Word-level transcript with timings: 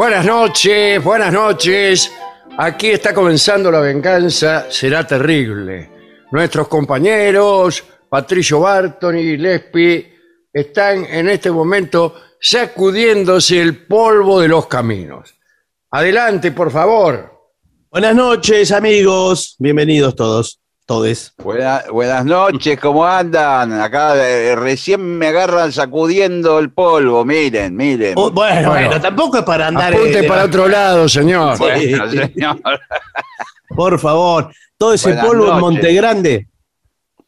Buenas 0.00 0.24
noches, 0.24 1.04
buenas 1.04 1.30
noches. 1.30 2.10
Aquí 2.56 2.88
está 2.88 3.12
comenzando 3.12 3.70
la 3.70 3.80
venganza, 3.80 4.70
será 4.70 5.06
terrible. 5.06 5.90
Nuestros 6.32 6.68
compañeros, 6.68 7.84
Patricio 8.08 8.60
Barton 8.60 9.18
y 9.18 9.36
Lespi, 9.36 10.06
están 10.54 11.04
en 11.04 11.28
este 11.28 11.50
momento 11.50 12.14
sacudiéndose 12.40 13.60
el 13.60 13.86
polvo 13.86 14.40
de 14.40 14.48
los 14.48 14.66
caminos. 14.68 15.34
Adelante, 15.90 16.52
por 16.52 16.70
favor. 16.70 17.52
Buenas 17.90 18.14
noches, 18.14 18.72
amigos. 18.72 19.54
Bienvenidos 19.58 20.16
todos, 20.16 20.62
todes. 20.94 21.32
Buena- 21.38 21.84
buenas 21.92 22.24
noches, 22.24 22.80
¿cómo 22.80 23.06
andan? 23.06 23.80
Acá 23.80 24.16
eh, 24.28 24.56
recién 24.56 25.00
me 25.18 25.28
agarran 25.28 25.70
sacudiendo 25.70 26.58
el 26.58 26.72
polvo, 26.72 27.24
miren, 27.24 27.76
miren. 27.76 28.14
Oh, 28.16 28.32
bueno, 28.32 28.70
Bueno. 28.70 28.88
bueno, 28.88 29.00
tampoco 29.00 29.38
es 29.38 29.44
para 29.44 29.68
andar. 29.68 29.94
Apunte 29.94 30.18
eh, 30.18 30.24
para 30.24 30.46
otro 30.46 30.66
lado, 30.66 31.08
señor. 31.08 31.56
Sí. 31.58 31.62
Bueno, 31.62 32.10
señor. 32.10 32.60
Por 33.68 34.00
favor, 34.00 34.50
todo 34.76 34.94
ese 34.94 35.10
Buenas 35.10 35.26
polvo 35.26 35.44
en 35.44 35.48
noches. 35.50 35.60
Monte 35.62 35.94
Grande. 35.94 36.48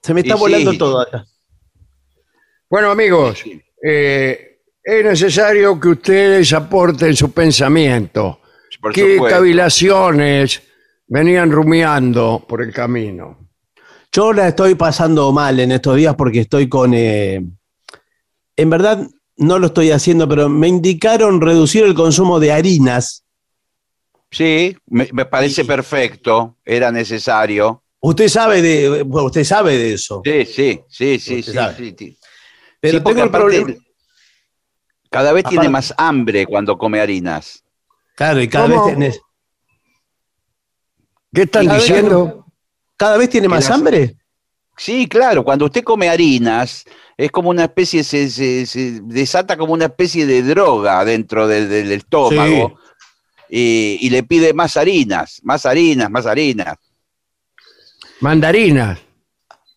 Se 0.02 0.12
me 0.12 0.22
está 0.22 0.34
Y 0.34 0.38
volando 0.40 0.72
sí. 0.72 0.78
todo 0.78 1.00
acá. 1.00 1.24
Bueno, 2.68 2.90
amigos, 2.90 3.44
eh, 3.80 4.58
es 4.82 5.04
necesario 5.04 5.78
que 5.78 5.86
ustedes 5.86 6.52
aporten 6.52 7.14
su 7.14 7.30
pensamiento. 7.30 8.40
Por 8.80 8.92
¿Qué 8.92 9.14
supuesto. 9.14 9.36
cavilaciones 9.38 10.62
venían 11.06 11.52
rumiando 11.52 12.44
por 12.48 12.60
el 12.60 12.72
camino? 12.72 13.38
Yo 14.12 14.32
la 14.34 14.48
estoy 14.48 14.74
pasando 14.74 15.32
mal 15.32 15.58
en 15.58 15.72
estos 15.72 15.96
días 15.96 16.14
porque 16.14 16.40
estoy 16.40 16.68
con. 16.68 16.92
eh, 16.94 17.40
en 18.56 18.70
verdad, 18.70 19.08
no 19.38 19.58
lo 19.58 19.68
estoy 19.68 19.90
haciendo, 19.90 20.28
pero 20.28 20.48
me 20.50 20.68
indicaron 20.68 21.40
reducir 21.40 21.84
el 21.84 21.94
consumo 21.94 22.38
de 22.38 22.52
harinas. 22.52 23.24
Sí, 24.30 24.76
me, 24.86 25.08
me 25.12 25.24
parece 25.24 25.64
perfecto, 25.64 26.56
era 26.64 26.90
necesario. 26.92 27.82
Usted 28.00 28.28
sabe 28.28 28.60
de, 28.60 29.02
bueno, 29.02 29.26
usted 29.26 29.44
sabe 29.44 29.78
de 29.78 29.94
eso. 29.94 30.22
Sí, 30.24 30.44
sí, 30.44 30.80
sí, 30.88 31.18
sí, 31.18 31.38
Usted 31.38 31.52
sí, 31.52 31.58
sabe. 31.58 31.76
sí, 31.76 31.94
sí. 31.98 32.18
Pero 32.80 32.98
Sí, 32.98 33.04
tengo 33.04 33.22
el 33.24 33.30
problema. 33.30 33.74
Cada 35.10 35.32
vez 35.32 35.44
tiene 35.44 35.68
más 35.68 35.94
hambre 35.96 36.46
cuando 36.46 36.76
come 36.76 37.00
harinas. 37.00 37.62
Claro, 38.14 38.40
y 38.42 38.48
cada 38.48 38.68
¿Cómo? 38.68 38.84
vez, 38.86 38.96
tenés- 38.96 39.20
¿Qué 41.34 41.42
están 41.42 41.68
diciendo? 41.68 42.41
Cada 42.96 43.16
vez 43.16 43.28
tiene 43.30 43.48
más 43.48 43.64
las- 43.64 43.70
hambre. 43.78 44.16
Sí, 44.76 45.06
claro, 45.06 45.44
cuando 45.44 45.66
usted 45.66 45.84
come 45.84 46.08
harinas, 46.08 46.84
es 47.16 47.30
como 47.30 47.50
una 47.50 47.64
especie, 47.64 48.02
se, 48.04 48.30
se- 48.30 48.64
se 48.66 49.00
desata 49.02 49.56
como 49.56 49.74
una 49.74 49.84
especie 49.84 50.24
de 50.26 50.42
droga 50.42 51.04
dentro 51.04 51.46
del, 51.46 51.68
del 51.68 51.92
estómago 51.92 52.78
y, 53.50 53.98
y 54.00 54.10
le 54.10 54.22
pide 54.22 54.54
más 54.54 54.76
harinas, 54.78 55.40
más 55.44 55.66
harinas, 55.66 56.10
más 56.10 56.24
harinas, 56.26 56.76
Mandarinas. 58.20 58.98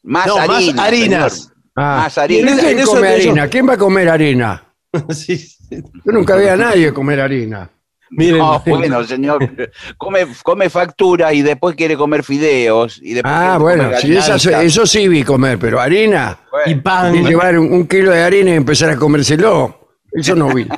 más 0.04 0.28
No, 0.28 0.38
más 0.48 0.70
harinas. 0.80 1.52
Ah. 1.76 2.04
Más 2.04 2.18
harinas. 2.18 2.58
en 2.64 2.76
¿Quién 2.76 2.86
come 2.86 3.08
harina? 3.10 3.50
¿Quién 3.50 3.68
va 3.68 3.74
a 3.74 3.78
comer 3.78 4.10
harina? 4.10 4.62
Sí, 5.10 5.38
sí. 5.38 5.58
Yo 5.70 6.12
nunca 6.14 6.38
vi 6.38 6.48
a 6.48 6.56
nadie 6.56 6.94
comer 6.94 7.20
harina. 7.20 7.70
Miren, 8.12 8.38
No, 8.38 8.62
bueno, 8.66 9.04
señor, 9.04 9.40
come, 9.98 10.28
come 10.44 10.70
factura 10.70 11.34
y 11.34 11.42
después 11.42 11.76
quiere 11.76 11.98
comer 11.98 12.24
fideos. 12.24 13.00
Y 13.02 13.14
después 13.16 13.34
Ah, 13.36 13.58
bueno, 13.60 13.90
gallinadas. 13.90 14.46
eso 14.46 14.86
sí 14.86 15.08
vi 15.08 15.24
comer, 15.24 15.58
pero 15.60 15.80
harina. 15.82 16.40
Bueno, 16.52 16.72
y 16.72 16.76
pan. 16.76 17.16
Y 17.16 17.24
llevar 17.24 17.58
un, 17.58 17.72
un 17.74 17.88
kilo 17.88 18.12
de 18.12 18.22
harina 18.24 18.52
y 18.52 18.56
empezar 18.56 18.90
a 18.92 18.96
comérselo. 18.98 19.90
Eso 20.12 20.36
no 20.36 20.54
vi. 20.54 20.68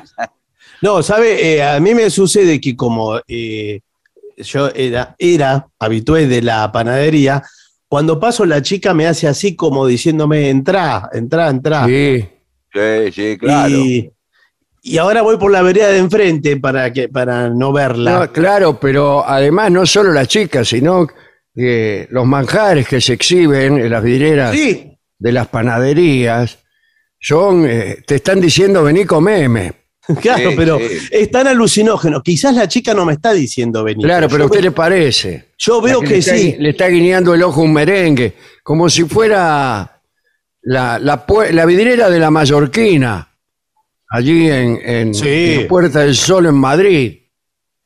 No, 0.80 1.02
sabe, 1.02 1.56
Eh, 1.56 1.62
a 1.62 1.80
mí 1.80 1.92
me 1.92 2.08
sucede 2.08 2.60
que 2.60 2.76
como 2.76 3.18
eh, 3.26 3.80
yo 4.36 4.68
era, 4.72 5.16
era 5.18 5.66
habitué 5.76 6.28
de 6.28 6.40
la 6.40 6.70
panadería, 6.70 7.42
cuando 7.88 8.20
paso 8.20 8.46
la 8.46 8.62
chica 8.62 8.94
me 8.94 9.06
hace 9.08 9.26
así 9.26 9.56
como 9.56 9.86
diciéndome, 9.88 10.50
entra, 10.50 11.10
entra, 11.12 11.48
entra. 11.48 11.84
Sí. 11.86 12.24
sí, 12.72 13.12
sí, 13.12 13.36
claro. 13.38 13.68
Y, 13.74 14.12
y 14.88 14.98
ahora 14.98 15.22
voy 15.22 15.36
por 15.36 15.50
la 15.50 15.62
vereda 15.62 15.88
de 15.88 15.98
enfrente 15.98 16.56
para, 16.56 16.92
que, 16.92 17.08
para 17.08 17.48
no 17.50 17.72
verla. 17.72 18.20
No, 18.20 18.32
claro, 18.32 18.78
pero 18.80 19.24
además 19.26 19.70
no 19.70 19.86
solo 19.86 20.12
las 20.12 20.28
chicas, 20.28 20.68
sino 20.68 21.06
que 21.54 22.06
los 22.10 22.26
manjares 22.26 22.86
que 22.88 23.00
se 23.00 23.14
exhiben 23.14 23.78
en 23.78 23.90
las 23.90 24.02
vidrieras 24.02 24.52
sí, 24.54 24.98
de 25.18 25.32
las 25.32 25.48
panaderías 25.48 26.58
son, 27.20 27.66
eh, 27.68 27.98
te 28.06 28.16
están 28.16 28.40
diciendo 28.40 28.82
vení 28.84 29.04
comeme. 29.04 29.72
Claro, 30.22 30.50
Sí, 30.52 30.56
pero 30.56 30.78
sí. 30.78 30.84
es 31.10 31.30
tan 31.30 31.46
alucinógeno. 31.48 32.22
Quizás 32.22 32.54
la 32.54 32.66
chica 32.66 32.94
no 32.94 33.04
me 33.04 33.12
está 33.12 33.34
diciendo 33.34 33.84
venir. 33.84 34.06
Claro, 34.06 34.26
pero 34.28 34.44
¿a 34.44 34.46
yo, 34.46 34.46
usted 34.46 34.60
ve- 34.60 34.64
le 34.64 34.70
parece? 34.70 35.48
yo 35.58 35.82
veo 35.82 36.00
La 36.00 36.08
que, 36.08 36.14
le 36.14 36.18
está, 36.20 36.34
sí. 36.34 36.56
Le 36.58 36.70
está 36.70 36.88
guiñando 36.88 37.34
el 37.34 37.42
ojo 37.42 37.60
un 37.60 37.74
merengue, 37.74 38.32
como 38.62 38.88
si 38.88 39.04
fuera 39.04 40.00
la, 40.62 40.98
la 40.98 41.66
vidriera 41.66 42.08
de 42.08 42.18
la 42.18 42.30
Mallorquina, 42.30 43.27
allí 44.08 44.50
en, 44.50 44.78
en, 44.82 45.14
Sí. 45.14 45.54
en 45.60 45.68
Puerta 45.68 46.00
del 46.00 46.14
Sol 46.14 46.46
en 46.46 46.54
Madrid. 46.54 47.18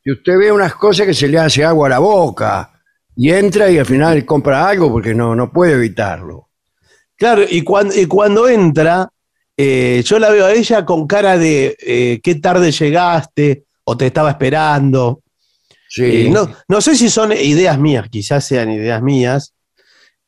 Y 0.04 0.12
usted 0.12 0.36
ve 0.38 0.50
unas 0.52 0.74
cosas 0.74 1.06
que 1.06 1.14
se 1.14 1.28
le 1.28 1.38
hace 1.38 1.64
agua 1.64 1.86
a 1.86 1.90
la 1.90 1.98
boca 2.00 2.72
y 3.14 3.30
entra 3.30 3.70
y 3.70 3.78
al 3.78 3.86
final 3.86 4.24
compra 4.24 4.66
algo 4.68 4.90
porque 4.90 5.14
no, 5.14 5.34
no 5.36 5.52
puede 5.52 5.74
evitarlo. 5.74 6.48
Claro, 7.16 7.42
y 7.48 7.62
cuando, 7.62 7.94
y 7.94 8.06
cuando 8.06 8.48
entra, 8.48 9.08
eh, 9.56 10.02
yo 10.04 10.18
la 10.18 10.30
veo 10.30 10.46
a 10.46 10.52
ella 10.52 10.84
con 10.84 11.06
cara 11.06 11.38
de 11.38 11.76
eh, 11.78 12.20
qué 12.22 12.34
tarde 12.36 12.72
llegaste 12.72 13.64
o 13.84 13.96
te 13.96 14.06
estaba 14.06 14.30
esperando. 14.30 15.20
Sí. 15.88 16.26
Eh, 16.26 16.30
no, 16.30 16.50
no 16.66 16.80
sé 16.80 16.96
si 16.96 17.08
son 17.08 17.32
ideas 17.32 17.78
mías, 17.78 18.08
quizás 18.10 18.44
sean 18.44 18.70
ideas 18.70 19.02
mías, 19.02 19.54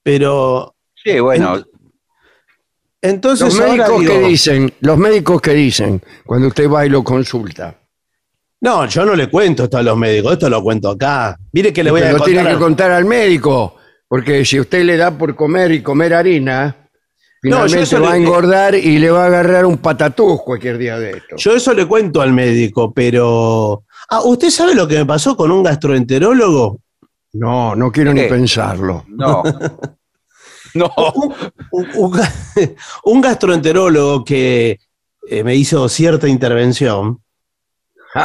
pero 0.03 0.77
Sí, 1.03 1.19
bueno, 1.21 1.65
entonces 3.05 3.55
los 3.55 3.61
ahora 3.61 3.87
médicos 3.87 4.01
digo, 4.01 4.13
que 4.13 4.29
dicen, 4.29 4.75
los 4.81 4.97
médicos 4.97 5.41
que 5.43 5.53
dicen 5.53 6.03
cuando 6.25 6.49
usted 6.49 6.71
va 6.71 6.87
y 6.87 6.89
lo 6.89 7.05
consulta. 7.05 7.75
no, 8.61 8.87
yo 8.87 9.05
no 9.05 9.15
le 9.15 9.29
cuento 9.29 9.65
esto 9.65 9.77
a 9.77 9.83
los 9.83 9.97
médicos, 9.97 10.33
esto 10.33 10.49
lo 10.49 10.63
cuento 10.63 10.91
acá. 10.91 11.39
Mire 11.53 11.71
que 11.71 11.85
le 11.85 11.91
voy 11.91 12.01
a 12.01 12.13
lo 12.13 12.21
tiene 12.21 12.41
contar 12.41 12.55
que 12.55 12.59
contar 12.59 12.91
al 12.93 13.05
médico, 13.05 13.77
porque 14.09 14.43
si 14.47 14.59
usted 14.59 14.85
le 14.85 14.97
da 14.97 15.11
por 15.11 15.37
comer 15.37 15.73
y 15.73 15.83
comer 15.83 16.15
harina, 16.15 16.89
No, 17.43 17.57
finalmente 17.57 17.83
eso 17.83 18.01
va 18.01 18.13
a 18.13 18.17
engordar 18.17 18.75
y 18.75 18.99
le 18.99 19.11
va 19.11 19.25
a 19.25 19.27
agarrar 19.27 19.67
un 19.67 19.77
patatús 19.77 20.41
cualquier 20.41 20.79
día 20.79 20.99
de 20.99 21.11
esto. 21.11 21.37
Yo 21.37 21.55
eso 21.55 21.75
le 21.75 21.85
cuento 21.85 22.23
al 22.23 22.33
médico, 22.33 22.91
pero... 22.95 23.85
Ah, 24.09 24.23
¿usted 24.25 24.49
sabe 24.49 24.75
lo 24.75 24.89
que 24.89 24.97
me 24.97 25.05
pasó 25.05 25.37
con 25.37 25.51
un 25.51 25.63
gastroenterólogo? 25.63 26.81
No, 27.35 27.77
no 27.77 27.93
quiero 27.93 28.15
ni 28.15 28.23
pensarlo. 28.23 29.05
no. 29.09 29.43
No. 30.81 30.91
un, 31.71 31.87
un 31.95 32.13
ga- 32.13 32.33
un 33.05 33.21
gastroenterólogo 33.21 34.25
que 34.25 34.81
eh, 35.29 35.45
me 35.45 35.55
hizo 35.55 35.89
cierta 35.89 36.27
intervención. 36.29 37.21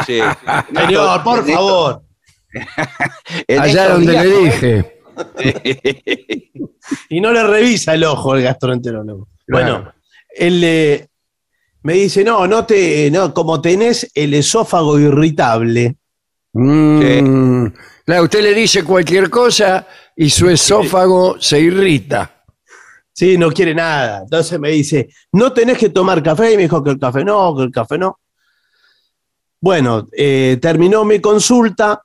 Sí. 0.05 0.19
Señor, 0.75 1.23
por 1.23 1.45
favor. 1.47 2.01
Allá 3.59 3.89
donde 3.89 4.11
días- 4.11 4.25
le 4.25 4.37
dije. 4.39 4.99
Y 7.09 7.21
no 7.21 7.31
le 7.31 7.43
revisa 7.43 7.93
el 7.93 8.03
ojo 8.03 8.35
el 8.35 8.43
gastroenterólogo. 8.43 9.27
Claro. 9.45 9.73
Bueno, 9.73 9.93
él 10.35 10.63
eh, 10.63 11.07
me 11.83 11.93
dice, 11.93 12.23
no, 12.23 12.47
no 12.47 12.65
te, 12.65 13.09
no, 13.11 13.33
como 13.33 13.61
tenés 13.61 14.09
el 14.15 14.33
esófago 14.33 14.97
irritable. 14.99 15.97
Mm, 16.53 17.67
Claro, 18.05 18.23
usted 18.23 18.41
le 18.41 18.55
dice 18.55 18.83
cualquier 18.83 19.29
cosa 19.29 19.85
y 20.15 20.31
su 20.31 20.49
esófago 20.49 21.39
se 21.39 21.59
irrita. 21.59 22.38
Sí, 23.19 23.37
no 23.37 23.51
quiere 23.51 23.75
nada. 23.75 24.21
Entonces 24.23 24.57
me 24.61 24.69
dice, 24.69 25.09
no 25.33 25.51
tenés 25.51 25.77
que 25.77 25.89
tomar 25.89 26.23
café. 26.23 26.53
Y 26.53 26.55
me 26.55 26.61
dijo 26.63 26.81
que 26.81 26.91
el 26.91 26.97
café 26.97 27.25
no, 27.25 27.53
que 27.53 27.63
el 27.63 27.71
café 27.71 27.97
no. 27.97 28.17
Bueno, 29.59 30.07
eh, 30.17 30.57
terminó 30.61 31.03
mi 31.03 31.19
consulta. 31.19 32.01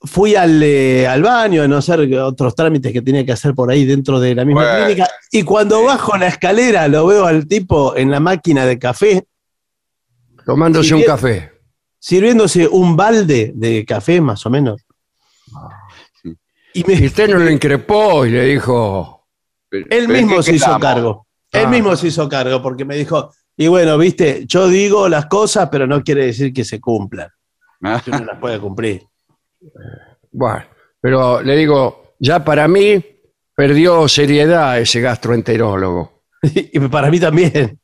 Fui 0.00 0.36
al, 0.36 0.62
eh, 0.62 1.08
al 1.08 1.22
baño, 1.22 1.64
a 1.64 1.66
no 1.66 1.82
ser 1.82 2.08
que 2.08 2.20
otros 2.20 2.54
trámites 2.54 2.92
que 2.92 3.02
tenía 3.02 3.26
que 3.26 3.32
hacer 3.32 3.52
por 3.52 3.68
ahí 3.68 3.84
dentro 3.84 4.20
de 4.20 4.32
la 4.36 4.44
misma 4.44 4.62
Bueno. 4.62 4.84
clínica. 4.86 5.08
Y 5.32 5.42
cuando 5.42 5.82
bajo 5.82 6.16
la 6.16 6.28
escalera, 6.28 6.86
lo 6.86 7.08
veo 7.08 7.26
al 7.26 7.48
tipo 7.48 7.96
en 7.96 8.08
la 8.12 8.20
máquina 8.20 8.64
de 8.64 8.78
café, 8.78 9.24
Tomándose 10.46 10.94
un 10.94 11.02
café. 11.02 11.50
sirviéndose 11.98 12.68
un 12.68 12.94
balde 12.96 13.50
de 13.56 13.84
café, 13.84 14.20
más 14.20 14.46
o 14.46 14.50
menos. 14.50 14.80
Y 16.74 16.84
me- 16.84 16.94
Y 16.94 17.06
usted 17.06 17.28
no 17.28 17.38
lo 17.38 17.50
increpó 17.50 18.24
y 18.24 18.30
le 18.30 18.44
dijo, 18.44 19.17
Pero- 19.68 19.86
Él 19.90 20.04
pero 20.06 20.12
mismo 20.18 20.36
¿qué 20.38 20.42
se 20.42 20.54
hizo 20.56 20.78
cargo. 20.78 21.26
Él 21.52 21.64
Ah. 21.66 21.68
mismo 21.70 21.96
se 21.96 22.08
hizo 22.08 22.28
cargo 22.28 22.62
porque 22.62 22.84
me 22.84 22.96
dijo, 22.96 23.32
y 23.56 23.66
bueno, 23.68 23.96
viste, 23.98 24.44
yo 24.46 24.68
digo 24.68 25.08
las 25.08 25.26
cosas, 25.26 25.68
pero 25.70 25.86
no 25.86 26.02
quiere 26.02 26.26
decir 26.26 26.52
que 26.52 26.64
se 26.64 26.80
cumplan. 26.80 27.28
Ah, 27.82 28.00
Que 28.04 28.10
uno 28.10 28.24
las 28.24 28.38
puede 28.38 28.58
cumplir. 28.60 29.02
bueno, 30.32 30.64
pero 31.00 31.42
le 31.42 31.56
digo, 31.56 32.14
ya 32.18 32.44
para 32.44 32.66
mí 32.68 33.02
perdió 33.54 34.06
seriedad 34.08 34.78
ese 34.80 35.00
gastroenterólogo. 35.00 36.22
y 36.54 36.78
para 36.80 37.10
mí 37.10 37.18
también. 37.20 37.78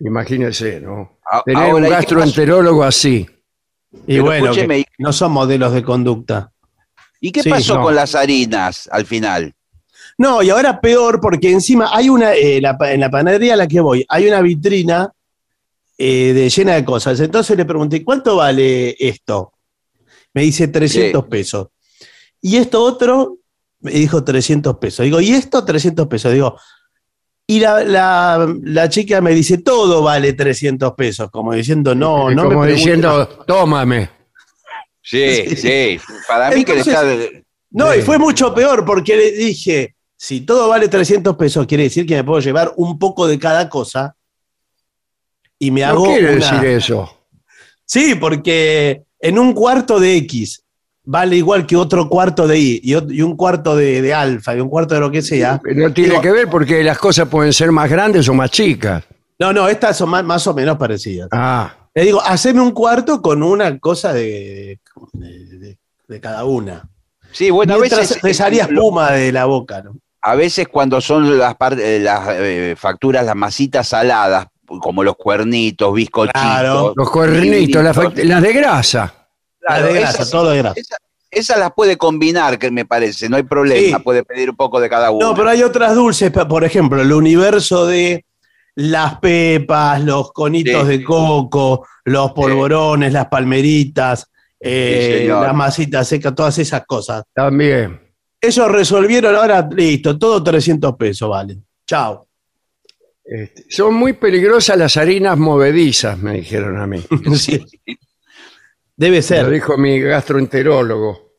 Imagínese, 0.00 0.80
¿no? 0.80 1.18
A- 1.30 1.42
Tener 1.42 1.62
ahora, 1.62 1.74
un 1.76 1.82
¿y 1.84 1.86
qué 1.88 1.90
gastroenterólogo 1.94 2.84
así. 2.84 3.26
Y 4.06 4.14
Pero 4.14 4.24
bueno, 4.24 4.52
que 4.52 4.84
no 4.98 5.12
son 5.12 5.32
modelos 5.32 5.72
de 5.72 5.82
conducta. 5.82 6.52
¿Y 7.20 7.32
qué 7.32 7.42
Sí, 7.42 7.50
pasó 7.50 7.76
no. 7.76 7.82
con 7.82 7.94
las 7.94 8.14
harinas 8.14 8.88
al 8.92 9.06
final? 9.06 9.54
No, 10.18 10.42
y 10.42 10.50
ahora 10.50 10.80
peor 10.80 11.20
porque 11.20 11.50
encima 11.50 11.90
hay 11.92 12.08
una, 12.08 12.34
eh, 12.34 12.60
la 12.60 12.76
en 12.92 13.00
la 13.00 13.10
panadería 13.10 13.54
a 13.54 13.56
la 13.56 13.68
que 13.68 13.80
voy, 13.80 14.04
hay 14.08 14.26
una 14.26 14.40
vitrina 14.42 15.12
eh, 15.96 16.32
de, 16.32 16.48
llena 16.50 16.74
de 16.74 16.84
cosas. 16.84 17.20
Entonces 17.20 17.56
le 17.56 17.64
pregunté, 17.64 18.02
¿cuánto 18.04 18.36
vale 18.36 18.96
esto? 18.98 19.52
Me 20.34 20.42
dice 20.42 20.68
300 20.68 21.24
pesos. 21.26 21.68
Y 22.40 22.56
esto 22.56 22.82
otro 22.82 23.38
me 23.80 23.92
dijo 23.92 24.22
300 24.24 24.76
pesos. 24.78 25.04
Digo, 25.04 25.20
¿y 25.20 25.30
esto 25.30 25.64
300 25.64 26.06
pesos? 26.08 26.32
Digo, 26.32 26.56
y 27.46 27.60
la, 27.60 27.82
la- 27.84 28.54
la 28.64 28.88
chica 28.88 29.20
me 29.20 29.32
dice, 29.32 29.58
todo 29.58 30.02
vale 30.02 30.32
300 30.34 30.92
pesos, 30.94 31.30
como 31.30 31.54
diciendo, 31.54 31.94
no, 31.94 32.28
no 32.30 32.44
como 32.44 32.60
me 32.60 32.66
pregunte- 32.66 32.74
diciendo, 32.76 33.26
tómame. 33.46 34.10
Sí, 35.00 35.56
sí. 35.56 35.98
Para 36.28 36.50
mí 36.50 36.64
que 36.64 36.74
le 36.74 36.80
está. 36.80 37.02
No, 37.70 37.94
y 37.94 38.02
fue 38.02 38.18
mucho 38.18 38.52
peor 38.54 38.84
porque 38.84 39.16
le 39.16 39.30
dije, 39.32 39.94
si 40.20 40.40
todo 40.40 40.68
vale 40.68 40.88
300 40.88 41.36
pesos, 41.36 41.64
quiere 41.66 41.84
decir 41.84 42.04
que 42.04 42.16
me 42.16 42.24
puedo 42.24 42.40
llevar 42.40 42.72
un 42.76 42.98
poco 42.98 43.26
de 43.28 43.38
cada 43.38 43.68
cosa 43.68 44.16
y 45.58 45.70
me 45.70 45.82
No 45.82 45.86
hago 45.88 46.04
quiere 46.06 46.36
una- 46.36 46.50
decir 46.52 46.64
eso. 46.68 47.14
Sí, 47.90 48.16
porque 48.16 49.04
en 49.18 49.38
un 49.38 49.54
cuarto 49.54 49.98
de 49.98 50.14
X 50.18 50.62
vale 51.04 51.36
igual 51.36 51.66
que 51.66 51.74
otro 51.74 52.06
cuarto 52.06 52.46
de 52.46 52.58
Y 52.58 52.80
y, 52.84 53.22
un 53.22 53.34
cuarto 53.34 53.74
de, 53.74 54.02
de 54.02 54.12
alfa 54.12 54.54
y 54.54 54.60
un 54.60 54.68
cuarto 54.68 54.94
de 54.94 55.00
lo 55.00 55.10
que 55.10 55.22
sea. 55.22 55.58
No 55.74 55.90
tiene 55.94 56.10
Digo- 56.10 56.20
que 56.20 56.30
ver 56.32 56.50
porque 56.50 56.84
las 56.84 56.98
cosas 56.98 57.28
pueden 57.28 57.54
ser 57.54 57.72
más 57.72 57.88
grandes 57.88 58.28
o 58.28 58.34
más 58.34 58.50
chicas. 58.50 59.04
No, 59.38 59.54
no, 59.54 59.68
estas 59.68 59.96
son 59.96 60.10
más, 60.10 60.22
más 60.22 60.46
o 60.46 60.52
menos 60.52 60.76
parecidas. 60.76 61.28
Ah, 61.32 61.74
Le 61.94 62.02
digo, 62.04 62.20
haceme 62.20 62.60
un 62.60 62.72
cuarto 62.72 63.22
con 63.22 63.42
una 63.42 63.78
cosa 63.78 64.12
de, 64.12 64.80
de- 65.14 65.58
de- 65.58 65.78
de 66.08 66.20
cada 66.20 66.44
una. 66.44 66.86
Sí, 67.32 67.48
bueno, 67.48 67.72
a 67.74 67.78
Mientras 67.78 68.00
veces. 68.10 68.22
me 68.24 68.34
salía 68.34 68.64
espuma 68.64 69.12
de 69.12 69.32
la 69.32 69.46
boca, 69.46 69.80
¿no? 69.80 69.96
A 70.22 70.34
veces 70.34 70.68
cuando 70.68 71.00
son 71.00 71.38
las, 71.38 71.54
eh, 71.78 72.00
las 72.02 72.28
eh, 72.30 72.74
facturas, 72.76 73.24
las 73.24 73.36
masitas 73.36 73.88
saladas, 73.88 74.46
como 74.80 75.02
los 75.04 75.16
cuernitos, 75.16 75.94
bizcochitos. 75.94 76.40
Claro. 76.42 76.92
los 76.96 77.10
cuernitos, 77.10 77.82
las, 77.82 77.96
las 78.16 78.42
de 78.42 78.52
grasa. 78.52 79.14
La 79.60 79.80
de 79.82 79.92
grasa, 79.94 80.10
esas, 80.10 80.30
todo 80.30 80.50
de 80.50 80.58
grasa. 80.58 80.80
esas- 80.80 80.98
esas 81.30 81.58
las 81.58 81.72
puede 81.74 81.96
combinar, 81.98 82.58
que 82.58 82.70
me 82.70 82.86
parece, 82.86 83.28
no 83.28 83.36
hay 83.36 83.42
problema, 83.42 83.98
Sí. 83.98 84.02
puede 84.02 84.24
pedir 84.24 84.48
un 84.48 84.56
poco 84.56 84.80
de 84.80 84.88
cada 84.88 85.10
uno. 85.10 85.26
No, 85.28 85.34
pero 85.34 85.50
hay 85.50 85.62
otras 85.62 85.94
dulces, 85.94 86.30
por 86.30 86.64
ejemplo, 86.64 87.02
el 87.02 87.12
universo 87.12 87.86
de 87.86 88.24
las 88.74 89.18
pepas, 89.18 90.00
los 90.02 90.32
conitos 90.32 90.82
Sí. 90.82 90.88
de 90.98 91.04
coco, 91.04 91.86
los 92.04 92.32
polvorones, 92.32 93.12
las 93.12 93.26
palmeritas, 93.26 94.30
eh, 94.58 95.26
las 95.28 95.54
masitas 95.54 96.08
secas, 96.08 96.34
todas 96.34 96.58
esas 96.58 96.84
cosas. 96.86 97.24
También. 97.34 98.00
Ellos 98.40 98.70
resolvieron 98.70 99.34
ahora, 99.34 99.68
listo, 99.74 100.18
todo 100.18 100.42
300 100.42 100.96
pesos, 100.96 101.28
vale. 101.28 101.58
Chao. 101.86 102.28
Este, 103.24 103.64
son 103.68 103.94
muy 103.94 104.14
peligrosas 104.14 104.78
las 104.78 104.96
harinas 104.96 105.36
movedizas, 105.36 106.18
me 106.18 106.34
dijeron 106.34 106.78
a 106.78 106.86
mí. 106.86 107.04
Sí. 107.36 107.64
Debe 108.96 109.16
Lo 109.16 109.22
ser. 109.22 109.50
dijo 109.50 109.76
mi 109.76 110.00
gastroenterólogo. 110.00 111.34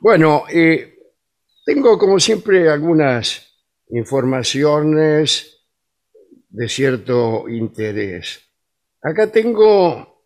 Bueno, 0.00 0.44
eh, 0.50 0.98
tengo 1.64 1.96
como 1.98 2.20
siempre 2.20 2.68
algunas 2.68 3.46
informaciones 3.90 5.64
de 6.48 6.68
cierto 6.68 7.48
interés. 7.48 8.40
Acá 9.02 9.30
tengo 9.30 10.22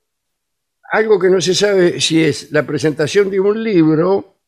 algo 0.92 1.18
que 1.18 1.28
no 1.30 1.40
se 1.40 1.54
sabe 1.54 2.00
si 2.00 2.24
es 2.24 2.50
la 2.50 2.66
presentación 2.66 3.30
de 3.30 3.38
un 3.38 3.62
libro 3.62 4.39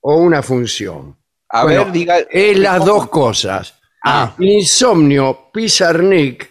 o 0.00 0.16
una 0.16 0.42
función. 0.42 1.16
a 1.48 1.64
bueno, 1.64 1.84
ver, 1.84 1.92
diga. 1.92 2.18
Es 2.30 2.58
las 2.58 2.84
dos 2.84 3.08
cosas. 3.08 3.78
Ah, 4.04 4.34
Insomnio, 4.38 5.50
Pizarnik, 5.52 6.48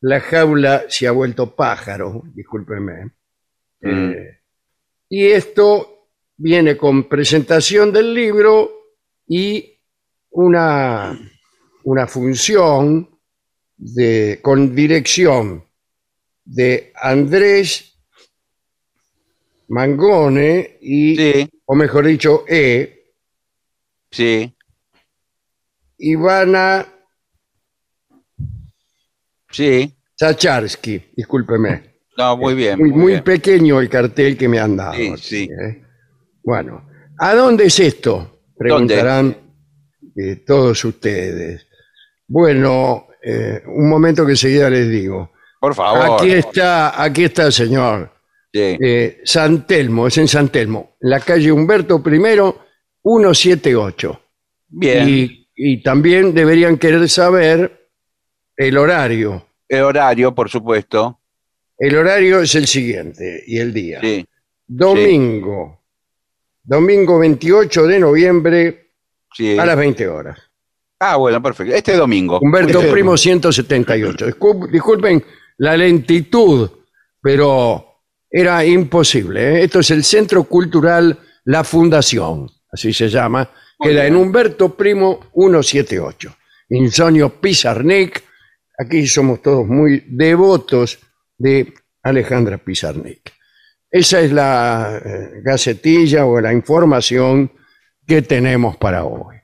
la 0.00 0.20
jaula 0.20 0.84
se 0.88 1.06
ha 1.06 1.12
vuelto 1.12 1.54
pájaro, 1.54 2.22
discúlpenme. 2.34 3.04
Mm. 3.80 4.10
Eh, 4.10 4.40
y 5.08 5.26
esto 5.26 6.08
viene 6.36 6.76
con 6.76 7.08
presentación 7.08 7.92
del 7.92 8.12
libro 8.12 8.70
y 9.26 9.78
una, 10.30 11.18
una 11.84 12.06
función 12.06 13.18
de, 13.76 14.40
con 14.42 14.74
dirección 14.74 15.64
de 16.44 16.92
Andrés 16.96 17.98
Mangone 19.68 20.78
y, 20.80 21.16
Sí, 21.16 21.50
o 21.66 21.74
mejor 21.74 22.06
dicho, 22.06 22.44
E, 22.48 23.12
sí, 24.10 24.54
Ivana 25.98 26.86
sí. 29.50 29.94
Zacharsky, 30.18 31.10
discúlpeme. 31.16 31.94
No, 32.16 32.36
muy 32.36 32.54
bien. 32.54 32.78
Muy, 32.78 32.92
muy 32.92 33.12
bien. 33.12 33.24
pequeño 33.24 33.80
el 33.80 33.88
cartel 33.88 34.36
que 34.36 34.48
me 34.48 34.60
han 34.60 34.76
dado. 34.76 34.94
Sí, 34.94 35.14
sí. 35.16 35.48
¿eh? 35.50 35.82
Bueno, 36.42 36.88
¿a 37.18 37.34
dónde 37.34 37.64
es 37.64 37.80
esto? 37.80 38.42
Preguntarán 38.56 39.36
eh, 40.16 40.36
todos 40.46 40.84
ustedes. 40.84 41.66
Bueno, 42.28 43.08
eh, 43.22 43.62
un 43.66 43.88
momento 43.88 44.24
que 44.24 44.32
enseguida 44.32 44.70
les 44.70 44.88
digo. 44.88 45.32
Por 45.60 45.74
favor. 45.74 46.20
Aquí 46.20 46.30
está, 46.30 47.02
aquí 47.02 47.24
está 47.24 47.46
el 47.46 47.52
señor. 47.52 48.12
Sí. 48.54 48.78
Eh, 48.80 49.20
San 49.24 49.66
Telmo, 49.66 50.06
es 50.06 50.16
en 50.16 50.28
San 50.28 50.48
Telmo, 50.48 50.96
en 51.00 51.10
la 51.10 51.18
calle 51.18 51.50
Humberto 51.50 52.00
I, 52.06 52.20
178. 53.02 54.20
Bien. 54.68 55.08
Y, 55.08 55.48
y 55.56 55.82
también 55.82 56.32
deberían 56.32 56.78
querer 56.78 57.08
saber 57.08 57.90
el 58.56 58.78
horario. 58.78 59.44
El 59.68 59.82
horario, 59.82 60.32
por 60.36 60.48
supuesto. 60.48 61.18
El 61.76 61.96
horario 61.96 62.40
es 62.42 62.54
el 62.54 62.68
siguiente 62.68 63.42
y 63.44 63.58
el 63.58 63.74
día. 63.74 64.00
Sí. 64.00 64.24
Domingo. 64.68 65.80
Domingo 66.62 67.18
28 67.18 67.86
de 67.88 67.98
noviembre 67.98 68.90
sí. 69.34 69.58
a 69.58 69.66
las 69.66 69.76
20 69.76 70.06
horas. 70.06 70.38
Ah, 71.00 71.16
bueno, 71.16 71.42
perfecto. 71.42 71.74
Este 71.74 71.96
domingo. 71.96 72.38
Humberto 72.40 72.78
Este 72.78 72.92
Primo 72.92 73.16
178. 73.16 74.28
Discul- 74.28 74.70
Disculpen 74.70 75.24
la 75.58 75.76
lentitud, 75.76 76.70
pero 77.20 77.93
era 78.36 78.64
imposible. 78.64 79.60
¿eh? 79.60 79.64
Esto 79.64 79.78
es 79.78 79.92
el 79.92 80.02
Centro 80.02 80.42
Cultural 80.42 81.16
La 81.44 81.62
Fundación, 81.62 82.50
así 82.68 82.92
se 82.92 83.08
llama. 83.08 83.48
Queda 83.78 84.06
en. 84.06 84.16
Humberto 84.16 84.76
Primo 84.76 85.20
178. 85.32 86.36
Insonio 86.70 87.40
Pizarnik. 87.40 88.24
Aquí 88.76 89.06
somos 89.06 89.40
todos 89.40 89.68
muy 89.68 90.04
devotos 90.08 90.98
de 91.38 91.74
Alejandra 92.02 92.58
Pizarnik. 92.58 93.32
Esa 93.88 94.20
es 94.20 94.32
la 94.32 95.00
eh, 95.04 95.40
gacetilla 95.44 96.26
o 96.26 96.40
la 96.40 96.52
información 96.52 97.52
que 98.04 98.22
tenemos 98.22 98.76
para 98.78 99.04
hoy. 99.04 99.36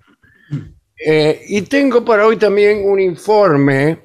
Eh, 1.06 1.42
y 1.46 1.62
tengo 1.62 2.04
para 2.04 2.26
hoy 2.26 2.36
también 2.38 2.84
un 2.84 2.98
informe 2.98 4.00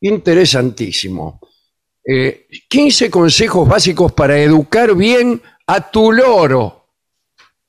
interesantísimo. 0.00 1.40
Eh, 2.04 2.46
15 2.68 3.10
consejos 3.10 3.68
básicos 3.68 4.12
para 4.12 4.38
educar 4.38 4.94
bien 4.94 5.40
a 5.66 5.90
tu 5.90 6.10
loro. 6.12 6.86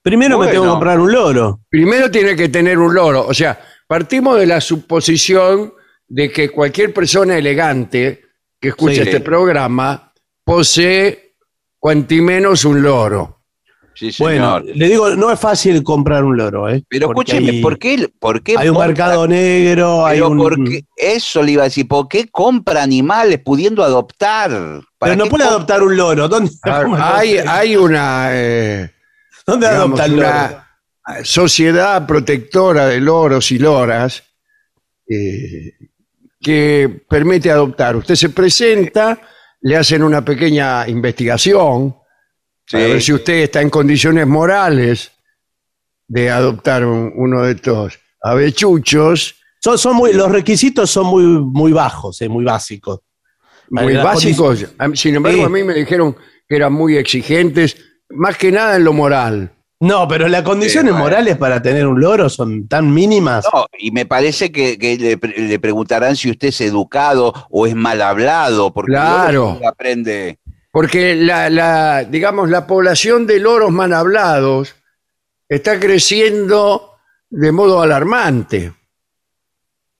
Primero 0.01 0.31
me 0.37 0.45
Bueno. 0.45 0.51
tengo 0.51 0.63
que 0.65 0.69
comprar 0.71 0.99
un 0.99 1.11
loro. 1.11 1.61
Primero 1.69 2.09
tiene 2.11 2.35
que 2.35 2.49
tener 2.49 2.77
un 2.79 2.93
loro. 2.93 3.25
O 3.27 3.33
sea, 3.33 3.59
partimos 3.87 4.37
de 4.39 4.45
la 4.47 4.59
suposición 4.59 5.73
de 6.07 6.31
que 6.31 6.49
cualquier 6.49 6.93
persona 6.93 7.37
elegante 7.37 8.21
que 8.59 8.69
escuche 8.69 8.95
Sí. 8.95 9.01
este 9.01 9.19
programa 9.21 10.11
posee 10.43 11.35
cuantimenos 11.79 12.65
un 12.65 12.81
loro. 12.81 13.42
Sí, 13.95 14.11
señor. 14.11 14.31
Bueno, 14.31 14.59
le 14.75 14.87
digo, 14.89 15.09
no 15.15 15.31
es 15.31 15.39
fácil 15.39 15.83
comprar 15.83 16.23
un 16.23 16.35
loro, 16.35 16.67
¿eh? 16.69 16.83
Pero 16.89 17.07
Porque 17.11 17.31
escúcheme, 17.33 17.57
hay- 17.57 17.61
¿por 17.61 17.77
qué? 17.77 18.09
¿Por 18.19 18.41
qué 18.41 18.55
Hay 18.57 18.69
un 18.69 18.75
compra- 18.75 18.87
mercado 18.87 19.27
negro, 19.27 20.05
hay 20.05 20.17
Pero 20.17 20.29
un... 20.29 20.37
¿por 20.37 20.63
qué? 20.63 20.83
Eso 20.97 21.43
le 21.43 21.51
iba 21.51 21.61
a 21.61 21.65
decir, 21.65 21.87
¿por 21.87 22.07
qué 22.07 22.27
compra 22.29 22.81
animales 22.83 23.39
pudiendo 23.43 23.83
adoptar? 23.83 24.49
¿Para 24.97 25.13
Pero 25.13 25.15
no 25.25 25.29
puede 25.29 25.43
adoptar 25.43 25.83
un 25.83 25.95
loro. 25.95 26.27
¿Dónde, 26.27 26.51
Hay, 26.97 27.37
hay 27.37 27.75
una, 27.75 28.29
eh, 28.31 28.91
¿Dónde 29.45 29.67
digamos, 29.69 29.99
adopta 29.99 30.05
el 30.05 30.15
loro? 30.15 30.27
una 30.27 31.23
sociedad 31.23 32.07
protectora 32.07 32.85
de 32.87 32.99
loros 33.01 33.51
y 33.51 33.59
loras 33.59 34.23
eh, 35.09 35.73
que 36.41 37.01
permite 37.09 37.51
adoptar. 37.51 37.95
Usted 37.95 38.15
se 38.15 38.29
presenta, 38.29 39.19
le 39.61 39.75
hacen 39.77 40.01
una 40.03 40.23
pequeña 40.23 40.87
investigación 40.87 41.95
Sí. 42.65 42.77
para 42.77 42.87
ver 42.87 43.01
si 43.01 43.13
usted 43.13 43.33
está 43.43 43.61
en 43.61 43.69
condiciones 43.69 44.25
morales 44.27 45.11
de 46.07 46.29
adoptar 46.29 46.85
un- 46.85 47.11
uno 47.15 47.41
de 47.43 47.53
estos 47.53 47.99
avechuchos 48.21 49.35
Son, 49.63 49.77
son 49.77 49.95
muy, 49.95 50.11
los 50.13 50.29
requisitos 50.29 50.89
son 50.91 51.05
muy, 51.07 51.23
muy 51.23 51.71
bajos, 51.71 52.21
eh, 52.21 52.27
muy 52.27 52.43
básicos. 52.43 52.99
muy 53.69 53.93
Las 53.93 54.03
básicos. 54.03 54.65
A 54.77 54.89
Sin 54.93 55.15
embargo, 55.15 55.37
Sí. 55.39 55.43
a 55.45 55.49
mí 55.49 55.63
me 55.63 55.73
dijeron 55.73 56.15
que 56.49 56.55
eran 56.57 56.73
muy 56.73 56.97
exigentes, 56.97 57.77
más 58.09 58.37
que 58.37 58.51
nada 58.51 58.75
en 58.75 58.83
lo 58.83 58.91
moral. 58.91 59.51
No, 59.79 60.05
pero 60.07 60.27
las 60.27 60.43
condiciones 60.43 60.91
bueno. 60.91 61.05
morales 61.05 61.37
para 61.37 61.61
tener 61.61 61.87
un 61.87 61.99
loro 61.99 62.29
son 62.29 62.67
tan 62.67 62.93
mínimas. 62.93 63.45
No, 63.53 63.65
y 63.79 63.91
me 63.91 64.05
parece 64.05 64.51
que, 64.51 64.77
que 64.77 64.97
le, 64.97 65.17
pre- 65.17 65.37
le 65.47 65.59
preguntarán 65.59 66.15
si 66.17 66.29
usted 66.29 66.49
es 66.49 66.59
educado 66.61 67.33
o 67.49 67.65
es 67.65 67.73
mal 67.73 68.01
hablado, 68.01 68.71
porque 68.73 68.91
Claro. 68.91 69.57
uno 69.59 69.67
aprende. 69.67 70.39
Porque 70.73 71.15
la, 71.15 71.51
la, 71.51 72.03
digamos, 72.03 72.49
la 72.49 72.65
población 72.65 73.27
de 73.27 73.39
loros 73.39 73.69
mal 73.71 73.93
hablados 73.93 74.73
está 75.47 75.79
creciendo 75.79 76.93
de 77.29 77.51
modo 77.51 77.79
alarmante. 77.79 78.73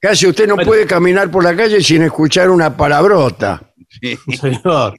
Casi 0.02 0.26
usted 0.26 0.48
no 0.48 0.56
Bueno. 0.56 0.68
puede 0.68 0.88
caminar 0.88 1.30
por 1.30 1.44
la 1.44 1.56
calle 1.56 1.80
sin 1.82 2.02
escuchar 2.02 2.50
una 2.50 2.76
palabrota. 2.76 3.72
Señor. 4.42 4.98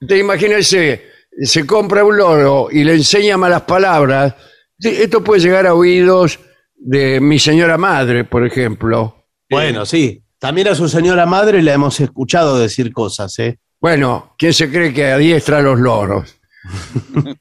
Usted 0.00 0.16
imagínese, 0.16 1.06
se 1.42 1.66
compra 1.66 2.04
un 2.04 2.16
loro 2.16 2.68
y 2.70 2.84
le 2.84 2.94
enseña 2.94 3.36
malas 3.36 3.62
palabras. 3.62 4.32
Sí, 4.78 4.90
Esto 4.90 5.24
puede 5.24 5.40
llegar 5.40 5.66
a 5.66 5.74
oídos 5.74 6.38
de 6.76 7.20
mi 7.20 7.40
señora 7.40 7.76
madre, 7.76 8.22
por 8.22 8.46
ejemplo. 8.46 9.26
Bueno, 9.50 9.84
sí. 9.86 10.22
También 10.38 10.68
a 10.68 10.76
su 10.76 10.88
señora 10.88 11.26
madre 11.26 11.62
la 11.62 11.72
hemos 11.74 11.98
escuchado 11.98 12.60
decir 12.60 12.92
cosas, 12.92 13.36
¿eh? 13.40 13.58
Bueno, 13.80 14.34
¿quién 14.38 14.52
se 14.54 14.70
cree 14.70 14.92
que 14.92 15.06
adiestra 15.06 15.58
a 15.58 15.62
los 15.62 15.78
loros? 15.78 16.36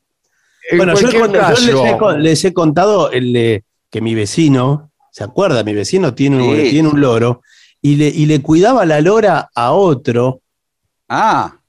En 0.67 0.77
bueno, 0.79 0.95
yo, 0.99 1.19
cuando- 1.19 1.39
yo 1.53 2.17
les, 2.17 2.43
he, 2.43 2.43
les 2.45 2.53
contado 2.53 3.11
el 3.11 3.63
que 3.91 4.01
mi 4.01 4.15
vecino, 4.15 4.91
¿se 5.11 5.23
acuerda? 5.23 5.63
Mi 5.63 5.75
vecino 5.75 6.15
tiene, 6.15 6.37
un- 6.41 6.55
Sí. 6.55 6.71
tiene 6.71 6.89
un 6.89 6.99
loro 6.99 7.43
y 7.83 7.97
le, 7.97 8.07
y 8.07 8.25
le 8.25 8.41
cuidaba 8.41 8.83
la 8.83 8.99
lora 8.99 9.47
a 9.53 9.73
otro. 9.73 10.41
Ah, 11.07 11.59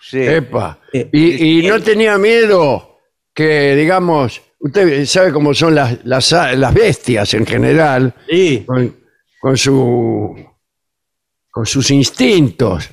sí. 0.00 0.20
Epa. 0.22 0.78
Eh, 0.90 1.06
Y, 1.12 1.58
y 1.60 1.68
no 1.68 1.82
tenía 1.82 2.16
miedo 2.16 2.96
que, 3.34 3.76
digamos, 3.76 4.40
usted 4.58 5.04
sabe 5.04 5.34
cómo 5.34 5.52
son 5.52 5.74
las, 5.74 6.02
las, 6.06 6.32
las 6.32 6.72
bestias 6.72 7.34
en 7.34 7.44
general, 7.44 8.14
Sí, 8.26 8.64
con, 8.66 8.96
con 9.38 9.54
su, 9.58 10.34
con 11.50 11.66
sus 11.66 11.90
instintos, 11.90 12.88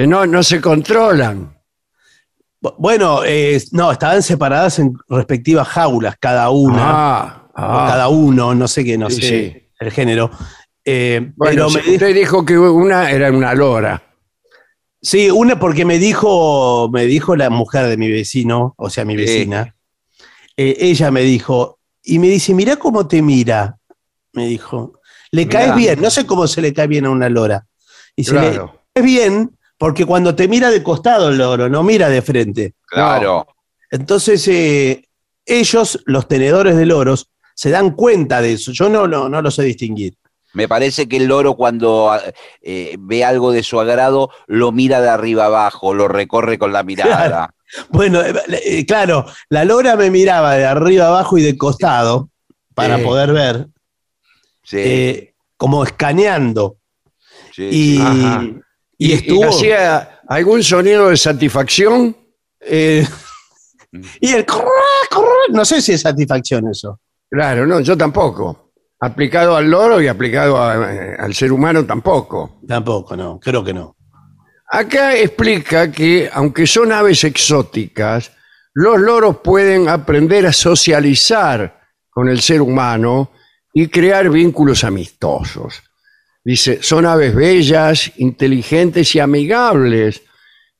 que 0.00 0.06
no, 0.06 0.26
no 0.26 0.42
se 0.42 0.60
controlan. 0.60 1.56
Bu- 2.62 2.74
Bueno, 2.78 3.22
eh, 3.24 3.62
no, 3.72 3.92
estaban 3.92 4.22
separadas 4.22 4.78
en 4.78 4.94
respectivas 5.08 5.68
jaulas, 5.68 6.16
cada 6.18 6.50
una, 6.50 6.78
Ah, 6.82 7.50
ah. 7.54 7.86
cada 7.90 8.08
uno, 8.08 8.54
no 8.54 8.66
sé 8.68 8.84
qué, 8.84 8.96
no 8.96 9.10
Sí, 9.10 9.20
sé 9.22 9.28
sí. 9.28 9.68
el 9.80 9.90
género. 9.90 10.30
Eh, 10.84 11.32
Bueno, 11.36 11.66
pero 11.66 11.70
me 11.70 11.80
dijo- 11.82 11.92
usted 11.92 12.14
dijo 12.14 12.44
que 12.44 12.58
una 12.58 13.10
era 13.10 13.30
una 13.30 13.54
lora. 13.54 14.02
sí, 15.02 15.30
una 15.30 15.58
porque 15.58 15.84
me 15.84 15.98
dijo, 15.98 16.88
me 16.92 17.04
dijo 17.06 17.36
la 17.36 17.48
mujer 17.50 17.86
de 17.86 17.96
mi 17.96 18.08
vecino, 18.10 18.74
o 18.76 18.88
sea, 18.90 19.04
mi 19.04 19.14
Sí. 19.14 19.20
vecina. 19.20 19.74
Eh, 20.56 20.76
ella 20.80 21.10
me 21.10 21.22
dijo, 21.22 21.78
y 22.02 22.18
me 22.18 22.28
dice, 22.28 22.54
mira 22.54 22.76
cómo 22.76 23.06
te 23.06 23.20
mira, 23.22 23.76
me 24.32 24.46
dijo. 24.46 24.94
Le 25.32 25.46
Mirá. 25.46 25.60
caes 25.60 25.74
bien, 25.76 26.00
no 26.02 26.10
sé 26.10 26.26
cómo 26.26 26.46
se 26.46 26.60
le 26.60 26.72
cae 26.74 26.86
bien 26.86 27.06
a 27.06 27.10
una 27.10 27.28
lora. 27.28 27.66
Y 28.16 28.24
se 28.24 28.34
le 28.34 28.40
Claro. 28.50 28.80
caes 28.94 29.04
bien 29.06 29.56
porque 29.80 30.04
cuando 30.04 30.34
te 30.34 30.46
mira 30.46 30.70
de 30.70 30.82
costado 30.82 31.30
el 31.30 31.38
loro, 31.38 31.70
no 31.70 31.82
mira 31.82 32.10
de 32.10 32.20
frente. 32.20 32.74
Claro. 32.84 33.46
Entonces, 33.90 34.46
eh, 34.48 35.08
ellos, 35.46 36.02
los 36.04 36.28
tenedores 36.28 36.76
de 36.76 36.84
loros, 36.84 37.30
se 37.54 37.70
dan 37.70 37.92
cuenta 37.92 38.42
de 38.42 38.52
eso. 38.52 38.72
Yo 38.72 38.90
no, 38.90 39.08
no, 39.08 39.30
no 39.30 39.40
lo 39.40 39.50
sé 39.50 39.62
distinguir. 39.62 40.18
Me 40.52 40.68
parece 40.68 41.08
que 41.08 41.16
el 41.16 41.24
loro 41.24 41.54
cuando 41.54 42.12
eh, 42.60 42.94
ve 42.98 43.24
algo 43.24 43.52
de 43.52 43.62
su 43.62 43.80
agrado 43.80 44.28
lo 44.48 44.70
mira 44.70 45.00
de 45.00 45.08
arriba 45.08 45.46
abajo, 45.46 45.94
lo 45.94 46.08
recorre 46.08 46.58
con 46.58 46.72
la 46.74 46.82
mirada. 46.82 47.54
Bueno, 47.90 48.20
eh, 48.20 48.84
claro, 48.84 49.26
la 49.48 49.64
lora 49.64 49.94
me 49.94 50.10
miraba 50.10 50.56
de 50.56 50.66
arriba 50.66 51.06
abajo 51.06 51.38
y 51.38 51.42
de 51.42 51.56
costado 51.56 52.28
para 52.74 52.98
poder 52.98 53.32
ver, 53.32 53.68
Sí, 54.64 54.76
eh, 54.78 55.34
como 55.56 55.84
escaneando. 55.84 56.78
sí, 57.54 57.62
Y, 57.70 57.96
sí. 57.96 58.02
Ajá. 58.02 58.44
Y 59.00 59.10
¿Y, 59.10 59.12
estuvo. 59.14 59.40
y 59.44 59.48
hacía 59.48 60.20
algún 60.28 60.62
sonido 60.62 61.08
de 61.08 61.16
satisfacción? 61.16 62.14
eh, 62.60 63.06
y 64.20 64.32
el. 64.32 64.44
corra, 64.44 64.68
corra, 65.10 65.28
no 65.52 65.64
sé 65.64 65.80
si 65.80 65.92
es 65.92 66.02
satisfacción 66.02 66.68
eso. 66.70 67.00
Claro, 67.30 67.66
no, 67.66 67.80
yo 67.80 67.96
tampoco. 67.96 68.72
Aplicado 69.00 69.56
al 69.56 69.70
loro 69.70 70.00
y 70.02 70.08
aplicado 70.08 70.62
a- 70.62 70.92
eh, 70.94 71.16
al 71.18 71.34
ser 71.34 71.50
humano 71.52 71.86
tampoco. 71.86 72.60
Tampoco, 72.68 73.16
no, 73.16 73.40
creo 73.40 73.64
que 73.64 73.72
no. 73.72 73.96
Acá 74.72 75.16
explica 75.16 75.90
que, 75.90 76.28
aunque 76.32 76.66
son 76.66 76.92
aves 76.92 77.24
exóticas, 77.24 78.30
los 78.74 79.00
loros 79.00 79.38
pueden 79.38 79.88
aprender 79.88 80.46
a 80.46 80.52
socializar 80.52 81.80
con 82.10 82.28
el 82.28 82.40
ser 82.42 82.60
humano 82.60 83.32
y 83.72 83.88
crear 83.88 84.28
vínculos 84.28 84.84
amistosos. 84.84 85.82
Dice, 86.44 86.82
son 86.82 87.04
aves 87.06 87.34
bellas, 87.34 88.12
inteligentes 88.16 89.14
y 89.14 89.20
amigables, 89.20 90.22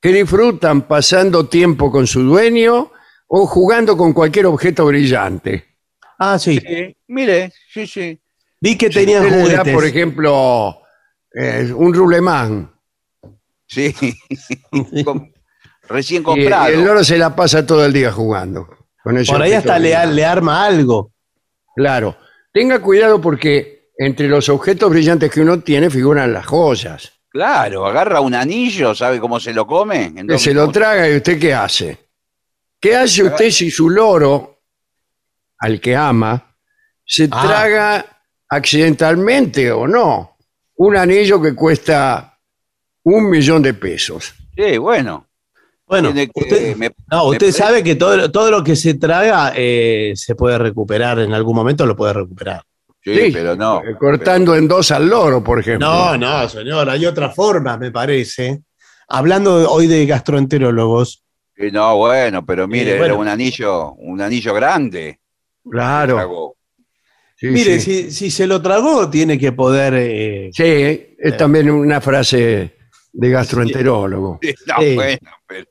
que 0.01 0.13
disfrutan 0.13 0.83
pasando 0.89 1.47
tiempo 1.49 1.91
con 1.93 2.07
su 2.07 2.23
dueño 2.23 2.91
o 3.29 3.47
jugando 3.47 3.97
con 3.97 4.13
cualquier 4.13 4.47
objeto 4.47 4.87
brillante. 4.87 5.77
Ah, 6.19 6.39
sí. 6.39 6.59
Sí, 6.59 6.97
mire, 7.09 7.53
sí, 7.73 7.87
sí. 7.87 8.21
Vi 8.61 8.77
que 8.77 8.91
tenían 8.91 9.25
Usted 9.25 9.37
le 9.37 9.43
da, 9.43 9.45
juguetes. 9.59 9.75
por 9.75 9.85
ejemplo, 9.85 10.79
eh, 11.35 11.73
un 11.75 11.95
rulemán. 11.95 12.73
Sí. 13.67 13.95
Com- 15.05 15.31
recién 15.89 16.23
Y 16.23 16.25
comprado. 16.25 16.69
el 16.69 16.85
loro 16.85 17.05
se 17.05 17.17
la 17.19 17.35
pasa 17.37 17.67
todo 17.67 17.85
el 17.85 17.93
día 17.93 18.11
jugando. 18.13 18.67
con 19.03 19.23
Por 19.25 19.43
ahí 19.43 19.53
hasta 19.53 19.79
le 19.79 20.25
arma 20.25 20.65
algo. 20.65 21.13
Claro. 21.77 22.17
Tenga 22.53 22.81
cuidado 22.81 23.21
porque 23.21 23.80
entre 24.03 24.29
los 24.29 24.49
objetos 24.49 24.89
brillantes 24.89 25.31
que 25.31 25.43
uno 25.43 25.61
tiene 25.61 25.91
figuran 25.91 26.33
las 26.33 26.47
joyas. 26.47 27.13
Claro, 27.29 27.85
agarra 27.87 28.21
un 28.23 28.35
anillo, 28.35 28.95
¿sabe 28.95 29.21
cómo 29.21 29.39
se 29.39 29.53
lo 29.53 29.67
come? 29.67 30.15
Que 30.27 30.39
se 30.39 30.55
lo 30.55 30.71
traga 30.71 31.07
y 31.09 31.17
usted 31.17 31.39
qué 31.39 31.53
hace. 31.53 31.99
¿Qué 32.81 32.97
hace 32.97 33.25
usted 33.25 33.51
si 33.51 33.71
su 33.71 33.91
loro, 33.91 34.63
al 35.59 35.79
que 35.83 35.95
ama, 35.95 36.57
se 37.05 37.29
Ah. 37.31 37.43
traga 37.47 38.07
accidentalmente 38.49 39.71
o 39.71 39.87
no 39.87 40.37
un 40.77 40.97
anillo 40.97 41.43
que 41.43 41.55
cuesta 41.55 42.39
un 43.05 43.29
millón 43.29 43.61
de 43.63 43.75
pesos? 43.75 44.33
Sí, 44.57 44.79
bueno. 44.79 45.27
Bueno, 45.87 46.09
Tiene 46.13 46.29
que- 46.29 46.41
usted, 46.41 46.77
me- 46.77 46.91
no, 47.11 47.25
me 47.25 47.31
usted 47.33 47.39
parece- 47.49 47.59
sabe 47.59 47.83
que 47.85 47.97
todo, 47.97 48.31
todo 48.31 48.51
lo 48.51 48.65
que 48.65 48.77
se 48.77 48.95
traga 48.95 49.53
eh, 49.55 50.13
se 50.15 50.35
puede 50.37 50.57
recuperar, 50.57 51.19
en 51.19 51.35
algún 51.35 51.55
momento 51.55 51.85
lo 51.85 51.95
puede 51.97 52.15
recuperar. 52.15 52.63
Sí, 53.03 53.15
Sí, 53.15 53.31
pero 53.33 53.57
no. 53.57 53.81
eh, 53.83 53.97
Cortando 53.99 54.55
en 54.55 54.69
dos 54.69 54.91
al 54.91 55.09
loro, 55.09 55.43
por 55.43 55.59
ejemplo. 55.61 55.87
No, 55.89 56.17
no, 56.19 56.49
señor, 56.49 56.89
hay 56.91 57.07
otra 57.07 57.31
forma, 57.31 57.77
me 57.79 57.91
parece. 57.91 58.61
Hablando 59.09 59.71
hoy 59.71 59.87
de 59.87 60.07
gastroenterólogos, 60.07 61.25
Sí, 61.57 61.71
no, 61.71 61.97
bueno, 61.97 62.45
pero 62.47 62.67
mire, 62.67 62.93
Eh, 62.93 62.99
bueno. 62.99 63.15
era 63.15 63.15
un 63.23 63.29
anillo, 63.29 63.93
un 63.93 64.21
anillo 64.23 64.55
grande. 64.55 65.21
Claro. 65.69 66.55
Sí, 67.37 67.47
mire, 67.49 67.79
sí. 67.81 68.05
Si, 68.05 68.11
si 68.13 68.31
se 68.31 68.47
lo 68.47 68.63
tragó, 68.63 69.11
tiene 69.11 69.39
que 69.39 69.53
poder. 69.53 69.95
eh, 69.97 70.51
Sí, 70.55 71.15
es 71.19 71.37
también 71.37 71.71
una 71.71 72.01
frase 72.01 72.77
de 73.13 73.31
gastroenterólogo. 73.31 74.39
Sí, 74.43 74.55
No, 74.67 74.75
Sí. 74.81 74.95
bueno, 74.95 75.31
pero. 75.47 75.67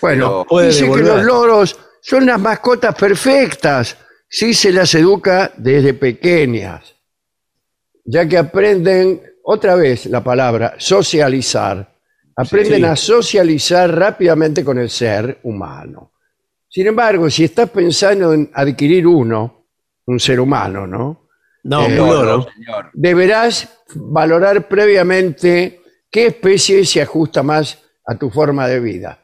Bueno, 0.00 0.46
Pero- 0.48 0.66
dice 0.66 0.90
que 0.90 1.00
los 1.02 1.22
loros 1.24 1.78
son 2.02 2.26
las 2.26 2.40
mascotas 2.40 2.94
perfectas 2.94 3.96
si 4.34 4.54
se 4.54 4.72
las 4.72 4.94
educa 4.94 5.52
desde 5.58 5.92
pequeñas, 5.92 6.94
ya 8.04 8.26
que 8.26 8.38
aprenden, 8.38 9.20
otra 9.44 9.74
vez 9.74 10.06
la 10.06 10.24
palabra, 10.24 10.74
socializar. 10.78 11.92
Aprenden 12.34 12.78
Sí. 12.80 12.84
a 12.86 12.96
socializar 12.96 13.94
rápidamente 13.94 14.64
con 14.64 14.78
el 14.78 14.88
ser 14.88 15.38
humano. 15.42 16.12
Sin 16.66 16.86
embargo, 16.86 17.28
si 17.28 17.44
estás 17.44 17.68
pensando 17.68 18.32
en 18.32 18.50
adquirir 18.54 19.06
uno, 19.06 19.66
un 20.06 20.18
ser 20.18 20.40
humano, 20.40 20.86
¿no? 20.86 21.28
no, 21.64 21.86
Eh, 21.86 21.94
No, 21.94 22.24
no, 22.24 22.42
señor. 22.54 22.90
deberás 22.94 23.68
valorar 23.94 24.66
previamente 24.66 25.80
qué 26.10 26.26
especie 26.28 26.86
se 26.86 27.02
ajusta 27.02 27.42
más 27.42 27.78
a 28.06 28.16
tu 28.16 28.30
forma 28.30 28.66
de 28.66 28.80
vida. 28.80 29.21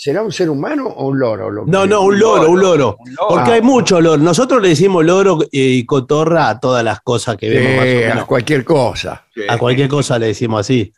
¿Será 0.00 0.22
un 0.22 0.30
ser 0.30 0.48
humano 0.48 0.86
o 0.86 1.08
un 1.08 1.18
loro? 1.18 1.50
lo 1.50 1.66
No, 1.66 1.82
que- 1.82 1.88
no, 1.88 2.02
un 2.02 2.18
loro, 2.20 2.50
un 2.52 2.60
loro. 2.60 2.96
Un 3.00 3.14
loro. 3.16 3.28
Porque 3.28 3.50
Ah. 3.50 3.54
hay 3.54 3.62
mucho 3.62 4.00
loro. 4.00 4.16
Nosotros 4.22 4.62
le 4.62 4.68
decimos 4.68 5.04
loro 5.04 5.40
y 5.50 5.84
cotorra 5.86 6.48
a 6.50 6.60
todas 6.60 6.84
las 6.84 7.00
cosas 7.00 7.36
que 7.36 7.48
vemos 7.48 7.72
más 7.72 7.80
o 7.80 7.88
Eh, 7.88 8.06
a 8.06 8.08
menos. 8.10 8.26
cualquier 8.26 8.64
cosa. 8.64 9.26
Sí. 9.34 9.40
A 9.48 9.58
cualquier 9.58 9.88
cosa 9.88 10.16
le 10.20 10.26
decimos 10.26 10.60
así. 10.60 10.92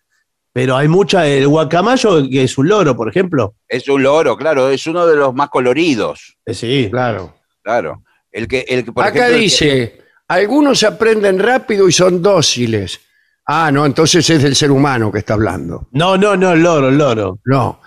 Pero 0.52 0.76
hay 0.76 0.86
mucha, 0.88 1.26
el 1.26 1.48
guacamayo 1.48 2.28
que 2.28 2.42
es 2.42 2.58
un 2.58 2.68
loro, 2.68 2.94
por 2.94 3.08
ejemplo. 3.08 3.54
Es 3.66 3.88
un 3.88 4.02
loro, 4.02 4.36
claro, 4.36 4.68
es 4.68 4.86
uno 4.86 5.06
de 5.06 5.16
los 5.16 5.32
más 5.34 5.48
coloridos. 5.48 6.36
Eh, 6.44 6.52
Sí. 6.52 6.88
Claro. 6.90 7.34
Claro. 7.62 8.02
El 8.30 8.46
que, 8.48 8.66
el 8.68 8.84
que 8.84 8.92
por 8.92 9.02
Acá 9.04 9.10
ejemplo, 9.20 9.28
el 9.28 9.38
que- 9.38 9.44
dice, 9.44 10.02
algunos 10.28 10.82
aprenden 10.82 11.38
rápido 11.38 11.88
y 11.88 11.92
son 11.92 12.20
dóciles. 12.20 13.00
Ah, 13.46 13.70
no, 13.72 13.86
entonces 13.86 14.28
es 14.28 14.42
del 14.42 14.54
ser 14.54 14.70
humano 14.70 15.10
que 15.10 15.20
está 15.20 15.34
hablando. 15.34 15.88
No, 15.92 16.18
no, 16.18 16.36
no, 16.36 16.52
el 16.52 16.62
loro, 16.62 16.88
el 16.90 16.98
loro. 16.98 17.38
No. 17.46 17.80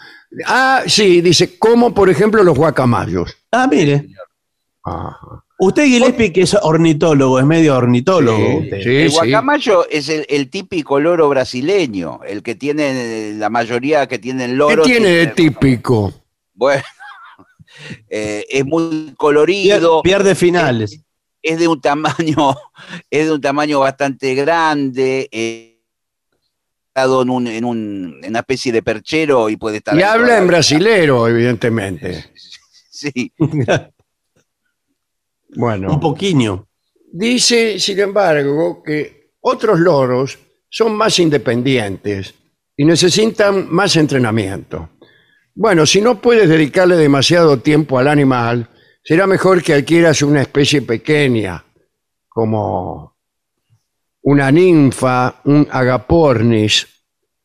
Ah, 0.48 0.84
sí, 0.88 1.22
dice, 1.22 1.58
como 1.60 1.94
por 1.94 2.10
ejemplo 2.10 2.44
los 2.44 2.58
guacamayos. 2.58 3.36
Ah, 3.52 3.68
mire. 3.70 4.08
Ajá. 4.84 5.18
Usted, 5.60 5.86
Gillespie, 5.86 6.34
que 6.34 6.42
es 6.42 6.56
ornitólogo, 6.62 7.40
es 7.40 7.46
medio 7.46 7.78
ornitólogo. 7.78 8.38
Sí, 8.38 8.58
usted. 8.64 8.82
sí. 8.84 8.96
el 8.98 9.12
guacamayo 9.12 9.88
es 9.90 10.10
el, 10.10 10.26
el 10.28 10.50
típico 10.50 11.00
loro 11.00 11.30
brasileño, 11.30 12.20
el 12.28 12.44
que 12.44 12.56
tiene 12.56 13.34
la 13.36 13.50
mayoría 13.50 14.08
que 14.08 14.20
tienen 14.20 14.52
¿Qué 14.52 14.56
loros. 14.58 14.86
tiene 14.88 15.10
de 15.10 15.28
típico? 15.28 16.12
Bueno, 16.54 16.84
eh, 18.10 18.46
es 18.50 18.66
muy 18.66 18.84
Pier- 19.12 19.16
colorido, 19.16 20.02
Pierde 20.02 20.36
finales. 20.36 21.00
es 21.42 21.60
de 21.60 21.68
un 21.68 21.80
tamaño, 21.80 22.56
es 23.10 23.28
de 23.28 23.32
un 23.34 23.40
tamaño 23.42 23.80
bastante 23.80 24.36
grande, 24.36 25.30
eh, 25.32 25.73
en, 26.96 27.30
un, 27.30 27.48
en, 27.48 27.66
un- 27.66 28.20
en 28.24 28.30
una 28.30 28.40
especie 28.40 28.72
de 28.72 28.84
perchero 28.84 29.50
y 29.50 29.58
puede 29.58 29.78
estar. 29.78 29.98
Y 29.98 30.02
habla 30.04 30.38
en 30.38 30.48
brasilero, 30.48 31.28
evidentemente. 31.28 32.26
Sí, 32.96 33.34
Bueno. 35.56 35.92
Un 35.94 36.00
poquillo. 36.00 36.68
Dice, 37.12 37.78
sin 37.80 38.00
embargo, 38.00 38.82
que 38.84 39.32
otros 39.42 39.80
loros 39.80 40.40
son 40.70 40.96
más 40.96 41.20
independientes 41.20 42.34
y 42.76 42.86
necesitan 42.86 43.68
más 43.72 43.96
entrenamiento. 43.98 44.90
Bueno, 45.54 45.86
si 45.86 46.02
no 46.02 46.20
puedes 46.22 46.50
dedicarle 46.50 46.96
demasiado 46.96 47.60
tiempo 47.60 48.00
al 48.00 48.08
animal, 48.08 48.68
será 49.04 49.28
mejor 49.28 49.62
que 49.62 49.74
adquieras 49.74 50.22
una 50.24 50.42
especie 50.42 50.82
pequeña, 50.82 51.64
como 52.30 53.13
una 54.24 54.52
ninfa, 54.52 55.42
un 55.46 55.68
agapornis. 55.72 56.88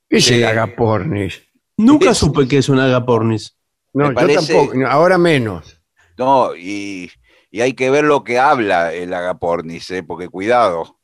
¿Qué 0.08 0.16
es 0.18 0.30
el 0.30 0.44
agapornis? 0.44 1.42
Nunca 1.76 2.10
Es- 2.10 2.18
supe 2.18 2.48
que 2.48 2.58
es 2.58 2.68
un 2.68 2.80
agapornis. 2.80 3.54
No, 3.92 4.04
Me 4.04 4.10
yo 4.10 4.14
parece- 4.14 4.54
tampoco, 4.54 4.86
ahora 4.88 5.18
menos. 5.18 5.80
no, 6.16 6.54
y, 6.56 7.10
y 7.50 7.60
hay 7.60 7.72
que 7.74 7.90
ver 7.90 8.04
lo 8.04 8.22
que 8.24 8.38
habla 8.38 8.92
el 8.92 9.12
agapornis, 9.12 9.90
eh, 9.90 10.02
porque 10.02 10.28
cuidado. 10.28 10.98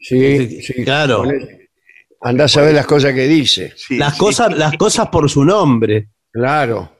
Sí, 0.00 0.60
sí, 0.62 0.84
claro. 0.84 1.24
Andás 2.20 2.56
a 2.56 2.62
ver 2.62 2.74
las 2.74 2.86
cosas 2.86 3.12
que 3.14 3.26
dice. 3.28 3.72
Sí, 3.76 3.96
Las 3.98 4.14
sí. 4.14 4.18
cosas, 4.18 4.56
las 4.56 4.76
cosas 4.76 5.08
por 5.08 5.28
su 5.30 5.44
nombre. 5.44 6.08
Claro. 6.32 6.90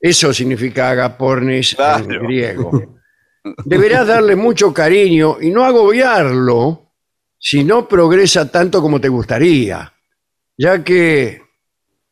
Eso 0.00 0.32
significa 0.32 0.90
agapornis 0.90 1.76
en 1.78 2.08
griego. 2.08 2.96
Deberás 3.64 4.06
darle 4.06 4.34
mucho 4.36 4.72
cariño 4.72 5.36
y 5.40 5.50
no 5.50 5.64
agobiarlo 5.64 6.81
si 7.44 7.64
no 7.64 7.88
progresa 7.88 8.48
tanto 8.50 8.80
como 8.80 9.00
te 9.00 9.08
gustaría, 9.08 9.92
ya 10.56 10.84
que 10.84 11.42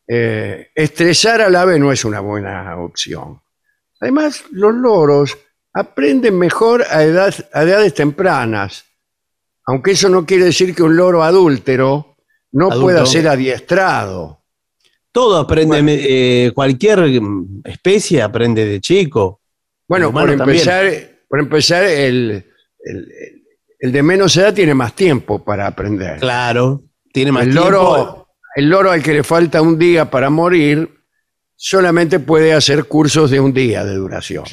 eh, 0.05 0.67
estresar 0.75 1.39
al 1.41 1.55
ave 1.55 1.79
no 1.79 1.89
es 1.91 2.03
una 2.03 2.19
buena 2.19 2.75
opción. 2.77 3.39
Además, 4.01 4.43
los 4.51 4.73
loros 4.73 5.37
aprenden 5.73 6.37
mejor 6.37 6.83
a, 6.89 7.03
edad- 7.05 7.47
a 7.53 7.63
edades 7.63 7.93
tempranas, 7.93 8.83
aunque 9.65 9.91
eso 9.91 10.09
no 10.09 10.25
quiere 10.25 10.45
decir 10.45 10.75
que 10.75 10.83
un 10.83 10.97
loro 10.97 11.23
adúltero 11.23 12.17
no 12.51 12.65
Adulto. 12.65 12.81
pueda 12.81 13.05
ser 13.05 13.29
adiestrado. 13.29 14.43
Todo 15.13 15.37
aprende, 15.37 15.77
eh, 16.47 16.51
cualquier 16.53 16.99
mm, 17.21 17.61
especie 17.63 18.21
aprende 18.21 18.65
de 18.65 18.81
chico. 18.81 19.39
Bueno, 19.87 20.11
por 20.11 20.29
empezar, 20.29 20.85
por 21.29 21.39
empezar 21.39 21.83
el, 21.85 22.45
el- 22.83 23.40
el 23.81 23.91
de 23.91 24.03
menos 24.03 24.37
edad 24.37 24.53
tiene 24.53 24.73
más 24.73 24.93
tiempo 24.93 25.43
para 25.43 25.67
aprender. 25.67 26.19
Claro. 26.19 26.83
Tiene 27.11 27.31
más 27.33 27.43
el, 27.43 27.51
tiempo. 27.51 27.69
loro, 27.69 28.27
el 28.55 28.69
loro 28.69 28.91
al 28.91 29.03
que 29.03 29.13
le 29.13 29.23
falta 29.23 29.61
un 29.61 29.77
día 29.77 30.09
para 30.09 30.29
morir 30.29 30.89
solamente 31.55 32.19
puede 32.19 32.53
hacer 32.53 32.85
cursos 32.85 33.29
de 33.29 33.39
un 33.39 33.51
día 33.53 33.83
de 33.83 33.95
duración. 33.95 34.45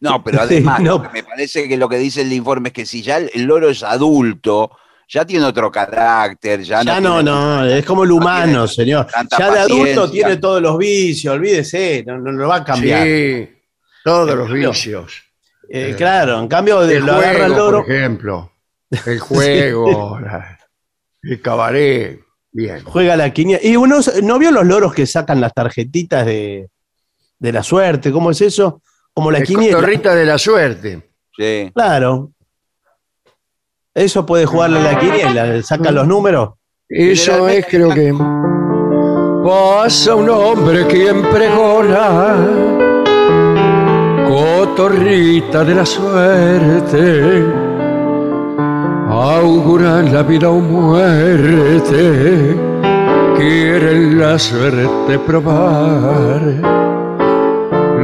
No, 0.00 0.24
pero 0.24 0.40
además, 0.42 0.80
No. 0.80 0.92
lo 0.98 1.02
que 1.02 1.08
me 1.10 1.22
parece 1.22 1.68
que 1.68 1.76
lo 1.76 1.88
que 1.88 1.98
dice 1.98 2.22
el 2.22 2.32
informe 2.32 2.68
es 2.70 2.72
que 2.72 2.86
si 2.86 3.02
ya 3.02 3.18
el, 3.18 3.30
el 3.34 3.42
loro 3.42 3.68
es 3.68 3.82
adulto, 3.82 4.70
ya 5.08 5.24
tiene 5.24 5.44
otro 5.44 5.70
carácter, 5.70 6.62
ya, 6.62 6.82
Ya 6.82 7.00
no. 7.00 7.22
no, 7.22 7.22
tiene- 7.22 7.30
no, 7.30 7.66
es 7.66 7.84
como 7.84 8.04
el 8.04 8.10
humano, 8.12 8.66
señor. 8.66 9.06
Ya 9.38 9.50
de 9.50 9.58
adulto 9.60 10.10
tiene 10.10 10.36
todos 10.38 10.62
los 10.62 10.78
vicios, 10.78 11.34
olvídese, 11.34 12.02
no, 12.06 12.18
no 12.18 12.32
lo 12.32 12.48
va 12.48 12.56
a 12.56 12.64
cambiar. 12.64 13.06
Sí, 13.06 13.48
todos 14.02 14.34
los 14.34 14.50
vicios. 14.52 15.22
Eh, 15.68 15.94
claro, 15.96 16.40
en 16.40 16.48
cambio 16.48 16.80
de, 16.80 17.00
lo 17.00 17.12
agarra 17.14 17.46
el 17.46 17.52
juego, 17.52 17.56
loro. 17.70 17.82
por 17.84 17.92
ejemplo. 17.92 18.52
El 19.06 19.18
juego, 19.20 20.20
la- 20.20 20.58
el 21.22 21.40
cabaret. 21.40 22.20
Bien. 22.52 22.84
Juega 22.84 23.16
la 23.16 23.32
quiniela. 23.32 23.60
Y 23.64 23.76
uno 23.76 23.98
no 24.22 24.38
vio 24.38 24.50
los 24.52 24.64
loros 24.64 24.94
que 24.94 25.06
sacan 25.06 25.40
las 25.40 25.52
tarjetitas 25.54 26.24
de, 26.26 26.68
de 27.38 27.52
la 27.52 27.62
suerte. 27.62 28.12
¿Cómo 28.12 28.30
es 28.30 28.40
eso? 28.42 28.80
Como 29.12 29.30
la 29.30 29.38
El 29.38 29.44
quiniela. 29.46 29.74
cotorrita 29.76 30.14
de 30.14 30.24
la 30.24 30.38
suerte. 30.38 31.10
Sí. 31.36 31.70
Claro. 31.74 32.30
Eso 33.94 34.24
puede 34.26 34.44
jugarle 34.46 34.78
a 34.80 34.92
la 34.92 34.98
quiniela. 34.98 35.62
Saca 35.62 35.90
los 35.90 36.06
números. 36.06 36.50
Eso 36.88 37.48
es, 37.48 37.66
creo 37.66 37.90
que. 37.90 38.12
Pasa 39.44 40.14
un 40.14 40.28
hombre 40.30 40.86
quien 40.86 41.22
pregona, 41.22 42.36
cotorrita 44.34 45.62
de 45.62 45.74
la 45.76 45.86
suerte, 45.86 47.44
auguran 49.08 50.12
la 50.12 50.22
vida 50.24 50.50
o 50.50 50.58
muerte, 50.58 52.56
quieren 53.36 54.18
la 54.18 54.36
suerte 54.36 55.20
probar. 55.20 56.42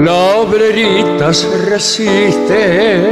La 0.07 0.19
obrerita 0.43 1.35
se 1.35 1.49
resiste. 1.69 3.11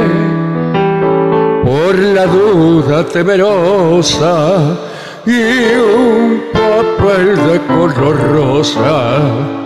Por 1.65 1.95
la 1.99 2.25
duda 2.25 3.05
temerosa 3.05 4.77
y 5.25 5.41
un 5.75 6.41
papel 6.53 7.35
de 7.35 7.59
color 7.67 8.17
rosa 8.31 9.58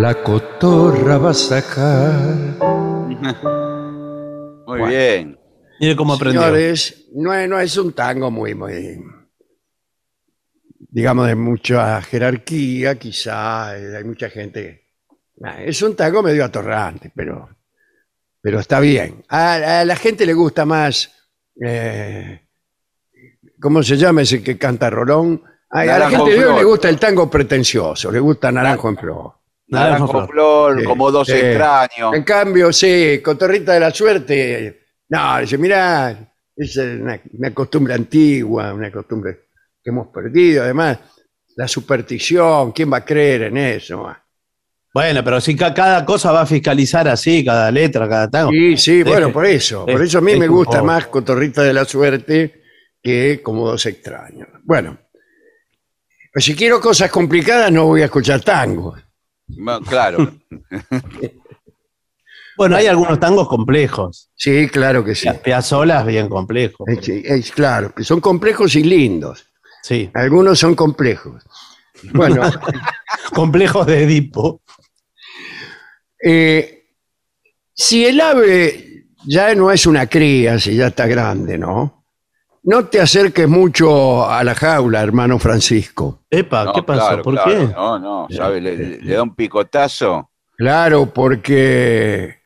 la 0.00 0.22
cotorra 0.22 1.18
va 1.18 1.30
a 1.30 1.34
sacar. 1.34 2.34
Muy 4.66 4.88
bien. 4.88 5.38
Mire 5.80 5.96
cómo 5.96 6.14
aprendió. 6.14 6.42
Señores, 6.42 7.06
no 7.14 7.32
es, 7.32 7.48
no 7.48 7.60
es 7.60 7.76
un 7.76 7.92
tango 7.92 8.30
muy, 8.30 8.54
muy, 8.54 9.02
digamos, 10.78 11.26
de 11.26 11.34
mucha 11.34 12.00
jerarquía, 12.02 12.96
quizá, 12.96 13.76
eh, 13.76 13.96
hay 13.96 14.04
mucha 14.04 14.30
gente. 14.30 14.82
Nah, 15.36 15.60
Es 15.60 15.82
un 15.82 15.96
tango 15.96 16.22
medio 16.22 16.44
atorrante, 16.44 17.10
pero, 17.14 17.48
pero 18.40 18.60
está 18.60 18.80
bien. 18.80 19.24
A, 19.28 19.80
a 19.80 19.84
la 19.84 19.96
gente 19.96 20.24
le 20.24 20.32
gusta 20.32 20.64
más, 20.64 21.12
eh, 21.60 22.46
¿cómo 23.60 23.82
se 23.82 23.96
llama 23.96 24.22
ese 24.22 24.42
que 24.42 24.56
canta 24.56 24.90
Rolón? 24.90 25.42
Ay, 25.70 25.88
a 25.88 25.98
la 25.98 26.10
gente 26.10 26.36
le 26.36 26.64
gusta 26.64 26.88
el 26.88 26.98
tango 26.98 27.28
pretencioso, 27.28 28.12
le 28.12 28.20
gusta 28.20 28.52
Naranjo 28.52 28.88
en 28.88 28.96
Flor. 28.96 29.32
Naranjo 29.68 30.06
Naranjo 30.06 30.12
Flor. 30.12 30.28
Flor, 30.30 30.78
Sí, 30.80 30.84
como 30.86 31.10
dos 31.10 31.26
sí. 31.26 31.32
extraños. 31.34 32.14
En 32.14 32.22
cambio, 32.22 32.72
sí, 32.72 33.20
Cotorrita 33.22 33.72
de 33.74 33.80
la 33.80 33.90
Suerte, 33.90 34.80
no, 35.08 35.38
dice, 35.40 35.58
mirá, 35.58 36.32
es 36.56 36.76
una, 36.76 37.20
una 37.38 37.54
costumbre 37.54 37.94
antigua, 37.94 38.72
una 38.74 38.90
costumbre 38.92 39.48
que 39.82 39.90
hemos 39.90 40.08
perdido, 40.08 40.62
además, 40.64 40.98
la 41.56 41.68
superstición, 41.68 42.72
¿quién 42.72 42.92
va 42.92 42.98
a 42.98 43.04
creer 43.04 43.42
en 43.44 43.56
eso? 43.58 44.14
Bueno, 44.92 45.24
pero 45.24 45.40
si 45.40 45.56
ca- 45.56 45.74
cada 45.74 46.04
cosa 46.04 46.30
va 46.32 46.42
a 46.42 46.46
fiscalizar 46.46 47.08
así, 47.08 47.44
cada 47.44 47.70
letra, 47.70 48.08
cada 48.08 48.30
tango. 48.30 48.50
Sí, 48.50 48.76
sí, 48.76 49.02
bueno, 49.02 49.32
por 49.32 49.44
eso, 49.46 49.84
por 49.86 50.02
eso 50.02 50.18
a 50.18 50.20
mí 50.20 50.36
me 50.36 50.46
gusta 50.48 50.82
más 50.82 51.06
Cotorrita 51.08 51.62
de 51.62 51.72
la 51.72 51.84
Suerte 51.84 52.62
que 53.02 53.40
como 53.42 53.66
dos 53.68 53.84
extraños. 53.86 54.48
Bueno, 54.62 54.98
pues 56.32 56.44
si 56.44 56.54
quiero 56.54 56.80
cosas 56.80 57.10
complicadas 57.10 57.70
no 57.72 57.86
voy 57.86 58.02
a 58.02 58.06
escuchar 58.06 58.40
tango. 58.40 58.96
Ma- 59.48 59.80
Claro. 59.80 60.32
Bueno, 62.56 62.76
hay 62.76 62.86
algunos 62.86 63.18
tangos 63.18 63.48
complejos. 63.48 64.30
Sí, 64.36 64.68
claro 64.68 65.04
que 65.04 65.16
sí. 65.16 65.26
Las 65.26 66.06
bien 66.06 66.28
complejos. 66.28 66.86
Es, 66.88 67.08
es 67.08 67.50
claro, 67.50 67.92
que 67.92 68.04
son 68.04 68.20
complejos 68.20 68.76
y 68.76 68.84
lindos. 68.84 69.44
Sí, 69.82 70.08
Algunos 70.14 70.60
son 70.60 70.76
complejos. 70.76 71.42
Bueno, 72.12 72.42
complejos 73.34 73.86
de 73.86 74.04
Edipo. 74.04 74.62
eh, 76.22 76.84
si 77.74 78.04
el 78.06 78.20
ave 78.20 79.06
ya 79.26 79.52
no 79.56 79.72
es 79.72 79.84
una 79.86 80.06
cría, 80.06 80.58
si 80.60 80.76
ya 80.76 80.86
está 80.88 81.06
grande, 81.08 81.58
¿no? 81.58 82.03
No 82.66 82.86
te 82.86 83.00
acerques 83.00 83.46
mucho 83.48 84.28
a 84.28 84.42
la 84.42 84.54
jaula, 84.54 85.02
hermano 85.02 85.38
Francisco. 85.38 86.24
Epa, 86.30 86.64
No, 86.64 86.72
¿qué 86.72 86.82
pasó? 86.82 87.00
claro, 87.08 87.22
¿Por 87.22 87.34
claro. 87.34 87.50
qué? 87.50 87.66
No, 87.74 87.98
no, 87.98 88.26
¿sabe? 88.30 88.60
Le, 88.60 88.76
le- 88.76 88.98
le 89.02 89.14
da 89.14 89.22
un 89.22 89.34
picotazo. 89.34 90.30
Claro, 90.56 91.12
porque 91.12 92.36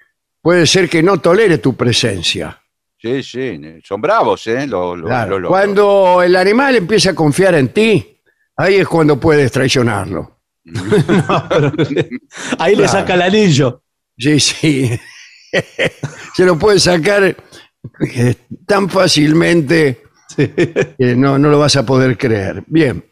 puede 0.42 0.66
ser 0.66 0.88
que 0.88 1.02
no 1.02 1.18
tolere 1.18 1.58
tu 1.58 1.74
presencia. 1.76 2.58
Sí, 3.00 3.22
sí. 3.22 3.60
Son 3.84 4.00
bravos, 4.00 4.44
¿eh? 4.48 4.66
Los, 4.66 4.98
los- 4.98 5.08
Claro. 5.08 5.38
los- 5.38 5.48
Cuando 5.50 6.20
el 6.22 6.34
animal 6.34 6.74
empieza 6.74 7.10
a 7.10 7.14
confiar 7.14 7.54
en 7.54 7.68
ti, 7.68 8.20
ahí 8.56 8.74
es 8.74 8.88
cuando 8.88 9.20
puedes 9.20 9.52
traicionarlo. 9.52 10.40
No, 10.64 10.82
pero- 11.48 11.72
ahí 12.58 12.74
le 12.74 12.82
Claro. 12.82 12.88
saca 12.98 13.14
el 13.14 13.22
anillo. 13.22 13.84
Sí, 14.16 14.40
sí. 14.40 14.90
Se 16.34 16.44
lo 16.44 16.58
puede 16.58 16.80
sacar 16.80 17.22
eh, 17.24 18.34
tan 18.66 18.88
fácilmente 18.88 20.02
no, 21.16 21.38
no 21.38 21.48
lo 21.48 21.58
vas 21.58 21.76
a 21.76 21.84
poder 21.86 22.16
creer. 22.18 22.62
Bien. 22.66 23.04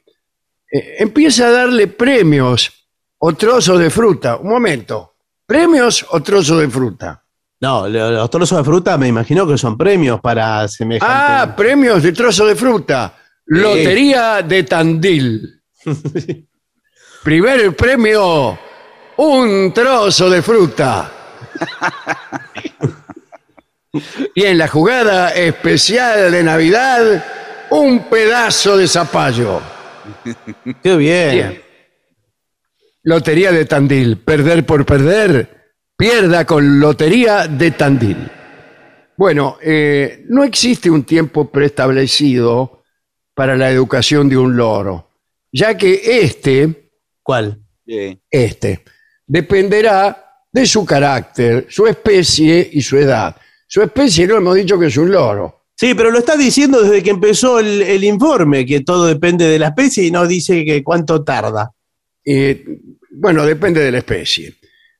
Eh, 0.70 0.96
empieza 0.98 1.46
a 1.46 1.50
darle 1.50 1.86
premios 1.86 2.72
o 3.18 3.32
trozos 3.34 3.78
de 3.78 3.90
fruta. 3.90 4.36
Un 4.36 4.50
momento. 4.50 5.14
¿Premios 5.46 6.04
o 6.10 6.20
trozos 6.22 6.60
de 6.60 6.68
fruta? 6.68 7.22
No, 7.60 7.88
lo- 7.88 8.10
los 8.10 8.30
trozos 8.30 8.58
de 8.58 8.64
fruta 8.64 8.98
me 8.98 9.08
imagino 9.08 9.46
que 9.46 9.56
son 9.56 9.78
premios 9.78 10.20
para 10.20 10.66
semejante. 10.68 11.14
Ah, 11.16 11.54
premios 11.56 12.02
de 12.02 12.12
trozo 12.12 12.44
de 12.46 12.54
fruta. 12.56 13.14
Lotería 13.46 14.42
de 14.42 14.62
Tandil. 14.64 15.62
Primer 17.24 17.74
premio, 17.74 18.58
un 19.16 19.72
trozo 19.72 20.28
de 20.28 20.42
fruta. 20.42 21.12
Y 24.34 24.44
en 24.44 24.58
la 24.58 24.68
jugada 24.68 25.30
especial 25.30 26.32
de 26.32 26.42
Navidad, 26.42 27.24
un 27.70 28.08
pedazo 28.08 28.76
de 28.76 28.88
zapallo. 28.88 29.60
Qué 30.82 30.96
bien. 30.96 31.30
Bien. 31.32 31.62
Lotería 33.02 33.52
de 33.52 33.64
Tandil. 33.64 34.18
Perder 34.18 34.66
por 34.66 34.84
perder, 34.84 35.74
pierda 35.96 36.44
con 36.44 36.80
Lotería 36.80 37.46
de 37.46 37.70
Tandil. 37.70 38.30
Bueno, 39.16 39.58
eh, 39.62 40.24
no 40.28 40.44
existe 40.44 40.90
un 40.90 41.04
tiempo 41.04 41.50
preestablecido 41.50 42.82
para 43.34 43.56
la 43.56 43.70
educación 43.70 44.28
de 44.28 44.36
un 44.36 44.56
loro, 44.56 45.10
ya 45.52 45.76
que 45.76 46.00
este, 46.20 46.90
¿Cuál? 47.22 47.60
Este, 48.30 48.82
dependerá 49.26 50.44
de 50.52 50.66
su 50.66 50.84
carácter, 50.84 51.66
su 51.68 51.86
especie 51.86 52.68
y 52.72 52.80
su 52.80 52.96
edad. 52.96 53.36
Su 53.66 53.82
especie 53.82 54.26
no 54.26 54.36
hemos 54.36 54.54
dicho 54.54 54.78
que 54.78 54.86
es 54.86 54.96
un 54.96 55.10
loro. 55.10 55.62
Sí, 55.74 55.94
pero 55.94 56.10
lo 56.10 56.18
está 56.18 56.36
diciendo 56.36 56.80
desde 56.80 57.02
que 57.02 57.10
empezó 57.10 57.58
el, 57.58 57.82
el 57.82 58.02
informe, 58.04 58.64
que 58.64 58.80
todo 58.80 59.04
depende 59.06 59.46
de 59.46 59.58
la 59.58 59.68
especie 59.68 60.04
y 60.04 60.10
no 60.10 60.26
dice 60.26 60.64
que 60.64 60.82
cuánto 60.82 61.22
tarda. 61.22 61.72
Eh, 62.24 62.64
bueno, 63.10 63.44
depende 63.44 63.80
de 63.80 63.92
la 63.92 63.98
especie. 63.98 64.54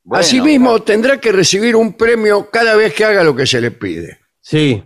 Bueno, 0.05 0.21
Asimismo, 0.21 0.83
tendrá 0.83 1.19
que 1.19 1.33
recibir 1.33 1.75
un 1.77 1.95
premio 1.95 2.51
cada 2.51 2.77
vez 2.77 2.93
que 2.95 3.05
haga 3.05 3.25
lo 3.25 3.35
que 3.35 3.47
se 3.47 3.61
le 3.61 3.71
pide. 3.73 4.19
Sí, 4.41 4.83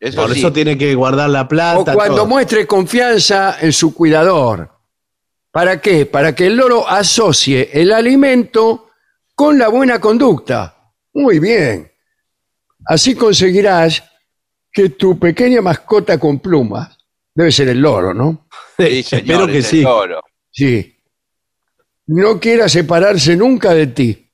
Eso 0.00 0.22
por 0.22 0.32
sí. 0.32 0.38
eso 0.38 0.52
tiene 0.52 0.78
que 0.78 0.94
guardar 0.94 1.28
la 1.28 1.46
plata. 1.48 1.92
O 1.92 1.94
cuando 1.94 2.16
todo. 2.18 2.26
muestre 2.26 2.66
confianza 2.66 3.56
en 3.60 3.72
su 3.72 3.92
cuidador. 3.94 4.70
¿Para 5.50 5.80
qué? 5.82 6.06
Para 6.06 6.34
que 6.34 6.46
el 6.46 6.56
loro 6.56 6.88
asocie 6.88 7.68
el 7.74 7.92
alimento 7.92 8.88
con 9.34 9.58
la 9.58 9.68
buena 9.68 10.00
conducta. 10.00 10.92
Muy 11.12 11.38
bien. 11.38 11.91
Así 12.86 13.14
conseguirás 13.14 14.02
que 14.72 14.90
tu 14.90 15.18
pequeña 15.18 15.60
mascota 15.60 16.18
con 16.18 16.38
plumas, 16.40 16.96
debe 17.34 17.52
ser 17.52 17.68
el 17.68 17.80
loro, 17.80 18.12
¿no? 18.14 18.48
Sí, 18.78 19.02
señor, 19.02 19.22
Espero 19.24 19.46
que 19.46 19.58
es 19.58 19.64
el 19.66 19.70
sí. 19.70 19.82
loro. 19.82 20.20
Sí. 20.50 20.96
No 22.06 22.40
quiera 22.40 22.68
separarse 22.68 23.36
nunca 23.36 23.72
de 23.74 23.86
ti. 23.88 24.30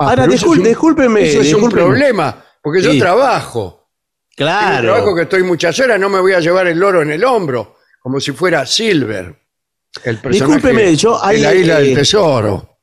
Ah, 0.00 0.10
Ahora, 0.10 0.24
eso 0.26 0.34
es 0.34 0.42
un- 0.44 0.62
discúlpeme. 0.62 1.28
Eso 1.28 1.40
es 1.40 1.52
un 1.54 1.68
problema, 1.70 2.44
porque 2.62 2.80
yo 2.82 2.92
Sí. 2.92 2.98
trabajo. 2.98 3.88
Tengo 4.36 4.50
un 4.52 4.56
trabajo 4.58 5.02
Claro. 5.02 5.14
que 5.16 5.22
estoy 5.22 5.42
muchas 5.42 5.78
horas, 5.80 5.98
no 5.98 6.08
me 6.08 6.20
voy 6.20 6.32
a 6.32 6.40
llevar 6.40 6.68
el 6.68 6.78
loro 6.78 7.02
en 7.02 7.10
el 7.10 7.24
hombro, 7.24 7.78
como 8.00 8.20
si 8.20 8.30
fuera 8.30 8.64
Silver, 8.64 9.36
el 10.04 10.18
personaje 10.20 10.54
Discúlpeme, 10.54 10.94
yo 10.94 11.14
de 11.18 11.26
hay, 11.26 11.40
la 11.40 11.54
isla 11.54 11.80
eh, 11.80 11.82
del 11.84 11.94
tesoro. 11.96 12.77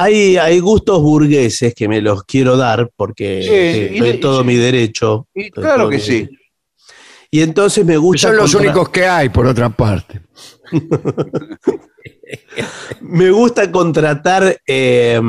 Hay, 0.00 0.36
hay 0.36 0.60
gustos 0.60 1.02
burgueses 1.02 1.74
que 1.74 1.88
me 1.88 2.00
los 2.00 2.22
quiero 2.24 2.56
dar 2.56 2.88
porque 2.94 3.42
Sí, 3.42 3.48
eh, 3.50 3.90
y 3.94 4.00
le- 4.00 4.10
en 4.10 4.20
todo 4.20 4.44
mi 4.44 4.54
derecho. 4.54 5.26
Y 5.34 5.50
claro 5.50 5.88
que 5.88 5.96
mi 5.96 6.02
sí. 6.02 6.12
derecho. 6.20 6.38
Y 7.30 7.42
entonces 7.42 7.84
me 7.84 7.96
gusta. 7.96 8.28
Son 8.28 8.36
los 8.36 8.52
contra- 8.52 8.70
únicos 8.70 8.88
que 8.90 9.06
hay, 9.06 9.28
por 9.28 9.46
otra 9.46 9.68
parte. 9.70 10.20
Me 13.00 13.30
gusta 13.30 13.70
contratar 13.70 14.58
eh, 14.66 15.20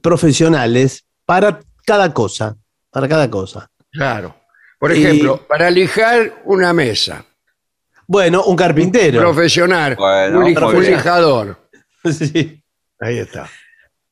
profesionales 0.00 1.04
para 1.24 1.60
cada 1.84 2.12
cosa. 2.12 2.56
Para 2.90 3.08
cada 3.08 3.30
cosa. 3.30 3.70
Claro. 3.90 4.34
Por 4.78 4.96
Y- 4.96 5.04
ejemplo, 5.04 5.46
para 5.46 5.70
lijar 5.70 6.42
una 6.44 6.72
mesa. 6.72 7.24
Bueno, 8.06 8.44
un 8.44 8.56
carpintero. 8.56 9.20
Profesional. 9.20 9.94
Bueno, 9.96 10.38
un, 10.40 10.44
lij- 10.46 10.74
un 10.76 10.84
lijador. 10.84 11.56
Sí. 12.10 12.59
Ahí 13.00 13.18
está. 13.18 13.48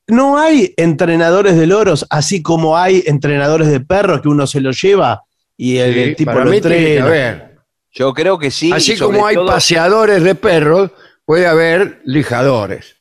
No 0.07 0.39
hay 0.39 0.73
entrenadores 0.77 1.57
de 1.57 1.67
loros, 1.67 2.07
así 2.09 2.43
como 2.43 2.77
hay 2.79 3.03
entrenadores 3.07 3.69
de 3.69 3.81
perros 3.81 4.23
que 4.23 4.29
uno 4.29 4.47
se 4.47 4.61
los 4.61 4.81
lleva 4.81 5.23
y 5.57 5.77
el, 5.79 5.93
Sí, 5.95 6.01
el 6.01 6.17
tipo 6.17 6.33
para 6.33 6.45
lo 6.47 6.51
mí 6.51 6.61
tiene 6.61 6.77
que 6.77 6.83
entrena. 6.97 7.07
haber. 7.07 7.59
Yo 7.93 8.15
creo 8.15 8.39
que 8.39 8.51
sí. 8.51 8.71
Así 8.73 8.97
como 8.97 9.27
hay 9.27 9.35
todo- 9.35 9.47
paseadores 9.47 10.23
de 10.23 10.35
perros, 10.35 10.91
puede 11.25 11.47
haber 11.47 12.01
lijadores. 12.05 12.97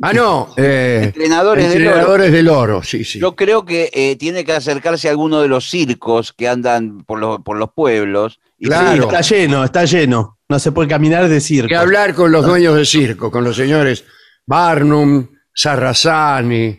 Ah, 0.00 0.12
no. 0.12 0.52
eh, 0.56 1.00
Entrenadores 1.04 1.68
de 1.68 1.76
entrenadores 1.76 2.32
de 2.32 2.42
loro, 2.42 2.82
sí, 2.82 3.04
sí. 3.04 3.20
Yo 3.20 3.36
creo 3.36 3.64
que 3.64 3.88
eh, 3.92 4.16
tiene 4.16 4.44
que 4.44 4.52
acercarse 4.52 5.06
a 5.08 5.12
alguno 5.12 5.40
de 5.40 5.48
los 5.48 5.68
circos 5.70 6.32
que 6.32 6.48
andan 6.48 7.04
por 7.04 7.18
los, 7.20 7.40
por 7.42 7.56
los 7.56 7.70
pueblos. 7.72 8.40
Y 8.58 8.66
Claro. 8.66 8.90
Sí, 8.94 8.98
está 9.08 9.20
lleno, 9.20 9.64
está 9.64 9.84
lleno. 9.84 10.38
No 10.48 10.58
se 10.58 10.72
puede 10.72 10.88
caminar 10.88 11.28
de 11.28 11.40
circo. 11.40 11.68
que 11.68 11.76
hablar 11.76 12.14
con 12.14 12.32
los 12.32 12.44
dueños 12.44 12.76
de 12.76 12.84
circo, 12.84 13.30
con 13.30 13.44
los 13.44 13.56
señores 13.56 14.04
Barnum, 14.46 15.28
Sarrazani. 15.54 16.78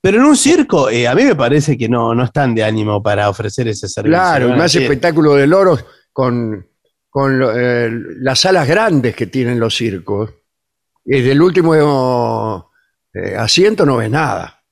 Pero 0.00 0.18
en 0.18 0.24
un 0.24 0.36
circo, 0.36 0.88
eh, 0.88 1.06
a 1.06 1.14
mí 1.14 1.24
me 1.24 1.34
parece 1.34 1.76
que 1.76 1.88
no, 1.88 2.14
no 2.14 2.24
están 2.24 2.54
de 2.54 2.64
ánimo 2.64 3.02
para 3.02 3.28
ofrecer 3.28 3.68
ese 3.68 3.86
servicio. 3.88 4.16
Claro, 4.18 4.48
y 4.48 4.52
más 4.56 4.74
espectáculo 4.74 5.34
de 5.34 5.46
loros 5.46 5.84
con, 6.12 6.66
con 7.10 7.42
eh, 7.54 7.90
las 8.20 8.44
alas 8.46 8.66
grandes 8.66 9.14
que 9.14 9.26
tienen 9.26 9.60
los 9.60 9.76
circos. 9.76 10.30
Y 11.04 11.20
del 11.20 11.42
último 11.42 12.70
eh, 13.12 13.34
asiento 13.36 13.84
no 13.84 13.96
ves 13.98 14.10
nada. 14.10 14.62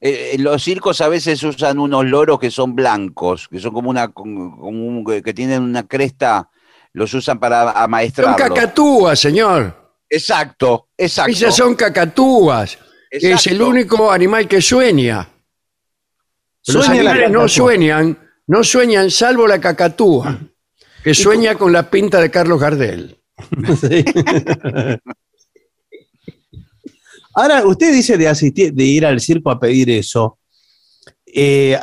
Eh, 0.00 0.36
los 0.38 0.62
circos 0.62 1.00
a 1.00 1.08
veces 1.08 1.42
usan 1.42 1.78
unos 1.78 2.04
loros 2.06 2.38
que 2.40 2.50
son 2.50 2.74
blancos, 2.74 3.48
que 3.48 3.60
son 3.60 3.72
como 3.72 3.90
una, 3.90 4.08
como 4.08 4.66
un- 4.66 5.04
que 5.22 5.34
tienen 5.34 5.62
una 5.62 5.84
cresta, 5.86 6.48
los 6.94 7.12
usan 7.14 7.38
para 7.38 7.72
Son 7.72 7.82
amaestrarlos. 7.82 8.36
cacatúas, 8.36 9.18
señor. 9.20 9.81
Exacto, 10.14 10.88
exacto. 10.96 11.32
Esas 11.32 11.56
son 11.56 11.74
cacatúas. 11.74 12.78
Es 13.10 13.46
el 13.46 13.62
único 13.62 14.10
animal 14.12 14.46
que 14.46 14.60
sueña. 14.60 15.26
Los 16.66 16.84
Sueña 16.86 17.02
la 17.02 17.10
animales 17.12 17.30
no 17.30 17.38
cacatúa. 17.40 17.48
sueñan, 17.48 18.18
no 18.46 18.62
sueñan 18.64 19.10
salvo 19.10 19.46
la 19.46 19.58
cacatúa, 19.60 20.38
que 21.02 21.14
sueña 21.14 21.54
con 21.56 21.72
la 21.72 21.90
pinta 21.90 22.20
de 22.20 22.30
Carlos 22.30 22.60
Gardel. 22.60 23.18
Sí. 23.80 24.04
Ahora, 27.34 27.64
usted 27.66 27.92
dice 27.92 28.18
de 28.18 28.28
asistir, 28.28 28.72
de 28.74 28.84
ir 28.84 29.06
al 29.06 29.20
circo 29.20 29.50
a 29.50 29.58
pedir 29.58 29.88
eso. 29.90 30.38
Eh, 31.26 31.78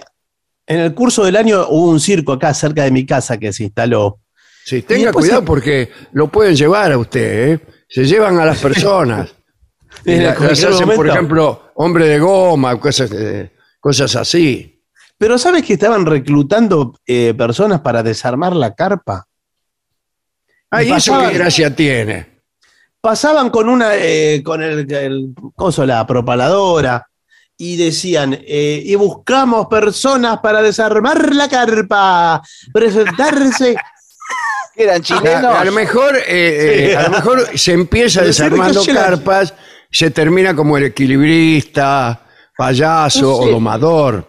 en 0.67 0.79
el 0.79 0.93
curso 0.93 1.25
del 1.25 1.35
año 1.35 1.67
hubo 1.69 1.89
un 1.89 1.99
circo 1.99 2.33
acá 2.33 2.53
cerca 2.53 2.83
de 2.83 2.91
mi 2.91 3.05
casa 3.05 3.37
que 3.39 3.51
se 3.51 3.63
instaló. 3.63 4.19
Sí, 4.63 4.83
tenga 4.83 5.11
cuidado 5.11 5.41
se- 5.41 5.45
porque 5.47 5.89
lo 6.13 6.27
pueden 6.31 6.55
llevar 6.55 6.91
a 6.91 6.97
usted, 6.99 7.53
¿eh? 7.53 7.59
Se 7.89 8.05
llevan 8.05 8.37
a 8.39 8.45
las 8.45 8.59
personas. 8.61 9.29
Y 10.05 10.13
En 10.13 10.23
la- 10.25 10.35
cualquier 10.35 10.69
las 10.69 10.75
hacen, 10.81 10.95
por 10.95 11.07
ejemplo, 11.09 11.71
hombre 11.75 12.07
de 12.07 12.19
goma, 12.19 12.79
cosas, 12.79 13.11
eh, 13.11 13.51
cosas 13.79 14.15
así. 14.15 14.81
Pero 15.17 15.37
¿sabes 15.37 15.65
que 15.65 15.73
estaban 15.73 16.05
reclutando 16.05 16.95
eh, 17.05 17.33
personas 17.37 17.81
para 17.81 18.01
desarmar 18.03 18.55
la 18.55 18.73
carpa? 18.73 19.25
Ah, 20.71 20.83
¿y 20.83 20.91
eso 20.91 21.11
Pasaba- 21.11 21.29
qué 21.31 21.37
gracia 21.37 21.75
tiene? 21.75 22.39
Pasaban 23.01 23.49
con 23.49 23.67
una, 23.69 23.95
eh, 23.95 24.41
con 24.43 24.61
el, 24.61 24.89
el 24.91 25.33
coso, 25.55 25.85
la 25.85 26.05
propaladora, 26.05 27.05
y 27.57 27.75
decían, 27.75 28.33
eh, 28.41 28.81
y 28.85 28.95
buscamos 28.95 29.67
personas 29.67 30.39
para 30.39 30.61
desarmar 30.61 31.33
la 31.35 31.49
carpa, 31.49 32.41
presentarse. 32.71 33.75
Eran 34.79 35.01
A, 35.01 35.01
chilenos. 35.01 35.55
a 35.55 35.65
lo 35.65 35.73
mejor, 35.73 36.15
eh, 36.15 36.91
eh, 36.91 36.95
a 36.95 37.03
lo 37.03 37.09
mejor 37.09 37.57
se 37.57 37.73
empieza 37.73 38.19
Pero 38.21 38.27
desarmando 38.27 38.81
carpas, 38.85 39.53
se 39.91 40.09
termina 40.09 40.55
como 40.55 40.77
el 40.77 40.85
equilibrista, 40.85 42.21
payaso 42.57 43.21
No 43.23 43.33
o 43.35 43.49
domador. 43.49 44.25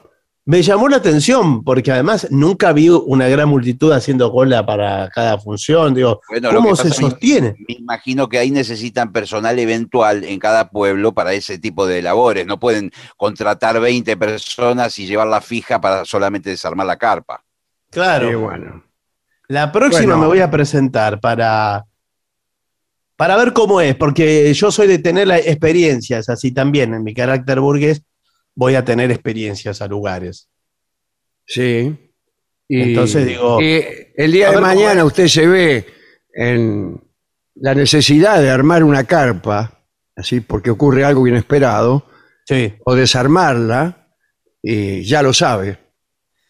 Me 0.46 0.60
llamó 0.62 0.88
la 0.88 0.96
atención 0.96 1.62
porque 1.62 1.92
además 1.92 2.26
nunca 2.30 2.72
vi 2.72 2.88
una 2.88 3.28
gran 3.28 3.48
multitud 3.48 3.92
haciendo 3.92 4.32
cola 4.32 4.66
para 4.66 5.08
cada 5.10 5.38
función. 5.38 5.94
Digo, 5.94 6.20
Bueno, 6.28 6.50
¿cómo 6.52 6.74
se 6.74 6.90
sostiene? 6.90 7.54
Me 7.68 7.74
imagino 7.74 8.28
que 8.28 8.38
ahí 8.38 8.50
necesitan 8.50 9.12
personal 9.12 9.56
eventual 9.60 10.24
en 10.24 10.40
cada 10.40 10.70
pueblo 10.70 11.12
para 11.12 11.32
ese 11.34 11.60
tipo 11.60 11.86
de 11.86 12.02
labores. 12.02 12.44
No 12.44 12.58
pueden 12.58 12.90
contratar 13.16 13.78
20 13.78 14.16
personas 14.16 14.98
y 14.98 15.06
llevarla 15.06 15.40
fija 15.40 15.80
para 15.80 16.04
solamente 16.04 16.50
desarmar 16.50 16.88
la 16.88 16.96
carpa. 16.96 17.44
Claro. 17.88 18.28
Y 18.28 18.34
bueno. 18.34 18.89
La 19.50 19.72
próxima 19.72 20.14
Bueno. 20.14 20.18
me 20.18 20.26
voy 20.28 20.38
a 20.40 20.48
presentar 20.48 21.18
para, 21.20 21.84
para 23.16 23.36
ver 23.36 23.52
cómo 23.52 23.80
es, 23.80 23.96
porque 23.96 24.54
yo 24.54 24.70
soy 24.70 24.86
de 24.86 24.98
tener 25.00 25.28
experiencias, 25.28 26.28
así 26.28 26.52
también 26.52 26.94
en 26.94 27.02
mi 27.02 27.12
carácter 27.14 27.58
burgués 27.58 28.02
voy 28.54 28.76
a 28.76 28.84
tener 28.84 29.10
experiencias 29.10 29.82
a 29.82 29.88
lugares. 29.88 30.48
Sí. 31.46 32.12
Y, 32.68 32.80
Entonces 32.80 33.26
digo, 33.26 33.60
y 33.60 33.82
el 34.16 34.30
día 34.30 34.52
de 34.52 34.60
mañana 34.60 35.04
usted 35.04 35.26
se 35.26 35.48
ve 35.48 35.86
en 36.32 37.02
la 37.56 37.74
necesidad 37.74 38.40
de 38.40 38.50
armar 38.50 38.84
una 38.84 39.02
carpa, 39.02 39.80
así 40.14 40.38
porque 40.40 40.70
ocurre 40.70 41.02
algo 41.04 41.26
inesperado, 41.26 42.06
Sí. 42.46 42.72
o 42.84 42.94
desarmarla, 42.94 44.06
y 44.62 45.02
ya 45.02 45.22
lo 45.22 45.32
sabe. 45.32 45.76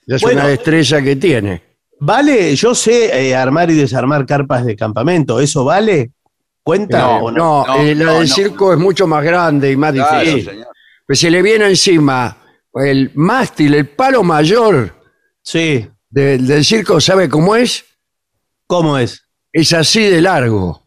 Ya 0.07 0.17
es 0.17 0.23
Bueno. 0.23 0.41
una 0.41 0.49
destreza 0.51 1.01
que 1.01 1.17
tiene. 1.17 1.70
Vale, 2.01 2.55
yo 2.57 2.75
sé 2.75 3.29
eh, 3.29 3.35
armar 3.37 3.71
y 3.71 3.75
desarmar 3.75 4.25
carpas 4.27 4.65
de 4.65 4.75
campamento, 4.77 5.39
¿eso 5.41 5.65
vale? 5.65 6.13
¿Cuenta 6.63 6.99
No, 7.01 7.17
o 7.25 7.31
no, 7.31 7.65
No, 7.67 7.77
eh, 7.83 7.95
la 7.95 8.13
del 8.15 8.29
no. 8.29 8.35
circo 8.35 8.73
es 8.73 8.79
mucho 8.79 9.07
más 9.07 9.23
grande 9.25 9.71
y 9.73 9.77
más 9.77 9.93
Claro, 9.93 10.21
difícil. 10.21 10.45
señor. 10.51 10.67
Pues 11.07 11.19
se 11.19 11.31
le 11.31 11.43
viene 11.43 11.67
encima 11.67 12.37
el 12.75 13.11
mástil, 13.15 13.75
el 13.75 13.89
palo 13.89 14.23
mayor 14.23 14.95
Sí. 15.43 15.87
del- 16.09 16.47
del 16.47 16.65
circo, 16.65 17.01
¿sabe 17.01 17.29
cómo 17.29 17.57
es? 17.57 17.85
¿Cómo 18.67 18.97
es? 18.97 19.25
Es 19.53 19.73
así 19.73 20.03
de 20.03 20.21
largo. 20.21 20.87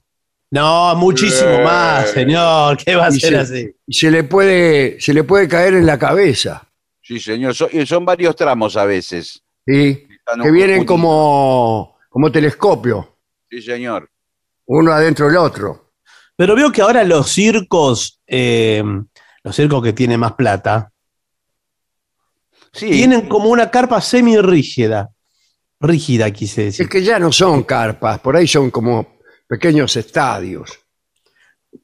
No, 0.49 0.95
muchísimo 0.95 1.61
más, 1.63 2.11
señor. 2.11 2.77
¿Qué 2.77 2.95
va 2.95 3.07
a 3.07 3.09
Y 3.09 3.19
ser 3.19 3.29
se- 3.33 3.37
así? 3.37 3.75
y 3.87 3.93
se 3.93 4.09
le 4.11 4.23
puede, 4.23 5.01
se 5.01 5.13
le 5.13 5.23
puede 5.23 5.47
caer 5.47 5.73
en 5.73 5.85
la 5.85 5.97
cabeza. 5.99 6.63
Sí, 7.01 7.19
señor. 7.19 7.53
Son, 7.55 7.69
y 7.73 7.85
son 7.85 8.05
varios 8.05 8.35
tramos 8.35 8.77
a 8.77 8.85
veces. 8.85 9.41
¿sí? 9.65 10.07
Están 10.25 10.41
Que 10.41 10.51
vienen 10.51 10.85
como, 10.85 11.97
como 12.09 12.31
telescopio, 12.31 13.17
Sí, 13.49 13.61
señor. 13.61 14.09
uno 14.65 14.91
adentro 14.93 15.27
del 15.27 15.37
otro. 15.37 15.91
Pero 16.35 16.55
veo 16.55 16.71
que 16.71 16.81
ahora 16.81 17.03
los 17.03 17.29
circos, 17.29 18.21
eh, 18.25 18.81
los 19.43 19.55
circos 19.55 19.83
que 19.83 19.93
tienen 19.93 20.19
más 20.19 20.33
plata, 20.33 20.91
Sí. 22.71 22.89
tienen 22.89 23.27
como 23.27 23.49
una 23.49 23.69
carpa 23.69 24.01
semi-rígida. 24.01 25.09
Rígida, 25.79 26.31
quise 26.31 26.65
decir. 26.65 26.85
Es 26.85 26.89
que 26.89 27.03
ya 27.03 27.19
no 27.19 27.31
son 27.31 27.63
carpas, 27.63 28.19
por 28.19 28.35
ahí 28.37 28.47
son 28.47 28.71
como 28.71 29.17
pequeños 29.47 29.95
estadios. 29.97 30.79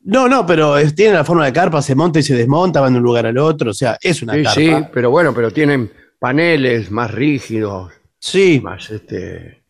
No, 0.03 0.27
no, 0.29 0.45
pero 0.45 0.77
es- 0.77 0.95
tienen 0.95 1.15
la 1.15 1.25
forma 1.25 1.45
de 1.45 1.51
carpa, 1.53 1.81
se 1.81 1.93
monta 1.95 2.19
y 2.19 2.23
se 2.23 2.35
desmonta, 2.35 2.79
van 2.79 2.93
de 2.93 2.99
un 2.99 3.03
lugar 3.03 3.25
al 3.25 3.37
otro. 3.37 3.71
O 3.71 3.73
sea, 3.73 3.97
es 4.01 4.21
una 4.21 4.33
Sí, 4.35 4.43
carpa. 4.43 4.55
sí, 4.61 4.85
pero 4.93 5.11
bueno, 5.11 5.33
pero 5.33 5.51
tienen 5.51 5.91
paneles 6.17 6.89
más 6.91 7.11
rígidos, 7.11 7.91
Sí. 8.19 8.59
más 8.61 8.89
este, 8.89 9.63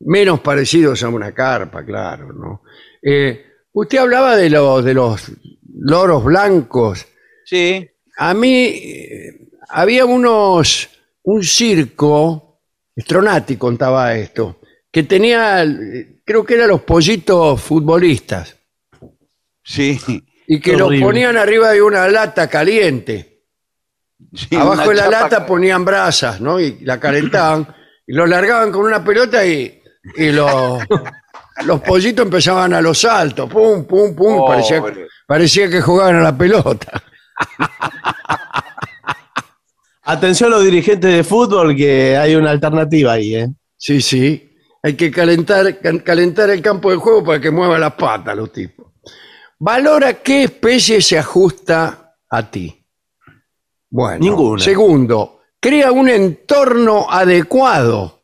menos 0.00 0.40
parecidos 0.40 1.02
a 1.02 1.08
una 1.08 1.32
carpa, 1.32 1.84
claro, 1.84 2.32
¿no? 2.32 2.62
Eh, 3.02 3.44
usted 3.72 3.98
hablaba 3.98 4.36
de 4.36 4.50
los 4.50 4.84
de 4.84 4.94
los 4.94 5.30
loros 5.76 6.24
blancos. 6.24 7.06
Sí. 7.44 7.88
A 8.16 8.34
mí 8.34 8.64
eh, 8.66 9.48
había 9.68 10.04
unos 10.06 10.88
un 11.22 11.42
circo, 11.42 12.60
Stronati 12.98 13.56
contaba 13.56 14.14
esto, 14.14 14.60
que 14.92 15.02
tenía, 15.04 15.64
creo 16.24 16.44
que 16.44 16.54
eran 16.54 16.68
los 16.68 16.82
pollitos 16.82 17.60
futbolistas, 17.62 18.56
Sí. 19.62 19.98
y 20.46 20.60
que 20.60 20.72
los 20.76 20.88
Horrible. 20.88 21.06
ponían 21.06 21.36
arriba 21.38 21.70
de 21.72 21.80
una 21.82 22.06
lata 22.08 22.48
caliente. 22.48 23.42
Sí, 24.34 24.54
Abajo 24.54 24.90
de 24.90 24.96
la 24.96 25.08
lata 25.10 25.46
ponían 25.46 25.84
brasas, 25.84 26.40
¿no? 26.40 26.60
Y 26.60 26.80
la 26.80 27.00
calentaban, 27.00 27.66
y 28.06 28.12
lo 28.14 28.26
largaban 28.26 28.70
con 28.72 28.84
una 28.84 29.02
pelota 29.04 29.44
y, 29.46 29.82
y 30.16 30.30
los, 30.32 30.82
los 31.66 31.80
pollitos 31.80 32.24
empezaban 32.26 32.72
a 32.74 32.80
los 32.80 32.98
saltos, 32.98 33.48
pum, 33.50 33.84
pum, 33.84 34.14
pum, 34.14 34.38
Oh, 34.40 34.46
parecía, 34.46 34.82
parecía 35.26 35.68
que 35.70 35.80
jugaban 35.80 36.16
a 36.16 36.20
la 36.22 36.36
pelota. 36.36 37.02
Atención 40.06 40.50
los 40.50 40.62
dirigentes 40.62 41.14
de 41.14 41.24
fútbol, 41.24 41.74
que 41.74 42.16
hay 42.16 42.34
una 42.34 42.50
alternativa 42.50 43.12
ahí, 43.12 43.36
¿eh? 43.36 43.48
Sí, 43.76 44.02
sí. 44.02 44.50
Hay 44.82 44.96
que 44.96 45.10
calentar, 45.10 45.80
can- 45.80 46.00
calentar 46.00 46.50
el 46.50 46.60
campo 46.60 46.90
de 46.90 46.96
juego 46.96 47.24
para 47.24 47.40
que 47.40 47.50
muevan 47.50 47.80
las 47.80 47.94
patas 47.94 48.36
los 48.36 48.52
tipos. 48.52 48.86
Valora 49.58 50.14
qué 50.14 50.44
especie 50.44 51.00
se 51.00 51.18
ajusta 51.18 52.16
a 52.28 52.50
ti. 52.50 52.84
Bueno. 53.88 54.18
Ninguna. 54.20 54.62
Segundo, 54.62 55.33
crea 55.64 55.92
un 55.92 56.10
entorno 56.10 57.06
adecuado. 57.10 58.20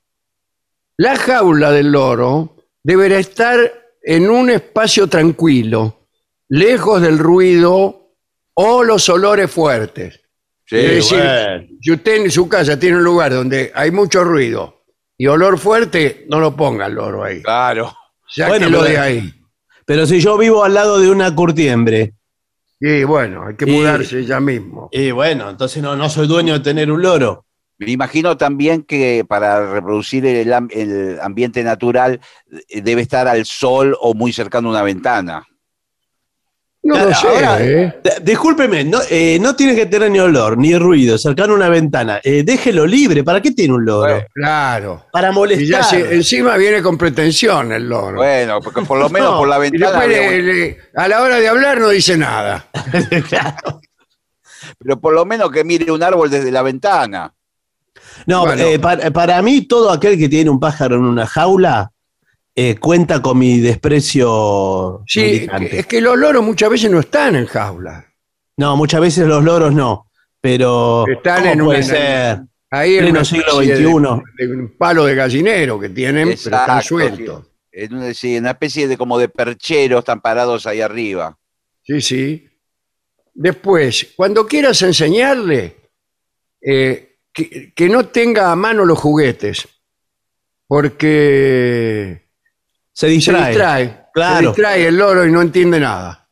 La 0.99 1.17
jaula 1.17 1.73
del 1.73 1.91
loro 1.91 2.55
deberá 2.83 3.19
estar 3.19 3.59
en 4.03 4.29
un 4.29 4.51
espacio 4.51 5.07
tranquilo, 5.07 6.07
lejos 6.51 7.01
del 7.01 7.19
ruido 7.19 8.13
o 8.53 8.85
los 8.85 9.09
olores 9.09 9.51
fuertes. 9.51 10.21
Sí, 10.67 10.77
es 10.77 10.91
decir, 10.97 11.17
bueno. 11.19 11.67
si 11.81 11.93
usted 11.93 12.17
en 12.17 12.31
su 12.31 12.47
casa 12.47 12.79
tiene 12.79 12.99
un 12.99 13.05
lugar 13.05 13.33
donde 13.33 13.73
hay 13.75 13.91
mucho 13.91 14.23
ruido 14.23 14.83
y 15.17 15.27
olor 15.27 15.59
fuerte, 15.59 16.27
no 16.29 16.41
lo 16.41 16.55
ponga 16.55 16.85
el 16.89 16.93
loro 16.93 17.25
ahí. 17.25 17.41
claro. 17.43 17.97
Sáquelo 18.29 18.59
Bueno, 18.59 18.79
pero- 18.81 18.83
de 18.85 18.99
ahí. 18.99 19.35
Pero 19.87 20.05
si 20.07 20.21
yo 20.21 20.37
vivo 20.37 20.63
al 20.63 20.75
lado 20.75 21.01
de 21.01 21.09
una 21.11 21.35
curtiembre, 21.35 22.13
Y 22.81 23.05
bueno, 23.05 23.47
hay 23.47 23.57
que 23.57 23.67
Y- 23.71 23.73
mudarse 23.73 24.25
ya 24.25 24.41
mismo. 24.41 24.89
y 24.91 25.11
bueno, 25.11 25.51
entonces 25.51 25.83
no, 25.83 25.97
no 25.97 26.09
soy 26.09 26.27
dueño 26.27 26.55
de 26.55 26.61
tener 26.61 26.91
un 26.91 27.03
loro. 27.03 27.45
Me 27.79 27.91
imagino 27.91 28.37
también 28.37 28.83
que 28.83 29.25
para 29.27 29.73
reproducir 29.73 30.25
el, 30.27 30.53
am- 30.53 30.69
el 30.71 31.19
ambiente 31.21 31.63
natural 31.63 32.21
eh, 32.69 32.81
debe 32.83 33.03
estar 33.03 33.27
al 33.29 33.45
sol 33.47 33.97
o 34.01 34.15
muy 34.15 34.33
cercano 34.33 34.69
a 34.69 34.73
una 34.73 34.83
ventana. 34.83 35.47
No 36.83 36.97
lo 36.97 37.15
sé, 37.15 37.29
Ahora, 37.29 37.59
¿eh? 37.61 38.01
Discúlpeme, 38.23 38.85
no, 38.85 39.01
eh, 39.11 39.39
no 39.39 39.55
tiene 39.55 39.75
que 39.75 39.85
tener 39.85 40.11
ni 40.11 40.19
olor, 40.19 40.57
ni 40.57 40.77
ruido, 40.79 41.19
cercano 41.19 41.53
a 41.53 41.57
una 41.57 41.69
ventana. 41.69 42.21
Eh, 42.25 42.43
déjelo 42.43 42.87
libre. 42.87 43.23
¿Para 43.23 43.43
qué 43.43 43.51
tiene 43.51 43.75
un 43.75 43.85
loro? 43.85 44.11
Bueno, 44.15 44.27
Claro. 44.35 45.05
Para 45.13 45.29
Y 45.29 45.31
ya 45.31 45.35
molestar. 45.35 45.85
se- 45.85 46.15
encima 46.15 46.57
viene 46.57 46.81
con 46.83 46.97
pretensión 46.97 47.71
el 47.73 47.87
loro. 47.87 48.17
Bueno, 48.17 48.61
porque 48.63 48.81
por 48.83 48.99
lo 48.99 49.09
menos 49.11 49.31
No, 49.33 49.39
por 49.41 49.49
la 49.49 49.59
y 49.59 49.71
ventana. 49.71 50.01
después 50.07 50.45
le- 50.45 50.79
a 50.97 51.07
la 51.09 51.21
hora 51.23 51.37
de 51.37 51.49
hablar 51.49 51.79
no 51.81 51.91
dice 51.91 52.17
nada. 52.17 52.67
Claro. 53.29 53.81
Pero 54.79 54.99
por 55.01 55.13
lo 55.13 55.25
menos 55.27 55.51
que 55.51 55.65
mire 55.65 55.93
un 55.93 56.03
árbol 56.03 56.31
desde 56.31 56.51
la 56.51 56.63
ventana. 56.63 57.33
No, 58.27 58.47
Bueno. 58.47 58.63
eh, 58.63 58.79
para, 58.79 59.11
para 59.11 59.43
mí, 59.43 59.63
todo 59.67 59.91
aquel 59.91 60.19
que 60.19 60.29
tiene 60.31 60.49
un 60.51 60.59
pájaro 60.61 60.97
en 60.97 61.03
una 61.05 61.27
jaula 61.27 61.91
eh, 62.55 62.77
cuenta 62.77 63.21
con 63.23 63.39
mi 63.39 63.61
desprecio. 63.61 65.03
Sí, 65.07 65.21
militante. 65.23 65.79
es 65.79 65.87
que 65.87 66.01
los 66.01 66.19
loros 66.19 66.43
muchas 66.45 66.71
veces 66.71 66.91
no 66.91 67.01
están 67.01 67.37
en 67.37 67.47
jaula. 67.47 68.07
No, 68.57 68.77
muchas 68.77 69.01
veces 69.01 69.27
los 69.27 69.43
loros 69.45 69.73
no. 69.75 70.11
Pero. 70.41 71.05
Están 71.09 71.41
¿cómo 71.43 71.53
en 71.53 71.59
puede 71.65 71.79
una- 71.79 71.87
ser? 71.87 72.39
Ahí 72.73 72.95
en 72.97 73.01
Pleno 73.05 73.25
siglo 73.25 73.59
de- 73.61 73.67
XXI. 73.77 73.83
de 74.47 74.53
un 74.53 74.75
palo 74.79 75.05
de 75.05 75.15
gallinero 75.17 75.81
que 75.81 75.89
tienen, 75.89 76.25
pero 76.29 76.35
están 76.35 76.61
Exacto, 76.63 76.83
sueltos. 76.89 77.47
En 77.73 77.95
una, 77.95 78.15
sí, 78.15 78.37
en 78.37 78.45
una 78.45 78.51
especie 78.53 78.87
de 78.89 78.97
como 78.97 79.19
de 79.19 79.29
percheros 79.29 80.01
están 80.01 80.21
parados 80.21 80.67
ahí 80.67 80.81
arriba. 80.81 81.37
Sí, 81.83 82.01
sí. 82.01 82.47
Después, 83.35 84.13
cuando 84.17 84.47
quieras 84.47 84.83
enseñarle, 84.83 85.77
eh, 86.61 87.17
que, 87.33 87.73
que 87.75 87.89
no 87.89 88.07
tenga 88.09 88.53
a 88.53 88.57
mano 88.57 88.85
los 88.85 88.99
juguetes, 88.99 89.67
porque 90.69 92.23
Se 92.93 93.07
se 93.07 93.13
distrae. 93.13 93.49
distrae. 93.49 94.01
Claro. 94.13 94.41
Se 94.41 94.47
distrae 94.47 94.87
el 94.89 94.97
loro 94.97 95.27
y 95.27 95.31
no 95.33 95.41
entiende 95.43 95.79
nada. 95.81 96.29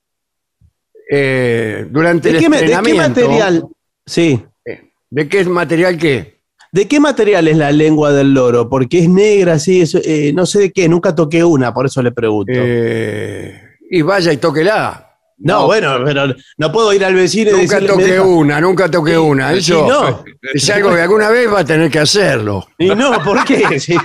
Eh, 1.11 1.87
durante 1.91 2.31
¿De 2.31 2.37
el 2.39 2.43
qué, 2.43 2.49
me- 2.49 2.57
de 2.59 2.67
qué 2.67 2.73
entrenamiento... 2.73 3.21
material? 3.29 3.65
Sí. 4.05 4.45
eh, 4.65 4.91
¿De 5.11 5.29
qué 5.29 5.45
material 5.45 5.97
qué? 5.99 6.39
¿De 6.71 6.87
qué 6.87 7.01
material 7.01 7.49
es 7.49 7.57
la 7.57 7.73
lengua 7.73 8.13
del 8.13 8.35
loro? 8.35 8.69
Porque 8.69 8.99
es 8.99 9.09
negra, 9.09 9.59
sí, 9.59 9.81
eso, 9.81 9.99
eh, 10.05 10.33
no 10.35 10.45
sé 10.45 10.59
de 10.61 10.73
qué, 10.73 10.87
nunca 10.89 11.15
toqué 11.15 11.43
una, 11.43 11.73
por 11.73 11.87
eso 11.87 12.03
le 12.03 12.13
pregunto. 12.13 12.53
Eh, 12.55 13.59
y 13.91 14.03
vaya 14.03 14.33
y 14.33 14.37
tóquela. 14.37 15.08
No, 15.39 15.67
bueno, 15.67 15.99
pero 16.05 16.35
no 16.57 16.73
puedo 16.73 16.93
ir 16.93 17.05
al 17.05 17.15
vecino 17.15 17.51
y 17.51 17.63
Nunca 17.63 17.77
decirle... 17.81 17.89
me 17.97 18.03
toqué 18.03 18.13
deja- 18.13 18.23
una, 18.25 18.61
nunca 18.61 18.91
toqué 18.91 19.17
una. 19.19 19.55
y 19.55 19.59
Eso 19.59 19.87
no. 19.89 20.25
es 20.53 20.71
algo 20.71 20.95
que 20.95 21.01
alguna 21.03 21.29
vez 21.31 21.53
va 21.53 21.61
a 21.61 21.65
tener 21.65 21.91
que 21.91 22.01
hacerlo. 22.01 22.67
Y 22.79 22.89
no, 22.89 23.23
¿por 23.23 23.45
qué? 23.45 23.79
Sí. 23.81 23.97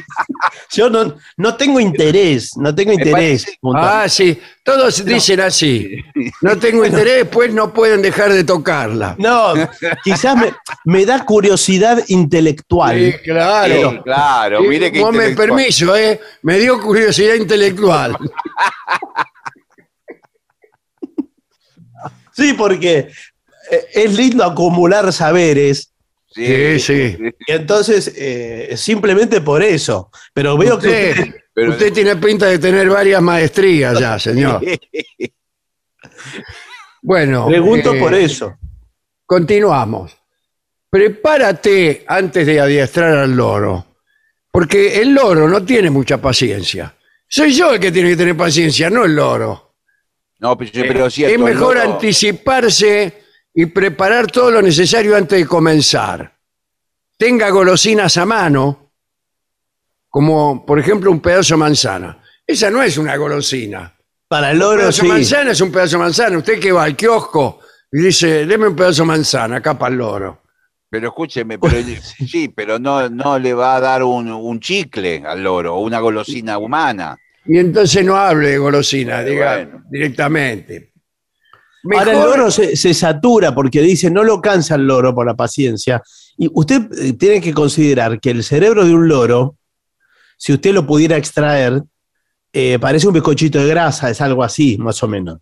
Yo 0.72 0.90
no, 0.90 1.16
no 1.38 1.56
tengo 1.56 1.80
interés, 1.80 2.56
no 2.58 2.74
tengo 2.76 2.92
interés. 2.94 3.46
Ah, 3.76 4.06
sí, 4.08 4.40
todos 4.64 5.04
dicen 5.06 5.40
así. 5.40 5.98
No 6.42 6.58
tengo 6.58 6.86
interés, 6.86 7.26
pues 7.32 7.54
no 7.54 7.74
pueden 7.74 8.02
dejar 8.02 8.32
de 8.34 8.44
tocarla. 8.44 9.16
No, 9.18 9.54
quizás 10.04 10.36
me, 10.36 10.54
me 10.86 11.06
da 11.06 11.24
curiosidad 11.26 12.04
intelectual. 12.08 12.98
Sí, 13.00 13.14
claro. 13.24 13.92
Sí, 13.92 14.00
claro, 14.04 14.62
mire 14.62 14.92
que 14.92 15.00
vos 15.02 15.14
me 15.14 15.30
permiso, 15.32 15.96
¿eh? 15.96 16.20
Me 16.44 16.60
dio 16.60 16.80
curiosidad 16.82 17.36
intelectual. 17.36 18.18
Sí, 22.34 22.54
porque 22.54 23.10
eh, 23.72 23.86
es 23.94 24.14
lindo 24.18 24.44
acumular 24.44 25.12
saberes. 25.14 25.90
Sí, 26.34 26.80
sí. 26.80 27.16
Y 27.48 27.52
entonces, 27.52 28.12
eh, 28.18 28.74
simplemente 28.76 29.40
por 29.42 29.62
eso. 29.62 30.10
Pero 30.34 30.58
veo 30.58 30.80
que 30.80 30.88
Usted, 30.88 31.12
usted- 31.20 31.36
Pero- 31.54 31.72
usted 31.72 31.94
tiene 31.94 32.16
pinta 32.16 32.48
de 32.48 32.58
tener 32.58 32.90
varias 32.90 33.22
maestrías 33.22 34.00
ya, 34.00 34.18
señor. 34.18 34.62
Bueno, 37.02 37.48
pregunto 37.48 37.94
eh, 37.94 38.00
por 38.00 38.14
eso. 38.14 38.58
Continuamos. 39.26 40.16
Prepárate 40.90 42.04
antes 42.08 42.46
de 42.46 42.60
adiestrar 42.60 43.18
al 43.18 43.36
loro, 43.36 43.86
porque 44.52 45.02
el 45.02 45.14
loro 45.14 45.50
no 45.50 45.64
tiene 45.66 45.90
mucha 45.90 46.20
paciencia. 46.22 46.96
Soy 47.28 47.52
yo 47.54 47.74
el 47.74 47.80
que 47.80 47.92
tiene 47.92 48.10
que 48.10 48.16
tener 48.18 48.38
paciencia, 48.38 48.90
no 48.90 49.04
el 49.06 49.16
loro. 49.16 49.73
No, 50.44 50.58
pero, 50.58 50.72
pero 50.74 51.06
es 51.06 51.14
cierto, 51.14 51.34
es 51.34 51.40
mejor 51.40 51.78
anticiparse 51.78 53.24
y 53.54 53.66
preparar 53.68 54.28
todo 54.28 54.52
lo 54.52 54.62
necesario 54.62 55.16
antes 55.16 55.40
de 55.40 55.48
comenzar. 55.48 56.36
Tenga 57.18 57.50
golosinas 57.50 58.18
a 58.18 58.26
mano, 58.26 58.92
como 60.10 60.66
por 60.66 60.80
ejemplo 60.80 61.10
un 61.12 61.22
pedazo 61.22 61.54
de 61.54 61.60
manzana. 61.60 62.22
Esa 62.46 62.70
no 62.70 62.84
es 62.84 62.98
una 62.98 63.16
golosina. 63.16 63.96
Para 64.28 64.52
el 64.52 64.58
Un 64.58 64.64
loro, 64.64 64.80
pedazo 64.80 65.02
sí. 65.04 65.08
de 65.08 65.14
manzana 65.14 65.52
es 65.52 65.62
un 65.62 65.72
pedazo 65.72 65.96
de 65.96 66.04
manzana. 66.04 66.38
Usted 66.38 66.60
que 66.60 66.74
va 66.74 66.84
al 66.84 66.98
kiosco 66.98 67.62
y 67.90 68.02
dice, 68.02 68.46
deme 68.46 68.68
un 68.68 68.76
pedazo 68.76 69.04
de 69.04 69.08
manzana 69.08 69.56
acá 69.58 69.80
para 69.80 69.94
el 69.94 69.98
loro. 69.98 70.42
Pero 70.90 71.08
escúcheme, 71.08 71.58
pero, 71.58 71.78
sí, 72.28 72.50
pero 72.50 72.80
no, 72.80 73.08
no 73.08 73.40
le 73.40 73.54
va 73.54 73.78
a 73.78 73.80
dar 73.80 74.04
un, 74.04 74.30
un 74.30 74.60
chicle 74.60 75.24
al 75.26 75.42
loro 75.42 75.76
o 75.76 75.80
una 75.80 76.02
golosina 76.02 76.58
humana. 76.58 77.18
Y 77.46 77.58
entonces 77.58 78.06
no 78.06 78.16
hable 78.16 78.50
de 78.52 78.58
golosina, 78.58 79.24
diga 79.24 79.56
bueno. 79.58 79.84
directamente. 79.90 80.94
Ahora 81.94 82.12
el 82.14 82.18
Mejor- 82.18 82.30
loro 82.38 82.52
se, 82.52 82.78
se 82.78 82.94
satura 82.94 83.54
porque 83.54 83.82
dice 83.82 84.10
no 84.10 84.24
lo 84.24 84.40
cansa 84.42 84.76
el 84.76 84.88
loro 84.88 85.14
por 85.14 85.26
la 85.26 85.36
paciencia. 85.36 86.02
Y 86.38 86.50
usted 86.54 86.84
eh, 86.98 87.14
tiene 87.14 87.42
que 87.42 87.54
considerar 87.54 88.20
que 88.22 88.30
el 88.32 88.44
cerebro 88.44 88.86
de 88.86 88.94
un 88.94 89.08
loro, 89.10 89.58
si 90.38 90.54
usted 90.54 90.74
lo 90.74 90.88
pudiera 90.88 91.18
extraer, 91.18 91.82
eh, 92.54 92.80
parece 92.80 93.08
un 93.08 93.14
bizcochito 93.14 93.60
de 93.60 93.68
grasa, 93.68 94.10
es 94.10 94.22
algo 94.22 94.44
así, 94.44 94.78
más 94.78 95.02
o 95.04 95.08
menos. 95.08 95.40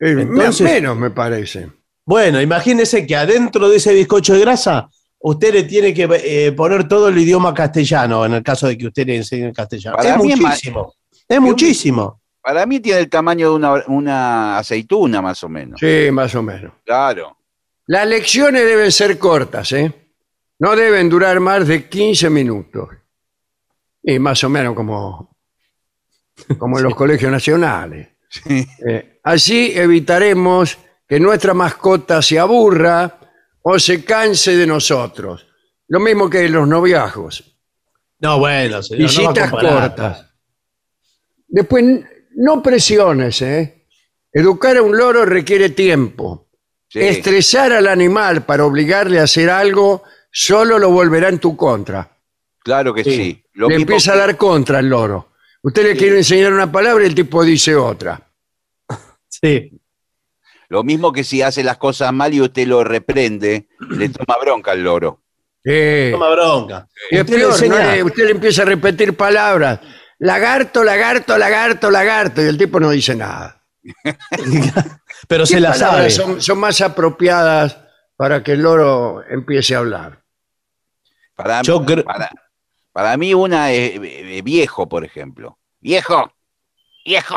eh, 0.00 0.16
entonces- 0.18 0.62
menos 0.68 0.96
me 0.96 1.10
parece. 1.10 1.70
Bueno, 2.04 2.40
imagínese 2.40 3.06
que 3.06 3.14
adentro 3.14 3.68
de 3.68 3.76
ese 3.76 3.94
bizcocho 3.94 4.34
de 4.34 4.40
grasa, 4.40 4.88
usted 5.20 5.52
le 5.52 5.62
tiene 5.64 5.94
que 5.94 6.08
eh, 6.24 6.52
poner 6.52 6.88
todo 6.88 7.08
el 7.08 7.18
idioma 7.18 7.54
castellano, 7.54 8.24
en 8.24 8.34
el 8.34 8.42
caso 8.42 8.66
de 8.66 8.76
que 8.76 8.86
usted 8.86 9.06
le 9.06 9.16
enseñe 9.16 9.46
el 9.46 9.52
castellano. 9.52 9.96
Para 9.96 10.10
es 10.10 10.16
muchísimo. 10.16 10.94
Es 11.28 11.40
muchísimo. 11.40 12.20
Para 12.42 12.64
mí 12.66 12.80
tiene 12.80 13.00
el 13.00 13.10
tamaño 13.10 13.50
de 13.50 13.56
una, 13.56 13.84
una 13.86 14.58
aceituna, 14.58 15.20
más 15.20 15.44
o 15.44 15.48
menos. 15.48 15.78
Sí, 15.78 16.10
más 16.10 16.34
o 16.34 16.42
menos. 16.42 16.72
Claro. 16.84 17.36
Las 17.86 18.06
lecciones 18.06 18.64
deben 18.64 18.90
ser 18.90 19.18
cortas, 19.18 19.72
¿eh? 19.72 19.92
No 20.58 20.74
deben 20.74 21.08
durar 21.08 21.38
más 21.40 21.66
de 21.66 21.88
15 21.88 22.30
minutos. 22.30 22.88
Y 24.02 24.18
más 24.18 24.42
o 24.44 24.48
menos 24.48 24.74
como, 24.74 25.36
como 26.56 26.78
en 26.78 26.84
los 26.84 26.94
colegios 26.94 27.30
nacionales. 27.30 28.08
Sí. 28.28 28.66
Eh, 28.88 29.20
así 29.22 29.72
evitaremos 29.74 30.78
que 31.06 31.20
nuestra 31.20 31.52
mascota 31.52 32.22
se 32.22 32.38
aburra 32.38 33.19
o 33.62 33.78
se 33.78 34.04
canse 34.04 34.56
de 34.56 34.66
nosotros. 34.66 35.46
Lo 35.88 36.00
mismo 36.00 36.28
que 36.30 36.48
los 36.48 36.66
noviazgos. 36.68 37.44
No, 38.20 38.38
bueno, 38.38 38.82
señor, 38.82 39.00
no 39.00 39.06
va 39.06 39.10
a 39.30 39.32
Visitas 39.32 39.50
comparar. 39.50 39.80
cortas. 39.96 40.26
Después, 41.48 41.84
no 42.36 42.62
presiones, 42.62 43.42
¿eh? 43.42 43.86
Educar 44.32 44.76
a 44.76 44.82
un 44.82 44.96
loro 44.96 45.24
requiere 45.24 45.70
tiempo. 45.70 46.48
Sí. 46.88 47.00
Estresar 47.00 47.72
al 47.72 47.86
animal 47.88 48.44
para 48.44 48.64
obligarle 48.64 49.20
a 49.20 49.24
hacer 49.24 49.50
algo 49.50 50.02
solo 50.30 50.78
lo 50.78 50.90
volverá 50.90 51.28
en 51.28 51.38
tu 51.38 51.56
contra. 51.56 52.08
Claro 52.62 52.92
que 52.94 53.02
Sí. 53.04 53.10
sí. 53.16 53.44
Lo 53.54 53.68
le 53.68 53.76
mismo 53.78 53.90
empieza 53.92 54.12
que- 54.12 54.18
a 54.18 54.20
dar 54.26 54.36
contra 54.36 54.78
al 54.78 54.88
loro. 54.88 55.32
Usted 55.62 55.82
le 55.82 55.96
quiere 55.96 56.18
enseñar 56.18 56.52
una 56.52 56.70
palabra 56.70 57.04
y 57.04 57.08
el 57.08 57.14
tipo 57.14 57.42
dice 57.44 57.74
otra. 57.74 58.20
Sí. 59.28 59.79
Lo 60.70 60.82
mismo 60.84 61.12
que 61.12 61.22
si 61.24 61.42
hace 61.42 61.62
las 61.62 61.76
cosas 61.76 62.12
mal 62.12 62.32
y 62.32 62.40
usted 62.40 62.66
lo 62.66 62.82
reprende, 62.84 63.68
le 63.90 64.08
toma 64.08 64.38
bronca 64.40 64.70
al 64.72 64.82
loro. 64.82 65.22
Eh, 65.62 66.08
Toma 66.12 66.30
bronca. 66.30 66.88
y 67.10 67.16
es 67.16 67.20
Usted 67.24 67.36
le 67.36 67.68
peor, 67.68 67.86
Le- 67.96 68.02
usted 68.02 68.24
le 68.24 68.30
empieza 68.30 68.62
a 68.62 68.64
repetir 68.64 69.14
palabras. 69.16 69.80
Lagarto, 70.20 70.82
lagarto, 70.82 71.36
lagarto, 71.36 71.90
lagarto. 71.90 72.40
Y 72.42 72.46
el 72.46 72.56
tipo 72.56 72.80
no 72.80 72.88
dice 72.90 73.14
nada. 73.14 73.62
Pero 75.28 75.44
se 75.46 75.54
¿Qué 75.54 75.60
la 75.60 75.74
sabe. 75.74 76.08
Son, 76.10 76.40
son 76.40 76.58
más 76.58 76.80
apropiadas 76.80 77.78
para 78.16 78.42
que 78.42 78.52
el 78.52 78.62
loro 78.62 79.22
empiece 79.28 79.74
a 79.74 79.78
hablar. 79.78 80.22
Para, 81.34 81.62
Yo 81.62 81.84
creo- 81.84 82.04
para, 82.04 82.30
para 82.92 83.16
mí 83.16 83.34
una 83.34 83.72
es 83.72 83.98
eh, 84.02 84.42
viejo, 84.42 84.88
por 84.88 85.04
ejemplo. 85.04 85.58
viejo, 85.80 86.30
viejo. 87.04 87.36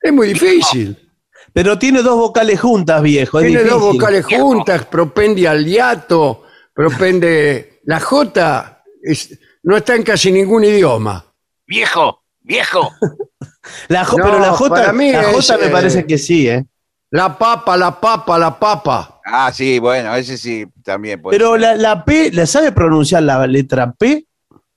Es 0.00 0.12
muy 0.12 0.28
difícil. 0.28 1.11
Pero 1.52 1.78
tiene 1.78 2.02
dos 2.02 2.16
vocales 2.16 2.60
juntas, 2.60 3.02
viejo. 3.02 3.40
es 3.40 3.46
Tiene 3.46 3.64
dos 3.64 3.80
vocales 3.80 4.24
juntas, 4.24 4.84
propende 4.86 5.46
al 5.48 5.64
hiato, 5.64 6.44
propende... 6.74 7.80
La 7.84 7.98
J 8.00 8.82
es- 9.02 9.38
no 9.64 9.76
está 9.76 9.94
en 9.96 10.02
casi 10.04 10.30
ningún 10.32 10.64
idioma. 10.64 11.24
Viejo, 11.66 12.22
viejo. 12.40 12.92
La 13.88 14.04
J- 14.04 14.18
No, 14.18 14.24
pero 14.24 14.38
la 14.40 14.50
J, 14.52 14.68
para 14.74 14.92
mí 14.92 15.12
la 15.12 15.22
J 15.24 15.38
es, 15.54 15.60
me 15.60 15.66
eh, 15.66 15.70
parece 15.70 16.06
que 16.06 16.18
sí, 16.18 16.48
¿eh? 16.48 16.64
La 17.10 17.36
papa, 17.38 17.76
la 17.76 18.00
papa, 18.00 18.38
la 18.38 18.58
papa. 18.58 19.20
Ah, 19.24 19.52
sí, 19.52 19.78
bueno, 19.78 20.14
ese 20.16 20.36
sí 20.38 20.64
también 20.82 21.20
puede 21.20 21.36
Pero 21.36 21.52
ser. 21.52 21.60
la, 21.60 21.74
la 21.76 22.04
P, 22.04 22.30
¿la 22.32 22.46
sabe 22.46 22.72
pronunciar 22.72 23.22
la 23.22 23.46
letra 23.46 23.92
P? 23.92 24.26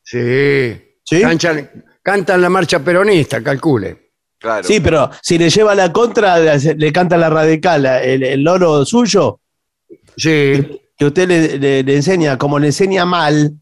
Sí. 0.04 0.82
Sí. 1.04 1.22
Cantan, 1.22 1.70
cantan 2.04 2.42
la 2.42 2.50
marcha 2.50 2.80
peronista, 2.80 3.42
calcule. 3.42 4.05
Claro. 4.46 4.64
Sí, 4.68 4.80
pero 4.80 5.10
si 5.24 5.40
le 5.40 5.50
lleva 5.50 5.74
la 5.74 5.92
contra, 5.92 6.38
le, 6.38 6.94
canta 6.94 7.18
la 7.18 7.30
radical, 7.32 7.84
el, 7.86 8.22
el 8.24 8.44
loro 8.44 8.86
suyo, 8.86 9.40
Sí. 10.16 10.80
que 10.96 11.06
usted 11.06 11.28
le, 11.28 11.58
le- 11.58 11.82
le 11.84 11.96
enseña, 11.96 12.38
como 12.38 12.60
le 12.60 12.68
enseña 12.68 13.06
mal, 13.06 13.54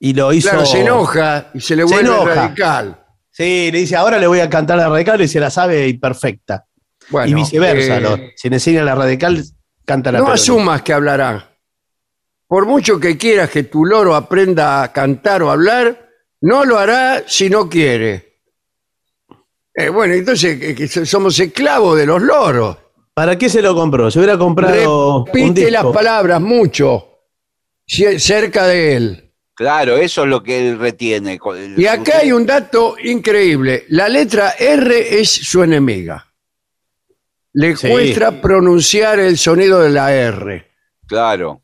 y 0.00 0.12
lo 0.12 0.32
hizo. 0.32 0.50
Claro, 0.50 0.66
se 0.66 0.80
enoja 0.80 1.50
y 1.54 1.60
se 1.60 1.76
le 1.76 1.86
Se 1.86 1.94
vuelve 1.94 2.08
enoja. 2.10 2.34
radical. 2.34 3.04
Sí, 3.30 3.70
le 3.70 3.78
dice, 3.78 3.94
ahora 3.96 4.18
le 4.18 4.26
voy 4.26 4.40
a 4.40 4.50
cantar 4.50 4.76
la 4.78 4.88
radical 4.88 5.20
y 5.20 5.28
se 5.28 5.38
la 5.38 5.48
sabe 5.50 5.86
y 5.86 5.94
perfecta. 5.96 6.66
Bueno, 7.08 7.28
y 7.30 7.34
viceversa, 7.34 7.98
eh, 7.98 8.00
¿no? 8.00 8.16
Si 8.34 8.48
le 8.48 8.56
enseña 8.56 8.82
la 8.82 8.94
radical, 8.96 9.42
canta 9.84 10.10
la 10.10 10.18
no 10.18 10.24
peronista. 10.24 10.52
asumas 10.52 10.82
que 10.82 10.92
hablará. 10.92 11.46
Por 12.48 12.66
mucho 12.66 12.98
que 12.98 13.16
quieras 13.16 13.48
que 13.50 13.62
tu 13.62 13.84
loro 13.84 14.14
aprenda 14.16 14.82
a 14.82 14.92
cantar 14.92 15.42
o 15.44 15.50
hablar, 15.52 16.08
no 16.40 16.64
lo 16.64 16.78
hará 16.78 17.22
si 17.26 17.48
no 17.48 17.68
quiere. 17.68 18.29
Eh, 19.84 19.88
bueno, 19.90 20.14
entonces 20.14 20.58
que- 20.58 20.74
que 20.74 20.88
somos 20.88 21.38
esclavos 21.38 21.96
de 21.98 22.06
los 22.06 22.22
loros. 22.22 22.76
¿Para 23.14 23.36
qué 23.36 23.48
se 23.48 23.60
lo 23.62 23.74
compró? 23.74 24.10
Se 24.10 24.18
hubiera 24.18 24.38
comprado 24.38 25.18
un 25.18 25.26
Repite 25.26 25.70
las 25.70 25.84
palabras 25.86 26.40
mucho 26.40 27.18
ci- 27.86 28.18
cerca 28.18 28.66
de 28.66 28.96
él. 28.96 29.32
Claro, 29.54 29.96
eso 29.98 30.22
es 30.22 30.28
lo 30.28 30.42
que 30.42 30.68
él 30.70 30.78
retiene. 30.78 31.38
co- 31.38 31.54
el- 31.54 31.78
Y 31.78 31.86
acá 31.86 32.18
hay 32.22 32.32
un 32.32 32.46
dato 32.46 32.96
increíble. 33.02 33.84
La 33.88 34.08
letra 34.08 34.50
R 34.58 35.20
es 35.20 35.28
su 35.30 35.62
enemiga. 35.62 36.26
Le 37.52 37.76
Sí. 37.76 37.88
cuesta 37.90 38.40
pronunciar 38.40 39.18
el 39.18 39.36
sonido 39.36 39.80
de 39.80 39.90
la 39.90 40.14
R. 40.14 40.66
Claro. 41.06 41.62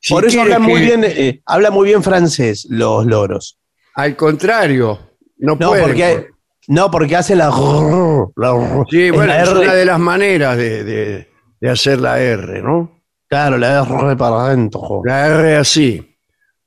Si 0.00 0.12
Por 0.14 0.24
eso 0.26 0.36
quiere 0.38 0.54
hablan 0.54 0.62
muy 0.68 0.80
que- 0.80 0.86
bien, 0.86 1.04
eh, 1.04 1.42
habla 1.46 1.70
muy 1.70 1.88
bien 1.88 2.02
francés 2.02 2.66
los 2.70 3.06
loros. 3.06 3.58
Al 3.94 4.16
contrario, 4.16 4.98
no, 5.38 5.56
No, 5.56 5.68
pueden. 5.68 5.84
porque, 5.86 6.28
no, 6.68 6.90
porque 6.90 7.16
hace 7.16 7.34
la. 7.36 7.46
la- 7.48 8.84
Sí, 8.90 9.10
bueno, 9.10 9.26
la 9.26 9.42
es 9.42 9.48
R. 9.50 9.60
una 9.60 9.74
de 9.74 9.84
las 9.84 9.98
maneras 9.98 10.56
de, 10.56 10.84
de- 10.84 11.28
de 11.60 11.70
hacer 11.70 12.00
la 12.00 12.20
R, 12.20 12.62
¿no? 12.62 13.02
Claro, 13.28 13.56
la 13.58 13.82
R 13.82 14.16
para 14.16 14.46
adentro. 14.46 15.00
La 15.04 15.26
R 15.26 15.56
así. 15.56 16.16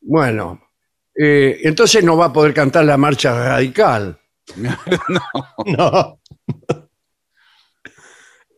Bueno, 0.02 0.60
eh, 1.16 1.60
entonces 1.64 2.04
no 2.04 2.18
va 2.18 2.26
a 2.26 2.34
poder 2.34 2.54
cantar 2.54 2.86
la 2.86 2.98
marcha 2.98 3.34
radical. 3.34 4.20
No. 5.66 6.20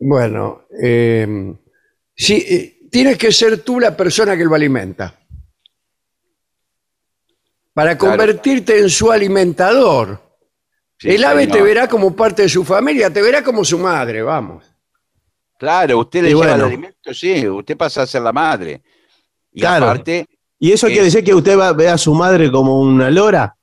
Bueno, 0.04 0.62
eh, 0.82 1.54
sí, 2.16 2.44
eh, 2.48 2.88
tienes 2.90 3.16
que 3.16 3.30
ser 3.32 3.58
tú 3.62 3.78
la 3.78 3.96
persona 3.96 4.36
que 4.36 4.44
lo 4.44 4.52
alimenta. 4.54 5.14
Para 7.72 7.96
Claro. 7.96 8.16
convertirte 8.16 8.78
en 8.80 8.90
su 8.90 9.12
alimentador. 9.12 10.20
Sí, 11.02 11.10
el 11.10 11.24
ave 11.24 11.46
te 11.48 11.60
verá 11.60 11.88
como 11.88 12.14
parte 12.14 12.42
de 12.42 12.48
su 12.48 12.64
familia, 12.64 13.10
te 13.12 13.20
verá 13.20 13.42
como 13.42 13.64
su 13.64 13.78
madre, 13.78 14.22
vamos. 14.22 14.64
Claro, 15.58 15.98
usted 15.98 16.22
le 16.22 16.28
Y 16.28 16.30
lleva 16.34 16.46
bueno. 16.46 16.54
el 16.66 16.72
alimento, 16.72 17.12
sí, 17.14 17.46
usted 17.48 17.76
pasa 17.76 18.02
a 18.02 18.06
ser 18.06 18.22
la 18.22 18.32
madre. 18.32 18.82
Y 19.52 19.60
Claro. 19.60 19.86
aparte, 19.86 20.26
¿Y 20.58 20.70
eso 20.70 20.86
Eh. 20.86 20.90
quiere 20.90 21.06
decir 21.06 21.24
que 21.24 21.34
usted 21.34 21.58
va, 21.58 21.72
ve 21.72 21.88
a 21.88 21.98
su 21.98 22.14
madre 22.14 22.48
como 22.52 22.80
una 22.80 23.10
lora? 23.10 23.56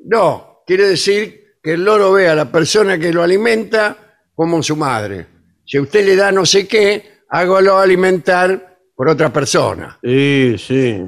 No, 0.00 0.62
quiere 0.66 0.88
decir 0.88 1.54
que 1.62 1.74
el 1.74 1.84
loro 1.84 2.12
ve 2.12 2.28
a 2.28 2.34
la 2.34 2.50
persona 2.50 2.98
que 2.98 3.12
lo 3.12 3.22
alimenta 3.22 3.96
como 4.34 4.62
su 4.64 4.74
madre. 4.74 5.26
Si 5.64 5.78
usted 5.78 6.04
le 6.04 6.16
da 6.16 6.32
no 6.32 6.44
sé 6.44 6.66
qué, 6.66 7.20
hágalo 7.28 7.78
alimentar 7.78 8.78
por 8.96 9.08
otra 9.08 9.32
persona. 9.32 9.96
Sí, 10.02 10.56
sí. 10.58 11.04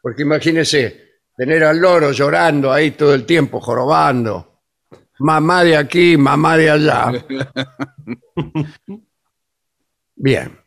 Porque 0.00 0.22
imagínese 0.22 1.05
tener 1.36 1.64
al 1.64 1.78
loro 1.78 2.12
llorando 2.12 2.72
ahí 2.72 2.92
todo 2.92 3.14
el 3.14 3.24
tiempo, 3.26 3.60
jorobando. 3.60 4.60
Mamá 5.18 5.64
de 5.64 5.76
aquí, 5.76 6.16
mamá 6.16 6.56
de 6.56 6.70
allá. 6.70 7.12
Bien. 10.14 10.58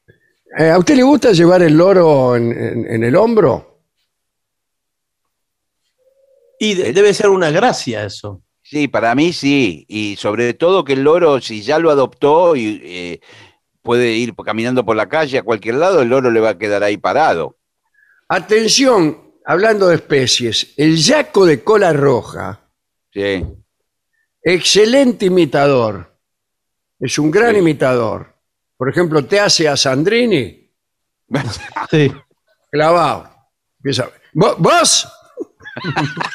Eh, 0.58 0.70
¿A 0.72 0.78
usted 0.80 0.96
le 0.96 1.04
gusta 1.04 1.32
llevar 1.32 1.62
el 1.62 1.78
loro 1.78 2.36
en, 2.36 2.52
en- 2.52 2.86
en 2.92 3.04
el 3.04 3.16
hombro? 3.16 3.84
Y 6.60 6.74
de- 6.76 6.92
debe 6.94 7.14
ser 7.14 7.30
una 7.30 7.52
gracia 7.52 8.04
eso. 8.06 8.42
sí, 8.64 8.88
para 8.88 9.16
mí 9.16 9.32
sí. 9.34 9.86
Y 9.88 10.16
sobre 10.18 10.54
todo 10.54 10.84
que 10.84 10.94
el 10.94 11.04
loro, 11.04 11.40
si 11.42 11.62
ya 11.62 11.80
lo 11.80 11.90
adoptó 11.92 12.56
y 12.56 12.82
eh, 12.84 13.20
puede 13.82 14.14
ir 14.14 14.34
caminando 14.36 14.86
por 14.86 14.96
la 14.96 15.08
calle 15.10 15.38
a 15.40 15.44
cualquier 15.44 15.76
lado, 15.76 16.02
el 16.02 16.10
loro 16.10 16.30
le 16.32 16.40
va 16.40 16.50
a 16.50 16.58
quedar 16.58 16.84
ahí 16.84 16.98
parado. 16.98 17.58
Atención, 18.28 19.29
hablando 19.50 19.88
de 19.88 19.96
especies, 19.96 20.74
el 20.78 20.96
yaco 20.96 21.44
de 21.44 21.64
cola 21.64 21.92
roja, 21.92 22.60
Sí. 23.12 23.44
excelente 24.44 25.26
imitador. 25.26 26.16
Es 27.00 27.18
un 27.18 27.32
gran 27.32 27.54
Sí. 27.54 27.60
imitador. 27.60 28.36
Por 28.78 28.90
ejemplo, 28.90 29.26
te 29.26 29.40
hace 29.40 29.68
a 29.68 29.76
Sandrini 29.76 30.72
Sí. 31.90 32.14
clavado. 32.72 33.28
Empieza, 33.80 34.12
"¿Vo- 34.36 34.56
¿Vos? 34.60 35.08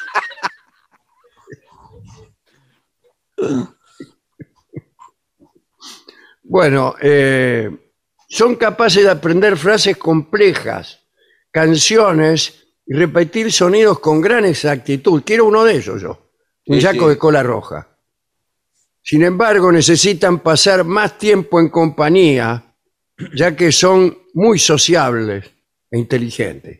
bueno, 6.43 6.95
eh, 7.01 7.69
son 8.29 8.55
capaces 8.55 9.03
de 9.03 9.09
aprender 9.09 9.57
frases 9.57 9.97
complejas, 9.97 10.99
canciones 11.51 12.64
y 12.87 12.93
repetir 12.93 13.51
sonidos 13.51 13.99
con 13.99 14.21
gran 14.21 14.45
exactitud. 14.45 15.23
Quiero 15.25 15.45
uno 15.45 15.63
de 15.63 15.75
ellos 15.75 16.01
yo, 16.01 16.29
un 16.67 16.77
Sí, 16.77 16.81
yaco 16.83 17.03
sí. 17.05 17.09
de 17.09 17.17
cola 17.17 17.43
roja. 17.43 17.87
Sin 19.01 19.23
embargo, 19.23 19.71
necesitan 19.71 20.39
pasar 20.39 20.83
más 20.83 21.17
tiempo 21.17 21.59
en 21.59 21.69
compañía, 21.69 22.63
ya 23.35 23.55
que 23.55 23.71
son 23.71 24.17
muy 24.33 24.57
sociables 24.59 25.45
e 25.91 25.97
inteligentes. 25.99 26.79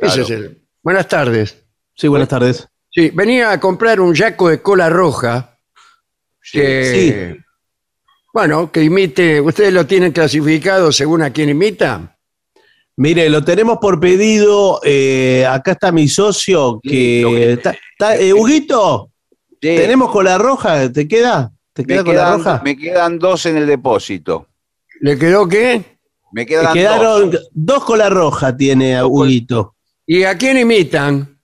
Ese 0.00 0.14
Claro. 0.16 0.22
es 0.22 0.30
el. 0.30 0.62
Buenas 0.82 1.08
tardes. 1.08 1.56
Sí, 1.94 2.08
buenas 2.08 2.28
tardes. 2.28 2.66
Sí, 2.90 3.10
venía 3.14 3.52
a 3.52 3.60
comprar 3.60 4.00
un 4.00 4.14
yaco 4.14 4.48
de 4.48 4.60
cola 4.60 4.88
roja 4.90 5.58
que, 6.52 7.38
bueno, 8.32 8.72
que 8.72 8.82
imite, 8.82 9.40
ustedes 9.40 9.72
lo 9.72 9.86
tienen 9.86 10.10
clasificado 10.12 10.90
según 10.90 11.22
a 11.22 11.32
quién 11.32 11.50
imita. 11.50 12.18
Mire, 13.02 13.30
lo 13.30 13.42
tenemos 13.42 13.78
por 13.80 13.98
pedido. 13.98 14.78
eh, 14.84 15.46
acá 15.46 15.72
está 15.72 15.90
mi 15.90 16.06
socio 16.06 16.78
que. 16.82 17.52
está- 17.54 17.74
está- 17.92 18.16
eh, 18.18 18.34
Huguito, 18.34 19.08
Sí, 19.52 19.56
¿tenemos 19.76 20.10
cola 20.10 20.36
roja? 20.36 20.92
¿Te 20.92 21.08
queda? 21.08 21.50
¿Te 21.72 21.80
me, 21.82 21.86
queda 21.88 22.04
cola 22.04 22.12
quedan, 22.14 22.38
roja? 22.38 22.62
me 22.62 22.76
quedan 22.76 23.18
dos 23.18 23.46
en 23.46 23.56
el 23.56 23.66
depósito. 23.66 24.48
¿Le 25.00 25.18
quedó 25.18 25.48
qué? 25.48 25.96
Me 26.32 26.42
Me 26.42 26.46
quedan 26.46 26.74
quedaron 26.74 27.30
dos. 27.30 27.48
dos 27.52 27.84
cola 27.84 28.10
roja 28.10 28.54
tiene 28.54 29.02
Huguito. 29.02 29.76
¿Y 30.06 30.24
a 30.24 30.36
quién 30.36 30.58
imitan? 30.58 31.40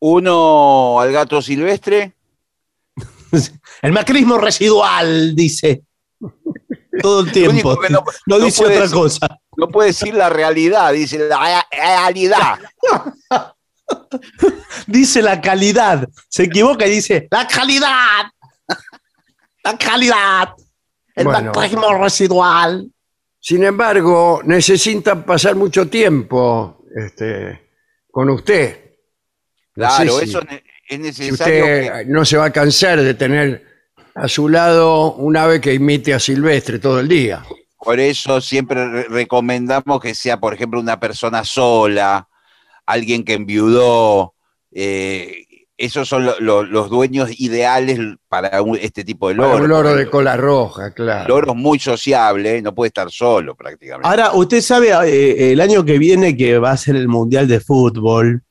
Uno 0.00 0.98
al 0.98 1.12
gato 1.12 1.40
silvestre. 1.40 2.14
El 3.82 3.92
macrismo 3.92 4.36
residual, 4.36 5.34
dice. 5.36 5.84
Todo 7.00 7.20
el 7.20 7.30
tiempo. 7.32 7.52
único 7.70 7.80
que 7.80 7.90
no- 7.90 8.04
no, 8.26 8.38
no 8.38 8.44
dice 8.44 8.64
puede 8.64 8.78
otra 8.78 8.90
cosa. 8.90 9.38
No 9.56 9.68
puede 9.68 9.88
decir 9.88 10.14
la 10.14 10.28
realidad, 10.30 10.92
dice 10.92 11.18
la 11.18 11.66
realidad. 11.70 12.58
Dice 14.86 15.22
la 15.22 15.40
calidad. 15.40 16.08
Se 16.28 16.44
equivoca 16.44 16.86
y 16.86 16.90
dice 16.90 17.28
la 17.30 17.46
calidad. 17.46 18.26
La 19.64 19.78
calidad. 19.78 20.48
El 21.14 21.24
Bueno. 21.26 21.52
macrismo 21.54 21.96
residual. 22.02 22.90
Sin 23.38 23.62
embargo, 23.62 24.40
necesitan 24.44 25.22
pasar 25.24 25.54
mucho 25.54 25.88
tiempo 25.88 26.84
este, 26.96 27.70
con 28.10 28.28
usted. 28.30 28.90
No 29.76 29.86
Claro, 29.86 30.18
si- 30.18 30.24
eso 30.24 30.40
es 30.40 30.62
si 30.88 30.98
necesario. 30.98 31.34
usted 31.34 31.92
que- 31.92 32.04
no 32.06 32.24
se 32.24 32.36
va 32.38 32.46
a 32.46 32.52
cansar 32.52 33.00
de 33.00 33.14
tener 33.14 33.64
a 34.16 34.26
su 34.26 34.48
lado 34.48 35.14
un 35.14 35.36
ave 35.36 35.60
que 35.60 35.74
imite 35.74 36.12
a 36.12 36.18
Silvestre 36.18 36.80
todo 36.80 36.98
el 36.98 37.06
día. 37.08 37.44
Por 37.84 37.98
eso 38.00 38.40
siempre 38.40 38.86
re- 38.88 39.06
recomendamos 39.08 40.00
que 40.00 40.14
sea, 40.14 40.38
por 40.38 40.54
ejemplo, 40.54 40.78
una 40.80 41.00
persona 41.00 41.44
sola, 41.44 42.28
alguien 42.86 43.24
que 43.24 43.34
enviudó. 43.34 44.34
eh, 44.74 45.44
esos 45.76 46.08
son 46.08 46.24
lo- 46.24 46.38
lo- 46.40 46.62
los 46.62 46.88
dueños 46.88 47.28
ideales 47.40 47.98
para 48.28 48.62
un- 48.62 48.78
este 48.80 49.04
tipo 49.04 49.28
de 49.28 49.34
Para 49.34 49.48
loros. 49.48 49.62
un 49.64 49.68
loro 49.68 49.94
de 49.94 50.08
cola 50.08 50.36
roja, 50.36 50.92
claro. 50.94 51.28
Loro 51.28 51.54
muy 51.54 51.78
sociable, 51.78 52.62
no 52.62 52.74
puede 52.74 52.88
estar 52.88 53.10
solo 53.10 53.54
prácticamente. 53.56 54.08
Ahora, 54.08 54.32
usted 54.32 54.60
sabe, 54.62 54.90
eh, 55.04 55.52
el 55.52 55.60
año 55.60 55.84
que 55.84 55.98
viene 55.98 56.36
que 56.36 56.58
va 56.58 56.70
a 56.70 56.76
ser 56.76 56.96
el 56.96 57.08
Mundial 57.08 57.48
de 57.48 57.60
Fútbol, 57.60 58.42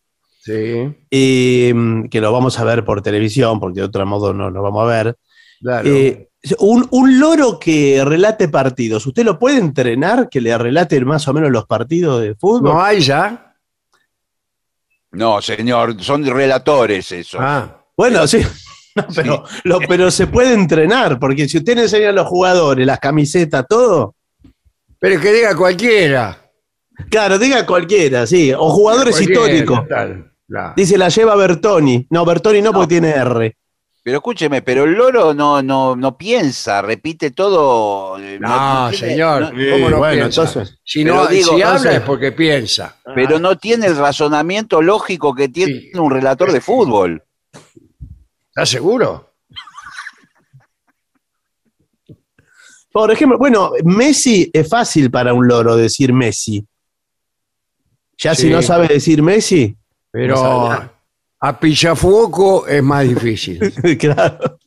Sí, 0.43 0.93
eh, 1.09 1.73
que 2.09 2.21
lo 2.21 2.31
vamos 2.31 2.59
a 2.59 2.63
ver 2.65 2.83
por 2.83 3.01
televisión, 3.01 3.59
porque 3.59 3.79
de 3.79 3.85
otro 3.85 4.05
modo 4.05 4.33
no 4.33 4.49
lo 4.51 4.61
vamos 4.61 4.83
a 4.83 4.85
ver. 5.03 5.15
claro. 5.61 5.87
Eh, 5.89 6.27
un, 6.59 6.87
un 6.91 7.19
loro 7.19 7.59
que 7.59 8.01
relate 8.03 8.47
partidos, 8.49 9.05
¿usted 9.05 9.23
lo 9.23 9.37
puede 9.37 9.57
entrenar 9.59 10.27
que 10.29 10.41
le 10.41 10.57
relate 10.57 10.99
más 11.05 11.27
o 11.27 11.33
menos 11.33 11.51
los 11.51 11.65
partidos 11.67 12.21
de 12.21 12.35
fútbol? 12.35 12.73
¿No 12.73 12.81
hay 12.83 12.99
ya? 13.01 13.55
No, 15.11 15.41
señor, 15.41 16.01
son 16.01 16.25
relatores 16.25 17.11
eso. 17.11 17.37
Ah, 17.39 17.83
Bueno, 17.97 18.25
sí. 18.27 18.39
No, 18.95 19.05
pero, 19.15 19.43
lo- 19.63 19.79
pero 19.87 20.11
se 20.11 20.27
puede 20.27 20.53
entrenar, 20.53 21.17
porque 21.17 21.47
si 21.47 21.59
usted 21.59 21.75
le 21.77 21.83
enseña 21.83 22.09
a 22.09 22.11
los 22.11 22.27
jugadores 22.27 22.85
las 22.85 22.99
camisetas, 22.99 23.65
todo, 23.69 24.15
pero 24.99 25.17
que 25.21 25.31
diga 25.31 25.55
cualquiera. 25.55 26.37
claro, 27.09 27.39
diga 27.39 27.65
cualquiera, 27.65 28.27
sí, 28.27 28.51
o 28.51 28.69
jugadores 28.69 29.21
históricos. 29.21 29.79
Dice, 30.75 30.97
la 30.97 31.07
lleva 31.07 31.35
Bertoni. 31.37 32.05
No, 32.09 32.25
Bertoni 32.25 32.61
no, 32.61 32.71
No. 32.71 32.79
porque 32.79 32.95
tiene 32.99 33.11
R. 33.11 33.55
Pero 34.03 34.17
escúcheme, 34.17 34.63
pero 34.63 34.85
el 34.85 34.93
loro 34.93 35.31
no, 35.33 35.61
no, 35.61 35.95
no 35.95 36.17
piensa, 36.17 36.81
repite 36.81 37.29
todo. 37.31 38.17
eh, 38.17 38.39
No, 38.39 38.89
tiene- 38.89 38.97
señor, 39.11 39.53
no- 39.53 39.71
¿cómo 39.71 39.89
no 39.91 39.97
bueno, 39.99 40.13
piensa? 40.23 40.41
entonces- 40.43 40.79
si 40.83 41.03
no, 41.03 41.27
digo, 41.27 41.55
si 41.55 41.61
habla 41.61 41.93
es 41.97 42.01
porque 42.01 42.31
piensa. 42.31 42.95
pero 43.13 43.37
no 43.37 43.57
tiene 43.59 43.85
el 43.85 43.95
razonamiento 43.97 44.81
lógico 44.81 45.35
que 45.35 45.49
tiene 45.49 45.73
Sí. 45.73 45.91
un 45.99 46.09
relator 46.09 46.51
de 46.51 46.61
fútbol. 46.61 47.23
¿Estás 48.49 48.69
seguro? 48.69 49.33
Por 52.91 53.11
ejemplo, 53.11 53.37
bueno, 53.37 53.71
Messi 53.85 54.49
es 54.51 54.67
fácil 54.67 55.09
para 55.09 55.33
un 55.33 55.47
loro 55.47 55.75
decir 55.77 56.11
Messi. 56.11 56.65
Ya 58.17 58.35
Sí. 58.35 58.43
si 58.43 58.49
no 58.49 58.61
sabe 58.61 58.87
decir 58.87 59.21
Messi, 59.21 59.77
Pero 60.13 60.35
No. 60.35 60.91
A 61.41 61.59
Pichafuoco 61.59 62.67
es 62.67 62.81
más 62.83 63.03
difícil. 63.07 63.59
claro. 63.99 64.57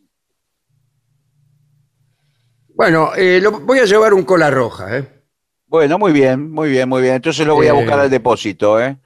bueno, 2.74 3.10
eh, 3.16 3.40
lo- 3.40 3.60
voy 3.60 3.78
a 3.78 3.84
llevar 3.84 4.12
un 4.14 4.24
cola 4.24 4.50
roja, 4.50 4.98
¿eh? 4.98 5.08
Bueno, 5.66 5.98
muy 5.98 6.12
bien, 6.12 6.50
muy 6.50 6.70
bien, 6.70 6.88
muy 6.88 7.02
bien. 7.02 7.14
Entonces 7.14 7.46
lo 7.46 7.54
voy 7.54 7.66
a 7.66 7.70
Eh. 7.70 7.72
buscar 7.72 7.98
al 8.00 8.10
depósito, 8.10 8.80
¿eh? 8.80 8.96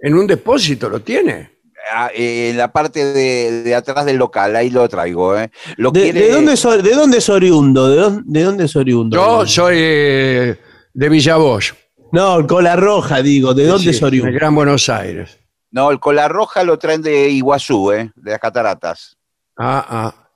¿En 0.00 0.14
un 0.14 0.26
depósito 0.26 0.88
lo 0.88 1.00
tiene? 1.00 1.58
Ah, 1.92 2.10
eh, 2.14 2.50
en 2.50 2.56
la 2.58 2.70
parte 2.72 3.04
de, 3.04 3.62
de 3.62 3.74
atrás 3.74 4.04
del 4.04 4.16
local, 4.16 4.54
ahí 4.56 4.70
lo 4.70 4.88
traigo, 4.88 5.38
¿eh? 5.38 5.50
Lo 5.76 5.90
¿De, 5.90 6.02
quiere- 6.02 6.20
de 6.20 6.30
dónde 6.32 6.52
es, 6.54 6.64
or- 6.64 6.82
¿De 6.82 6.90
dónde 6.94 7.18
es 7.18 7.28
oriundo? 7.28 7.88
¿De 7.88 7.96
dónde, 7.96 8.22
de 8.26 8.42
dónde 8.44 8.64
es 8.64 8.76
oriundo? 8.76 9.16
Yo 9.16 9.46
soy 9.46 9.76
eh, 9.78 10.58
de 10.92 11.08
Villavoz. 11.08 11.74
No, 12.12 12.46
cola 12.46 12.74
roja, 12.76 13.22
digo. 13.22 13.54
¿De 13.54 13.66
dónde 13.66 13.84
Sí, 13.84 13.90
es 13.90 14.02
oriundo? 14.02 14.28
En 14.28 14.34
el 14.34 14.40
Gran 14.40 14.54
Buenos 14.54 14.88
Aires. 14.88 15.37
No, 15.70 15.90
el 15.90 16.00
cola 16.00 16.28
roja 16.28 16.62
lo 16.64 16.78
traen 16.78 17.02
de 17.02 17.28
Iguazú, 17.28 17.92
¿eh? 17.92 18.10
De 18.16 18.30
las 18.30 18.40
cataratas. 18.40 19.16
Ah, 19.56 19.84
ah. 19.88 20.28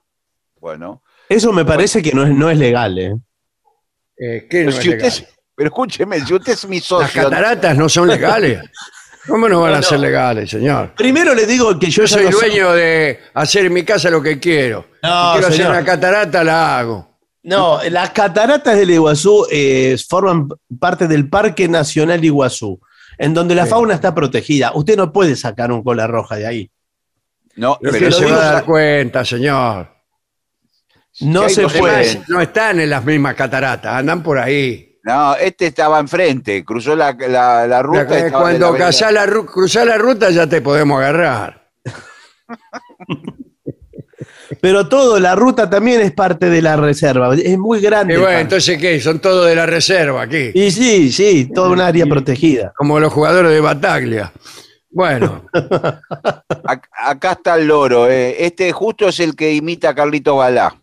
Bueno. 0.61 1.03
Eso 1.29 1.53
me 1.53 1.65
parece 1.65 2.03
que 2.03 2.13
no 2.13 2.25
es, 2.25 2.31
no 2.31 2.51
es 2.51 2.59
legal, 2.59 2.99
¿eh? 2.99 3.15
Eh, 4.19 4.47
¿qué 4.51 4.65
no 4.65 4.67
Pero, 4.67 4.69
es 4.71 4.75
si 4.77 4.89
usted 4.91 4.91
legal? 4.97 5.09
es- 5.09 5.27
pero 5.55 5.69
escúcheme, 5.69 6.21
si 6.25 6.35
usted 6.35 6.53
es 6.53 6.69
mi 6.69 6.79
Las 6.79 6.87
socio. 6.87 7.23
cataratas 7.25 7.77
no 7.77 7.89
son 7.89 8.09
legales. 8.09 8.61
¿Cómo 9.29 9.49
no 9.49 9.61
van 9.61 9.71
No, 9.71 9.77
a 9.77 9.81
no. 9.81 9.87
ser 9.87 10.01
legales, 10.01 10.51
señor? 10.51 10.95
Primero 10.97 11.35
le 11.35 11.47
digo 11.47 11.79
que 11.79 11.89
yo 11.91 12.07
soy 12.09 12.25
dueño 12.31 12.73
de 12.73 13.21
hacer 13.35 13.67
en 13.67 13.73
mi 13.73 13.85
casa 13.85 14.11
lo 14.11 14.21
que 14.23 14.41
quiero. 14.41 14.87
No, 15.03 15.35
si 15.35 15.39
quiero 15.39 15.49
hacer 15.55 15.69
una 15.71 15.85
catarata, 15.85 16.43
la 16.43 16.79
hago. 16.79 17.09
No, 17.45 17.81
las 17.91 18.11
cataratas 18.11 18.77
del 18.77 18.91
Iguazú 18.91 19.47
eh, 19.51 19.97
forman 20.09 20.49
parte 20.81 21.07
del 21.07 21.29
Parque 21.29 21.69
Nacional 21.69 22.25
Iguazú, 22.25 22.81
en 23.19 23.35
donde 23.35 23.55
la 23.55 23.65
Sí. 23.65 23.71
fauna 23.71 23.95
está 23.95 24.15
protegida. 24.15 24.73
Usted 24.75 24.97
no 24.97 25.13
puede 25.13 25.37
sacar 25.37 25.71
un 25.73 25.83
cola 25.83 26.07
roja 26.07 26.37
de 26.37 26.47
ahí. 26.47 26.71
No, 27.57 27.79
Pero 27.81 28.11
se 28.11 28.25
digo, 28.25 28.37
va 28.37 28.49
a 28.49 28.53
dar 28.55 28.65
cuenta, 28.65 29.25
señor. 29.25 29.91
No 31.21 31.49
se 31.49 31.69
puede. 31.69 32.23
No 32.29 32.41
están 32.41 32.81
en 32.81 32.89
las 32.89 33.05
mismas 33.05 33.35
cataratas, 33.35 33.95
andan 33.95 34.23
por 34.23 34.39
ahí. 34.39 34.99
No, 35.05 35.35
este 35.35 35.67
estaba 35.67 35.99
enfrente, 35.99 36.65
cruzó 36.65 36.95
la, 36.97 37.13
la, 37.13 37.67
la 37.67 37.83
ruta. 37.83 38.05
La- 38.05 38.31
cuando 38.31 38.71
la 38.73 38.87
cruzás 38.87 39.29
cruzás 39.53 39.85
la 39.87 39.99
ruta 39.99 40.31
ya 40.31 40.47
te 40.47 40.61
podemos 40.63 40.99
agarrar. 41.01 41.71
Pero 44.61 44.89
todo, 44.89 45.19
la 45.19 45.35
ruta 45.35 45.69
también 45.71 46.01
es 46.03 46.13
parte 46.13 46.51
de 46.51 46.61
la 46.63 46.77
reserva. 46.77 47.35
Es 47.35 47.59
muy 47.59 47.81
grande. 47.81 48.15
Y 48.15 48.17
bueno, 48.19 48.39
entonces, 48.39 48.79
¿qué? 48.79 49.01
Son 49.01 49.19
todos 49.19 49.47
de 49.47 49.55
la 49.55 49.65
reserva 49.67 50.23
aquí. 50.23 50.51
Y 50.55 50.71
sí, 50.71 51.11
sí, 51.13 51.51
toda 51.55 51.71
un 51.71 51.81
área 51.81 52.05
protegida. 52.07 52.73
Como 52.77 53.01
los 53.01 53.13
jugadores 53.13 53.51
de 53.53 53.61
Bataglia. 53.61 54.33
Bueno, 54.91 55.47
Ac- 55.53 56.89
Acá 56.93 57.33
está 57.33 57.55
el 57.57 57.67
loro, 57.67 58.11
¿eh? 58.11 58.45
Este 58.45 58.71
justo 58.73 59.09
es 59.09 59.21
el 59.21 59.35
que 59.35 59.55
imita 59.55 59.89
a 59.91 59.95
Carlito 59.95 60.37
Balá. 60.37 60.77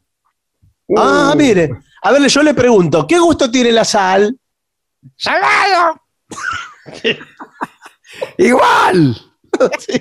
Ah, 0.97 1.31
Uh, 1.33 1.37
mire. 1.37 1.69
A 2.01 2.11
ver, 2.11 2.25
yo 2.27 2.41
le 2.41 2.53
pregunto, 2.55 3.05
¿qué 3.05 3.19
gusto 3.19 3.51
tiene 3.51 3.71
la 3.71 3.85
sal? 3.85 4.35
¡Salado! 5.15 6.01
¡Igual! 8.37 9.15
Sí. 9.79 9.99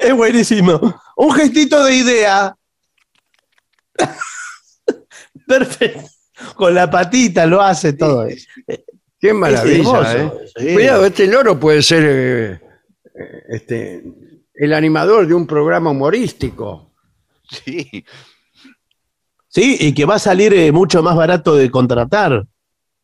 Es 0.00 0.14
buenísimo. 0.14 1.00
Un 1.16 1.32
gestito 1.32 1.84
de 1.84 1.94
idea. 1.94 2.56
Perfecto. 5.46 6.10
Con 6.54 6.74
la 6.74 6.90
patita 6.90 7.46
lo 7.46 7.62
hace 7.62 7.92
todo. 7.94 8.26
eso. 8.26 8.46
¡Qué 9.18 9.32
maravilla! 9.32 9.76
hermoso, 9.76 10.12
¿eh? 10.12 10.32
sí. 10.56 10.74
Cuidado, 10.74 11.06
este 11.06 11.26
loro 11.26 11.58
puede 11.58 11.82
ser 11.82 12.04
eh, 12.06 12.52
eh, 13.14 13.42
este, 13.48 14.04
el 14.54 14.74
animador 14.74 15.26
de 15.26 15.34
un 15.34 15.46
programa 15.46 15.90
humorístico. 15.90 16.92
Sí. 17.48 18.04
Sí, 19.48 19.76
y 19.80 19.94
que 19.94 20.04
va 20.04 20.16
a 20.16 20.18
salir 20.18 20.52
eh, 20.52 20.70
mucho 20.70 21.02
más 21.02 21.16
barato 21.16 21.54
de 21.54 21.70
contratar. 21.70 22.46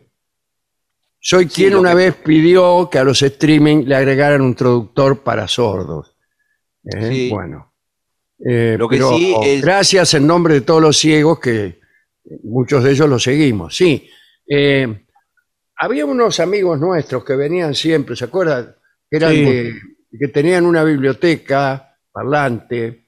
Soy 1.20 1.48
quien 1.48 1.74
lo 1.74 1.80
una 1.80 1.91
que- 1.91 1.96
vez 1.96 2.16
pidió 2.16 2.89
que 2.91 3.00
a 3.00 3.04
los 3.04 3.22
streaming 3.22 3.86
le 3.86 3.96
agregaran 3.96 4.41
un 4.41 4.56
traductor 4.56 5.24
para 5.24 5.48
sordos. 5.48 6.16
¿eh? 6.84 7.10
Sí. 7.10 7.30
Bueno. 7.30 7.72
Eh, 8.46 8.76
Lo 8.78 8.89
que 8.89 8.98
pero 8.98 9.16
sí 9.18 9.36
es- 9.44 9.62
Gracias 9.62 10.14
en 10.16 10.28
nombre 10.28 10.56
de 10.56 10.62
todos 10.62 10.82
los 10.82 10.98
ciegos 10.98 11.39
que 11.39 11.80
muchos 12.44 12.84
de 12.84 12.91
ellos 12.91 13.08
los 13.10 13.24
seguimos. 13.24 13.76
Sí. 13.76 14.10
Eh, 14.48 15.06
había 15.78 16.06
unos 16.06 16.39
amigos 16.39 16.80
nuestros 16.80 17.24
que 17.24 17.36
venían 17.36 17.74
siempre, 17.74 18.16
¿se 18.16 18.26
acuerdan? 18.26 18.76
Que, 19.10 19.18
eran 19.18 19.32
Sí. 19.32 19.44
de- 19.46 19.82
que 20.20 20.28
tenían 20.28 20.66
una 20.66 20.84
biblioteca 20.84 21.98
parlante, 22.12 23.06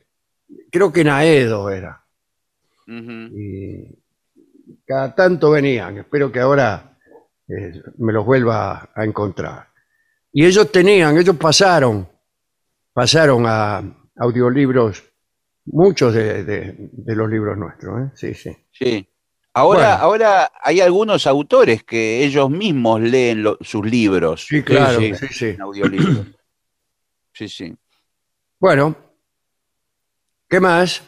creo 0.71 0.91
que 0.91 1.01
en 1.01 1.09
Aedo 1.09 1.69
era. 1.69 2.01
Ujú. 2.87 3.11
y 3.35 3.97
cada 4.85 5.15
tanto 5.15 5.49
venían. 5.49 5.97
Espero 5.97 6.31
que 6.31 6.39
ahora 6.39 6.95
eh, 7.47 7.81
me 7.97 8.13
los 8.13 8.23
vuelva 8.25 8.89
a 8.93 9.03
encontrar. 9.05 9.67
Y 10.31 10.45
ellos 10.45 10.71
tenían, 10.71 11.17
ellos 11.17 11.35
pasaron, 11.37 12.07
pasaron 12.93 13.45
a 13.47 13.81
audiolibros, 14.17 15.03
muchos 15.65 16.13
de, 16.13 16.43
de- 16.43 16.75
de 16.91 17.15
los 17.15 17.29
libros 17.29 17.57
nuestros. 17.57 18.01
¿eh? 18.01 18.11
Sí, 18.15 18.33
sí. 18.33 18.55
Sí. 18.71 19.07
Ahora, 19.53 19.91
Bueno. 19.97 20.03
ahora 20.03 20.51
hay 20.61 20.81
algunos 20.81 21.25
autores 21.27 21.83
que 21.83 22.23
ellos 22.25 22.49
mismos 22.49 22.99
leen 23.01 23.41
lo- 23.43 23.57
sus 23.61 23.85
libros 23.85 24.45
Sí, 24.47 24.61
claro. 24.63 24.99
sí. 24.99 25.15
sí, 25.15 25.27
sí. 25.31 25.45
en 25.45 25.61
audiolibros. 25.61 26.25
Sí, 27.33 27.47
sí. 27.49 27.73
Bueno, 28.59 28.95
¿qué 30.49 30.59
más? 30.59 31.01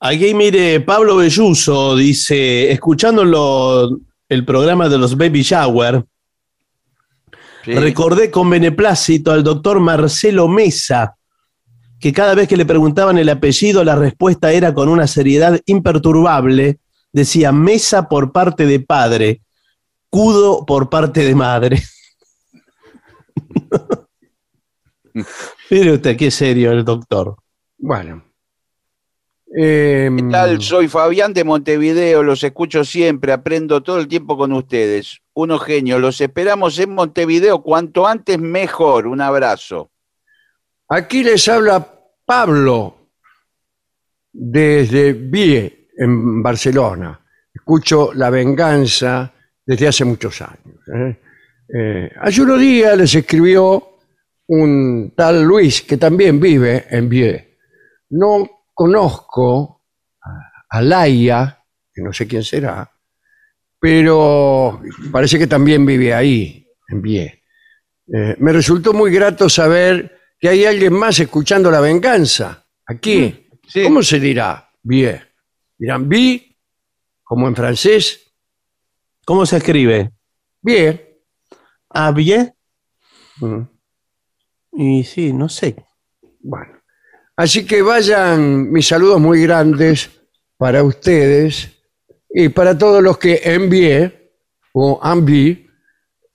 Aquí 0.00 0.32
mire, 0.34 0.80
Pablo 0.80 1.16
Belluso 1.16 1.94
dice, 1.96 2.70
escuchando 2.72 3.24
lo- 3.24 3.98
el 4.28 4.44
programa 4.44 4.88
de 4.88 4.98
los 4.98 5.16
Baby 5.16 5.42
Shower, 5.42 6.04
Sí. 7.64 7.74
recordé 7.74 8.30
con 8.30 8.48
beneplácito 8.48 9.32
al 9.32 9.44
doctor 9.44 9.80
Marcelo 9.80 10.48
Mesa, 10.48 11.16
que 12.00 12.12
cada 12.12 12.34
vez 12.34 12.48
que 12.48 12.56
le 12.56 12.64
preguntaban 12.64 13.18
el 13.18 13.28
apellido, 13.28 13.84
la 13.84 13.94
respuesta 13.94 14.52
era 14.52 14.72
con 14.72 14.88
una 14.88 15.06
seriedad 15.06 15.60
imperturbable. 15.66 16.78
Decía 17.12 17.52
Mesa 17.52 18.08
por 18.08 18.32
parte 18.32 18.64
de 18.66 18.80
padre, 18.80 19.42
Cudo 20.08 20.64
por 20.66 20.88
parte 20.90 21.24
de 21.24 21.34
madre. 21.34 21.82
Mire 25.70 25.92
usted, 25.92 26.16
qué 26.16 26.30
serio 26.30 26.72
el 26.72 26.84
doctor. 26.84 27.36
Bueno. 27.78 28.24
Em, 29.52 30.16
¿Qué 30.16 30.22
tal? 30.30 30.62
Soy 30.62 30.88
Fabián 30.88 31.34
de 31.34 31.44
Montevideo, 31.44 32.22
los 32.22 32.42
escucho 32.44 32.84
siempre, 32.84 33.32
aprendo 33.32 33.82
todo 33.82 33.98
el 33.98 34.08
tiempo 34.08 34.36
con 34.36 34.52
ustedes. 34.52 35.20
Unos 35.34 35.62
genios, 35.64 36.00
los 36.00 36.20
esperamos 36.20 36.78
en 36.78 36.94
Montevideo 36.94 37.62
cuanto 37.62 38.06
antes 38.06 38.38
mejor. 38.38 39.06
Un 39.06 39.20
abrazo. 39.20 39.90
Aquí 40.90 41.22
les 41.22 41.46
habla 41.48 41.86
Pablo 42.24 43.10
desde 44.32 45.12
Vie, 45.12 45.88
en 45.96 46.42
Barcelona. 46.42 47.20
Escucho 47.54 48.12
La 48.14 48.30
Venganza 48.30 49.32
desde 49.64 49.88
hace 49.88 50.04
muchos 50.04 50.40
años. 50.42 50.80
¿eh? 50.94 51.20
Eh, 51.72 52.10
hace 52.20 52.42
unos 52.42 52.58
días 52.58 52.96
les 52.96 53.14
escribió 53.14 53.98
un 54.48 55.12
tal 55.16 55.42
Luis 55.44 55.82
que 55.82 55.96
también 55.96 56.40
vive 56.40 56.86
en 56.90 57.08
Vie. 57.08 57.58
No 58.10 58.64
conozco 58.74 59.84
a- 60.70 60.82
Laia, 60.82 61.64
que 61.92 62.02
no 62.02 62.12
sé 62.12 62.26
quién 62.26 62.42
será, 62.42 62.90
pero 63.78 64.80
parece 65.12 65.38
que 65.38 65.46
también 65.46 65.84
vive 65.86 66.12
ahí, 66.14 66.66
en 66.88 67.02
Vie. 67.02 67.42
Eh, 68.12 68.36
me 68.38 68.52
resultó 68.52 68.92
muy 68.92 69.12
grato 69.12 69.48
saber 69.48 70.19
que 70.40 70.48
hay 70.48 70.64
alguien 70.64 70.94
más 70.94 71.20
escuchando 71.20 71.70
La 71.70 71.80
Venganza, 71.80 72.66
aquí. 72.86 73.48
Sí. 73.68 73.84
¿Cómo 73.84 74.02
se 74.02 74.18
dirá? 74.18 74.70
Bien. 74.82 75.22
Dirán 75.78 76.08
vi, 76.08 76.56
como 77.22 77.46
en 77.46 77.54
francés, 77.54 78.26
¿Cómo 79.24 79.46
se 79.46 79.58
escribe? 79.58 80.10
bien. 80.62 81.00
Ah, 81.90 82.10
bien. 82.10 82.52
Mm, 83.38 83.62
Y 84.72 85.04
sí, 85.04 85.32
no 85.32 85.48
sé. 85.48 85.76
Bueno. 86.40 86.80
Así 87.36 87.64
que 87.66 87.80
vayan 87.82 88.70
mis 88.72 88.86
saludos 88.88 89.20
muy 89.20 89.42
grandes 89.42 90.10
para 90.56 90.82
ustedes 90.82 91.70
y 92.28 92.48
para 92.50 92.76
todos 92.76 93.02
los 93.02 93.18
que 93.18 93.40
envié 93.44 94.32
o 94.72 95.00
envié 95.02 95.68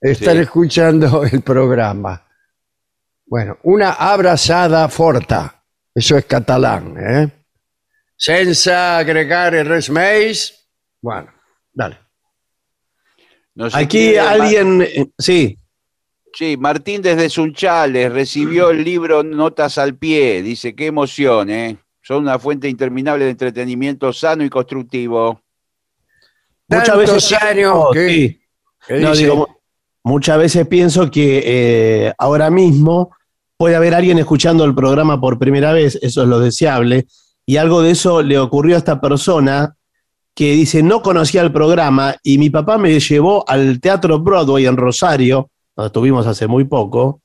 están 0.02 0.36
Sí. 0.38 0.42
escuchando 0.44 1.24
el 1.26 1.42
programa. 1.42 2.25
Bueno, 3.26 3.58
una 3.64 3.92
abrazada 3.94 4.88
forta. 4.90 5.64
Eso 5.94 6.18
es 6.18 6.26
catalán, 6.26 6.96
¿eh? 7.00 7.32
Senza 8.18 8.98
agregare 8.98 9.64
res 9.64 9.90
més. 9.90 10.68
Bueno, 11.02 11.32
dale. 11.74 11.98
Aquí 13.74 14.18
alguien, 14.18 14.82
eh, 14.82 15.06
sí, 15.18 15.58
Sí, 16.38 16.58
Martín 16.58 17.02
desde 17.02 17.30
Sunchales 17.30 18.12
recibió 18.12 18.70
el 18.72 18.84
libro 18.84 19.24
Notas 19.24 19.78
al 19.78 19.96
pie. 19.96 20.42
Dice, 20.44 20.76
qué 20.76 20.88
emoción, 20.88 21.50
¿eh? 21.50 21.78
Son 22.02 22.24
una 22.24 22.38
fuente 22.38 22.68
interminable 22.68 23.24
de 23.24 23.32
entretenimiento 23.32 24.12
sano 24.12 24.44
y 24.44 24.50
constructivo. 24.50 25.42
muchas 26.68 26.98
veces 26.98 27.32
años 27.42 27.72
Oh, 27.74 27.92
que- 27.94 28.10
sí. 28.10 28.42
¿Qué 28.86 29.00
No, 29.00 29.12
dice? 29.12 29.24
digo, 29.24 29.55
muchas 30.06 30.38
veces 30.38 30.68
pienso 30.68 31.10
que 31.10 31.42
eh, 31.46 32.14
ahora 32.20 32.50
mismo 32.52 33.10
puede 33.58 33.76
haber 33.76 33.96
alguien 33.96 34.20
escuchando 34.20 34.64
el 34.64 34.76
programa 34.76 35.20
por 35.20 35.40
primera 35.40 35.74
vez, 35.74 35.98
eso 36.02 36.22
es 36.22 36.28
lo 36.28 36.40
deseable, 36.40 37.08
y 37.46 37.58
algo 37.58 37.82
de 37.82 37.92
eso 37.92 38.22
le 38.22 38.38
ocurrió 38.38 38.76
a 38.76 38.78
esta 38.78 39.02
persona 39.02 39.76
que 40.36 40.52
dice, 40.52 40.84
no 40.84 41.02
conocía 41.02 41.42
el 41.42 41.52
programa 41.52 42.16
y 42.22 42.38
mi 42.38 42.50
papá 42.50 42.78
me 42.78 43.00
llevó 43.00 43.44
al 43.50 43.80
Teatro 43.80 44.20
Broadway 44.20 44.66
en 44.68 44.78
Rosario, 44.78 45.50
donde 45.76 45.88
estuvimos 45.88 46.28
hace 46.28 46.48
muy 46.48 46.66
poco, 46.66 47.22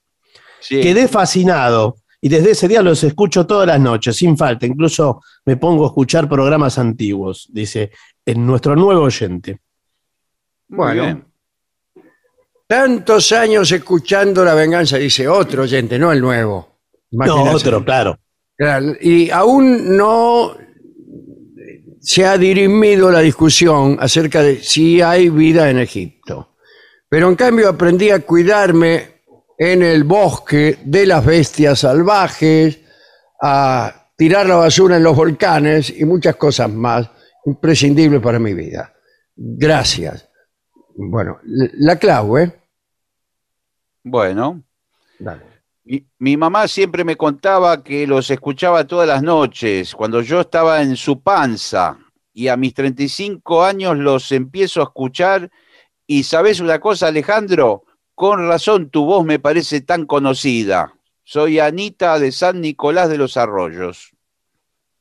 Sí. 0.61 0.81
quedé 0.81 1.09
fascinado 1.09 1.97
y 2.20 2.28
desde 2.28 2.51
ese 2.53 2.68
día 2.68 2.83
los 2.83 3.03
escucho 3.03 3.47
todas 3.47 3.66
las 3.66 3.81
noches, 3.81 4.16
sin 4.16 4.37
falta, 4.37 4.66
incluso 4.66 5.22
me 5.45 5.57
pongo 5.57 5.85
a 5.85 5.89
escuchar 5.89 6.28
programas 6.28 6.78
antiguos, 6.78 7.49
dice, 7.51 7.91
en 8.24 8.47
nuestro 8.47 8.74
nuevo 8.76 9.03
oyente. 9.03 9.59
Bueno. 10.68 11.30
Tantos 12.71 13.33
años 13.33 13.73
escuchando 13.73 14.45
La 14.45 14.55
Venganza, 14.55 14.97
dice 14.97 15.27
otro 15.27 15.64
oyente, 15.64 15.99
no 15.99 16.12
el 16.12 16.21
nuevo. 16.21 16.79
No, 17.11 17.43
otro, 17.51 17.85
claro. 17.85 18.16
Claro, 18.57 18.93
Y 19.01 19.29
aún 19.29 19.97
no 19.97 20.57
se 21.99 22.25
ha 22.25 22.39
dirimido 22.39 23.11
la 23.11 23.18
discusión 23.18 23.97
acerca 23.99 24.41
de 24.45 24.62
si 24.62 25.03
hay 25.03 25.31
vida 25.31 25.68
en 25.68 25.81
Egipto. 25.81 26.55
Pero 27.09 27.29
en 27.29 27.35
cambio 27.35 27.71
aprendí 27.71 28.11
a 28.11 28.21
cuidarme 28.21 29.23
en 29.59 29.83
el 29.83 30.05
bosque 30.05 30.79
de 30.85 31.07
las 31.07 31.27
bestias 31.27 31.81
salvajes, 31.81 32.79
a 33.43 34.12
tirar 34.16 34.47
la 34.47 34.55
basura 34.55 34.97
en 34.97 35.03
los 35.03 35.16
volcanes 35.16 35.93
y 35.99 36.05
muchas 36.05 36.37
cosas 36.37 36.71
más 36.71 37.11
imprescindibles 37.47 38.21
para 38.21 38.39
mi 38.39 38.55
vida. 38.55 38.95
Gracias. 39.35 40.29
Bueno, 40.95 41.41
la 41.43 41.97
clave, 41.97 42.45
¿eh? 42.45 42.59
Bueno. 44.11 44.62
Dale. 45.18 45.42
Mi, 45.84 46.04
mi 46.18 46.36
mamá 46.36 46.68
siempre 46.68 47.04
me 47.04 47.16
contaba 47.16 47.82
que 47.82 48.06
los 48.06 48.30
escuchaba 48.30 48.86
todas 48.86 49.08
las 49.08 49.22
noches, 49.22 49.94
cuando 49.94 50.20
yo 50.20 50.40
estaba 50.40 50.82
en 50.82 50.96
su 50.96 51.20
panza, 51.22 51.98
y 52.34 52.48
a 52.48 52.56
mis 52.56 52.74
35 52.74 53.64
años 53.64 53.96
los 53.96 54.30
empiezo 54.32 54.80
a 54.80 54.84
escuchar, 54.84 55.50
y 56.06 56.24
sabes 56.24 56.61
una 56.61 56.80
cosa, 56.80 57.06
Alejandro, 57.06 57.84
con 58.14 58.46
razón 58.46 58.90
tu 58.90 59.04
voz 59.04 59.24
me 59.24 59.38
parece 59.38 59.80
tan 59.80 60.06
conocida. 60.06 60.92
Soy 61.22 61.61
Anita 61.61 62.18
de 62.18 62.32
San 62.32 62.61
Nicolás 62.61 63.08
de 63.08 63.16
los 63.16 63.36
Arroyos. 63.36 64.11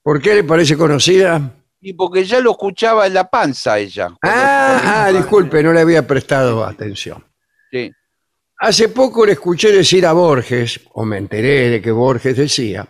¿Por 0.03 0.21
qué 0.21 0.35
le 0.35 0.43
parece 0.43 0.77
conocida? 0.77 1.55
Y 1.81 1.93
porque 1.93 2.23
ya 2.23 2.39
lo 2.39 2.51
escuchaba 2.51 3.07
en 3.07 3.15
la 3.15 3.29
panza 3.29 3.79
ella. 3.79 4.09
Ah, 4.21 5.05
ah, 5.05 5.11
disculpe, 5.11 5.63
no 5.63 5.73
le 5.73 5.81
había 5.81 6.05
prestado 6.05 6.63
atención. 6.63 7.23
Sí. 7.71 7.91
Hace 8.61 8.89
poco 8.89 9.25
le 9.25 9.31
escuché 9.31 9.71
decir 9.71 10.05
a 10.05 10.11
Borges, 10.11 10.81
o 10.91 11.05
me 11.05 11.17
enteré 11.17 11.69
de 11.69 11.81
que 11.81 11.91
Borges 11.91 12.35
decía, 12.35 12.85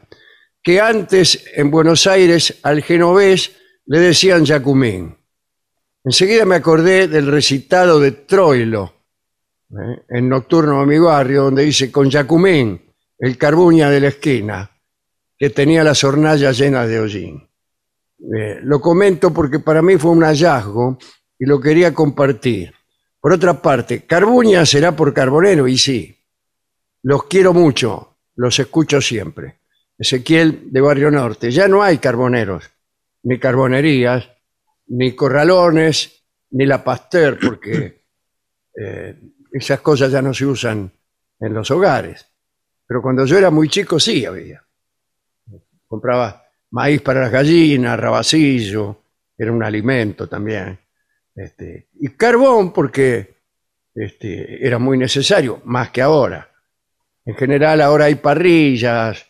que 0.63 0.81
antes 0.81 1.45
en 1.53 1.69
Buenos 1.69 2.07
Aires 2.07 2.59
al 2.63 2.81
genovés 2.81 3.51
le 3.85 3.99
decían 3.99 4.47
Jacumín. 4.47 5.15
Enseguida 6.03 6.45
me 6.45 6.55
acordé 6.55 7.07
del 7.07 7.27
recitado 7.27 7.99
de 7.99 8.11
Troilo, 8.13 8.93
¿eh? 9.69 10.05
en 10.09 10.27
Nocturno 10.27 10.81
a 10.81 10.87
mi 10.87 10.97
barrio, 10.97 11.43
donde 11.43 11.65
dice 11.65 11.91
con 11.91 12.09
Jacumín, 12.09 12.81
el 13.19 13.37
carbuña 13.37 13.91
de 13.91 13.99
la 13.99 14.07
esquina, 14.07 14.71
que 15.37 15.51
tenía 15.51 15.83
las 15.83 16.03
hornallas 16.03 16.57
llenas 16.57 16.87
de 16.87 16.99
hollín. 16.99 17.47
Eh, 18.17 18.59
lo 18.63 18.81
comento 18.81 19.31
porque 19.31 19.59
para 19.59 19.83
mí 19.83 19.97
fue 19.97 20.11
un 20.11 20.23
hallazgo 20.23 20.97
y 21.37 21.45
lo 21.45 21.61
quería 21.61 21.93
compartir. 21.93 22.73
Por 23.19 23.33
otra 23.33 23.61
parte, 23.61 24.05
Carbuña 24.05 24.65
será 24.65 24.95
por 24.95 25.13
Carbonero, 25.13 25.67
y 25.67 25.77
sí, 25.77 26.17
los 27.03 27.23
quiero 27.25 27.53
mucho, 27.53 28.17
los 28.35 28.57
escucho 28.59 29.01
siempre. 29.01 29.59
Ezequiel 29.97 30.71
de 30.71 30.79
Barrio 30.79 31.11
Norte. 31.11 31.51
Ya 31.51 31.67
no 31.67 31.83
hay 31.83 31.97
carboneros, 31.97 32.69
ni 33.23 33.37
carbonerías, 33.37 34.29
ni 34.87 35.13
corralones, 35.13 36.23
ni 36.51 36.65
la 36.65 36.83
Pasteur, 36.83 37.37
porque 37.37 38.03
eh, 38.81 39.19
esas 39.51 39.81
cosas 39.81 40.11
ya 40.11 40.21
no 40.21 40.33
se 40.33 40.45
usan 40.45 40.91
en 41.39 41.53
los 41.53 41.69
hogares. 41.71 42.25
Pero 42.87 43.01
cuando 43.01 43.25
yo 43.25 43.37
era 43.37 43.51
muy 43.51 43.67
chico 43.67 43.99
sí 43.99 44.25
había. 44.25 44.63
Compraba 45.85 46.43
maíz 46.71 47.01
para 47.01 47.21
las 47.21 47.31
gallinas, 47.31 47.99
rabacillo, 47.99 48.97
era 49.37 49.51
un 49.51 49.63
alimento 49.63 50.27
también. 50.27 50.79
Este, 51.41 51.87
y 52.01 52.09
carbón 52.09 52.73
porque 52.73 53.37
este, 53.95 54.65
era 54.65 54.77
muy 54.77 54.97
necesario, 54.97 55.61
más 55.63 55.89
que 55.89 56.01
ahora. 56.01 56.49
En 57.25 57.35
general 57.35 57.79
ahora 57.81 58.05
hay 58.05 58.15
parrillas, 58.15 59.25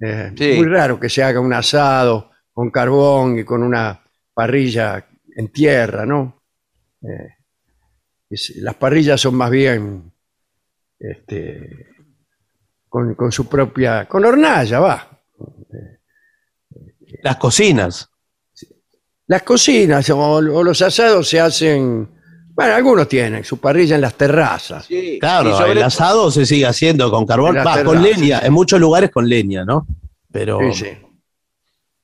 eh, 0.00 0.32
Sí. 0.36 0.54
muy 0.56 0.66
raro 0.66 0.98
que 0.98 1.08
se 1.08 1.22
haga 1.22 1.38
un 1.38 1.52
asado 1.52 2.30
con 2.52 2.70
carbón 2.70 3.38
y 3.38 3.44
con 3.44 3.62
una 3.62 4.02
parrilla 4.34 5.06
en 5.36 5.52
tierra, 5.52 6.04
¿no? 6.04 6.42
Eh, 7.02 7.28
es- 8.30 8.56
las 8.56 8.74
parrillas 8.74 9.20
son 9.20 9.36
más 9.36 9.50
bien 9.50 10.12
este, 10.98 11.86
con, 12.88 13.14
con 13.14 13.30
su 13.30 13.48
propia, 13.48 14.06
con 14.08 14.24
hornalla, 14.24 14.80
va. 14.80 15.20
Las 17.22 17.36
cocinas. 17.36 18.08
Las 19.32 19.42
cocinas 19.44 20.10
o, 20.10 20.18
o 20.18 20.62
los 20.62 20.82
asados 20.82 21.26
se 21.26 21.40
hacen, 21.40 22.06
bueno, 22.54 22.74
algunos 22.74 23.08
tienen 23.08 23.42
su 23.44 23.58
parrilla 23.58 23.94
en 23.94 24.02
las 24.02 24.14
terrazas. 24.14 24.84
Sí, 24.84 25.16
Claro, 25.18 25.56
sobre 25.56 25.72
el 25.72 25.82
asado 25.82 26.30
se 26.30 26.44
sigue 26.44 26.66
haendo 26.66 27.10
con 27.10 27.24
carbón, 27.26 27.56
En 27.56 27.64
las 27.64 27.78
va, 27.78 27.82
con 27.84 28.02
leña, 28.02 28.40
en 28.44 28.52
muchos 28.52 28.78
lugares 28.78 29.10
con 29.10 29.26
leña, 29.26 29.64
¿no? 29.64 29.86
Pero, 30.30 30.58
Sí, 30.72 30.84
sí. 30.84 30.98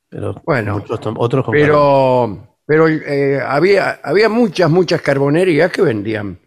pero 0.08 0.40
Bueno, 0.46 0.78
muchos 0.78 0.98
otros 1.16 1.44
con 1.44 1.52
carbón. 1.54 1.54
Pero, 1.54 2.56
pero 2.64 2.88
eh, 2.88 3.40
había, 3.46 4.00
había 4.02 4.30
muchas, 4.30 4.70
muchas 4.70 5.02
carbonerías 5.02 5.70
que 5.70 5.82
vendían 5.82 6.38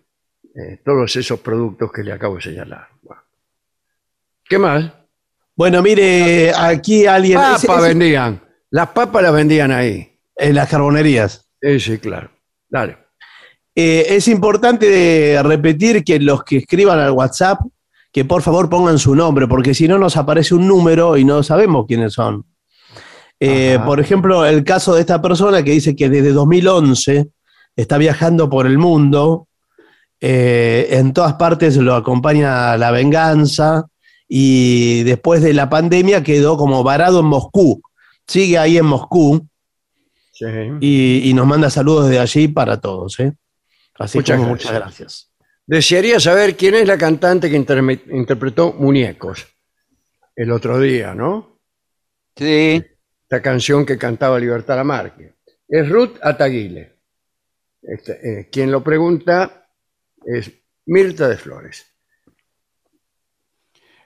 eh, 0.55 0.79
todos 0.83 1.15
esos 1.15 1.39
productos 1.41 1.91
que 1.91 2.03
le 2.03 2.11
acabo 2.11 2.37
de 2.37 2.41
señalar. 2.41 2.87
Bueno. 3.03 3.21
¿Qué 4.49 4.57
más? 4.57 4.91
Bueno, 5.55 5.81
mire, 5.83 6.51
aquí 6.55 7.05
alguien. 7.05 7.37
Papas 7.37 7.63
ese- 7.63 7.71
ese- 7.71 7.81
vendían. 7.87 8.41
Las 8.71 8.87
papas 8.89 9.21
las 9.21 9.33
vendían 9.33 9.71
ahí. 9.71 10.07
En 10.41 10.55
las 10.55 10.67
carbonerías. 10.67 11.47
Sí, 11.61 11.79
sí, 11.79 11.97
claro. 11.99 12.31
Dale. 12.67 12.97
Eh, 13.75 14.07
es 14.09 14.27
importante 14.27 15.39
repetir 15.43 16.03
que 16.03 16.19
los 16.19 16.43
que 16.43 16.57
escriban 16.57 16.99
al 16.99 17.11
WhatsApp, 17.11 17.59
que 18.11 18.25
por 18.25 18.41
favor 18.41 18.69
pongan 18.69 18.99
su 18.99 19.15
nombre, 19.15 19.47
porque 19.47 19.73
si 19.73 19.87
no 19.87 19.97
nos 19.97 20.17
aparece 20.17 20.55
un 20.55 20.67
número 20.67 21.15
y 21.15 21.23
no 21.23 21.43
sabemos 21.43 21.85
quiénes 21.87 22.13
son. 22.13 22.45
Eh, 23.39 23.79
por 23.85 23.99
ejemplo, 23.99 24.45
el 24.45 24.63
caso 24.63 24.93
de 24.93 25.01
esta 25.01 25.21
persona 25.21 25.63
que 25.63 25.71
dice 25.71 25.95
que 25.95 26.09
desde 26.09 26.33
2011 26.33 27.27
está 27.75 27.97
viajando 27.97 28.49
por 28.49 28.65
el 28.65 28.77
mundo, 28.77 29.47
eh, 30.19 30.89
en 30.91 31.13
todas 31.13 31.35
partes 31.35 31.77
lo 31.77 31.95
acompaña 31.95 32.77
la 32.77 32.91
venganza 32.91 33.85
y 34.27 35.03
después 35.03 35.41
de 35.41 35.53
la 35.53 35.69
pandemia 35.69 36.23
quedó 36.23 36.57
como 36.57 36.83
varado 36.83 37.21
en 37.21 37.27
Moscú. 37.27 37.81
Sigue 38.27 38.57
ahí 38.57 38.77
en 38.77 38.85
Moscú 38.85 39.47
Sí. 40.41 40.47
y, 40.79 41.29
y 41.29 41.33
nos 41.35 41.45
manda 41.45 41.69
saludos 41.69 42.09
de 42.09 42.17
allí 42.17 42.47
para 42.47 42.81
todos. 42.81 43.19
¿eh? 43.19 43.33
Así 43.99 44.17
Muchas 44.17 44.37
como 44.37 44.49
gracias. 44.49 44.71
muchas 44.71 44.81
gracias. 44.81 45.31
Desearía 45.67 46.19
saber 46.19 46.57
quién 46.57 46.73
es 46.75 46.87
la 46.87 46.97
cantante 46.97 47.49
que 47.49 47.55
interpretó 47.55 48.73
Muñecos 48.73 49.47
el 50.35 50.51
otro 50.51 50.79
día, 50.79 51.13
¿no? 51.13 51.59
Sí, 52.35 52.83
Esta 53.23 53.41
canción 53.41 53.85
que 53.85 53.97
cantaba 53.99 54.39
Libertad 54.39 54.77
Lamarque. 54.77 55.35
Es 55.67 55.87
Ruth 55.87 56.17
Ataguile. 56.23 56.97
Este, 57.83 58.13
eh, 58.39 58.49
quien 58.51 58.71
lo 58.71 58.83
pregunta 58.83 59.67
es 60.25 60.51
Mirta 60.87 61.27
de 61.29 61.37
Flores. 61.37 61.85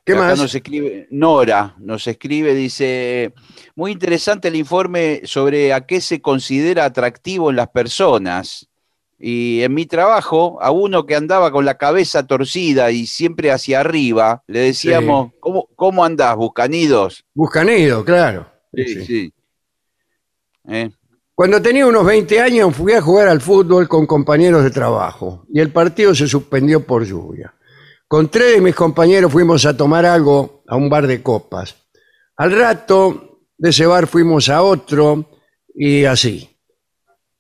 ¿Qué 0.06 0.14
Acá 0.14 0.22
más? 0.22 0.38
nos 0.38 0.54
escribe 0.54 1.08
Nora, 1.10 1.76
nos 1.80 2.06
escribe, 2.08 2.54
dice, 2.54 3.34
muy 3.76 3.92
interesante 3.92 4.48
el 4.50 4.56
informe 4.56 5.22
sobre 5.26 5.74
a 5.74 5.82
qué 5.88 6.00
se 6.00 6.22
considera 6.22 6.86
atractivo 6.86 7.50
en 7.50 7.56
las 7.56 7.70
personas. 7.70 8.70
Y 9.18 9.62
en 9.64 9.74
mi 9.74 9.86
trabajo, 9.86 10.60
a 10.62 10.70
uno 10.72 11.06
que 11.06 11.16
andaba 11.16 11.50
con 11.52 11.66
la 11.66 11.78
cabeza 11.78 12.28
torcida 12.28 12.92
y 12.92 13.08
siempre 13.08 13.50
hacia 13.52 13.80
arriba, 13.80 14.44
le 14.46 14.60
decíamos, 14.60 15.32
¿cómo, 15.40 15.70
¿cómo 15.76 16.04
andás, 16.06 16.36
Buscanidos? 16.36 17.26
Buscanido, 17.34 18.06
claro. 18.06 18.48
Sí, 18.74 18.86
Sí. 18.88 19.06
sí. 19.06 19.34
¿Eh? 20.68 20.92
Cuando 21.34 21.62
tenía 21.62 21.86
unos 21.88 22.06
20 22.06 22.40
años 22.40 22.76
fui 22.76 22.94
a 22.94 23.02
jugar 23.02 23.28
al 23.28 23.42
fútbol 23.42 23.88
con 23.88 24.06
compañeros 24.06 24.64
de 24.64 24.72
trabajo 24.72 25.46
y 25.52 25.60
el 25.60 25.72
partido 25.72 26.14
se 26.14 26.28
suspendió 26.28 26.86
por 26.86 27.04
lluvia. 27.06 27.54
Con 28.08 28.30
tres 28.30 28.56
de 28.56 28.62
mis 28.62 28.76
compañeros 28.76 29.32
fuimos 29.32 29.66
a 29.66 29.76
tomar 29.76 30.06
algo 30.06 30.64
a 30.68 30.76
un 30.76 30.90
bar 30.90 31.08
de 31.08 31.24
copas. 31.24 31.76
Al 32.38 32.52
rato 32.52 33.40
de 33.58 33.70
ese 33.70 33.86
bar 33.86 34.08
fuimos 34.08 34.50
a 34.50 34.62
otro 34.62 35.30
y 35.74 36.06
así. 36.06 36.50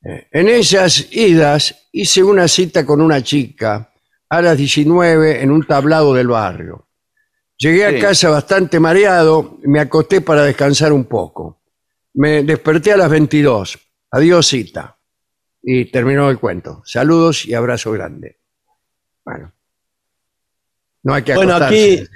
Eh, 0.03 0.28
En 0.32 0.49
esas 0.49 1.11
idas 1.11 1.88
hice 1.91 2.24
una 2.24 2.47
cita 2.47 2.86
con 2.86 3.01
una 3.01 3.22
chica 3.22 3.91
a 4.30 4.41
las 4.41 4.57
19 4.57 5.41
en 5.41 5.51
un 5.51 5.66
tablado 5.66 6.13
del 6.13 6.28
barrio. 6.28 6.88
Llegué 7.57 7.86
a 7.86 7.99
casa 7.99 8.30
bastante 8.30 8.80
mareado 8.80 9.59
y 9.63 9.68
me 9.68 9.80
acosté 9.80 10.20
para 10.22 10.43
descansar 10.43 10.91
un 10.91 11.05
poco. 11.05 11.61
Me 12.16 12.43
desperté 12.43 12.91
a 12.91 12.97
las 12.97 13.09
22. 13.09 13.80
Adiós 14.11 14.47
cita. 14.47 14.97
Y 15.61 15.86
terminó 15.86 16.30
el 16.30 16.38
cuento. 16.39 16.82
Saludos 16.86 17.45
y 17.45 17.53
abrazo 17.53 17.91
grande. 17.91 18.39
Bueno. 19.24 19.55
No 21.06 21.14
hay 21.14 21.24
que 21.24 21.36
Bueno, 21.36 21.56
aquí- 21.56 21.76
este. 21.76 22.10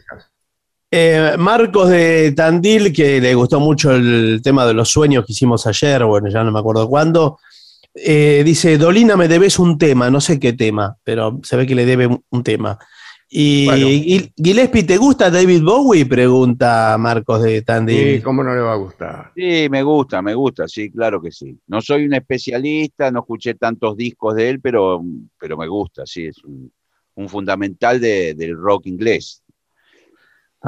Eh, 0.92 1.36
Marcos 1.38 1.90
de 1.90 2.32
Tandil, 2.32 2.92
que 2.92 3.22
le 3.22 3.36
gustó 3.36 3.60
mucho 3.60 3.92
el 3.92 4.42
tema 4.44 4.66
de 4.66 4.74
los 4.74 4.90
sueños 4.90 5.24
que 5.24 5.34
hicimos 5.34 5.68
ayer, 5.68 6.04
bueno, 6.04 6.30
ya 6.30 6.44
no 6.44 6.52
me 6.52 6.58
acuerdo 6.60 6.90
cuándo, 6.90 7.38
eh, 7.94 8.42
dice, 8.44 8.76
Dolina, 8.80 9.16
me 9.16 9.28
debes 9.28 9.60
un 9.60 9.78
tema, 9.78 10.10
no 10.10 10.20
sé 10.20 10.40
qué 10.40 10.54
tema, 10.54 10.98
pero 11.04 11.40
se 11.44 11.56
ve 11.58 11.68
que 11.68 11.76
le 11.76 11.86
debe 11.86 12.08
un, 12.32 12.44
tema. 12.44 12.80
Y 13.30 13.66
Bueno. 13.66 13.86
Gil- 13.88 14.34
Gillespie, 14.36 14.82
¿te 14.84 14.98
gusta 14.98 15.30
David 15.30 15.62
Bowie? 15.62 16.08
Pregunta 16.08 16.96
Marcos 16.98 17.44
de 17.44 17.62
Tandil. 17.62 18.16
Sí, 18.16 18.22
¿Cómo 18.24 18.44
no 18.44 18.56
le 18.56 18.62
va 18.62 18.74
a 18.74 18.78
gustar? 18.78 19.32
Sí, 19.36 19.68
me 19.70 19.84
gusta, 19.84 20.24
me 20.24 20.34
gusta, 20.34 20.68
sí, 20.68 20.90
claro 20.90 21.22
que 21.22 21.32
sí. 21.32 21.56
No 21.68 21.82
soy 21.82 22.06
un 22.06 22.16
especialista, 22.16 23.12
no 23.12 23.20
escuché 23.20 23.54
tantos 23.54 23.96
discos 23.96 24.34
de 24.34 24.50
él, 24.50 24.60
pero, 24.60 25.04
pero 25.40 25.56
me 25.56 25.68
gusta, 25.68 26.02
sí, 26.08 26.26
es 26.26 26.44
un, 26.44 26.72
un 27.20 27.30
fundamental 27.30 28.00
de- 28.00 28.34
del 28.34 28.56
rock 28.56 28.88
inglés. 28.88 29.44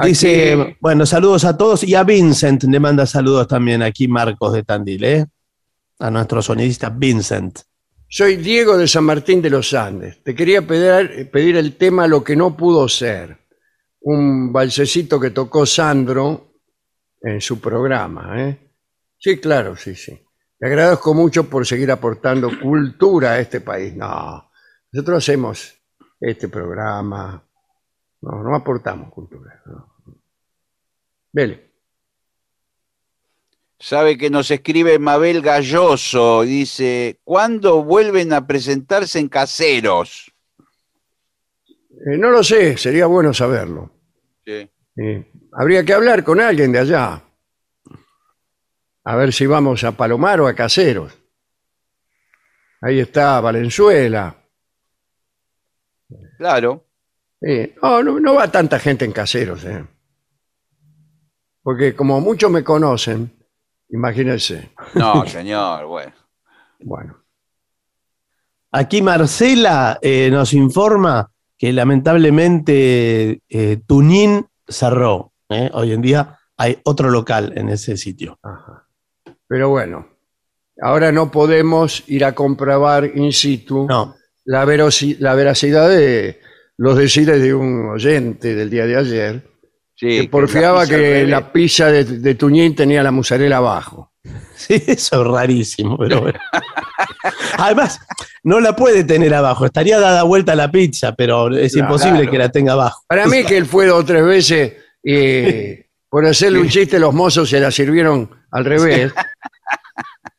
Dice, 0.04 0.76
bueno, 0.80 1.04
saludos 1.04 1.44
a 1.44 1.56
todos 1.56 1.84
y 1.84 1.94
a 1.94 2.02
Vincent 2.02 2.62
le 2.64 2.80
manda 2.80 3.04
saludos 3.06 3.46
también 3.46 3.82
aquí 3.82 4.08
Marcos 4.08 4.52
de 4.54 4.62
Tandil, 4.62 5.04
¿eh? 5.04 5.26
A 5.98 6.10
nuestro 6.10 6.40
sonidista 6.40 6.88
Vincent. 6.88 7.58
Soy 8.08 8.36
Diego 8.36 8.76
de 8.76 8.88
San 8.88 9.04
Martín 9.04 9.40
de 9.42 9.50
los 9.50 9.72
Andes. 9.74 10.22
Te 10.22 10.34
quería 10.34 10.66
pedir, 10.66 11.30
pedir 11.30 11.56
el 11.56 11.76
tema 11.76 12.06
Lo 12.06 12.22
que 12.24 12.36
no 12.36 12.56
pudo 12.56 12.88
ser. 12.88 13.38
Un 14.00 14.52
balsecito 14.52 15.20
que 15.20 15.30
tocó 15.30 15.64
Sandro 15.64 16.54
en 17.22 17.40
su 17.40 17.60
programa. 17.60 18.34
¿eh? 18.42 18.58
Sí, 19.18 19.38
claro, 19.38 19.76
sí, 19.76 19.94
sí. 19.94 20.18
Te 20.58 20.66
agradezco 20.66 21.14
mucho 21.14 21.48
por 21.48 21.66
seguir 21.66 21.90
aportando 21.90 22.50
cultura 22.60 23.32
a 23.32 23.40
este 23.40 23.60
país. 23.60 23.94
No, 23.94 24.50
nosotros 24.90 25.18
hacemos 25.18 25.74
este 26.22 26.48
programa. 26.48 27.42
No, 28.22 28.42
no 28.42 28.54
aportamos 28.54 29.12
cultura. 29.12 29.60
no. 29.66 29.92
Vele. 31.32 31.70
Sabe 33.78 34.16
que 34.16 34.30
nos 34.30 34.48
escribe 34.52 35.00
Mabel 35.00 35.42
Galloso, 35.42 36.42
dice, 36.42 37.18
¿cuándo 37.24 37.82
vuelven 37.82 38.32
a 38.32 38.46
presentarse 38.46 39.18
en 39.18 39.28
caseros? 39.28 40.32
Eh, 41.90 42.16
no 42.16 42.30
lo 42.30 42.44
sé, 42.44 42.76
sería 42.76 43.06
bueno 43.06 43.34
saberlo. 43.34 43.90
Sí. 44.44 44.70
Eh, 44.96 45.32
habría 45.52 45.84
que 45.84 45.94
hablar 45.94 46.22
con 46.22 46.40
alguien 46.40 46.70
de 46.70 46.78
allá. 46.78 47.22
A 49.02 49.16
ver 49.16 49.32
si 49.32 49.46
vamos 49.46 49.82
a 49.82 49.92
Palomar 49.92 50.40
o 50.40 50.46
a 50.46 50.54
Caseros. 50.54 51.18
Ahí 52.80 53.00
está 53.00 53.40
Valenzuela. 53.40 54.41
Claro, 56.42 56.86
no, 57.80 58.02
no, 58.02 58.18
no 58.18 58.34
va 58.34 58.50
tanta 58.50 58.80
gente 58.80 59.04
en 59.04 59.12
Caseros. 59.12 59.64
eh. 59.64 59.86
Porque 61.62 61.94
como 61.94 62.20
muchos 62.20 62.50
me 62.50 62.64
conocen, 62.64 63.30
imagínense. 63.90 64.72
no, 64.94 65.24
señor, 65.38 65.86
bueno. 65.86 66.12
Bueno, 66.80 67.16
Aquí 68.72 69.02
Marcela 69.02 70.00
eh, 70.02 70.30
nos 70.32 70.52
informa 70.52 71.30
que 71.56 71.72
lamentablemente 71.72 73.40
eh, 73.48 73.80
Tunín 73.86 74.44
cerró. 74.66 75.32
¿eh? 75.48 75.70
Hoy 75.74 75.92
en 75.92 76.02
día 76.02 76.40
hay 76.56 76.80
otro 76.82 77.08
local 77.08 77.52
en 77.54 77.68
ese 77.68 77.96
sitio. 77.96 78.36
Ajá. 78.42 78.88
Pero 79.46 79.68
bueno, 79.68 80.08
ahora 80.80 81.12
no 81.12 81.30
podemos 81.30 82.02
ir 82.08 82.24
a 82.24 82.34
comprobar 82.34 83.04
in 83.04 83.32
situ 83.32 83.86
No, 83.88 84.16
la, 84.44 84.64
la 84.64 85.34
veracidad 85.34 85.88
de 85.88 86.40
los 86.78 86.96
decires 86.98 87.40
de 87.40 87.54
un 87.54 87.90
oyente 87.90 88.54
del 88.54 88.70
día 88.70 88.86
de 88.86 88.96
ayer, 88.96 89.42
Sí, 89.94 90.22
que 90.22 90.28
porfiaba 90.28 90.84
la 90.84 90.88
que 90.88 91.26
la 91.26 91.52
pizza 91.52 91.86
de, 91.92 92.04
de 92.04 92.34
Tuñín 92.34 92.74
tenía 92.74 93.02
la 93.04 93.12
mozzarella 93.12 93.58
abajo. 93.58 94.12
sí, 94.56 94.82
eso 94.86 95.22
es 95.22 95.28
rarísimo, 95.28 95.96
pero 95.98 96.22
bueno. 96.22 96.40
Además, 97.58 98.00
no 98.42 98.58
la 98.58 98.74
puede 98.74 99.04
tener 99.04 99.32
abajo, 99.34 99.66
estaría 99.66 100.00
dada 100.00 100.24
vuelta 100.24 100.54
la 100.56 100.70
pizza, 100.72 101.14
pero 101.14 101.54
es 101.56 101.72
Claro. 101.74 101.86
imposible 101.88 102.28
que 102.28 102.38
la 102.38 102.48
tenga 102.48 102.72
abajo. 102.72 103.04
Para 103.06 103.26
mí 103.26 103.44
que 103.44 103.56
él 103.56 103.66
fue 103.66 103.86
dos 103.86 104.00
o 104.00 104.04
tres 104.04 104.24
veces 104.24 104.72
y 105.04 105.76
por 106.08 106.26
hacerle 106.26 106.58
un 106.58 106.68
chiste 106.68 106.98
los 106.98 107.14
mozos 107.14 107.48
se 107.48 107.60
la 107.60 107.70
sirvieron 107.70 108.28
al 108.50 108.64
revés. 108.64 109.12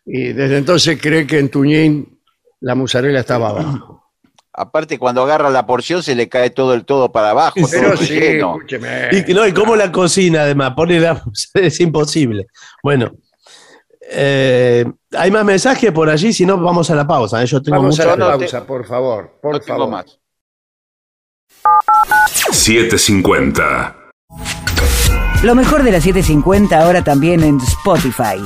Y 0.05 0.33
desde 0.33 0.57
entonces 0.57 0.99
cree 1.01 1.25
que 1.25 1.39
en 1.39 1.49
Tuñín 1.49 2.19
la 2.59 2.75
mozzarella 2.75 3.21
estaba 3.21 3.49
abajo. 3.49 3.92
Aparte, 4.55 4.99
cuando 4.99 5.23
agarra 5.23 5.49
la 5.49 5.65
porción 5.65 6.03
se 6.03 6.13
le 6.13 6.29
cae 6.29 6.51
todo 6.51 6.73
el 6.75 6.85
todo 6.85 7.11
para 7.11 7.31
abajo. 7.31 7.55
todo 7.59 7.69
Pero 7.71 7.97
sí, 7.97 8.13
lleno. 8.13 8.55
escúcheme. 8.57 9.09
Y, 9.27 9.33
no, 9.33 9.47
y 9.47 9.51
cómo 9.53 9.75
la 9.75 9.91
cocina, 9.91 10.41
además, 10.43 10.73
pone 10.75 10.99
la- 10.99 11.23
es 11.55 11.79
imposible. 11.79 12.45
Bueno, 12.83 13.11
eh, 14.11 14.85
hay 15.17 15.31
más 15.31 15.43
mensajes 15.43 15.91
por 15.91 16.09
allí, 16.09 16.31
si 16.33 16.45
no, 16.45 16.57
vamos 16.57 16.89
a 16.91 16.95
la 16.95 17.07
pausa. 17.07 17.41
¿eh? 17.41 17.45
Yo 17.47 17.63
tengo 17.63 17.77
Vamos 17.77 17.99
a 17.99 18.15
la 18.15 18.17
pausa, 18.37 18.63
por 18.65 18.85
favor. 18.85 19.39
Por 19.41 19.53
No 19.53 19.59
tengo 19.59 19.79
favor. 19.79 19.89
más. 19.91 20.19
750. 22.51 23.95
Lo 25.43 25.55
mejor 25.55 25.83
de 25.83 25.91
la 25.91 25.99
750 25.99 26.79
ahora 26.79 27.03
también 27.03 27.43
en 27.43 27.57
Spotify. 27.59 28.37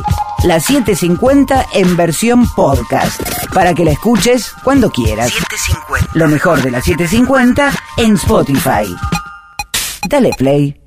La 0.44 0.60
750 0.60 1.66
en 1.74 1.98
versión 1.98 2.48
podcast. 2.56 3.22
Para 3.54 3.74
que 3.74 3.84
la 3.84 3.92
escuches 3.92 4.54
cuando 4.64 4.90
quieras. 4.92 5.34
Lo 6.14 6.28
mejor 6.28 6.62
de 6.62 6.72
la 6.72 6.82
750 6.82 7.72
en 7.98 8.16
Spotify. 8.16 8.96
Dale 10.08 10.32
play. 10.38 10.87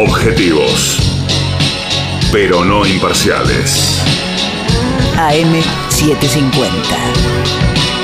Objetivos. 0.00 0.96
Pero 2.30 2.64
no 2.64 2.86
imparciales. 2.86 4.00
AM750. 5.16 6.62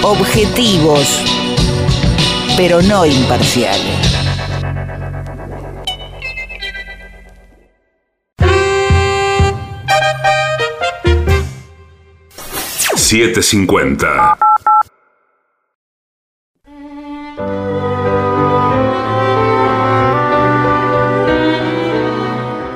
Objetivos, 0.02 1.22
pero 2.56 2.82
no 2.82 3.06
imparciales. 3.06 3.94
$7.50. 12.96 14.53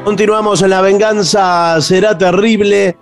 Continuamos 0.08 0.62
en 0.62 0.70
La 0.70 0.80
Venganza 0.80 1.78
Será 1.82 2.16
Terrible. 2.16 2.96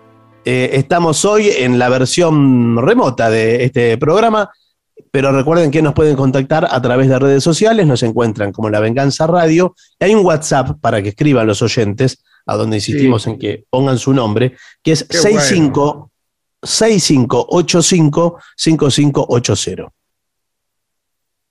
Eh, 0.45 0.71
estamos 0.73 1.25
hoy 1.25 1.51
en 1.57 1.79
la 1.79 1.89
versión 1.89 2.77
remota 2.85 3.31
de 3.31 3.63
este 3.63 3.97
programa, 3.97 4.51
pero 5.13 5.31
recuerden 5.31 5.71
que 5.71 5.83
nos 5.83 5.95
pueden 5.95 6.17
contactar 6.17 6.67
a 6.69 6.83
través 6.83 7.09
de 7.09 7.17
redes 7.21 7.45
sociales, 7.45 7.87
nos 7.87 8.03
encuentran 8.03 8.51
como 8.51 8.71
La 8.71 8.81
Venganza 8.81 9.25
Radio. 9.29 9.77
Hay 10.01 10.17
un 10.17 10.27
WhatsApp 10.27 10.81
para 10.81 11.01
que 11.01 11.11
escriban 11.11 11.47
los 11.47 11.63
oyentes, 11.63 12.25
a 12.45 12.57
donde 12.57 12.79
insistimos 12.79 13.23
Sí. 13.23 13.31
en 13.31 13.39
que 13.39 13.65
pongan 13.71 13.99
su 13.99 14.13
nombre, 14.13 14.57
que 14.83 14.91
es 14.91 15.05
Qué 15.05 15.17
65 15.17 16.11
6585 16.61 18.41
5580. 18.57 19.93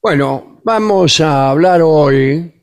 Bueno, 0.01 0.60
vamos 0.66 1.22
a 1.22 1.49
hablar 1.49 1.82
hoy 1.82 2.55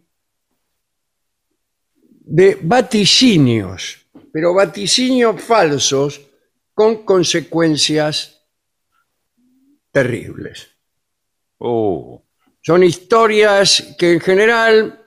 de 2.25 2.59
vaticinios, 2.63 4.07
pero 4.33 4.55
vaticinios 4.55 5.41
falsos 5.43 6.21
con 6.73 7.05
consecuencias 7.05 8.41
terribles. 9.91 10.69
Uh, 11.59 12.19
Son 12.61 12.83
historias 12.83 13.95
que 13.99 14.13
en 14.13 14.21
general 14.21 15.01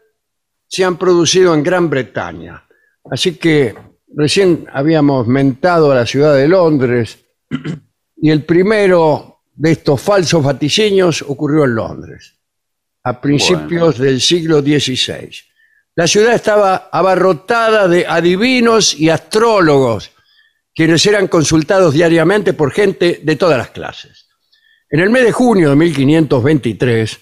se 0.67 0.83
han 0.83 0.97
producido 0.97 1.53
en 1.53 1.63
Gran 1.63 1.89
Bretaña. 1.89 2.63
Así 3.09 3.35
que 3.35 3.75
recién 4.15 4.67
habíamos 4.71 5.27
mentado 5.27 5.91
a 5.91 5.95
la 5.95 6.05
ciudad 6.05 6.35
de 6.35 6.47
Londres 6.47 7.19
y 8.17 8.29
el 8.29 8.43
primero 8.43 9.41
de 9.53 9.71
estos 9.71 10.01
falsos 10.01 10.43
vaticinios 10.43 11.21
ocurrió 11.21 11.63
en 11.63 11.75
Londres, 11.75 12.35
a 13.03 13.21
principios 13.21 13.97
del 13.97 14.19
siglo 14.19 14.61
XVI. 14.61 15.31
La 15.97 16.07
ciudad 16.07 16.35
estaba 16.35 16.89
abarrotada 16.91 17.87
de 17.87 18.05
adivinos 18.05 18.99
y 18.99 19.09
astrólogos, 19.09 20.11
quienes 20.73 21.05
eran 21.05 21.29
consultados 21.29 21.93
diariamente 21.93 22.51
por 22.51 22.71
gente 22.71 23.21
de 23.23 23.35
todas 23.37 23.57
las 23.57 23.69
clases. 23.69 24.27
En 24.89 24.99
el 24.99 25.09
mes 25.09 25.23
de 25.23 25.31
junio 25.31 25.69
de 25.69 25.77
1523, 25.77 27.17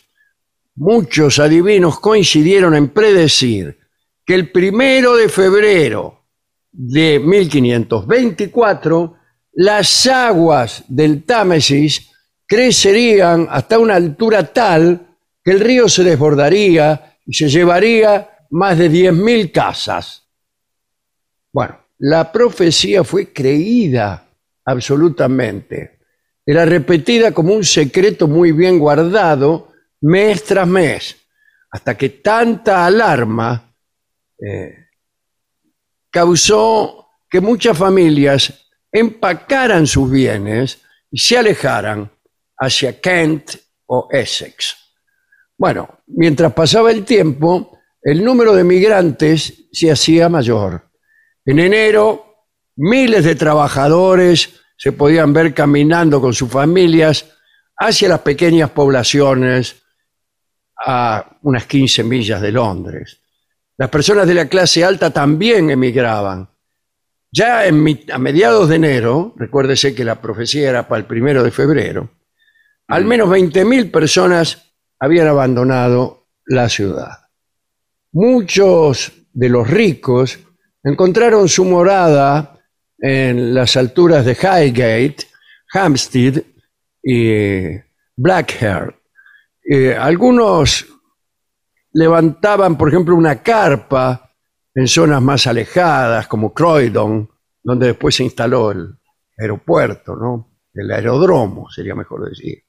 muchos 0.78 1.38
adivinos 1.38 2.00
coincidieron 2.00 2.74
en 2.74 2.90
predecir 2.90 3.78
que 4.26 4.34
el 4.34 4.52
primero 4.52 5.16
de 5.16 5.30
febrero 5.30 6.26
de 6.72 7.20
1524 7.20 9.16
las 9.52 10.08
aguas 10.08 10.84
del 10.88 11.26
Támesis 11.26 12.10
crecerían 12.48 13.48
hasta 13.52 13.78
una 13.78 13.94
altura 13.96 14.52
tal 14.52 15.16
que 15.44 15.52
el 15.52 15.60
río 15.60 15.88
se 15.88 16.04
desbordaría 16.04 17.20
y 17.28 17.34
se 17.34 17.50
llevaría 17.50 18.33
más 18.54 18.78
de 18.78 18.90
10.000 18.90 19.52
casas. 19.52 20.28
Bueno, 21.52 21.80
la 21.98 22.32
profecía 22.32 23.04
fue 23.04 23.34
creída 23.34 24.28
absolutamente. 24.64 26.00
Era 26.46 26.64
repetida 26.64 27.32
como 27.32 27.54
un 27.54 27.64
secreto 27.64 28.28
muy 28.28 28.52
bien 28.52 28.78
guardado 28.78 29.72
mes 30.02 30.44
tras 30.44 30.68
mes, 30.68 31.16
hasta 31.72 31.98
que 31.98 32.10
tanta 32.10 32.86
alarma 32.86 33.74
eh, 34.38 34.88
causó 36.12 37.08
que 37.30 37.42
muchas 37.42 37.76
familias 37.76 38.68
empacaran 38.92 39.88
sus 39.88 40.12
bienes 40.12 40.80
y 41.10 41.18
se 41.18 41.40
alejaran 41.40 42.12
hacia 42.60 43.02
Kent 43.02 43.56
o 43.88 44.10
Essex. 44.12 44.76
Bueno, 45.58 46.02
mientras 46.06 46.54
pasaba 46.54 46.92
el 46.92 47.04
tiempo, 47.04 47.80
el 48.04 48.24
número 48.24 48.54
de 48.54 48.64
migrantes 48.64 49.66
se 49.72 49.92
hacía 49.92 50.30
mayor. 50.30 50.90
En 51.46 51.60
enero, 51.60 52.36
miles 52.76 53.24
de 53.24 53.36
trabajadores 53.36 54.60
se 54.78 54.92
podían 54.92 55.32
ver 55.34 55.54
caminando 55.54 56.20
con 56.20 56.34
sus 56.34 56.50
familias 56.50 57.26
hacia 57.78 58.10
las 58.10 58.20
pequeñas 58.20 58.70
poblaciones 58.72 59.82
a 60.86 61.38
unas 61.44 61.66
15 61.66 62.04
millas 62.04 62.42
de 62.42 62.52
Londres. 62.52 63.22
Las 63.78 63.90
personas 63.90 64.28
de 64.28 64.34
la 64.34 64.48
clase 64.48 64.84
alta 64.84 65.10
también 65.12 65.70
emigraban. 65.70 66.50
Ya 67.32 67.66
en 67.66 67.82
mi- 67.82 68.06
a 68.12 68.20
mediados 68.20 68.70
de 68.70 68.76
enero, 68.76 69.34
recuérdese 69.38 69.96
que 69.96 70.04
la 70.04 70.22
profecía 70.22 70.70
era 70.70 70.88
para 70.88 71.00
el 71.00 71.06
primero 71.06 71.42
de 71.44 71.52
febrero, 71.52 72.12
al 72.88 73.06
menos 73.06 73.30
20.000 73.30 73.90
personas 73.90 74.74
habían 75.00 75.28
abandonado 75.28 76.28
la 76.46 76.70
ciudad. 76.70 77.23
Muchos 78.14 79.12
de 79.34 79.50
los 79.50 79.68
ricos 79.68 80.40
encontraron 80.84 81.50
su 81.50 81.66
morada 81.66 82.60
en 83.00 83.56
las 83.56 83.76
alturas 83.76 84.24
de 84.24 84.34
Highgate, 84.34 85.18
Hampstead 85.74 86.44
y 87.02 87.76
Blackheath. 88.16 88.96
Eh, 89.68 89.96
algunos 89.96 90.86
levantaban, 91.94 92.78
por 92.78 92.90
ejemplo, 92.90 93.16
una 93.16 93.42
carpa 93.42 94.32
en 94.76 94.88
zonas 94.88 95.22
más 95.22 95.48
alejadas, 95.48 96.28
como 96.28 96.54
Croydon, 96.54 97.30
donde 97.64 97.88
después 97.88 98.16
se 98.16 98.26
instaló 98.26 98.72
el 98.72 98.96
aeropuerto, 99.38 100.16
¿no? 100.16 100.60
El 100.72 100.92
aeródromo, 100.92 101.70
sería 101.70 101.96
mejor 101.96 102.30
decir. 102.30 102.64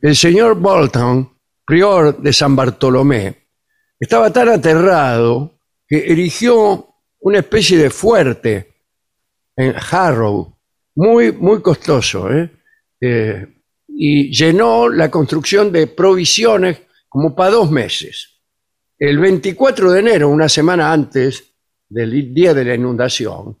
El 0.00 0.14
señor 0.14 0.56
Bolton, 0.56 1.38
prior 1.64 2.18
de 2.18 2.32
San 2.32 2.54
Bartolomé, 2.54 3.45
estaba 3.98 4.32
tan 4.32 4.48
aterrado 4.48 5.58
que 5.86 6.12
erigió 6.12 6.88
una 7.20 7.38
especie 7.38 7.78
de 7.78 7.90
fuerte 7.90 8.74
en 9.56 9.74
Harrow, 9.90 10.56
muy, 10.94 11.32
muy 11.32 11.62
costoso, 11.62 12.30
¿eh? 12.30 12.50
Eh, 13.00 13.46
y 13.88 14.30
llenó 14.30 14.88
la 14.88 15.10
construcción 15.10 15.72
de 15.72 15.86
provisiones 15.86 16.82
como 17.08 17.34
para 17.34 17.50
dos 17.50 17.70
meses. 17.70 18.40
El 18.98 19.18
24 19.18 19.92
de 19.92 20.00
enero, 20.00 20.28
una 20.28 20.48
semana 20.48 20.92
antes 20.92 21.54
del 21.88 22.34
día 22.34 22.52
de 22.52 22.64
la 22.64 22.74
inundación, 22.74 23.58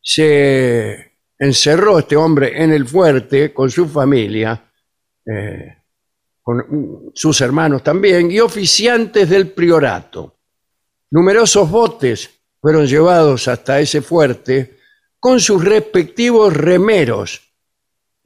se 0.00 1.12
encerró 1.38 1.98
este 1.98 2.16
hombre 2.16 2.62
en 2.62 2.72
el 2.72 2.86
fuerte 2.86 3.52
con 3.52 3.70
su 3.70 3.88
familia, 3.88 4.70
eh, 5.26 5.76
con 6.44 7.10
sus 7.14 7.40
hermanos 7.40 7.82
también, 7.82 8.30
y 8.30 8.38
oficiantes 8.38 9.30
del 9.30 9.50
priorato. 9.50 10.36
Numerosos 11.10 11.70
botes 11.70 12.30
fueron 12.60 12.86
llevados 12.86 13.48
hasta 13.48 13.80
ese 13.80 14.02
fuerte 14.02 14.78
con 15.18 15.40
sus 15.40 15.64
respectivos 15.64 16.54
remeros, 16.54 17.40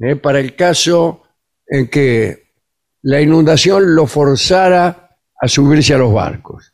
eh, 0.01 0.17
para 0.17 0.41
el 0.41 0.57
caso 0.57 1.23
en 1.65 1.89
que 1.89 2.55
la 3.03 3.21
inundación 3.21 3.95
lo 3.95 4.05
forzara 4.07 5.17
a 5.41 5.47
subirse 5.47 5.95
a 5.95 5.99
los 5.99 6.13
barcos. 6.13 6.73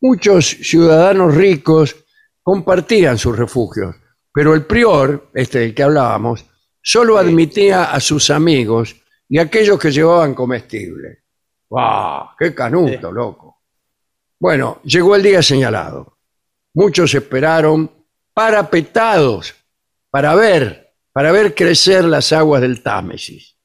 Muchos 0.00 0.46
ciudadanos 0.46 1.34
ricos 1.34 1.96
compartían 2.44 3.18
sus 3.18 3.36
refugios, 3.36 3.96
pero 4.32 4.54
el 4.54 4.64
prior, 4.66 5.30
este 5.34 5.58
del 5.58 5.74
que 5.74 5.82
hablábamos, 5.82 6.46
solo 6.80 7.18
admitía 7.18 7.90
a 7.90 7.98
sus 7.98 8.30
amigos 8.30 8.99
y 9.30 9.38
a 9.38 9.42
aquellos 9.42 9.78
que 9.78 9.92
llevaban 9.92 10.34
comestibles. 10.34 11.18
¡Wow! 11.68 12.30
¡Qué 12.36 12.52
canuto, 12.52 13.12
loco! 13.12 13.62
Bueno, 14.40 14.80
llegó 14.82 15.14
el 15.14 15.22
día 15.22 15.40
señalado. 15.40 16.18
Muchos 16.74 17.14
esperaron 17.14 17.90
parapetados 18.34 19.54
para 20.10 20.34
ver, 20.34 20.94
para 21.12 21.30
ver 21.30 21.54
crecer 21.54 22.04
las 22.04 22.32
aguas 22.32 22.60
del 22.60 22.82
Támesis. 22.82 23.56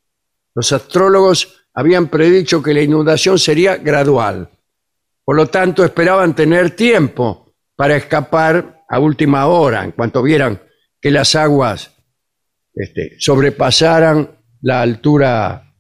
Los 0.54 0.72
astrólogos 0.72 1.68
habían 1.74 2.10
predicho 2.10 2.62
que 2.62 2.74
la 2.74 2.82
inundación 2.82 3.40
sería 3.40 3.78
gradual. 3.78 4.50
Por 5.24 5.36
lo 5.36 5.48
tanto, 5.48 5.84
esperaban 5.84 6.36
tener 6.36 6.76
tiempo 6.76 7.56
para 7.76 7.96
escapar 7.96 8.86
a 8.88 9.00
última 9.00 9.48
hora, 9.48 9.84
en 9.84 9.94
cuanto 9.94 10.22
vieran 10.22 10.62
que 11.02 11.10
las 11.10 11.36
aguas 11.36 11.92
este, 12.76 13.16
sobrepasaran 13.20 14.35
la 14.66 14.82
altura 14.82 15.76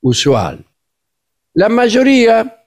usual. 0.00 0.64
La 1.52 1.68
mayoría, 1.68 2.64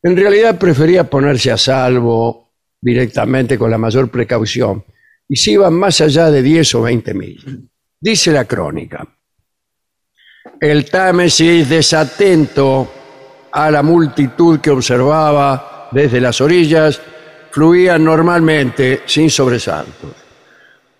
en 0.00 0.16
realidad, 0.16 0.56
prefería 0.56 1.10
ponerse 1.10 1.50
a 1.50 1.56
salvo 1.58 2.52
directamente 2.80 3.58
con 3.58 3.68
la 3.68 3.78
mayor 3.78 4.08
precaución 4.12 4.84
y 5.28 5.34
se 5.34 5.52
iban 5.52 5.74
más 5.74 6.00
allá 6.00 6.30
de 6.30 6.40
10 6.40 6.74
o 6.76 6.82
20 6.82 7.14
mil. 7.14 7.68
Dice 8.00 8.30
la 8.30 8.44
crónica. 8.44 9.04
El 10.60 10.88
Támesis, 10.88 11.68
desatento 11.68 12.92
a 13.50 13.72
la 13.72 13.82
multitud 13.82 14.60
que 14.60 14.70
observaba 14.70 15.88
desde 15.90 16.20
las 16.20 16.40
orillas, 16.40 17.00
fluía 17.50 17.98
normalmente 17.98 19.02
sin 19.06 19.28
sobresaltos. 19.30 20.12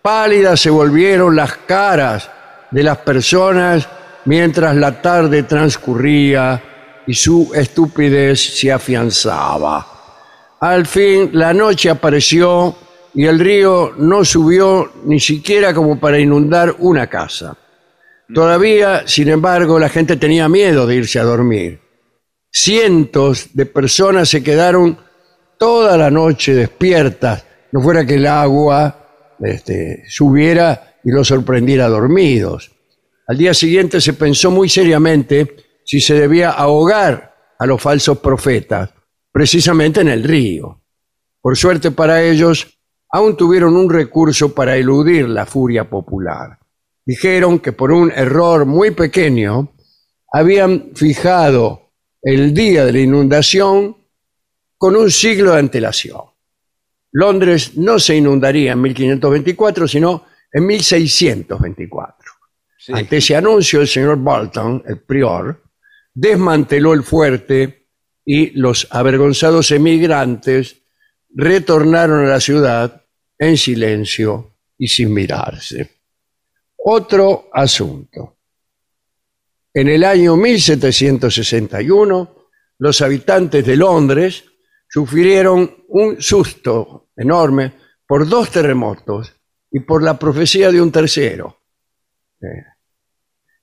Pálidas 0.02 0.58
se 0.58 0.70
volvieron 0.70 1.36
las 1.36 1.56
caras 1.58 2.28
de 2.72 2.82
las 2.82 2.98
personas 2.98 3.86
mientras 4.24 4.74
la 4.74 5.00
tarde 5.00 5.44
transcurría 5.44 6.62
y 7.06 7.14
su 7.14 7.52
estupidez 7.54 8.58
se 8.58 8.72
afianzaba. 8.72 9.86
Al 10.60 10.86
fin 10.86 11.30
la 11.32 11.52
noche 11.52 11.90
apareció 11.90 12.76
y 13.14 13.26
el 13.26 13.38
río 13.38 13.92
no 13.98 14.24
subió 14.24 14.90
ni 15.04 15.20
siquiera 15.20 15.74
como 15.74 16.00
para 16.00 16.18
inundar 16.18 16.74
una 16.78 17.06
casa. 17.08 17.56
Todavía, 18.32 19.02
sin 19.06 19.28
embargo, 19.28 19.78
la 19.78 19.90
gente 19.90 20.16
tenía 20.16 20.48
miedo 20.48 20.86
de 20.86 20.96
irse 20.96 21.18
a 21.18 21.24
dormir. 21.24 21.80
Cientos 22.50 23.50
de 23.52 23.66
personas 23.66 24.28
se 24.30 24.42
quedaron 24.42 24.96
toda 25.58 25.98
la 25.98 26.10
noche 26.10 26.54
despiertas, 26.54 27.44
no 27.72 27.82
fuera 27.82 28.06
que 28.06 28.14
el 28.14 28.26
agua 28.26 29.36
este, 29.40 30.04
subiera 30.08 30.91
y 31.04 31.10
los 31.10 31.28
sorprendiera 31.28 31.88
dormidos. 31.88 32.70
Al 33.26 33.38
día 33.38 33.54
siguiente 33.54 34.00
se 34.00 34.12
pensó 34.12 34.50
muy 34.50 34.68
seriamente 34.68 35.56
si 35.84 36.00
se 36.00 36.14
debía 36.14 36.50
ahogar 36.50 37.34
a 37.58 37.66
los 37.66 37.80
falsos 37.80 38.18
profetas, 38.18 38.90
precisamente 39.30 40.00
en 40.00 40.08
el 40.08 40.24
río. 40.24 40.80
Por 41.40 41.56
suerte 41.56 41.90
para 41.90 42.22
ellos, 42.22 42.78
aún 43.10 43.36
tuvieron 43.36 43.76
un 43.76 43.90
recurso 43.90 44.54
para 44.54 44.76
eludir 44.76 45.28
la 45.28 45.46
furia 45.46 45.88
popular 45.88 46.58
dijeron 47.04 47.58
que 47.58 47.72
por 47.72 47.92
un 47.92 48.10
error 48.10 48.66
muy 48.66 48.92
pequeño 48.92 49.72
habían 50.32 50.90
fijado 50.94 51.92
el 52.22 52.54
día 52.54 52.84
de 52.84 52.92
la 52.92 53.00
inundación 53.00 53.96
con 54.78 54.96
un 54.96 55.10
siglo 55.10 55.52
de 55.52 55.58
antelación. 55.58 56.22
Londres 57.12 57.76
no 57.76 57.98
se 57.98 58.16
inundaría 58.16 58.72
en 58.72 58.80
1524, 58.80 59.86
sino 59.86 60.24
en 60.52 60.66
1624. 60.66 62.32
Ante 62.88 63.16
ese 63.16 63.36
anuncio, 63.36 63.80
el 63.80 63.88
señor 63.88 64.16
Bolton, 64.16 64.82
el 64.86 65.00
prior, 65.00 65.62
desmanteló 66.12 66.92
el 66.92 67.02
fuerte 67.02 67.88
y 68.24 68.50
los 68.50 68.86
avergonzados 68.90 69.70
emigrantes 69.70 70.82
retornaron 71.34 72.26
a 72.26 72.30
la 72.30 72.40
ciudad 72.40 73.04
en 73.38 73.56
silencio 73.56 74.58
y 74.76 74.88
sin 74.88 75.12
mirarse. 75.12 76.02
Otro 76.76 77.48
asunto. 77.52 78.36
En 79.72 79.88
el 79.88 80.04
año 80.04 80.36
1761, 80.36 82.36
los 82.78 83.00
habitantes 83.00 83.64
de 83.64 83.76
Londres 83.76 84.44
sufrieron 84.88 85.84
un 85.88 86.20
susto 86.20 87.08
enorme 87.16 87.72
por 88.06 88.28
dos 88.28 88.50
terremotos 88.50 89.34
y 89.72 89.80
por 89.80 90.02
la 90.02 90.18
profecía 90.18 90.70
de 90.70 90.80
un 90.80 90.92
tercero, 90.92 91.58
eh, 92.40 92.64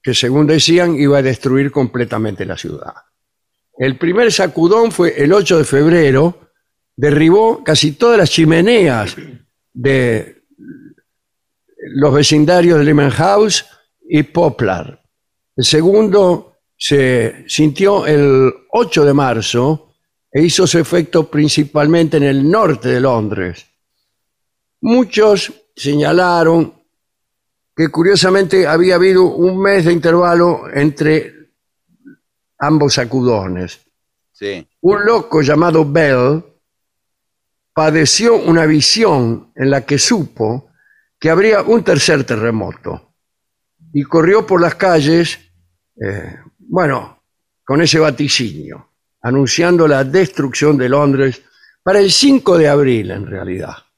que 0.02 0.14
según 0.14 0.48
decían 0.48 0.96
iba 0.96 1.20
a 1.20 1.22
destruir 1.22 1.72
completamente 1.72 2.46
la 2.46 2.58
ciudad. 2.58 2.94
El 3.78 3.98
primer 3.98 4.32
sacudón 4.32 4.92
fue 4.92 5.14
el 5.22 5.32
8 5.32 5.60
de 5.60 5.64
febrero, 5.64 6.52
derribó 6.96 7.64
casi 7.64 7.94
todas 7.94 8.18
las 8.18 8.30
chimeneas 8.32 9.16
de 9.72 10.44
los 11.94 12.14
vecindarios 12.14 12.80
de 12.80 12.86
Lehman 12.86 13.12
House 13.12 13.66
y 14.02 14.24
Poplar. 14.24 15.02
El 15.56 15.64
segundo 15.64 16.58
se 16.76 17.46
sintió 17.48 18.06
el 18.08 18.52
8 18.72 19.06
de 19.06 19.14
marzo 19.14 19.94
e 20.32 20.42
hizo 20.42 20.66
su 20.66 20.80
efecto 20.80 21.30
principalmente 21.30 22.18
en 22.18 22.24
el 22.24 22.50
norte 22.50 22.90
de 22.90 23.00
Londres. 23.00 23.66
Muchos 24.82 25.54
señalaron 25.80 26.74
que 27.74 27.88
curiosamente 27.88 28.68
había 28.68 28.96
habido 28.96 29.24
un 29.24 29.62
mes 29.62 29.86
de 29.86 29.94
intervalo 29.94 30.64
entre 30.74 31.52
ambos 32.58 32.96
sacudones. 32.96 33.80
Un 34.82 35.06
loco 35.06 35.42
llamado 35.42 35.90
Bell 35.90 36.44
padeció 37.74 38.36
una 38.36 38.66
visión 38.66 39.54
en 39.56 39.70
la 39.70 39.86
que 39.86 39.98
supo 39.98 40.72
que 41.18 41.30
habría 41.30 41.62
un 41.62 41.82
tercer 41.82 42.26
terremoto. 42.26 43.14
Y 43.94 44.04
corrió 44.04 44.46
por 44.46 44.62
las 44.62 44.76
calles, 44.76 45.40
eh, 45.96 46.40
bueno, 46.58 47.24
con 47.64 47.82
ese 47.82 48.00
vaticinio, 48.00 48.92
anunciando 49.22 49.88
la 49.88 50.04
destrucción 50.04 50.78
de 50.78 50.90
Londres 50.90 51.42
para 51.82 52.00
el 52.00 52.12
5 52.12 52.58
de 52.58 52.68
abril, 52.68 53.12
en 53.12 53.26
realidad. 53.26 53.89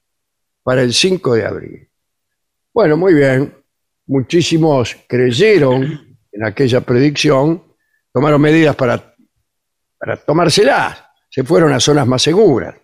Para 0.62 0.82
el 0.82 0.92
5 0.92 1.34
de 1.34 1.44
abril. 1.44 1.88
Bueno, 2.72 2.96
muy 2.96 3.14
bien. 3.14 3.54
Muchísimos 4.06 4.96
creyeron 5.08 6.16
en 6.32 6.44
aquella 6.44 6.80
predicción, 6.80 7.62
tomaron 8.12 8.40
medidas 8.40 8.74
para, 8.74 9.14
para 9.98 10.16
tomárselas, 10.16 11.04
se 11.28 11.44
fueron 11.44 11.72
a 11.72 11.80
zonas 11.80 12.06
más 12.06 12.22
seguras. 12.22 12.74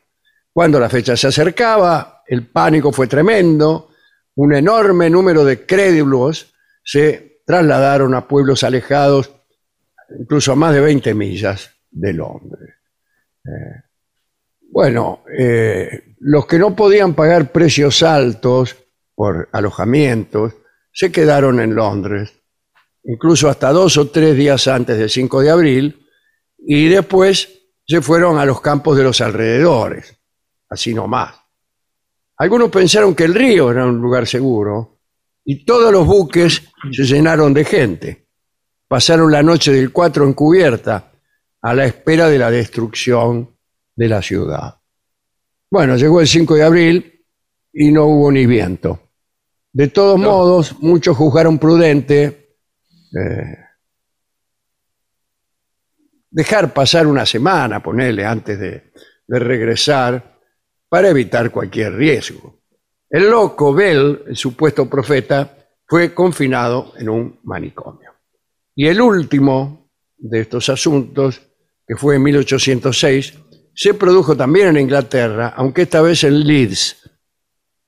Cuando 0.52 0.78
la 0.78 0.88
fecha 0.88 1.16
se 1.16 1.28
acercaba, 1.28 2.22
el 2.26 2.46
pánico 2.48 2.92
fue 2.92 3.06
tremendo, 3.06 3.90
un 4.36 4.54
enorme 4.54 5.10
número 5.10 5.44
de 5.44 5.66
crédulos 5.66 6.54
se 6.84 7.42
trasladaron 7.44 8.14
a 8.14 8.28
pueblos 8.28 8.62
alejados, 8.62 9.32
incluso 10.18 10.52
a 10.52 10.56
más 10.56 10.74
de 10.74 10.80
20 10.80 11.14
millas 11.14 11.70
de 11.90 12.12
Londres. 12.12 12.74
Eh, 13.44 13.87
Bueno, 14.70 15.24
eh, 15.36 16.14
los 16.20 16.46
que 16.46 16.58
no 16.58 16.76
podían 16.76 17.14
pagar 17.14 17.50
precios 17.50 18.02
altos 18.02 18.76
por 19.14 19.48
alojamientos 19.52 20.54
se 20.92 21.10
quedaron 21.10 21.58
en 21.60 21.74
Londres, 21.74 22.32
incluso 23.04 23.48
hasta 23.48 23.72
dos 23.72 23.96
o 23.96 24.08
tres 24.10 24.36
días 24.36 24.68
antes 24.68 24.98
del 24.98 25.10
5 25.10 25.40
de 25.40 25.50
abril, 25.50 26.06
y 26.58 26.88
después 26.88 27.48
se 27.86 28.02
fueron 28.02 28.38
a 28.38 28.44
los 28.44 28.60
campos 28.60 28.96
de 28.96 29.04
los 29.04 29.20
alrededores, 29.20 30.16
así 30.68 30.92
nomás. 30.92 31.34
Algunos 32.36 32.70
pensaron 32.70 33.14
que 33.14 33.24
el 33.24 33.34
río 33.34 33.70
era 33.70 33.86
un 33.86 33.98
lugar 33.98 34.26
seguro 34.26 35.00
y 35.44 35.64
todos 35.64 35.90
los 35.90 36.06
buques 36.06 36.62
se 36.92 37.04
llenaron 37.04 37.54
de 37.54 37.64
gente. 37.64 38.28
Pasaron 38.86 39.32
la 39.32 39.42
noche 39.42 39.72
del 39.72 39.92
4 39.92 40.24
en 40.24 40.34
cubierta 40.34 41.10
a 41.62 41.74
la 41.74 41.86
espera 41.86 42.28
de 42.28 42.38
la 42.38 42.50
destrucción 42.50 43.57
de 43.98 44.08
la 44.08 44.22
ciudad. 44.22 44.76
Bueno, 45.68 45.96
llegó 45.96 46.20
el 46.20 46.28
5 46.28 46.54
de 46.54 46.62
abril 46.62 47.24
y 47.72 47.90
no 47.90 48.04
hubo 48.04 48.30
ni 48.30 48.46
viento. 48.46 49.10
De 49.72 49.88
todos 49.88 50.20
modos, 50.20 50.76
muchos 50.78 51.16
juzgaron 51.16 51.58
prudente 51.58 52.54
eh, 53.12 53.58
dejar 56.30 56.72
pasar 56.72 57.08
una 57.08 57.26
semana, 57.26 57.82
ponerle, 57.82 58.24
antes 58.24 58.60
de, 58.60 58.92
de 59.26 59.38
regresar, 59.40 60.38
para 60.88 61.08
evitar 61.08 61.50
cualquier 61.50 61.94
riesgo. 61.94 62.60
El 63.10 63.28
loco 63.28 63.74
Bell, 63.74 64.22
el 64.28 64.36
supuesto 64.36 64.88
profeta, 64.88 65.56
fue 65.84 66.14
confinado 66.14 66.92
en 66.96 67.08
un 67.08 67.40
manicomio. 67.42 68.12
Y 68.76 68.86
el 68.86 69.00
último 69.00 69.90
de 70.16 70.42
estos 70.42 70.68
asuntos, 70.68 71.42
que 71.84 71.96
fue 71.96 72.14
en 72.14 72.22
1806, 72.22 73.47
se 73.78 73.94
produjo 73.94 74.36
también 74.36 74.66
en 74.70 74.78
Inglaterra, 74.78 75.54
aunque 75.56 75.82
esta 75.82 76.02
vez 76.02 76.24
en 76.24 76.44
Leeds, 76.44 77.08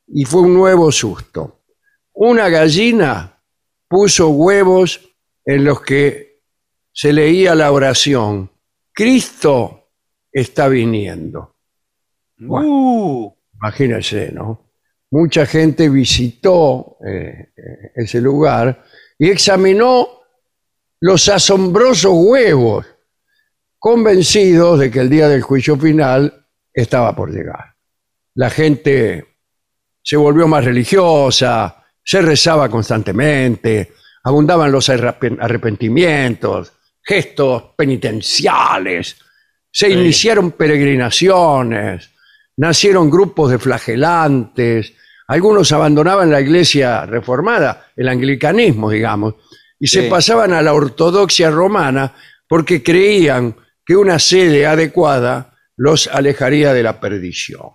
y 0.07 0.25
fue 0.25 0.43
un 0.43 0.55
nuevo 0.55 0.93
susto. 0.93 1.65
Una 2.13 2.49
gallina 2.49 3.43
puso 3.89 4.29
huevos 4.29 5.01
en 5.45 5.65
los 5.65 5.81
que 5.81 6.43
se 6.93 7.13
leía 7.13 7.57
la 7.57 7.73
oración, 7.73 8.53
Cristo 8.93 9.89
está 10.31 10.69
viniendo. 10.69 11.57
Uh, 12.39 13.33
Imagínense, 13.55 14.31
¿no? 14.31 14.71
Mucha 15.11 15.45
gente 15.45 15.89
visitó 15.89 16.99
eh, 17.05 17.51
eh, 17.57 17.93
ese 17.97 18.21
lugar 18.21 18.85
y 19.19 19.29
examinó 19.29 20.07
los 21.01 21.29
asombrosos 21.29 22.13
huevos, 22.15 22.87
convencidos 23.81 24.79
de 24.79 24.91
que 24.91 25.01
el 25.01 25.09
día 25.09 25.27
del 25.27 25.41
juicio 25.41 25.77
final 25.77 26.47
estaba 26.73 27.17
por 27.17 27.33
llegar. 27.33 27.75
La 28.35 28.51
gente 28.51 29.39
se 30.03 30.17
volvió 30.17 30.47
más 30.47 30.65
religiosa, 30.65 31.83
se 32.05 32.21
rezaba 32.21 32.69
constantemente, 32.69 33.93
abundaban 34.23 34.71
los 34.71 34.89
arrepen- 34.91 35.39
arrepentimientos, 35.41 36.73
gestos 37.03 37.65
penitenciales, 37.77 39.17
se 39.73 39.89
iniciaron 39.89 40.53
peregrinaciones, 40.53 42.11
nacieron 42.59 43.09
grupos 43.09 43.51
de 43.51 43.59
flagelantes, 43.59 44.93
algunos 45.27 45.73
abandonaban 45.73 46.31
la 46.31 46.41
iglesia 46.41 47.07
reformada, 47.07 47.87
el 47.97 48.09
anglicanismo, 48.09 48.91
digamos, 48.91 49.37
y 49.79 49.87
se 49.87 50.03
pasaban 50.03 50.53
a 50.53 50.61
la 50.61 50.75
ortodoxia 50.75 51.51
romana 51.51 52.15
porque 52.47 52.83
creían 52.83 53.57
que 53.91 53.97
una 53.97 54.21
sede 54.21 54.67
adecuada 54.67 55.53
los 55.79 56.07
alejaría 56.07 56.73
de 56.73 56.81
la 56.81 57.01
perdición. 57.01 57.73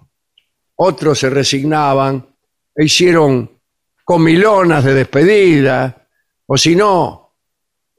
Otros 0.75 1.19
se 1.19 1.29
resignaban 1.29 2.25
e 2.73 2.85
hicieron 2.85 3.59
comilonas 4.05 4.85
de 4.85 4.93
despedida, 4.93 6.07
o 6.45 6.55
si 6.55 6.73
no, 6.73 7.35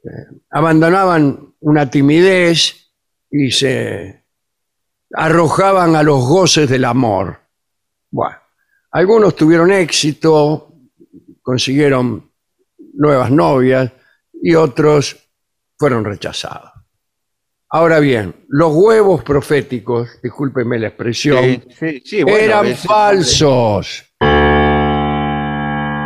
eh, 0.02 0.08
abandonaban 0.48 1.56
una 1.60 1.90
timidez 1.90 2.90
y 3.30 3.50
se 3.50 4.24
arrojaban 5.12 5.94
a 5.94 6.02
los 6.02 6.26
goces 6.26 6.70
del 6.70 6.86
amor. 6.86 7.38
Bueno, 8.10 8.38
algunos 8.92 9.36
tuvieron 9.36 9.70
éxito, 9.70 10.72
consiguieron 11.42 12.32
nuevas 12.94 13.30
novias 13.30 13.92
y 14.32 14.54
otros 14.54 15.18
fueron 15.76 16.02
rechazados. 16.02 16.75
Ahora 17.70 17.98
bien, 17.98 18.34
los 18.48 18.72
huevos 18.74 19.24
proféticos, 19.24 20.08
discúlpenme 20.22 20.78
la 20.78 20.88
expresión, 20.88 21.44
sí, 21.44 21.62
sí, 21.78 22.02
sí, 22.04 22.22
bueno, 22.22 22.38
eran 22.38 22.74
falsos. 22.76 24.04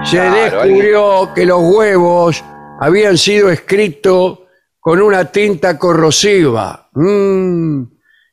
Se 0.05 0.17
Claro, 0.17 0.63
descubrió 0.63 1.31
que 1.35 1.45
los 1.45 1.61
huevos 1.63 2.43
habían 2.81 3.19
sido 3.19 3.51
escritos 3.51 4.39
con 4.81 5.03
una 5.03 5.27
tinta 5.27 5.79
corrosiva 5.79 6.89
Mm. 6.95 7.83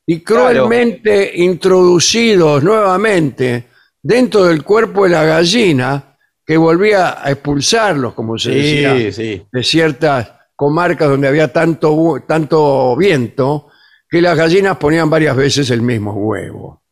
y 0.07 0.21
cruelmente 0.21 1.31
introducidos 1.35 2.63
nuevamente 2.63 3.65
dentro 4.01 4.45
del 4.45 4.63
cuerpo 4.63 5.03
de 5.03 5.09
la 5.09 5.23
gallina 5.25 6.15
que 6.45 6.55
volvía 6.55 7.21
a 7.21 7.29
expulsarlos, 7.31 8.13
como 8.13 8.37
se 8.37 8.51
decía 8.51 9.11
Sí, 9.11 9.45
de 9.51 9.63
ciertas 9.63 10.31
comarcas 10.57 11.07
donde 11.07 11.27
había 11.27 11.53
tanto, 11.53 12.23
tanto 12.27 12.95
viento 12.97 13.69
que 14.09 14.21
las 14.21 14.35
gallinas 14.35 14.77
ponían 14.77 15.07
varias 15.09 15.35
veces 15.35 15.69
el 15.69 15.83
mismo 15.83 16.13
huevo. 16.13 16.83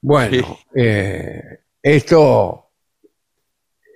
Bueno, 0.00 0.58
eh, 0.74 1.42
esto 1.82 2.70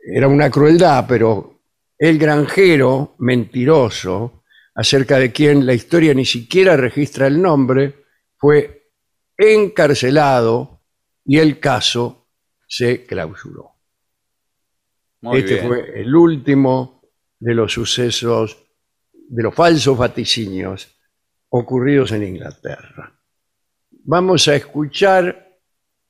era 0.04 0.26
una 0.26 0.50
crueldad, 0.50 1.06
pero 1.08 1.60
el 1.96 2.18
granjero 2.18 3.14
mentiroso, 3.18 4.42
acerca 4.74 5.18
de 5.18 5.30
quien 5.30 5.64
la 5.64 5.74
historia 5.74 6.12
ni 6.12 6.24
siquiera 6.24 6.76
registra 6.76 7.28
el 7.28 7.40
nombre, 7.40 8.04
fue 8.36 8.90
encarcelado 9.38 10.82
y 11.24 11.38
el 11.38 11.60
caso 11.60 12.26
se 12.66 13.06
clausuró. 13.06 13.70
Muy 15.20 15.38
este 15.38 15.54
bien. 15.54 15.68
fue 15.68 16.00
el 16.00 16.14
último 16.14 17.00
de 17.38 17.54
los 17.54 17.72
sucesos, 17.72 18.63
de 19.28 19.42
los 19.42 19.54
falsos 19.54 19.96
vaticinios 19.96 20.88
ocurridos 21.48 22.12
en 22.12 22.24
Inglaterra. 22.24 23.12
Vamos 24.04 24.46
a 24.48 24.56
escuchar 24.56 25.48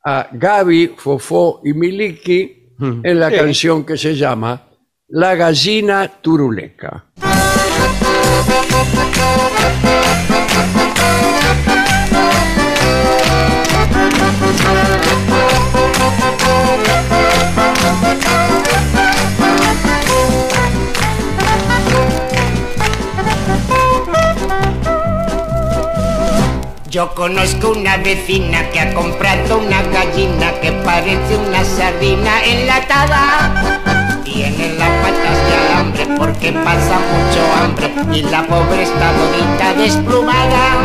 a 0.05 0.29
Gaby, 0.33 0.95
Fofó 0.97 1.61
y 1.65 1.73
Miliki 1.73 2.75
en 3.03 3.21
la 3.21 3.31
Sí. 3.31 3.37
canción 3.37 3.85
que 3.85 3.97
se 3.97 4.15
llama 4.17 4.69
La 5.09 5.35
gallina 5.35 6.09
turuleca. 6.21 7.07
Yo 26.95 27.13
conozco 27.13 27.71
una 27.71 27.97
vecina 27.97 28.71
que 28.71 28.79
ha 28.79 28.95
comprado 28.95 29.59
una 29.59 29.83
gallina 29.83 30.53
que 30.61 30.71
parece 30.71 31.37
una 31.37 31.65
sardina 31.65 32.41
enlatada. 32.45 34.23
Tiene 34.23 34.75
las 34.75 34.91
patas 35.03 35.37
de 35.45 35.57
alambre 35.57 36.07
porque 36.17 36.53
pasa 36.53 37.01
mucho 37.11 37.43
hambre 37.61 37.91
y 38.17 38.23
la 38.23 38.47
pobre 38.47 38.85
está 38.85 39.11
todita 39.11 39.75
desplumada. 39.75 40.77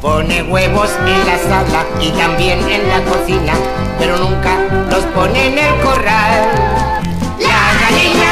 Pone 0.00 0.44
huevos 0.44 0.88
en 1.06 1.26
la 1.26 1.36
sala 1.36 1.84
y 2.00 2.10
también 2.12 2.60
en 2.66 2.88
la 2.88 3.02
cocina, 3.02 3.52
pero 3.98 4.16
nunca 4.16 4.56
los 4.90 5.04
pone 5.14 5.48
en 5.48 5.58
el 5.58 5.74
corral. 5.82 7.02
La 7.38 7.74
gallina 7.82 8.30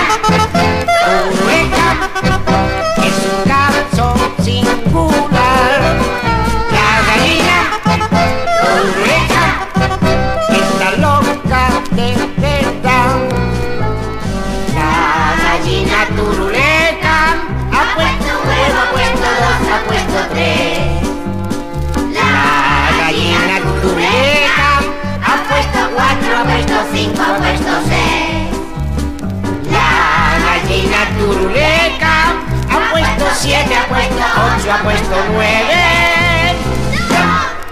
Eureka, 1.28 2.08
es 3.04 3.16
un 3.34 3.44
caso 3.50 4.14
singular. 4.42 5.25
La 22.12 22.30
gallina 22.98 23.56
culeca 23.80 24.70
ha 25.24 25.34
puesto 25.48 25.80
cuatro, 25.94 26.30
ha 26.36 26.44
puesto 26.44 26.76
cinco, 26.92 27.22
ha 27.22 27.36
puesto 27.38 27.72
seis. 27.88 28.52
La 29.72 30.36
gallina 30.44 31.00
turuleca 31.16 32.16
ha 32.68 32.76
puesto 32.92 33.24
siete, 33.34 33.72
ha 33.76 33.86
puesto 33.86 34.24
ocho, 34.36 34.68
ha 34.72 34.78
puesto 34.82 35.16
nueve. 35.32 35.80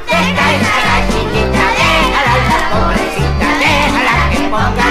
Esa 0.08 0.76
gallinita? 0.86 1.64
Déjala, 1.76 2.34
la 2.48 2.58
pobrecita, 2.72 3.48
déjala 3.60 4.16
que 4.30 4.40
ponga. 4.48 4.88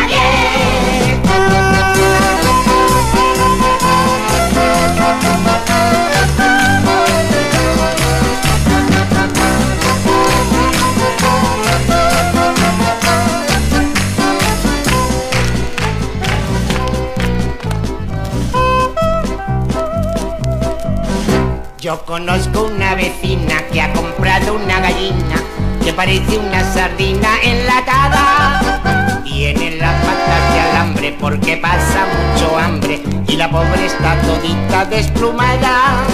Yo 21.83 22.05
conozco 22.05 22.61
una 22.61 22.95
vecina 22.95 23.61
que 23.69 23.81
ha 23.81 23.91
comprado 23.91 24.53
una 24.53 24.79
gallina 24.79 25.35
que 25.83 25.91
parece 25.91 26.37
una 26.37 26.63
sardina 26.73 27.27
enlatada. 27.43 29.21
Tiene 29.25 29.71
las 29.75 29.93
patas 30.05 30.53
de 30.53 30.59
alambre 30.61 31.17
porque 31.19 31.57
pasa 31.57 32.05
mucho 32.05 32.57
hambre 32.57 33.03
y 33.27 33.35
la 33.35 33.51
pobre 33.51 33.85
está 33.85 34.15
todita 34.21 34.85
desplumada. 34.85 36.05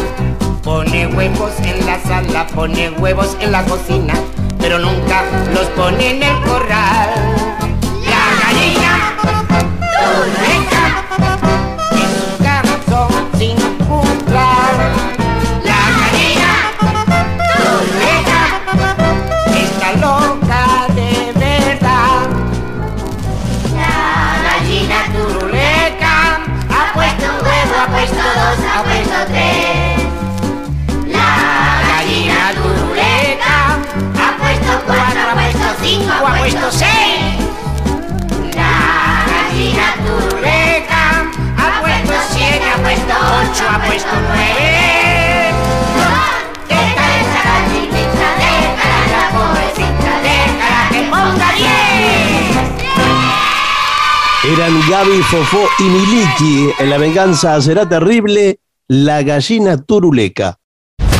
Pone 0.63 1.05
huevos 1.05 1.51
en 1.59 1.85
la 1.85 1.99
sala, 1.99 2.47
pone 2.47 2.89
huevos 2.89 3.37
en 3.39 3.51
la 3.51 3.63
cocina, 3.63 4.15
pero 4.57 4.79
nunca 4.79 5.21
los 5.53 5.67
pone 5.67 6.15
en 6.15 6.23
el 6.23 6.41
corral. 6.41 7.09
La 8.07 8.25
gallina 8.43 9.09
ha 35.89 35.97
puesto 35.97 36.05
cinco, 36.05 36.11
ha 36.11 36.37
puesto 36.37 36.71
seis. 36.71 37.19
La 38.55 39.25
gallina 39.25 39.87
turuleca 40.05 41.03
ha 41.57 41.81
puesto 41.81 42.13
siete, 42.31 42.65
ha 42.69 42.77
puesto 42.81 43.13
ocho, 43.13 43.63
ha 43.69 43.79
puesto 43.85 44.13
nueve. 44.27 45.53
Deja 46.67 47.05
esa 47.19 47.41
gallinita, 47.49 48.27
déjala 48.37 49.01
la 49.15 49.25
pobrecita, 49.33 50.11
déjala 50.21 50.81
que 50.91 51.01
ponga 51.09 51.49
diez. 51.57 52.53
Eran 54.53 54.75
Gaby, 54.89 55.17
Fofó 55.23 55.63
y 55.79 55.83
Miliki. 55.83 56.73
En 56.79 56.89
la 56.89 56.97
venganza 56.97 57.61
será 57.61 57.87
terrible. 57.87 58.59
La 58.87 59.21
gallina 59.21 59.77
turuleca. 59.77 60.57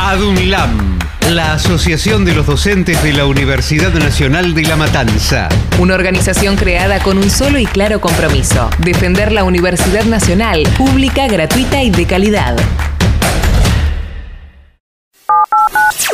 ADUNLAM, 0.00 0.89
la 1.34 1.52
Asociación 1.52 2.24
de 2.24 2.34
los 2.34 2.46
Docentes 2.46 3.02
de 3.02 3.12
la 3.12 3.26
Universidad 3.26 3.92
Nacional 3.92 4.54
de 4.54 4.62
La 4.62 4.76
Matanza. 4.76 5.48
Una 5.78 5.94
organización 5.94 6.56
creada 6.56 7.00
con 7.00 7.18
un 7.18 7.30
solo 7.30 7.58
y 7.58 7.66
claro 7.66 8.00
compromiso, 8.00 8.68
defender 8.78 9.30
la 9.30 9.44
Universidad 9.44 10.04
Nacional, 10.04 10.62
pública, 10.76 11.28
gratuita 11.28 11.82
y 11.82 11.90
de 11.90 12.06
calidad. 12.06 12.56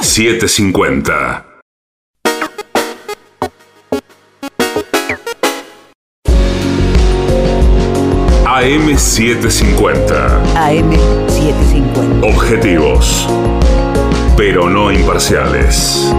750. 0.02 1.46
AM750. 8.44 10.42
AM750. 10.54 12.22
Objetivos. 12.22 13.28
Pero 14.36 14.68
no 14.68 14.92
imparciales. 14.92 16.14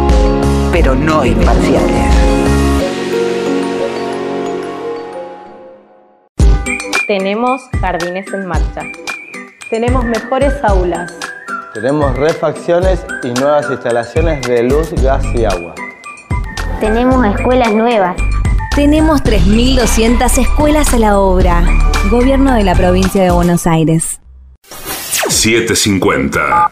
Pero 0.72 0.96
no 0.96 1.24
imparciales. 1.24 2.16
Tenemos 7.08 7.62
jardines 7.80 8.26
en 8.34 8.48
marcha. 8.48 8.82
Tenemos 9.70 10.04
mejores 10.04 10.52
aulas. 10.64 11.14
Tenemos 11.76 12.18
refacciones 12.18 13.06
y 13.22 13.40
nuevas 13.40 13.70
instalaciones 13.70 14.42
de 14.48 14.64
luz, 14.64 14.94
gas 14.94 15.24
y 15.36 15.46
agua. 15.46 15.76
Tenemos 16.80 17.24
escuelas 17.24 17.72
nuevas. 17.72 18.16
Tenemos 18.76 19.22
3.200 19.22 20.42
escuelas 20.42 20.92
a 20.92 20.98
la 20.98 21.20
obra. 21.20 21.64
Gobierno 22.10 22.56
de 22.56 22.64
la 22.64 22.74
provincia 22.74 23.22
de 23.22 23.30
Buenos 23.30 23.68
Aires. 23.68 24.20
750. 25.30 26.72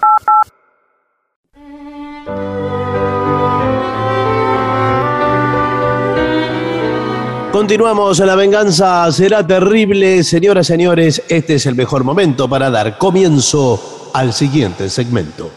Continuamos, 7.55 8.19
la 8.19 8.35
venganza 8.35 9.09
será 9.13 9.47
terrible. 9.47 10.25
Señoras 10.25 10.67
y 10.67 10.73
señores, 10.73 11.23
este 11.29 11.55
es 11.55 11.65
el 11.65 11.75
mejor 11.75 12.03
momento 12.03 12.49
para 12.49 12.69
dar 12.69 12.97
comienzo 12.97 14.11
al 14.13 14.33
siguiente 14.33 14.89
segmento. 14.89 15.49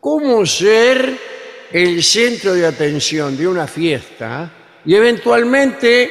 ¿Cómo 0.00 0.46
ser 0.46 1.18
el 1.70 2.02
centro 2.02 2.54
de 2.54 2.64
atención 2.66 3.36
de 3.36 3.46
una 3.46 3.66
fiesta 3.66 4.50
y 4.86 4.94
eventualmente 4.94 6.10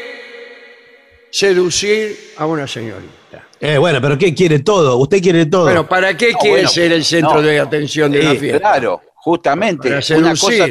seducir 1.32 2.34
a 2.38 2.46
una 2.46 2.68
señorita? 2.68 3.48
Eh, 3.60 3.80
bueno, 3.80 4.00
pero 4.00 4.20
¿qué 4.20 4.36
quiere 4.36 4.60
todo? 4.60 4.98
Usted 4.98 5.20
quiere 5.20 5.48
todo. 5.48 5.64
Bueno, 5.64 5.90
¿para 5.90 6.16
qué 6.16 6.32
No, 6.32 6.38
quiere 6.38 6.58
bueno, 6.58 6.70
ser 6.70 6.92
el 6.92 7.04
centro 7.04 7.38
no. 7.38 7.42
de 7.42 7.60
atención 7.60 8.12
de 8.12 8.20
una 8.20 8.36
fiesta? 8.36 8.60
claro, 8.60 9.02
justamente. 9.16 9.90
Para 9.90 10.20
una 10.20 10.36
cosa. 10.36 10.68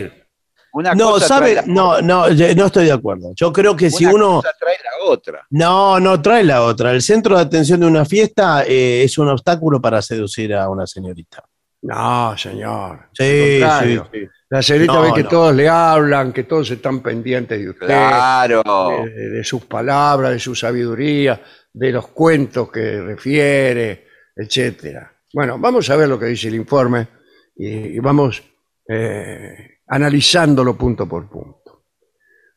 Una 0.78 0.94
no, 0.94 1.12
cosa 1.12 1.26
sabe, 1.28 1.52
trae 1.52 1.66
la- 1.66 1.72
no, 1.72 2.00
no, 2.00 2.30
yo 2.30 2.54
no 2.54 2.66
estoy 2.66 2.86
de 2.86 2.92
acuerdo. 2.92 3.32
Yo 3.34 3.52
creo 3.52 3.74
que 3.76 3.90
si 3.90 4.04
una 4.06 4.14
uno 4.14 4.26
cosa 4.36 4.50
trae 4.58 4.76
la 4.84 5.10
otra. 5.10 5.46
no, 5.50 5.98
no 6.00 6.20
trae 6.22 6.44
la 6.44 6.62
otra. 6.62 6.92
El 6.92 7.02
centro 7.02 7.36
de 7.36 7.42
atención 7.42 7.80
de 7.80 7.86
una 7.86 8.04
fiesta 8.04 8.64
eh, 8.66 9.02
es 9.04 9.18
un 9.18 9.28
obstáculo 9.28 9.80
para 9.80 10.00
seducir 10.02 10.54
a 10.54 10.68
una 10.68 10.86
señorita. 10.86 11.44
No, 11.82 12.36
señor. 12.36 13.08
Sí, 13.12 13.60
sí, 13.82 14.00
sí. 14.12 14.28
La 14.50 14.62
señorita 14.62 14.94
No, 14.94 15.02
ve 15.02 15.12
que 15.14 15.22
no. 15.24 15.28
todos 15.28 15.54
le 15.54 15.68
hablan, 15.68 16.32
que 16.32 16.42
todos 16.44 16.70
están 16.70 17.00
pendientes 17.02 17.58
de 17.60 17.68
usted, 17.70 17.86
Claro. 17.86 18.62
de, 19.04 19.10
de- 19.10 19.28
de 19.30 19.44
sus 19.44 19.64
palabras, 19.66 20.32
de 20.32 20.38
su 20.40 20.54
sabiduría, 20.54 21.40
de 21.72 21.92
los 21.92 22.08
cuentos 22.08 22.70
que 22.70 23.00
refiere, 23.02 24.06
etcétera. 24.34 25.12
Bueno, 25.34 25.58
vamos 25.58 25.88
a 25.90 25.96
ver 25.96 26.08
lo 26.08 26.18
que 26.18 26.26
dice 26.26 26.48
el 26.48 26.54
informe 26.54 27.06
y, 27.54 27.68
y 27.68 27.98
vamos 28.00 28.42
eh, 28.88 29.77
analizándolo 29.88 30.76
punto 30.76 31.08
por 31.08 31.28
punto. 31.28 31.84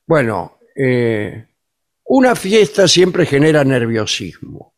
Bueno, 0.05 0.59
eh, 0.75 1.47
una 2.05 2.35
fiesta 2.35 2.87
siempre 2.87 3.25
genera 3.25 3.63
nerviosismo. 3.63 4.75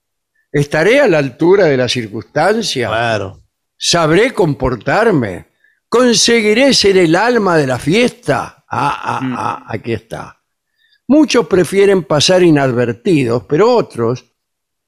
¿Estaré 0.52 1.00
a 1.00 1.08
la 1.08 1.18
altura 1.18 1.66
de 1.66 1.78
las 1.78 1.92
circunstancias? 1.92 2.90
Claro. 2.90 3.42
¿Sabré 3.76 4.34
comportarme? 4.34 5.48
¿Conseguiré 5.90 6.74
ser 6.74 6.98
el 6.98 7.16
alma 7.16 7.58
de 7.58 7.68
la 7.68 7.80
fiesta? 7.80 8.64
Ah, 8.70 9.00
ah, 9.04 9.20
ah, 9.38 9.66
aquí 9.68 9.94
está. 9.94 10.40
Muchos 11.08 11.48
prefieren 11.48 12.04
pasar 12.04 12.44
inadvertidos, 12.44 13.44
pero 13.48 13.76
otros 13.76 14.26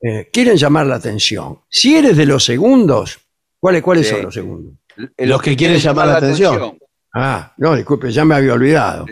eh, 0.01 0.29
quieren 0.31 0.55
llamar 0.55 0.85
la 0.85 0.95
atención. 0.95 1.61
Si 1.69 1.95
eres 1.95 2.15
de 2.15 2.25
los 2.25 2.43
segundos, 2.45 3.19
¿cuáles, 3.59 3.81
cuáles 3.81 4.07
Sí. 4.07 4.13
son 4.13 4.23
los 4.23 4.33
segundos? 4.33 4.73
Los 5.17 5.41
que 5.41 5.55
quieren 5.55 5.77
llamar 5.77 6.07
la 6.07 6.17
atención. 6.17 6.77
Ah, 7.17 7.53
no, 7.57 7.77
disculpe, 7.77 8.11
ya 8.11 8.25
me 8.25 8.35
había 8.35 8.53
olvidado. 8.53 9.05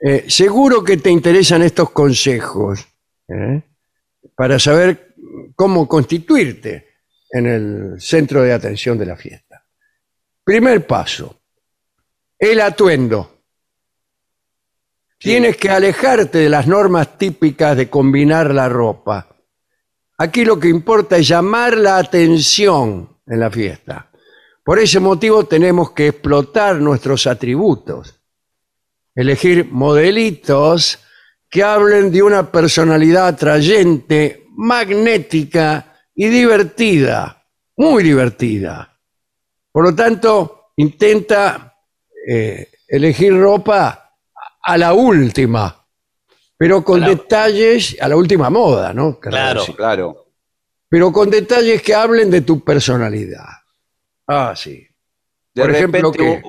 Eh, 0.00 0.26
seguro 0.28 0.84
que 0.84 0.96
te 0.96 1.10
interesan 1.10 1.62
estos 1.62 1.90
consejos 1.90 2.86
¿eh? 3.26 3.60
para 4.36 4.60
saber 4.60 5.16
cómo 5.56 5.88
constituirte 5.88 6.86
en 7.30 7.46
el 7.46 8.00
centro 8.00 8.42
de 8.42 8.52
atención 8.52 8.96
de 8.96 9.06
la 9.06 9.16
fiesta. 9.16 9.64
Primer 10.44 10.86
paso, 10.86 11.40
el 12.38 12.60
atuendo. 12.60 13.40
Tienes 15.18 15.56
que 15.56 15.68
alejarte 15.68 16.38
de 16.38 16.48
las 16.48 16.68
normas 16.68 17.18
típicas 17.18 17.76
de 17.76 17.90
combinar 17.90 18.54
la 18.54 18.68
ropa. 18.68 19.28
Aquí 20.18 20.44
lo 20.44 20.60
que 20.60 20.68
importa 20.68 21.16
es 21.16 21.26
llamar 21.26 21.76
la 21.76 21.98
atención 21.98 23.18
en 23.26 23.40
la 23.40 23.50
fiesta. 23.50 24.11
Por 24.64 24.78
ese 24.78 25.00
motivo 25.00 25.44
tenemos 25.44 25.90
que 25.90 26.08
explotar 26.08 26.76
nuestros 26.76 27.26
atributos, 27.26 28.20
elegir 29.14 29.68
modelitos 29.70 31.00
que 31.50 31.62
hablen 31.62 32.12
de 32.12 32.22
una 32.22 32.50
personalidad 32.50 33.26
atrayente, 33.26 34.46
magnética 34.56 35.96
y 36.14 36.28
divertida, 36.28 37.44
muy 37.76 38.04
divertida. 38.04 38.98
Por 39.72 39.84
lo 39.84 39.94
tanto, 39.94 40.70
intenta 40.76 41.76
eh, 42.28 42.70
elegir 42.86 43.36
ropa 43.36 44.14
a 44.62 44.78
la 44.78 44.92
última, 44.92 45.84
pero 46.56 46.84
con 46.84 47.04
detalles, 47.04 47.96
a 48.00 48.08
la 48.08 48.16
última 48.16 48.48
moda, 48.48 48.92
¿no? 48.94 49.18
Claro. 49.18 49.60
decir. 49.60 49.74
Claro. 49.74 50.26
Pero 50.88 51.10
con 51.10 51.30
detalles 51.30 51.82
que 51.82 51.94
hablen 51.94 52.30
de 52.30 52.42
tu 52.42 52.62
personalidad. 52.62 53.61
Ah, 54.26 54.54
sí. 54.56 54.86
De 55.54 55.62
Por 55.62 55.70
ejemplo, 55.74 56.10
un, 56.10 56.42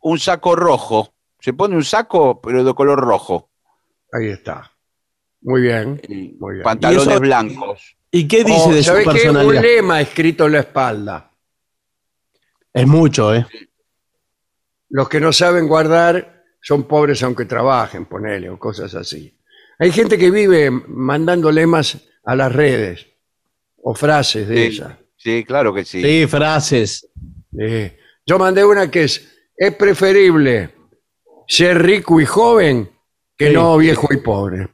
un 0.00 0.18
saco 0.18 0.54
rojo. 0.56 1.14
Se 1.40 1.52
pone 1.52 1.76
un 1.76 1.84
saco, 1.84 2.40
pero 2.40 2.64
de 2.64 2.74
color 2.74 3.00
rojo. 3.00 3.50
Ahí 4.12 4.28
está. 4.28 4.72
Muy 5.42 5.62
bien. 5.62 6.00
Y 6.08 6.36
Muy 6.40 6.54
bien. 6.54 6.64
Pantalones 6.64 7.06
¿Y 7.06 7.10
eso- 7.10 7.20
blancos. 7.20 7.96
¿Y 8.10 8.26
qué 8.26 8.42
dice 8.42 8.68
O, 8.68 8.72
de 8.72 8.78
su 8.82 8.84
¿sabe 8.84 9.02
qué? 9.02 9.08
Un 9.08 9.14
personalidad? 9.14 9.62
lema 9.62 10.00
escrito 10.00 10.46
en 10.46 10.52
la 10.52 10.60
espalda. 10.60 11.30
Es 12.72 12.86
mucho, 12.86 13.34
¿eh? 13.34 13.46
Los 14.88 15.08
que 15.10 15.20
no 15.20 15.32
saben 15.32 15.68
guardar 15.68 16.44
son 16.62 16.84
pobres 16.84 17.22
aunque 17.22 17.44
trabajen, 17.44 18.06
ponele, 18.06 18.48
o 18.48 18.58
cosas 18.58 18.94
así. 18.94 19.36
Hay 19.78 19.92
gente 19.92 20.16
que 20.16 20.30
vive 20.30 20.70
mandando 20.70 21.50
lemas 21.52 21.98
a 22.24 22.34
las 22.34 22.50
redes 22.52 23.06
o 23.82 23.94
frases 23.94 24.48
de 24.48 24.56
Sí, 24.56 24.76
esas. 24.76 24.94
Sí, 25.18 25.44
claro 25.44 25.74
que 25.74 25.84
sí. 25.84 26.02
Sí, 26.02 26.26
frases. 26.26 27.06
Eh, 27.60 27.98
yo 28.24 28.38
mandé 28.38 28.64
una 28.64 28.90
que 28.90 29.04
es, 29.04 29.28
es 29.56 29.74
preferible 29.74 30.70
ser 31.46 31.82
rico 31.82 32.20
y 32.20 32.24
joven 32.26 32.90
que 33.36 33.48
Sí. 33.48 33.52
no 33.54 33.76
viejo 33.76 34.08
y 34.10 34.16
pobre. 34.18 34.68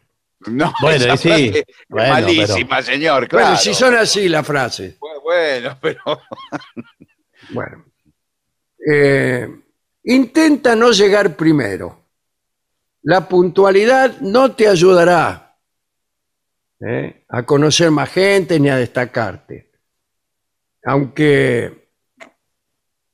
No, 0.47 0.73
Bueno, 0.83 0.97
esa 0.97 1.15
y 1.15 1.17
sí. 1.19 1.29
frase 1.51 1.67
Bueno, 1.89 2.13
malísima, 2.13 2.83
señor, 2.83 3.29
claro. 3.29 3.47
Bueno, 3.47 3.59
si 3.61 3.75
son 3.75 3.95
así 3.97 4.29
las 4.29 4.47
frases. 4.47 4.97
Bueno, 5.23 5.77
pero... 5.81 6.01
Bueno. 7.51 7.85
Eh, 8.91 9.47
intenta 10.05 10.75
no 10.77 10.93
llegar 10.93 11.37
primero. 11.37 12.07
La 13.03 13.29
puntualidad 13.29 14.19
no 14.21 14.53
te 14.53 14.67
ayudará 14.67 15.57
¿eh? 16.81 17.25
a 17.29 17.43
conocer 17.45 17.91
más 17.91 18.09
gente 18.11 18.59
ni 18.59 18.71
a 18.71 18.77
destacarte. 18.77 19.71
Aunque 20.85 21.89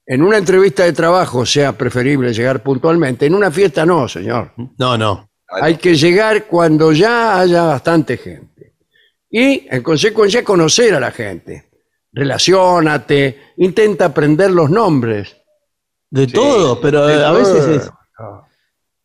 en 0.06 0.22
una 0.22 0.38
entrevista 0.38 0.84
de 0.84 0.92
trabajo 0.92 1.46
sea 1.46 1.72
preferible 1.72 2.32
llegar 2.32 2.62
puntualmente, 2.62 3.26
en 3.26 3.34
una 3.34 3.50
fiesta 3.50 3.86
no, 3.86 4.08
señor. 4.08 4.52
No, 4.78 4.98
no. 4.98 5.30
Hay 5.48 5.76
que 5.76 5.94
llegar 5.94 6.46
cuando 6.46 6.92
ya 6.92 7.38
haya 7.40 7.62
bastante 7.64 8.16
gente. 8.16 8.74
Y, 9.30 9.66
en 9.70 9.82
consecuencia, 9.82 10.42
conocer 10.44 10.94
a 10.94 11.00
la 11.00 11.10
gente. 11.12 11.70
Relaciónate, 12.12 13.38
intenta 13.58 14.06
aprender 14.06 14.50
los 14.50 14.70
nombres. 14.70 15.36
De 16.08 16.26
todo, 16.26 16.80
pero 16.80 17.06
De 17.06 17.24
a 17.24 17.30
veces 17.30 17.64
es, 17.68 17.90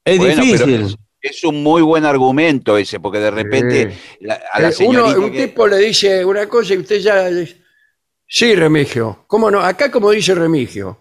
es 0.06 0.18
Bueno, 0.18 0.42
difícil. 0.42 0.98
es, 1.22 1.44
un 1.44 1.62
muy 1.62 1.84
buen 1.84 2.06
argumento 2.06 2.78
ese, 2.78 3.00
porque 3.00 3.20
de 3.20 3.30
repente 3.32 3.92
Sí. 3.92 4.18
la- 4.22 4.40
a 4.52 4.60
la 4.60 4.70
Eh, 4.70 4.72
señorita 4.72 5.18
uno, 5.18 5.26
un 5.28 5.32
que- 5.32 5.46
tipo 5.48 5.68
le 5.68 5.78
dice 5.78 6.26
una 6.26 6.48
cosa 6.48 6.74
y 6.74 6.78
usted 6.78 6.98
ya 7.00 7.28
dice, 7.30 7.62
sí, 8.28 8.56
Remigio. 8.56 9.24
¿Cómo 9.28 9.50
no? 9.52 9.60
Acá 9.62 9.92
como 9.92 10.12
dice 10.12 10.36
Remigio. 10.36 11.00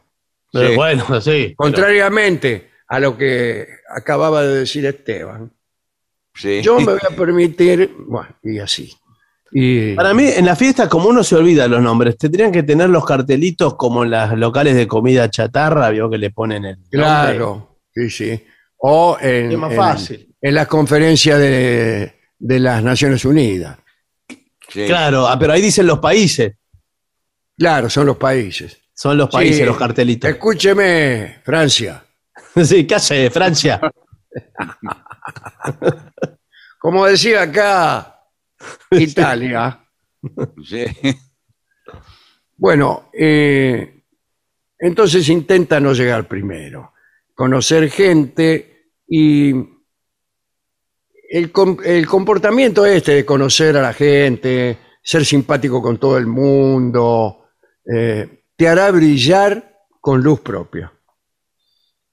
Pero 0.53 0.69
Sí. 0.71 0.75
bueno, 0.77 1.21
sí. 1.21 1.55
Contrariamente 1.57 2.71
a 2.89 3.01
lo 3.01 3.17
que 3.17 3.67
acababa 3.95 4.43
de 4.43 4.61
decir 4.61 4.85
Esteban. 4.87 5.51
sí. 6.35 6.61
Yo 6.63 6.79
me 6.81 6.85
voy 6.93 7.01
a 7.11 7.15
permitir, 7.17 7.95
bueno, 8.07 8.29
y 8.43 8.59
así. 8.59 8.93
Y, 9.57 9.95
Para 9.95 10.13
mí, 10.15 10.27
en 10.27 10.47
la 10.47 10.57
fiesta, 10.57 10.89
como 10.89 11.09
uno 11.09 11.23
se 11.23 11.37
olvida 11.37 11.69
los 11.69 11.81
nombres, 11.81 12.17
tendrían 12.19 12.51
que 12.51 12.65
tener 12.65 12.91
los 12.91 13.05
cartelitos 13.05 13.77
como 13.77 14.03
en 14.03 14.11
las 14.11 14.37
locales 14.37 14.75
de 14.75 14.89
comida 14.89 15.31
chatarra, 15.31 15.91
vio 15.91 16.11
que 16.11 16.19
le 16.19 16.31
ponen 16.31 16.65
el. 16.65 16.77
nombre. 16.77 16.89
claro, 16.91 17.79
sí, 17.95 18.11
sí. 18.11 18.45
O 18.79 19.17
en, 19.21 19.53
Es 19.53 19.59
más 19.59 19.71
en- 19.71 19.77
fácil. 19.77 20.35
en 20.43 20.55
las 20.55 20.67
conferencias 20.67 21.39
de, 21.39 22.15
de 22.39 22.59
las 22.61 22.83
Naciones 22.83 23.25
Unidas. 23.25 23.79
Sí. 24.69 24.87
Claro, 24.87 25.29
ah, 25.29 25.39
pero 25.39 25.53
ahí 25.53 25.63
dicen 25.63 25.87
los 25.87 26.01
países. 26.01 26.55
Claro, 27.56 27.89
son 27.90 28.06
los 28.06 28.16
países. 28.16 28.81
Son 28.94 29.16
los 29.16 29.28
países, 29.28 29.59
Sí. 29.59 29.64
los 29.64 29.76
cartelitos. 29.76 30.31
Escúcheme, 30.31 31.40
Francia. 31.44 32.05
Sí, 32.64 32.86
¿qué 32.86 32.94
hace 32.94 33.31
Francia? 33.31 33.81
Como 36.78 37.06
decía 37.06 37.43
acá, 37.43 38.20
Italia. 38.93 39.81
Sí. 40.64 40.85
Bueno, 42.56 43.10
eh, 43.12 44.05
entonces 44.78 45.28
intenta 45.28 45.81
no 45.81 45.93
llegar 45.93 46.28
primero, 46.28 46.93
conocer 47.35 47.90
gente 47.90 48.93
y 49.09 49.52
el, 51.31 51.51
com- 51.51 51.78
el 51.85 52.06
comportamiento 52.06 52.86
este 52.86 53.12
de 53.16 53.24
conocer 53.24 53.76
a 53.76 53.82
la 53.82 53.93
gente, 53.93 54.78
ser 55.02 55.24
simpático 55.24 55.82
con 55.82 55.98
todo 55.98 56.16
el 56.16 56.26
mundo, 56.26 57.44
eh, 57.93 58.44
te 58.56 58.69
hará 58.69 58.90
brillar 58.90 59.78
con 60.01 60.23
luz 60.23 60.40
propia. 60.40 60.93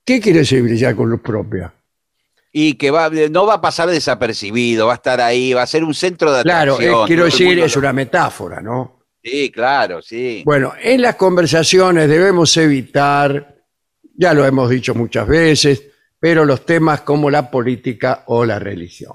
¿Qué 0.05 0.19
quiere 0.19 0.39
decir 0.39 0.63
brillar 0.63 0.95
con 0.95 1.09
luz 1.09 1.21
propia? 1.21 1.73
Y 2.51 2.73
que 2.73 2.91
va, 2.91 3.09
no 3.09 3.45
va 3.45 3.55
a 3.55 3.61
pasar 3.61 3.89
desapercibido, 3.89 4.87
va 4.87 4.93
a 4.93 4.95
estar 4.95 5.21
ahí, 5.21 5.53
va 5.53 5.61
a 5.61 5.67
ser 5.67 5.83
un 5.83 5.93
centro 5.93 6.33
de 6.33 6.43
Claro, 6.43 6.73
atracción. 6.73 7.03
eh, 7.03 7.07
quiero 7.07 7.25
decir, 7.25 7.59
es 7.59 7.75
lo- 7.75 7.79
una 7.79 7.93
metáfora, 7.93 8.61
¿no? 8.61 9.05
Sí, 9.23 9.51
claro, 9.51 10.01
sí. 10.01 10.41
Bueno, 10.43 10.73
en 10.81 11.01
las 11.01 11.15
conversaciones 11.15 12.09
debemos 12.09 12.57
evitar, 12.57 13.55
ya 14.15 14.33
lo 14.33 14.45
hemos 14.45 14.69
dicho 14.69 14.95
muchas 14.95 15.27
veces, 15.27 15.83
pero 16.19 16.43
los 16.43 16.65
temas 16.65 17.01
como 17.01 17.29
la 17.29 17.49
política 17.49 18.23
o 18.27 18.43
la 18.43 18.57
religión. 18.59 19.13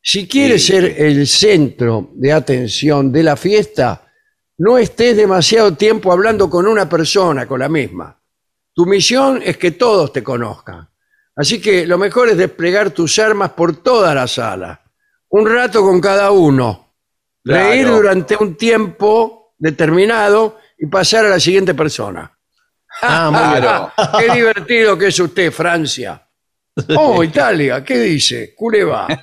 Si 0.00 0.28
quieres 0.28 0.64
Sí, 0.64 0.72
ser 0.72 0.84
el 1.02 1.26
centro 1.26 2.10
de 2.14 2.32
atención 2.32 3.10
de 3.10 3.22
la 3.24 3.36
fiesta, 3.36 4.05
no 4.58 4.78
estés 4.78 5.16
demasiado 5.16 5.74
tiempo 5.74 6.12
hablando 6.12 6.48
con 6.48 6.66
una 6.66 6.88
persona, 6.88 7.46
con 7.46 7.60
la 7.60 7.68
misma. 7.68 8.18
Tu 8.72 8.86
misión 8.86 9.40
es 9.44 9.56
que 9.56 9.72
todos 9.72 10.12
te 10.12 10.22
conozcan. 10.22 10.88
Así 11.34 11.60
que 11.60 11.86
lo 11.86 11.98
mejor 11.98 12.28
es 12.28 12.36
desplegar 12.36 12.90
tus 12.90 13.18
armas 13.18 13.50
por 13.50 13.82
toda 13.82 14.14
la 14.14 14.26
sala. 14.26 14.80
Un 15.28 15.48
rato 15.50 15.82
con 15.82 16.00
cada 16.00 16.30
uno. 16.30 16.94
Claro. 17.44 17.68
Reír 17.68 17.86
durante 17.86 18.36
un 18.36 18.56
tiempo 18.56 19.54
determinado 19.58 20.58
y 20.78 20.86
pasar 20.86 21.26
a 21.26 21.28
la 21.30 21.40
siguiente 21.40 21.74
persona. 21.74 22.30
Ah, 23.02 23.30
muy 23.30 23.60
bien. 23.60 24.28
Qué 24.30 24.34
divertido 24.38 24.96
que 24.96 25.08
es 25.08 25.20
usted, 25.20 25.50
Francia. 25.52 26.22
Oh, 26.94 27.24
Italia, 27.24 27.82
¿qué 27.82 27.98
dice? 27.98 28.54
Culeva. 28.54 29.06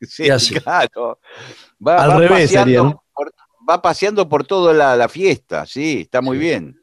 Sí, 0.00 0.28
claro. 0.54 1.20
Va, 1.86 2.02
Al 2.02 2.10
va 2.10 2.18
revés 2.18 2.50
sería, 2.50 2.82
paseando 2.82 3.04
va 3.68 3.82
paseando 3.82 4.28
por 4.28 4.44
toda 4.46 4.72
la, 4.72 4.96
la 4.96 5.08
fiesta, 5.08 5.66
sí, 5.66 6.02
está 6.02 6.20
muy 6.20 6.38
bien. 6.38 6.80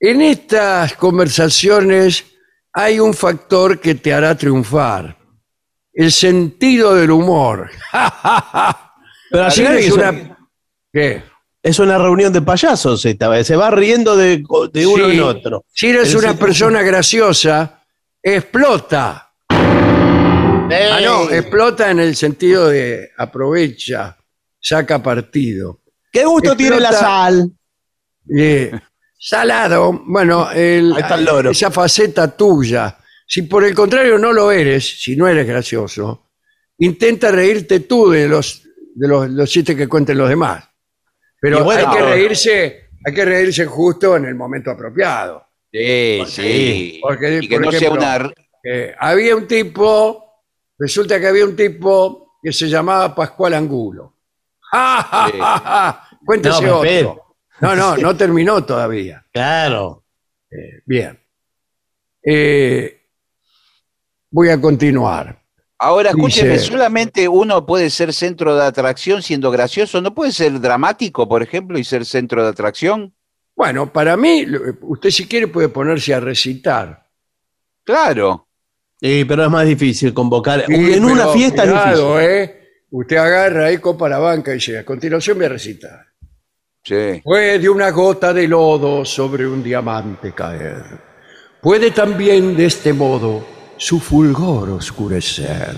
En 0.00 0.20
estas 0.20 0.94
conversaciones 0.94 2.24
hay 2.72 2.98
un 3.00 3.14
factor 3.14 3.78
que 3.80 3.94
te 3.94 4.12
hará 4.12 4.36
triunfar. 4.36 5.16
El 5.92 6.12
sentido 6.12 6.94
del 6.94 7.10
humor. 7.10 7.70
Pero 9.30 9.44
eres 9.44 9.86
es, 9.86 9.92
una- 9.92 10.38
¿Qué? 10.92 11.22
es 11.62 11.78
una 11.78 11.98
reunión 11.98 12.32
de 12.32 12.40
payasos 12.42 13.04
esta 13.04 13.28
vez. 13.28 13.46
Se 13.46 13.56
va 13.56 13.70
riendo 13.70 14.16
de, 14.16 14.42
de 14.72 14.86
uno 14.86 15.06
Sí. 15.06 15.12
en 15.12 15.20
otro. 15.22 15.64
Si 15.72 15.88
eres 15.88 16.10
El 16.10 16.18
una 16.18 16.28
sentido- 16.28 16.46
persona 16.46 16.82
graciosa, 16.82 17.82
explota. 18.22 19.24
Ah, 19.50 21.00
no, 21.02 21.30
explota 21.30 21.90
en 21.90 21.98
el 22.00 22.14
sentido 22.14 22.68
de 22.68 23.10
aprovecha, 23.16 24.16
saca 24.60 25.02
partido. 25.02 25.80
¿Qué 26.12 26.24
gusto 26.24 26.56
tiene 26.56 26.80
la 26.80 26.92
sal? 26.92 27.50
Eh, 28.36 28.70
salado, 29.18 30.02
bueno, 30.06 30.50
el- 30.52 30.92
Ahí 30.94 31.02
está 31.02 31.14
el 31.16 31.24
loro. 31.24 31.50
esa 31.50 31.70
faceta 31.70 32.36
tuya. 32.36 32.96
Si 33.26 33.42
por 33.42 33.64
el 33.64 33.74
contrario 33.74 34.18
no 34.18 34.32
lo 34.32 34.50
eres, 34.50 35.02
si 35.02 35.16
no 35.16 35.28
eres 35.28 35.46
gracioso, 35.46 36.26
intenta 36.78 37.30
reírte 37.30 37.80
tú 37.80 38.10
de 38.10 38.26
los, 38.28 38.62
de 38.94 39.08
los, 39.08 39.28
los 39.30 39.50
chistes 39.50 39.76
que 39.76 39.86
cuenten 39.88 40.16
los 40.18 40.28
demás. 40.28 40.64
Pero 41.40 41.60
Y 41.60 41.62
bueno, 41.62 41.88
hay 41.90 41.94
que 41.96 42.00
ahora- 42.02 42.14
reírse, 42.14 42.88
hay 43.04 43.14
que 43.14 43.24
reírse 43.24 43.66
justo 43.66 44.16
en 44.16 44.24
el 44.26 44.34
momento 44.34 44.70
apropiado. 44.70 45.44
Sí, 45.70 46.22
sí. 46.26 46.98
Porque, 47.02 47.40
y 47.42 47.48
que 47.48 47.56
por 47.56 47.64
no 47.66 47.70
sea 47.70 47.80
ejemplo, 47.80 48.00
una. 48.00 48.32
Eh, 48.64 48.94
había 48.98 49.36
un 49.36 49.46
tipo, 49.46 50.42
resulta 50.78 51.20
que 51.20 51.26
había 51.26 51.44
un 51.44 51.54
tipo 51.54 52.38
que 52.42 52.52
se 52.52 52.68
llamaba 52.68 53.14
Pascual 53.14 53.54
Angulo. 53.54 54.14
¡Ja, 54.70 55.02
ja, 55.10 55.26
Sí. 55.32 55.38
ja, 55.38 55.58
ja! 55.58 56.08
Cuéntese 56.24 56.62
No, 56.66 56.78
otro. 56.78 57.24
No, 57.60 57.74
no, 57.76 57.96
no 57.96 58.16
terminó 58.16 58.64
todavía. 58.64 59.24
Claro. 59.32 60.04
Eh, 60.50 60.82
bien. 60.86 61.18
Eh, 62.22 63.02
voy 64.30 64.48
a 64.50 64.60
continuar. 64.60 65.42
Ahora, 65.80 66.10
escúcheme, 66.10 66.54
Dice- 66.54 66.64
solamente 66.72 67.28
uno 67.28 67.64
puede 67.64 67.88
ser 67.90 68.12
centro 68.12 68.56
de 68.56 68.64
atracción 68.64 69.22
siendo 69.22 69.50
gracioso. 69.50 70.00
¿No 70.00 70.12
puede 70.14 70.32
ser 70.32 70.60
dramático, 70.60 71.28
por 71.28 71.42
ejemplo, 71.42 71.78
y 71.78 71.84
ser 71.84 72.04
centro 72.04 72.42
de 72.42 72.50
atracción? 72.50 73.14
Bueno, 73.54 73.92
para 73.92 74.16
mí, 74.16 74.44
usted 74.82 75.10
si 75.10 75.26
quiere 75.26 75.46
puede 75.48 75.68
ponerse 75.68 76.14
a 76.14 76.20
recitar. 76.20 77.06
Claro. 77.84 78.48
Sí, 79.00 79.24
pero 79.24 79.44
es 79.44 79.50
más 79.50 79.66
difícil 79.66 80.12
convocar. 80.12 80.64
Sí, 80.66 80.74
en 80.94 81.04
una 81.04 81.28
fiesta 81.28 81.62
es 81.64 81.72
difícil. 81.72 82.06
¿eh? 82.20 82.57
Usted 82.90 83.16
agarra 83.16 83.66
ahí 83.66 83.78
copa 83.78 84.08
la 84.08 84.18
banca 84.18 84.52
y 84.52 84.54
dice, 84.54 84.78
a 84.78 84.84
continuación 84.84 85.36
voy 85.36 85.46
a 85.46 85.50
recitar. 85.50 86.06
Sí. 86.82 87.20
Puede 87.22 87.68
una 87.68 87.90
gota 87.90 88.32
de 88.32 88.48
lodo 88.48 89.04
sobre 89.04 89.46
un 89.46 89.62
diamante 89.62 90.32
caer. 90.32 90.84
Puede 91.60 91.90
también 91.90 92.56
de 92.56 92.66
este 92.66 92.92
modo 92.92 93.44
su 93.76 94.00
fulgor 94.00 94.70
oscurecer. 94.70 95.74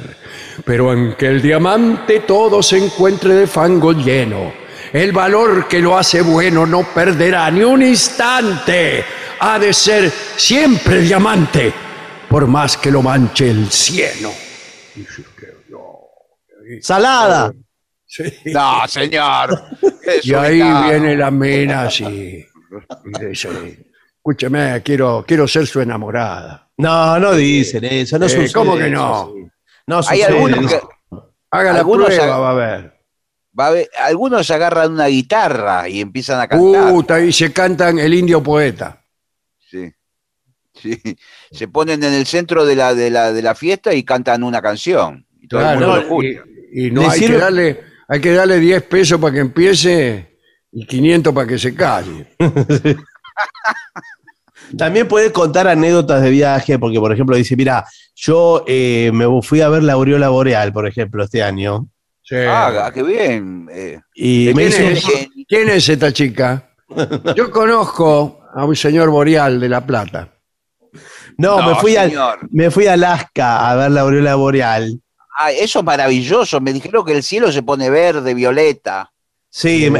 Pero 0.64 0.90
aunque 0.90 1.26
el 1.26 1.42
diamante 1.42 2.20
todo 2.20 2.62
se 2.62 2.78
encuentre 2.78 3.34
de 3.34 3.46
fango 3.46 3.92
lleno, 3.92 4.52
el 4.92 5.10
valor 5.12 5.66
que 5.66 5.80
lo 5.80 5.96
hace 5.96 6.22
bueno 6.22 6.64
no 6.66 6.84
perderá 6.94 7.50
ni 7.50 7.62
un 7.62 7.82
instante 7.82 9.04
ha 9.40 9.58
de 9.58 9.72
ser 9.72 10.10
siempre 10.36 11.00
diamante, 11.00 11.72
por 12.28 12.46
más 12.46 12.76
que 12.76 12.90
lo 12.90 13.02
manche 13.02 13.50
el 13.50 13.70
cieno. 13.70 14.30
Salada. 16.80 17.52
Sí. 18.06 18.24
No, 18.46 18.86
señor. 18.88 19.62
Es 20.02 20.24
Y 20.26 20.34
ahí 20.34 20.60
viene 20.88 21.16
la 21.16 21.30
mina 21.30 21.82
así. 21.82 22.04
Y 22.04 23.26
dice, 23.28 23.84
escúcheme, 24.16 24.80
quiero, 24.82 25.24
quiero 25.26 25.46
ser 25.46 25.66
su 25.66 25.80
enamorada. 25.80 26.68
No, 26.78 27.18
no 27.18 27.34
dicen 27.34 27.84
eso, 27.84 28.18
no 28.18 28.26
Eh, 28.26 28.28
sucede 28.30 28.52
¿Cómo 28.52 28.76
que 28.76 28.88
no? 28.88 29.32
sí. 29.34 29.46
No 29.86 29.96
Hay 29.98 30.02
sucede 30.02 30.24
algunos 30.24 30.72
eso. 30.72 30.88
que, 31.10 31.16
Haga 31.52 31.72
la 31.72 31.78
Algunos 31.80 32.06
prueba, 32.06 32.38
va 32.38 32.50
a 32.50 32.54
ver. 32.54 32.92
va 33.58 33.64
a 33.64 33.68
haber- 33.68 33.90
algunos 33.98 34.50
agarran 34.50 34.92
una 34.92 35.06
guitarra 35.06 35.88
y 35.88 36.00
empiezan 36.00 36.40
a 36.40 36.48
cantar. 36.48 36.90
Puta, 36.92 37.20
y 37.20 37.32
se 37.32 37.52
cantan 37.52 37.98
el 37.98 38.14
indio 38.14 38.42
poeta. 38.42 39.04
Sí. 39.70 39.92
Sí. 40.72 40.98
Se 41.52 41.68
ponen 41.68 42.02
en 42.02 42.14
el 42.14 42.24
centro 42.26 42.64
de 42.64 42.74
la, 42.74 42.94
de 42.94 43.10
la, 43.10 43.32
de 43.32 43.42
la 43.42 43.54
fiesta 43.54 43.92
y 43.92 44.02
cantan 44.02 44.42
una 44.42 44.62
canción. 44.62 45.26
Y 45.42 45.46
todo 45.46 45.60
el 45.60 45.78
mundo 45.78 45.86
lo 45.88 45.96
y, 46.22 46.26
escucha. 46.30 46.49
Y 46.72 46.90
no 46.90 47.08
hay 47.08 47.18
sirve- 47.20 47.26
que, 47.34 47.38
darle, 47.38 47.80
hay 48.08 48.20
que 48.20 48.32
darle 48.32 48.58
10 48.58 48.82
pesos 48.84 49.20
para 49.20 49.34
que 49.34 49.40
empiece 49.40 50.38
y 50.72 50.86
500 50.86 51.34
para 51.34 51.46
que 51.46 51.58
se 51.58 51.74
calle. 51.74 52.26
También 54.76 55.08
puede 55.08 55.32
contar 55.32 55.66
anécdotas 55.66 56.22
de 56.22 56.30
viaje, 56.30 56.78
porque 56.78 57.00
por 57.00 57.12
ejemplo 57.12 57.36
dice, 57.36 57.56
mira, 57.56 57.84
yo 58.14 58.64
eh, 58.68 59.10
me 59.12 59.26
fui 59.42 59.60
a 59.62 59.68
ver 59.68 59.82
la 59.82 59.94
aureola 59.94 60.28
boreal, 60.28 60.72
por 60.72 60.86
ejemplo, 60.86 61.24
este 61.24 61.42
año. 61.42 61.88
Sí. 62.22 62.36
Ah, 62.36 62.90
qué 62.94 63.02
bien. 63.02 63.68
eh. 63.72 63.98
Y 64.14 64.46
¿De 64.46 64.54
me 64.54 64.68
¿Quién 64.68 64.92
hizo- 64.96 65.08
es, 65.12 65.28
quién 65.48 65.68
es 65.70 65.88
esta 65.88 66.12
chica? 66.12 66.70
Yo 67.36 67.50
conozco 67.50 68.40
a 68.54 68.64
un 68.64 68.76
señor 68.76 69.10
boreal 69.10 69.58
de 69.58 69.68
La 69.68 69.84
Plata. 69.84 70.28
No, 71.36 71.60
No, 71.60 71.68
me, 71.70 71.74
fui 71.76 71.96
me 72.50 72.70
fui 72.70 72.86
a 72.86 72.92
Alaska 72.92 73.70
a 73.70 73.74
ver 73.74 73.90
la 73.90 74.02
aureola 74.02 74.34
boreal. 74.36 75.00
Ah, 75.42 75.52
eso 75.52 75.78
es 75.78 75.84
maravilloso. 75.84 76.60
Me 76.60 76.72
dijeron 76.72 77.04
que 77.04 77.12
el 77.12 77.22
cielo 77.22 77.50
se 77.50 77.62
pone 77.62 77.88
verde, 77.88 78.34
violeta. 78.34 79.10
Sí, 79.48 79.90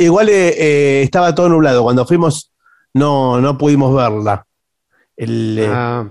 igual 0.00 0.28
eh, 0.28 0.48
eh, 0.58 1.02
estaba 1.02 1.34
todo 1.34 1.48
nublado. 1.48 1.82
Cuando 1.82 2.04
fuimos 2.06 2.52
no, 2.94 3.40
no 3.40 3.56
pudimos 3.56 3.94
verla. 3.94 4.44
El, 5.16 5.58
eh, 5.58 5.66
Ah, 5.70 6.06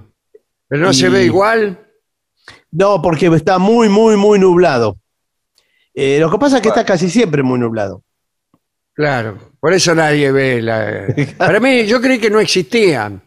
pero 0.67 0.83
no 0.85 0.91
y- 0.91 0.93
se 0.93 1.09
ve 1.09 1.23
igual. 1.25 1.79
No, 2.71 3.01
porque 3.01 3.27
está 3.27 3.57
muy, 3.59 3.89
muy, 3.89 4.15
muy 4.15 4.39
nublado. 4.39 4.97
Eh, 5.93 6.17
lo 6.19 6.29
que 6.31 6.37
pasa 6.37 6.57
es 6.57 6.61
que 6.61 6.69
está 6.69 6.85
casi 6.85 7.09
siempre 7.09 7.43
muy 7.43 7.59
nublado. 7.59 8.03
Claro, 8.93 9.37
por 9.59 9.73
eso 9.73 9.93
nadie 9.93 10.31
ve 10.31 10.61
la... 10.61 11.07
Para 11.37 11.59
mí, 11.59 11.85
yo 11.85 11.99
creí 12.01 12.19
que 12.19 12.29
no 12.29 12.39
existían 12.39 13.21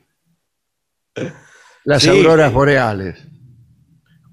las 1.85 2.03
Sí. 2.03 2.09
auroras 2.09 2.53
boreales. 2.53 3.19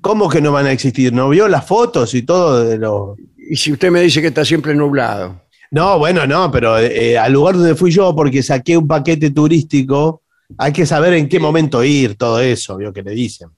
¿Cómo 0.07 0.29
que 0.29 0.39
no 0.41 0.53
van 0.53 0.65
a 0.67 0.71
existir? 0.71 1.11
¿No 1.11 1.27
vio 1.29 1.47
las 1.49 1.65
fotos 1.65 2.13
y 2.13 2.21
todo 2.21 2.63
de 2.63 2.77
los... 2.77 3.17
Y 3.37 3.55
si 3.57 3.73
usted 3.73 3.91
me 3.91 4.01
dice 4.01 4.21
que 4.21 4.27
está 4.27 4.45
siempre 4.45 4.73
nublado. 4.73 5.41
No, 5.71 5.99
bueno, 5.99 6.25
no, 6.25 6.49
pero 6.49 6.77
eh, 6.79 7.17
al 7.17 7.33
lugar 7.33 7.55
donde 7.55 7.75
fui 7.75 7.91
yo, 7.91 8.15
porque 8.15 8.41
saqué 8.41 8.77
un 8.77 8.87
paquete 8.87 9.31
turístico, 9.31 10.23
hay 10.57 10.71
que 10.71 10.85
saber 10.85 11.13
en 11.15 11.27
qué 11.27 11.39
momento 11.41 11.83
ir, 11.83 12.15
todo 12.15 12.39
eso, 12.39 12.77
vio 12.77 12.93
que 12.93 13.03
le 13.03 13.11
dicen. 13.11 13.49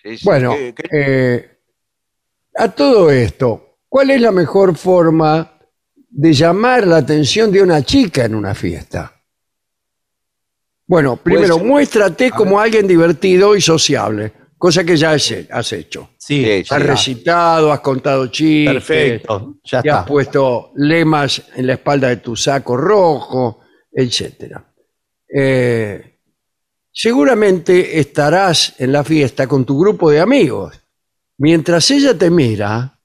Sí, 0.00 0.16
sí, 0.16 0.24
Bueno, 0.24 0.52
¿qué- 0.52 0.74
qué- 0.76 0.88
eh, 0.92 1.58
a 2.56 2.68
todo 2.68 3.10
esto, 3.10 3.78
¿cuál 3.88 4.10
es 4.10 4.20
la 4.20 4.30
mejor 4.30 4.76
forma 4.76 5.58
de 6.08 6.32
llamar 6.32 6.86
la 6.86 6.98
atención 6.98 7.50
de 7.50 7.62
una 7.62 7.82
chica 7.82 8.24
en 8.26 8.36
una 8.36 8.54
fiesta? 8.54 9.12
Bueno, 10.86 11.16
primero, 11.16 11.56
ser- 11.56 11.64
muéstrate 11.64 12.30
como 12.30 12.60
alguien 12.60 12.86
divertido 12.86 13.56
y 13.56 13.60
sociable, 13.60 14.32
cosa 14.58 14.84
que 14.84 14.96
ya 14.96 15.12
has, 15.12 15.34
has 15.50 15.72
hecho. 15.72 16.10
Sí, 16.16 16.44
Sí, 16.44 16.64
Has 16.74 16.82
recitado, 16.82 17.72
has 17.72 17.80
contado 17.80 18.26
chistes, 18.26 18.74
perfecto, 18.74 19.56
ya 19.64 19.82
te 19.82 19.90
has 19.90 20.06
puesto 20.06 20.72
lemas 20.76 21.42
en 21.54 21.66
la 21.68 21.74
espalda 21.74 22.08
de 22.08 22.16
tu 22.16 22.34
saco 22.34 22.76
rojo, 22.76 23.60
etc. 23.92 24.58
Eh, 25.28 26.18
seguramente 26.92 27.98
estarás 28.00 28.74
en 28.78 28.92
la 28.92 29.04
fiesta 29.04 29.46
con 29.46 29.64
tu 29.64 29.78
grupo 29.78 30.10
de 30.10 30.20
amigos. 30.20 30.80
Mientras 31.38 31.90
ella 31.90 32.16
te 32.16 32.30
mira, 32.30 32.98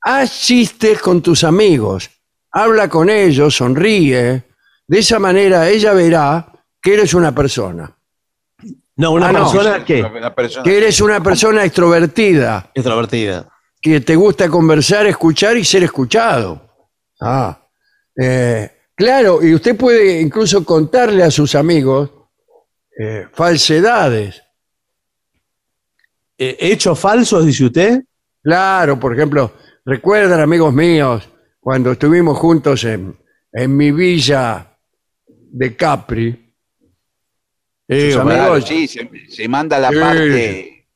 haz 0.00 0.40
chistes 0.40 1.00
con 1.00 1.22
tus 1.22 1.44
amigos, 1.44 2.10
habla 2.50 2.88
con 2.88 3.08
ellos, 3.08 3.56
sonríe. 3.56 4.44
De 4.86 4.98
esa 4.98 5.18
manera 5.18 5.68
ella 5.68 5.92
verá 5.92 6.52
que 6.80 6.94
eres 6.94 7.14
una 7.14 7.34
persona, 7.34 7.97
No, 8.98 9.12
una 9.12 9.28
Ah, 9.28 9.32
no. 9.32 9.38
persona 9.50 9.84
que 9.84 10.02
Una 10.02 10.34
persona- 10.34 10.62
que 10.64 10.76
eres 10.76 11.00
una 11.00 11.22
persona 11.22 11.64
extrovertida, 11.64 12.70
extrovertida. 12.74 13.48
que 13.80 14.00
te 14.00 14.14
gusta 14.16 14.48
conversar, 14.48 15.06
escuchar 15.06 15.56
y 15.56 15.64
ser 15.64 15.84
escuchado. 15.84 16.68
Ah, 17.20 17.58
eh, 18.20 18.70
claro, 18.94 19.42
y 19.42 19.54
usted 19.54 19.76
puede 19.76 20.20
incluso 20.20 20.64
contarle 20.64 21.22
a 21.22 21.30
sus 21.30 21.54
amigos 21.54 22.10
eh, 23.00 23.28
falsedades. 23.32 24.42
Eh, 26.36 26.56
¿Hechos 26.58 26.98
falsos, 26.98 27.46
dice 27.46 27.64
usted? 27.66 28.02
Claro, 28.42 28.98
por 28.98 29.14
ejemplo, 29.14 29.52
recuerdan 29.84 30.40
amigos 30.40 30.72
míos 30.74 31.28
cuando 31.60 31.92
estuvimos 31.92 32.36
juntos 32.38 32.82
en, 32.84 33.16
en 33.52 33.76
mi 33.76 33.92
villa 33.92 34.76
de 35.26 35.76
Capri. 35.76 36.47
Eh, 37.88 38.12
Sus 38.12 38.22
Claro, 38.22 38.52
amigos, 38.52 38.68
sí, 38.68 38.86
se, 38.86 39.08
se 39.28 39.48
manda 39.48 39.78
la 39.78 39.90
parte. 39.90 40.86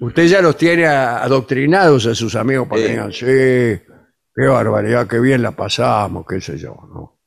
usted 0.00 0.26
ya 0.26 0.40
los 0.40 0.56
tiene 0.56 0.86
adoctrinados 0.86 2.06
a 2.06 2.14
sus 2.14 2.34
amigos 2.36 2.68
para 2.68 2.82
que 2.82 2.88
digan, 2.88 3.12
sí, 3.12 3.26
qué 3.26 4.46
barbaridad, 4.46 5.08
qué 5.08 5.18
bien 5.18 5.42
la 5.42 5.50
pasamos, 5.52 6.24
qué 6.28 6.40
sé 6.40 6.56
yo, 6.56 6.76
¿no? 6.94 7.18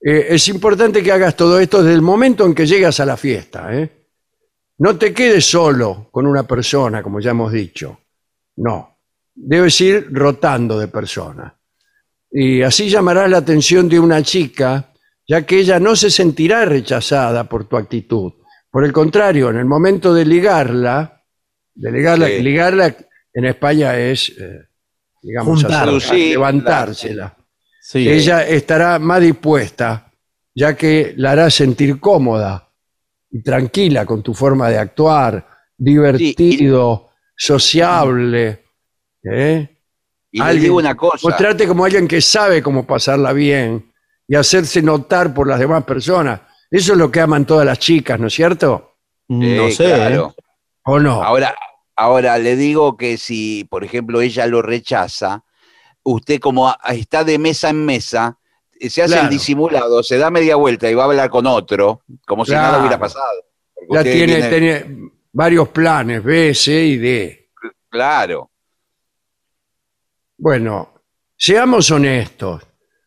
Eh, 0.00 0.26
es 0.34 0.48
importante 0.48 1.02
que 1.02 1.12
hagas 1.12 1.34
todo 1.36 1.58
esto 1.60 1.82
desde 1.82 1.94
el 1.94 2.02
momento 2.02 2.44
en 2.46 2.54
que 2.54 2.66
llegas 2.66 3.00
a 3.00 3.06
la 3.06 3.16
fiesta, 3.16 3.74
¿eh? 3.74 3.90
No 4.78 4.96
te 4.98 5.14
quedes 5.14 5.44
solo 5.44 6.08
con 6.10 6.26
una 6.26 6.42
persona, 6.46 7.02
como 7.02 7.20
ya 7.20 7.30
hemos 7.30 7.52
dicho. 7.52 8.00
No. 8.56 8.98
Debes 9.34 9.80
ir 9.80 10.08
rotando 10.12 10.78
de 10.78 10.88
persona. 10.88 11.54
Y 12.30 12.60
así 12.62 12.88
llamarás 12.88 13.30
la 13.30 13.38
atención 13.38 13.88
de 13.88 14.00
una 14.00 14.20
chica, 14.22 14.92
ya 15.26 15.42
que 15.46 15.58
ella 15.58 15.78
no 15.80 15.96
se 15.96 16.10
sentirá 16.10 16.64
rechazada 16.64 17.44
por 17.44 17.64
tu 17.66 17.76
actitud. 17.76 18.32
Por 18.70 18.84
el 18.84 18.92
contrario, 18.92 19.50
en 19.50 19.56
el 19.56 19.64
momento 19.64 20.12
de 20.12 20.24
ligarla, 20.24 21.22
de 21.74 21.92
ligarla, 21.92 22.26
Sí. 22.28 22.42
ligarla 22.42 22.94
en 23.32 23.44
España 23.44 23.96
es, 23.98 24.30
eh, 24.30 24.68
digamos, 25.22 25.62
Juntar. 25.62 25.88
hacer- 25.88 26.00
Sí, 26.02 26.30
levantársela 26.30 27.36
Sí. 27.80 28.08
ella 28.08 28.46
estará 28.46 28.98
más 28.98 29.20
dispuesta, 29.20 30.10
ya 30.54 30.76
que 30.76 31.14
la 31.16 31.32
hará 31.32 31.50
sentir 31.50 32.00
cómoda 32.00 32.70
y 33.30 33.42
tranquila 33.42 34.06
con 34.06 34.22
tu 34.22 34.32
forma 34.34 34.68
de 34.70 34.78
actuar, 34.78 35.46
divertido, 35.76 37.10
sociable. 37.36 38.64
¿eh? 39.24 39.68
Y 40.30 40.42
le 40.42 40.54
digo 40.54 40.76
una 40.76 40.94
cosa. 40.96 41.28
Mostrarte 41.28 41.66
como 41.66 41.84
alguien 41.84 42.06
que 42.08 42.20
sabe 42.20 42.62
cómo 42.62 42.86
pasarla 42.86 43.32
bien 43.32 43.92
y 44.26 44.34
hacerse 44.36 44.82
notar 44.82 45.32
por 45.34 45.46
las 45.48 45.58
demás 45.58 45.84
personas. 45.84 46.40
Eso 46.70 46.92
es 46.92 46.98
lo 46.98 47.10
que 47.10 47.20
aman 47.20 47.46
todas 47.46 47.66
las 47.66 47.78
chicas, 47.78 48.18
¿no 48.18 48.26
es 48.28 48.34
cierto? 48.34 48.96
no 49.28 49.70
sé. 49.70 49.84
claro. 49.84 50.34
¿eh? 50.36 50.42
¿O 50.84 50.98
no? 51.00 51.22
Ahora, 51.22 51.54
ahora 51.96 52.36
le 52.38 52.56
digo 52.56 52.96
que 52.96 53.16
si, 53.16 53.64
por 53.64 53.84
ejemplo, 53.84 54.20
ella 54.20 54.46
lo 54.46 54.60
rechaza, 54.62 55.44
usted 56.02 56.40
como 56.40 56.74
está 56.88 57.24
de 57.24 57.38
mesa 57.38 57.70
en 57.70 57.84
mesa, 57.84 58.38
eh, 58.78 58.90
se 58.90 59.02
hace 59.02 59.12
Claro. 59.14 59.28
el 59.28 59.30
disimulado, 59.30 60.02
se 60.02 60.18
da 60.18 60.30
media 60.30 60.56
vuelta 60.56 60.90
y 60.90 60.94
va 60.94 61.02
a 61.04 61.06
hablar 61.06 61.30
con 61.30 61.46
otro, 61.46 62.02
como 62.26 62.44
si 62.44 62.52
nada 62.52 62.68
Claro. 62.70 62.80
hubiera 62.82 62.98
pasado. 62.98 63.44
Ya 63.90 64.02
tiene, 64.02 64.26
viene- 64.26 64.48
tiene 64.48 65.10
varios 65.32 65.68
planes, 65.68 66.22
B, 66.22 66.54
C 66.54 66.72
y 66.84 66.96
D. 66.98 67.50
Claro. 67.88 68.50
Bueno, 70.36 70.94
seamos 71.36 71.90
honestos. 71.90 72.62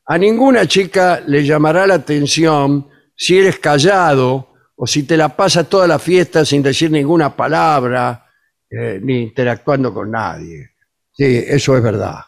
A 0.08 0.18
ninguna 0.18 0.66
chica 0.68 1.22
le 1.26 1.44
llamará 1.44 1.86
la 1.86 1.96
atención 1.96 2.88
si 3.16 3.38
eres 3.38 3.60
callado 3.60 4.54
o 4.76 4.88
si 4.88 5.04
te 5.04 5.18
la 5.18 5.36
pasas 5.36 5.68
toda 5.68 5.88
la 5.88 6.00
fiesta 6.00 6.46
sin 6.46 6.64
decir 6.64 6.90
ninguna 6.92 7.36
palabra 7.36 8.26
eh, 8.70 9.00
ni 9.02 9.22
interactuando 9.24 9.94
con 9.94 10.12
nadie. 10.12 10.70
Sí, 11.12 11.44
eso 11.48 11.76
es 11.76 11.84
verdad. 11.84 12.20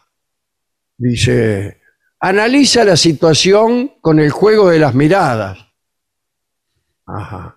Dice, 0.98 1.80
analiza 2.18 2.84
la 2.84 2.96
situación 2.96 3.92
con 4.00 4.18
el 4.20 4.30
juego 4.30 4.68
de 4.70 4.78
las 4.78 4.94
miradas. 4.94 5.58
Ajá. 7.06 7.56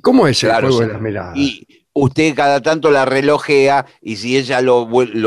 ¿Cómo 0.00 0.26
es 0.26 0.42
el 0.44 0.50
Claro, 0.50 0.68
juego 0.68 0.82
sí. 0.82 0.86
de 0.86 0.92
las 0.94 1.02
miradas? 1.02 1.36
Y 1.36 1.81
usted 1.94 2.34
cada 2.34 2.60
tanto 2.62 2.90
la 2.90 3.04
relojea 3.04 3.84
y 4.00 4.16
si 4.16 4.36
ella 4.36 4.60
lo, 4.60 4.86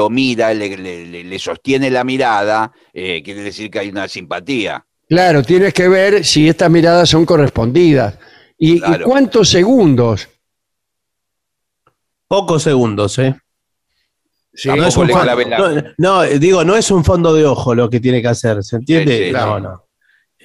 mira, 0.10 0.54
le, 0.54 0.76
le- 0.78 1.06
le- 1.06 1.24
le 1.24 1.40
sostiene 1.40 1.90
la 1.92 2.04
mirada, 2.04 2.72
eh, 2.94 3.22
quiere 3.24 3.42
decir 3.42 3.70
que 3.70 3.80
hay 3.80 3.90
una 3.90 4.08
simpatía. 4.08 4.86
Claro, 5.08 5.44
tienes 5.44 5.74
que 5.74 5.88
ver 5.88 6.26
si 6.26 6.48
estas 6.50 6.70
miradas 6.72 7.10
son 7.10 7.26
correspondidas. 7.26 8.18
¿Y, 8.58 8.82
cuántos 9.04 9.50
segundos? 9.50 10.28
Pocos 12.28 12.64
segundos, 12.64 13.20
¿eh? 13.20 13.36
Sí, 14.54 14.70
no, 14.70 14.76
es 14.88 14.96
Tampoco 14.96 15.02
un 15.02 15.08
le 15.08 15.14
fondo- 15.14 15.24
clave 15.26 15.46
la- 15.46 15.58
no, 15.58 15.84
no, 15.98 16.24
digo, 16.24 16.64
no 16.64 16.76
es 16.76 16.90
un 16.90 17.04
fondo 17.04 17.34
de 17.34 17.46
ojo 17.46 17.76
lo 17.76 17.90
que 17.90 18.00
tiene 18.00 18.22
que 18.22 18.30
hacer, 18.30 18.64
¿se 18.64 18.78
entiende? 18.78 19.12
Sí, 19.18 19.24
sí, 19.26 19.32
no, 19.32 19.38
claro. 19.38 19.60
no. 19.60 19.85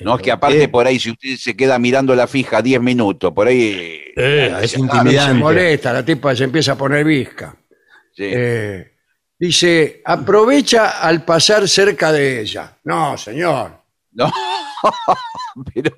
No, 0.00 0.16
es 0.16 0.22
que 0.22 0.32
aparte 0.32 0.62
Eh, 0.64 0.68
por 0.68 0.86
ahí, 0.86 0.98
si 0.98 1.10
usted 1.10 1.36
se 1.36 1.56
queda 1.56 1.78
mirando 1.78 2.14
la 2.14 2.26
fija 2.26 2.62
10 2.62 2.80
minutos, 2.80 3.32
por 3.32 3.46
ahí. 3.48 4.00
Eh, 4.16 4.54
es 4.62 4.70
se- 4.72 4.76
se 4.76 4.82
intimidante. 4.82 5.34
molesta, 5.34 5.92
la 5.92 6.04
tipa 6.04 6.34
se 6.34 6.44
empieza 6.44 6.72
a 6.72 6.76
poner 6.76 7.04
visca. 7.04 7.56
Sí. 8.14 8.24
Eh, 8.26 8.92
dice, 9.38 10.02
aprovecha 10.04 11.00
al 11.00 11.24
pasar 11.24 11.68
cerca 11.68 12.12
de 12.12 12.40
ella. 12.40 12.76
No, 12.84 13.16
señor. 13.16 13.78
No, 14.12 14.30
pero 15.74 15.94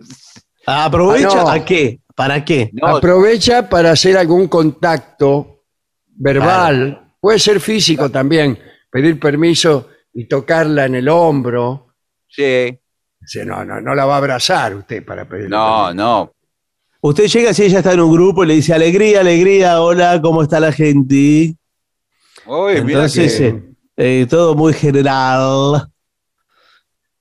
¿Aprovecha 0.66 1.41
Ah, 1.41 1.45
no. 1.45 1.49
a 1.51 1.65
qué? 1.65 2.01
¿Para 2.15 2.45
qué? 2.45 2.70
no, 2.73 2.87
Aprovecha 2.97 3.69
para 3.69 3.91
hacer 3.93 4.16
algún 4.16 4.47
contacto 4.49 5.65
verbal. 6.07 7.15
Puede 7.20 7.39
ser 7.39 7.59
físico 7.61 8.11
también. 8.11 8.59
Pedir 8.91 9.19
permiso 9.19 9.89
y 10.12 10.27
tocarla 10.27 10.85
en 10.87 10.97
el 10.97 11.09
hombro. 11.09 11.95
sí, 12.29 12.79
Dice, 13.23 13.44
no, 13.47 13.65
no, 13.65 13.81
no 13.81 13.94
la 13.94 14.05
va 14.05 14.15
a 14.15 14.19
abrazar 14.19 14.74
usted 14.74 15.05
para 15.05 15.27
pedir 15.28 15.49
no, 15.49 15.94
no. 15.94 16.32
Usted 17.01 17.27
llega 17.27 17.53
si 17.55 17.65
ella 17.65 17.78
está 17.78 17.93
en 17.93 18.01
un 18.01 18.12
grupo 18.12 18.44
y 18.44 18.49
le 18.49 18.55
dice 18.55 18.74
alegría, 18.74 19.20
alegría, 19.20 19.81
hola, 19.81 20.20
¿cómo 20.23 20.43
está 20.43 20.61
la 20.61 20.70
gente? 20.73 21.57
Uy, 22.47 22.73
mira 22.85 23.01
Entonces, 23.07 23.36
que- 23.39 23.47
eh, 23.49 23.62
eh, 24.23 24.27
todo 24.28 24.55
muy 24.55 24.73
general. 24.73 25.89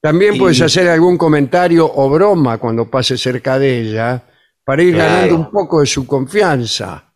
También 0.02 0.36
Y- 0.36 0.40
puedes 0.40 0.60
hacer 0.62 0.88
algún 0.90 1.18
comentario 1.18 1.86
o 1.92 2.10
broma 2.10 2.58
cuando 2.58 2.90
pase 2.90 3.18
cerca 3.18 3.58
de 3.60 3.82
ella 3.82 4.24
para 4.64 4.82
ir 4.84 4.94
Claro. 4.96 5.12
ganando 5.14 5.36
un 5.36 5.52
poco 5.52 5.80
de 5.82 5.86
su 5.86 6.06
confianza 6.08 7.14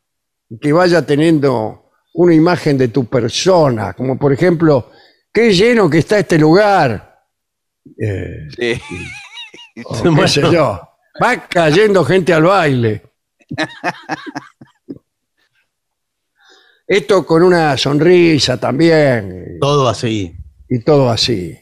y 0.50 0.58
que 0.60 0.72
vaya 0.74 1.04
teniendo 1.06 1.92
una 2.14 2.34
imagen 2.34 2.78
de 2.78 2.88
tu 2.90 3.06
persona, 3.06 3.94
como 3.94 4.18
por 4.18 4.32
ejemplo, 4.34 4.90
qué 5.34 5.52
lleno 5.54 5.90
que 5.90 5.98
está 6.00 6.20
este 6.20 6.38
lugar. 6.38 7.15
Eh, 8.00 8.48
sí. 8.56 8.82
o 9.86 10.16
qué 10.16 10.28
sé 10.28 10.42
yo. 10.52 10.82
Va 11.22 11.48
cayendo 11.48 12.04
gente 12.04 12.34
al 12.34 12.44
baile. 12.44 13.04
Esto 16.88 17.26
con 17.26 17.42
una 17.44 17.78
sonrisa 17.78 18.60
también. 18.60 19.58
Todo 19.60 19.88
así. 19.90 20.36
y 20.70 20.80
todo 20.84 21.10
así. 21.10 21.58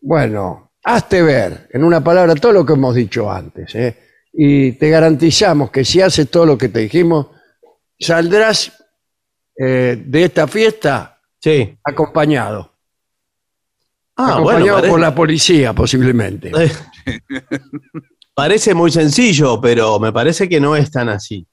Bueno, 0.00 0.72
hazte 0.82 1.22
ver, 1.22 1.68
en 1.72 1.84
una 1.84 2.02
palabra, 2.02 2.34
todo 2.34 2.52
lo 2.52 2.64
que 2.66 2.72
hemos 2.72 2.94
dicho 2.94 3.30
antes. 3.30 3.74
¿eh? 3.74 3.96
Y 4.32 4.72
te 4.72 4.88
garantizamos 4.88 5.70
que 5.70 5.84
si 5.84 6.00
haces 6.00 6.30
todo 6.30 6.46
lo 6.46 6.56
que 6.56 6.68
te 6.68 6.80
dijimos, 6.80 7.26
saldrás 7.98 8.72
eh, 9.56 10.02
de 10.04 10.24
esta 10.24 10.46
fiesta 10.46 11.20
Sí. 11.38 11.76
acompañado. 11.84 12.71
Ah, 14.22 14.32
acompañado 14.34 14.42
bueno, 14.62 14.74
parece, 14.74 14.90
por 14.90 15.00
la 15.00 15.14
policía, 15.14 15.72
posiblemente. 15.72 16.50
Eh, 16.56 16.70
parece 18.34 18.74
muy 18.74 18.90
sencillo, 18.90 19.60
pero 19.60 19.98
me 19.98 20.12
parece 20.12 20.48
que 20.48 20.60
no 20.60 20.76
es 20.76 20.90
tan 20.90 21.08
así. 21.08 21.46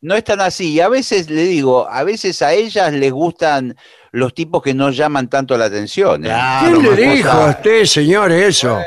No 0.00 0.14
es 0.14 0.22
tan 0.24 0.40
así. 0.40 0.74
Y 0.74 0.80
a 0.80 0.88
veces 0.88 1.28
le 1.28 1.42
digo, 1.44 1.88
a 1.88 2.04
veces 2.04 2.40
a 2.42 2.52
ellas 2.52 2.92
les 2.92 3.10
gustan 3.12 3.74
los 4.12 4.32
tipos 4.32 4.62
que 4.62 4.72
no 4.74 4.90
llaman 4.90 5.28
tanto 5.28 5.56
la 5.58 5.64
atención. 5.66 6.24
¿eh? 6.24 6.32
¿Quién 6.60 6.82
le 6.82 6.96
dijo 6.96 7.28
cosa- 7.30 7.46
a 7.46 7.50
usted, 7.50 7.84
señor, 7.84 8.30
eso? 8.32 8.78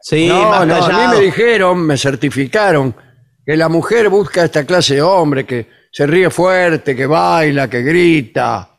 Sí, 0.00 0.28
no, 0.28 0.64
no, 0.64 0.74
a 0.76 0.88
mí 0.88 1.16
me 1.16 1.20
dijeron, 1.24 1.80
me 1.84 1.98
certificaron, 1.98 2.94
que 3.44 3.56
la 3.56 3.68
mujer 3.68 4.08
busca 4.08 4.44
esta 4.44 4.64
clase 4.64 4.94
de 4.94 5.02
hombre 5.02 5.44
que 5.44 5.68
se 5.92 6.06
ríe 6.06 6.30
fuerte, 6.30 6.94
que 6.96 7.04
baila, 7.06 7.68
que 7.68 7.82
grita. 7.82 8.70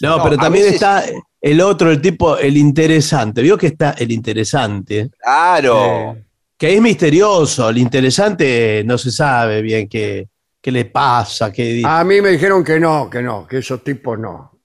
No, 0.00 0.16
No, 0.16 0.24
pero 0.24 0.36
también 0.36 0.64
veces- 0.64 0.82
está 0.82 1.04
el 1.40 1.60
otro, 1.60 1.90
el 1.90 2.00
tipo, 2.00 2.36
el 2.38 2.56
interesante. 2.56 3.42
Vio 3.42 3.56
que 3.56 3.68
está 3.68 3.92
el 3.92 4.10
interesante, 4.12 5.10
Claro. 5.22 6.16
que 6.56 6.74
es 6.74 6.80
misterioso. 6.82 7.70
El 7.70 7.78
interesante 7.78 8.82
no 8.84 8.98
se 8.98 9.10
sabe 9.10 9.62
bien 9.62 9.88
qué, 9.88 10.28
qué 10.60 10.70
le 10.70 10.84
pasa, 10.84 11.50
qué 11.52 11.82
A 11.84 12.04
mí 12.04 12.20
me 12.20 12.30
dijeron 12.30 12.62
que 12.62 12.78
no, 12.78 13.08
que 13.08 13.22
no, 13.22 13.46
que 13.46 13.58
esos 13.58 13.82
tipos 13.82 14.18
no. 14.18 14.58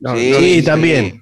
No, 0.00 0.16
Sí, 0.16 0.30
no, 0.30 0.38
Sí, 0.38 0.54
sí. 0.60 0.62
también. 0.64 1.20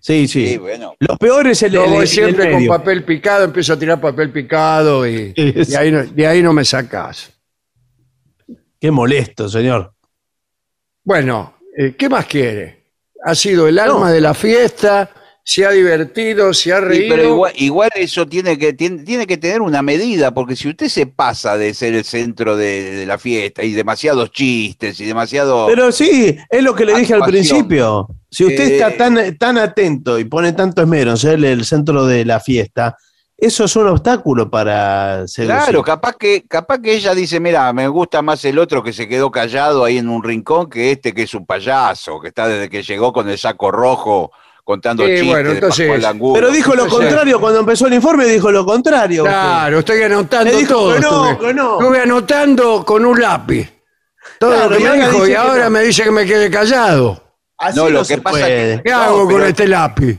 Sí, 0.00 0.28
sí. 0.28 0.46
Sí, 0.46 0.56
bueno. 0.58 0.94
Lo 1.00 1.16
peor 1.16 1.48
es 1.48 1.62
el, 1.64 1.72
Yo 1.72 1.84
el- 1.84 1.90
voy 1.90 2.02
el 2.02 2.06
siempre 2.08 2.44
con 2.52 2.60
medio. 2.60 2.68
papel 2.70 3.04
picado, 3.04 3.44
empiezo 3.44 3.72
a 3.72 3.78
tirar 3.78 4.00
papel 4.00 4.30
picado 4.30 5.04
y, 5.04 5.34
ahí, 5.76 5.90
no, 5.90 6.04
de 6.04 6.26
ahí 6.28 6.42
no 6.42 6.52
me 6.52 6.64
sacás. 6.64 7.32
Qué 8.78 8.90
molesto, 8.92 9.48
señor. 9.48 9.92
Bueno, 11.02 11.55
eh, 11.76 11.94
¿qué 11.98 12.08
más 12.08 12.26
quiere? 12.26 12.84
Ha 13.24 13.34
sido 13.34 13.66
el 13.68 13.78
alma 13.78 14.06
No. 14.08 14.12
de 14.12 14.20
la 14.20 14.34
fiesta, 14.34 15.10
se 15.48 15.64
ha 15.64 15.70
divertido, 15.70 16.52
se 16.52 16.72
ha 16.72 16.78
Sí, 16.78 16.84
reído. 16.84 17.14
pero 17.16 17.28
igual, 17.28 17.52
igual 17.56 17.90
eso 17.94 18.26
tiene 18.26 18.58
que, 18.58 18.72
tiene, 18.72 19.04
tiene 19.04 19.26
que 19.26 19.36
tener 19.36 19.60
una 19.62 19.80
medida, 19.82 20.32
porque 20.34 20.56
si 20.56 20.68
usted 20.68 20.88
se 20.88 21.06
pasa 21.06 21.56
de 21.56 21.72
ser 21.74 21.94
el 21.94 22.04
centro 22.04 22.56
de, 22.56 22.96
de 22.96 23.06
la 23.06 23.16
fiesta 23.18 23.62
y 23.62 23.72
demasiados 23.72 24.30
chistes 24.32 24.98
y 25.00 25.04
demasiado... 25.06 25.66
Pero 25.68 25.92
sí, 25.92 26.36
es 26.50 26.62
lo 26.62 26.74
que 26.74 26.84
le 26.84 26.94
dije 26.98 27.14
al 27.14 27.22
principio. 27.22 28.08
Si 28.30 28.44
usted 28.44 28.68
Eh, 28.70 28.76
está 28.76 28.96
tan, 28.96 29.36
tan 29.38 29.56
atento 29.58 30.18
y 30.18 30.24
pone 30.24 30.52
tanto 30.52 30.82
esmero 30.82 31.12
en 31.12 31.16
ser 31.16 31.44
el 31.44 31.64
centro 31.64 32.06
de 32.06 32.24
la 32.24 32.40
fiesta, 32.40 32.96
eso 33.38 33.64
es 33.64 33.76
un 33.76 33.88
obstáculo 33.88 34.50
para 34.50 35.26
seducir. 35.28 35.46
Claro, 35.56 35.82
capaz 35.82 36.16
que, 36.16 36.44
capaz 36.48 36.78
que 36.78 36.94
ella 36.94 37.14
dice, 37.14 37.38
mira, 37.40 37.72
me 37.72 37.86
gusta 37.88 38.22
más 38.22 38.44
el 38.44 38.58
otro 38.58 38.82
que 38.82 38.92
se 38.92 39.06
quedó 39.08 39.30
callado 39.30 39.84
ahí 39.84 39.98
en 39.98 40.08
un 40.08 40.22
rincón 40.22 40.70
que 40.70 40.92
este 40.92 41.12
que 41.12 41.22
es 41.22 41.34
un 41.34 41.44
payaso, 41.46 42.18
que 42.20 42.28
está 42.28 42.48
desde 42.48 42.68
que 42.70 42.82
llegó 42.82 43.12
con 43.12 43.28
el 43.28 43.36
saco 43.38 43.70
rojo 43.70 44.30
contando 44.64 45.04
Sí, 45.04 45.10
chistes 45.10 45.28
bueno, 45.28 45.48
de 45.50 45.54
entonces-. 45.56 46.06
Pero 46.34 46.50
dijo 46.50 46.74
lo 46.74 46.88
contrario 46.88 47.38
cuando 47.40 47.60
empezó 47.60 47.86
el 47.86 47.94
informe, 47.94 48.24
dijo 48.24 48.50
lo 48.50 48.64
contrario. 48.66 49.22
Claro, 49.24 49.78
estoy 49.80 50.02
anotando 50.02 50.50
Le 50.52 50.56
dijo 50.58 50.72
todo. 50.74 50.94
que 50.94 51.00
no, 51.00 51.30
estuve, 51.30 51.46
que 51.48 51.54
no. 51.54 51.78
estuve 51.80 52.00
anotando 52.02 52.84
con 52.84 53.04
un 53.04 53.20
lápiz. 53.20 53.70
Todo 54.40 54.50
Claro, 54.52 54.70
lo 54.70 54.76
que 54.76 54.82
y 54.82 54.84
me 54.84 54.88
ahora 54.90 55.08
dijo 55.10 55.28
y 55.28 55.34
ahora 55.34 55.64
no. 55.64 55.70
me 55.70 55.82
dice 55.82 56.02
que 56.02 56.10
me 56.10 56.26
quede 56.26 56.50
callado. 56.50 57.22
Así 57.58 57.78
No, 57.78 57.88
lo 57.88 58.04
que 58.04 58.18
pasa 58.18 58.38
puede. 58.38 58.76
que- 58.76 58.82
¿Qué 58.82 58.90
No, 58.90 58.96
hago 59.02 59.28
con 59.28 59.42
este 59.44 59.68
lápiz? 59.68 60.18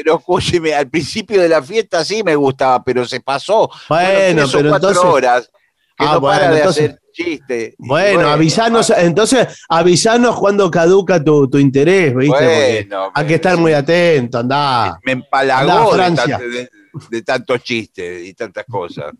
Pero 0.00 0.16
escúcheme, 0.18 0.72
al 0.74 0.88
principio 0.88 1.40
de 1.42 1.48
la 1.48 1.60
fiesta 1.60 2.04
sí 2.04 2.22
me 2.22 2.36
gustaba, 2.36 2.84
pero 2.84 3.04
se 3.04 3.20
pasó. 3.20 3.68
Bueno, 3.88 4.42
tres 4.42 4.54
o 4.54 4.58
pero 4.58 4.68
cuatro 4.70 4.88
entonces- 4.90 5.12
horas 5.12 5.50
que 5.98 6.04
Ah, 6.06 6.12
no 6.14 6.20
para 6.22 6.38
bueno, 6.38 6.52
de 6.52 6.58
entonces- 6.60 6.84
hacer 6.90 7.00
chistes. 7.12 7.74
Y 7.76 7.88
Bueno, 7.88 8.28
avisanos, 8.28 8.90
entonces 8.90 9.48
avisanos 9.68 10.36
cuando 10.38 10.70
caduca 10.70 11.22
tu, 11.24 11.50
tu 11.50 11.58
interés, 11.58 12.14
¿viste? 12.14 12.86
Bueno, 12.86 13.10
hay 13.12 13.26
que 13.26 13.34
estar 13.34 13.56
muy 13.56 13.72
atento, 13.72 14.38
andá. 14.38 14.96
me 15.04 15.10
empalagó 15.12 15.90
de, 15.90 15.96
Francia. 15.96 16.38
tan- 16.38 16.50
de- 16.52 16.70
de 17.10 17.22
tantos 17.22 17.60
chistes 17.64 18.24
y 18.28 18.34
tantas 18.34 18.64
cosas. 18.66 19.12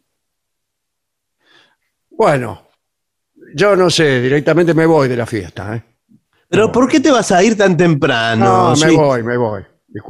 Bueno, 2.11 2.69
yo 3.55 3.75
no 3.75 3.91
sé, 3.91 4.21
directamente 4.21 4.75
me 4.75 4.87
voy 4.87 5.09
de 5.09 5.17
la 5.17 5.27
fiesta. 5.27 5.75
¿eh? 5.75 5.83
Pero 6.49 6.71
¿por 6.71 6.89
qué 6.89 7.01
te 7.01 7.11
vas 7.11 7.31
a 7.33 7.43
ir 7.43 7.57
tan 7.57 7.77
temprano? 7.77 8.75
No, 8.75 8.77
me 8.77 8.91
voy, 8.93 9.23
me 9.25 9.37
voy. 9.37 9.63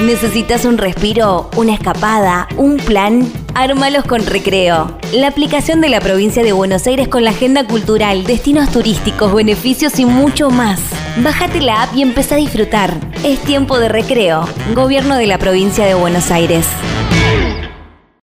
¿Necesitas 0.00 0.64
un 0.64 0.76
respiro, 0.76 1.48
una 1.56 1.74
escapada, 1.74 2.48
un 2.56 2.78
plan? 2.78 3.30
Ármalos 3.54 4.04
con 4.04 4.24
Recreo. 4.24 4.96
La 5.12 5.28
aplicación 5.28 5.82
de 5.82 5.90
la 5.90 6.00
provincia 6.00 6.42
de 6.42 6.52
Buenos 6.52 6.86
Aires 6.86 7.08
con 7.08 7.22
la 7.22 7.30
agenda 7.30 7.66
cultural, 7.66 8.24
destinos 8.24 8.70
turísticos, 8.70 9.34
beneficios 9.34 9.98
y 9.98 10.06
mucho 10.06 10.50
más. 10.50 10.80
Bájate 11.18 11.60
la 11.60 11.82
app 11.82 11.94
y 11.94 12.00
empezá 12.00 12.36
a 12.36 12.38
disfrutar. 12.38 12.94
Es 13.24 13.40
tiempo 13.40 13.78
de 13.78 13.90
recreo. 13.90 14.48
Gobierno 14.74 15.16
de 15.16 15.26
la 15.26 15.36
provincia 15.36 15.84
de 15.84 15.92
Buenos 15.92 16.30
Aires. 16.30 16.66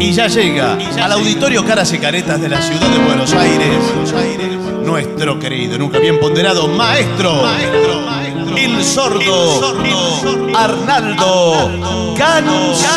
Y 0.00 0.12
ya 0.12 0.26
llega 0.28 0.78
al 1.02 1.12
auditorio 1.12 1.64
Caras 1.64 1.92
y 1.92 1.98
Caretas 1.98 2.40
de 2.40 2.48
la 2.48 2.62
ciudad 2.62 2.88
de 2.88 2.98
Buenos 3.04 3.34
Aires, 3.34 3.76
nuestro 4.82 5.38
querido, 5.38 5.76
nunca 5.76 5.98
bien 5.98 6.18
ponderado 6.18 6.68
maestro, 6.68 7.44
el 8.56 8.82
sordo. 8.82 9.76
Arnaldo 10.56 12.14
Gansé. 12.16 12.88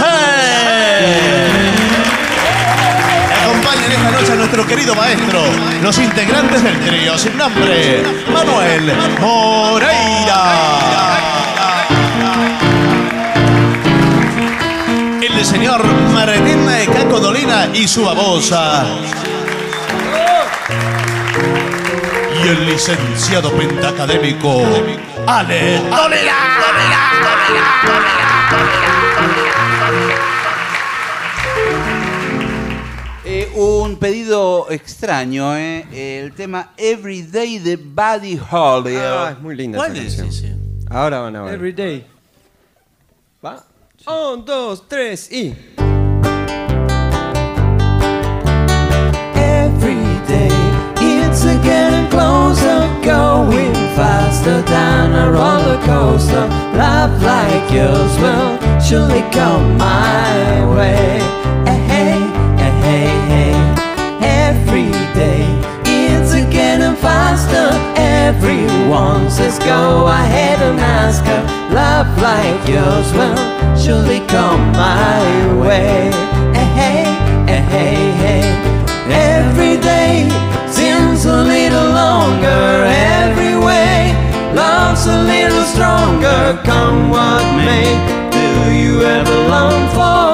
Acompañan 3.44 3.92
esta 3.92 4.12
noche 4.12 4.32
a 4.32 4.36
nuestro 4.36 4.66
querido 4.66 4.96
maestro, 4.96 5.42
los 5.82 5.98
integrantes 5.98 6.64
del 6.64 6.80
trío 6.80 7.18
sin 7.18 7.38
nombre, 7.38 8.02
Manuel 8.32 8.94
Moreira. 9.20 11.23
El 15.44 15.50
señor 15.50 15.84
Martín 16.14 16.66
Caco 16.94 17.20
Dolina 17.20 17.70
y 17.74 17.86
su 17.86 18.06
babosa. 18.06 18.86
Y 22.42 22.48
el 22.48 22.66
licenciado 22.66 23.52
pentacadémico 23.52 24.64
Ale 25.28 25.80
Dolina. 25.80 26.38
Eh, 33.26 33.52
un 33.54 33.98
pedido 33.98 34.68
extraño, 34.70 35.58
¿eh? 35.58 36.22
El 36.24 36.32
tema 36.32 36.72
Everyday 36.78 37.60
de 37.60 37.76
Buddy 37.76 38.40
Holly. 38.50 38.96
Ah, 38.96 39.32
es 39.34 39.42
muy 39.42 39.58
linda 39.58 39.78
¿Cuál 39.78 39.98
esa 39.98 40.08
es 40.08 40.16
canción. 40.16 40.86
Ahora 40.90 41.20
van 41.20 41.36
a 41.36 41.42
ver. 41.42 41.56
Everyday. 41.56 42.08
¿Va? 43.46 43.73
Un, 44.06 44.44
dos, 44.44 44.84
tres 44.90 45.30
y. 45.32 45.56
Every 49.36 50.04
day 50.28 50.50
it's 51.00 51.46
a 51.46 51.56
getting 51.64 52.10
closer, 52.10 52.90
going 53.02 53.74
faster 53.96 54.62
down 54.64 55.14
a 55.14 55.32
roller 55.32 55.80
coaster. 55.86 56.48
Love 56.76 57.24
like 57.24 57.72
yours 57.72 58.18
will 58.20 58.60
surely 58.82 59.22
come 59.32 59.78
my 59.78 60.66
way. 60.76 61.20
Eh, 61.66 61.80
Hey, 61.88 62.20
eh, 62.60 62.74
hey, 62.84 63.08
hey. 63.32 63.56
Every 64.50 64.92
day 65.14 65.48
it's 65.86 66.34
getting 66.52 66.96
faster. 66.98 67.73
Everyone 67.96 69.30
says 69.30 69.60
go 69.60 70.08
ahead 70.08 70.62
and 70.62 70.80
ask 70.80 71.24
her. 71.26 71.44
Love 71.74 72.10
like 72.22 72.68
yours 72.68 73.12
will 73.14 73.38
surely 73.78 74.20
come 74.28 74.72
my 74.72 75.22
way. 75.62 76.10
Eh, 76.56 76.70
Hey, 76.80 77.06
eh, 77.54 77.62
hey, 77.76 78.12
hey. 78.24 78.46
Every 79.10 79.78
day 79.78 80.28
seems 80.68 81.26
a 81.26 81.44
little 81.44 81.90
longer 82.02 82.66
every 83.22 83.56
way. 83.68 84.12
Love's 84.56 85.06
a 85.06 85.20
little 85.24 85.64
stronger, 85.74 86.60
come 86.64 87.10
what 87.10 87.44
may. 87.58 87.90
Do 88.32 88.74
you 88.74 89.02
ever 89.04 89.38
long 89.56 89.82
for 89.96 90.33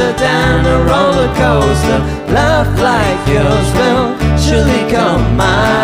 faster 0.00 0.18
down 0.18 0.66
a 0.66 0.78
roller 0.84 1.28
coaster. 1.34 1.98
Love 2.32 2.78
like 2.78 3.28
yours 3.28 3.68
will 3.74 4.38
surely 4.38 4.90
come 4.90 5.36
my 5.36 5.79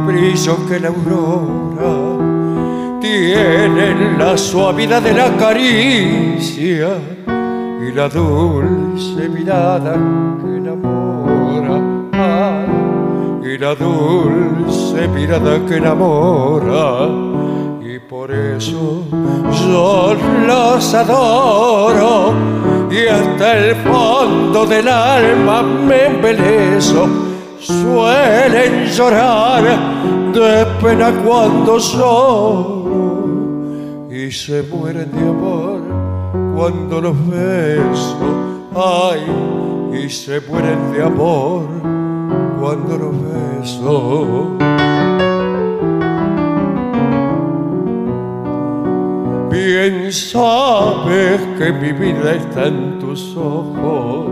brillo 0.00 0.66
que 0.66 0.80
la 0.80 0.88
aurora, 0.88 2.16
tienen 3.00 4.18
la 4.18 4.36
suavidad 4.36 5.02
de 5.02 5.12
la 5.12 5.36
caricia 5.36 6.88
y 7.80 7.92
la 7.92 8.08
dulce 8.08 9.28
mirada 9.28 9.94
que 10.40 10.56
enamora, 10.56 11.80
y 13.42 13.58
la 13.58 13.74
dulce 13.74 15.08
mirada 15.08 15.64
que 15.66 15.76
enamora 15.76 17.08
y 17.96 17.98
por 18.00 18.30
eso 18.30 19.04
yo 19.70 20.16
los 20.46 20.94
adoro 20.94 22.34
y 22.90 23.06
hasta 23.06 23.58
el 23.58 23.76
fondo 23.76 24.66
del 24.66 24.88
alma 24.88 25.62
me 25.62 26.06
embelezo. 26.06 27.25
Suelen 27.66 28.86
llorar 28.86 29.64
de 30.32 30.66
pena 30.80 31.10
cuando 31.24 31.78
lloro 31.78 32.86
y 34.08 34.30
se 34.30 34.62
mueren 34.62 35.10
de 35.10 35.28
amor 35.28 35.80
cuando 36.54 37.00
los 37.00 37.16
beso. 37.28 38.16
Ay, 38.72 39.26
y 40.00 40.08
se 40.08 40.40
mueren 40.42 40.92
de 40.92 41.02
amor 41.02 41.64
cuando 42.60 42.98
los 42.98 43.12
beso. 43.32 44.56
Bien 49.50 50.12
sabes 50.12 51.40
que 51.58 51.72
mi 51.72 51.90
vida 51.90 52.34
está 52.34 52.68
en 52.68 53.00
tus 53.00 53.36
ojos, 53.36 54.26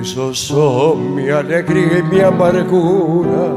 esos 0.00 0.38
son 0.38 1.14
mi 1.14 1.28
alegría 1.28 1.98
y 1.98 2.02
mi 2.02 2.20
amargura, 2.20 3.48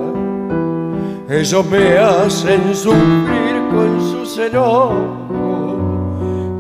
ellos 1.30 1.65
me 1.68 1.98
hacen 1.98 2.76
sufrir 2.76 3.61
con 3.72 4.02
sus 4.02 4.38
enojos 4.40 4.98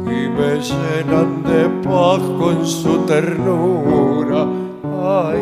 y 0.05 0.29
me 0.29 0.61
llenan 0.61 1.43
de 1.43 1.69
paz 1.83 2.21
con 2.39 2.65
su 2.65 2.99
ternura. 2.99 4.47
Ay, 5.05 5.41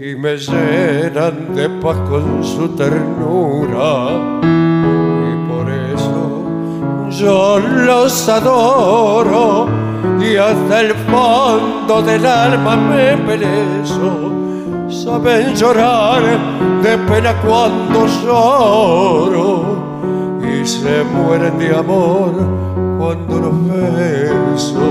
y 0.00 0.14
me 0.14 0.36
llenan 0.36 1.52
de 1.54 1.68
paz 1.68 1.96
con 2.08 2.44
su 2.44 2.68
ternura. 2.76 4.20
Y 5.30 5.34
por 5.50 5.68
eso 5.68 7.10
yo 7.10 7.58
los 7.58 8.28
adoro 8.28 9.61
y 10.22 10.36
hasta 10.36 10.80
el 10.82 10.94
fondo 10.94 12.02
del 12.02 12.24
alma 12.24 12.76
me 12.76 13.16
pelezo. 13.16 14.30
Saben 14.88 15.54
llorar 15.54 16.22
de 16.82 16.98
pena 16.98 17.34
cuando 17.42 18.06
lloro 18.06 19.64
y 20.42 20.66
se 20.66 21.02
mueren 21.04 21.58
de 21.58 21.74
amor 21.74 22.32
cuando 22.98 23.40
los 23.40 23.68
beso. 23.68 24.88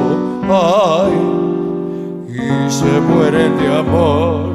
Ay, 0.49 1.13
y 2.27 2.69
se 2.69 2.99
mueren 2.99 3.57
de 3.57 3.67
amor 3.77 4.51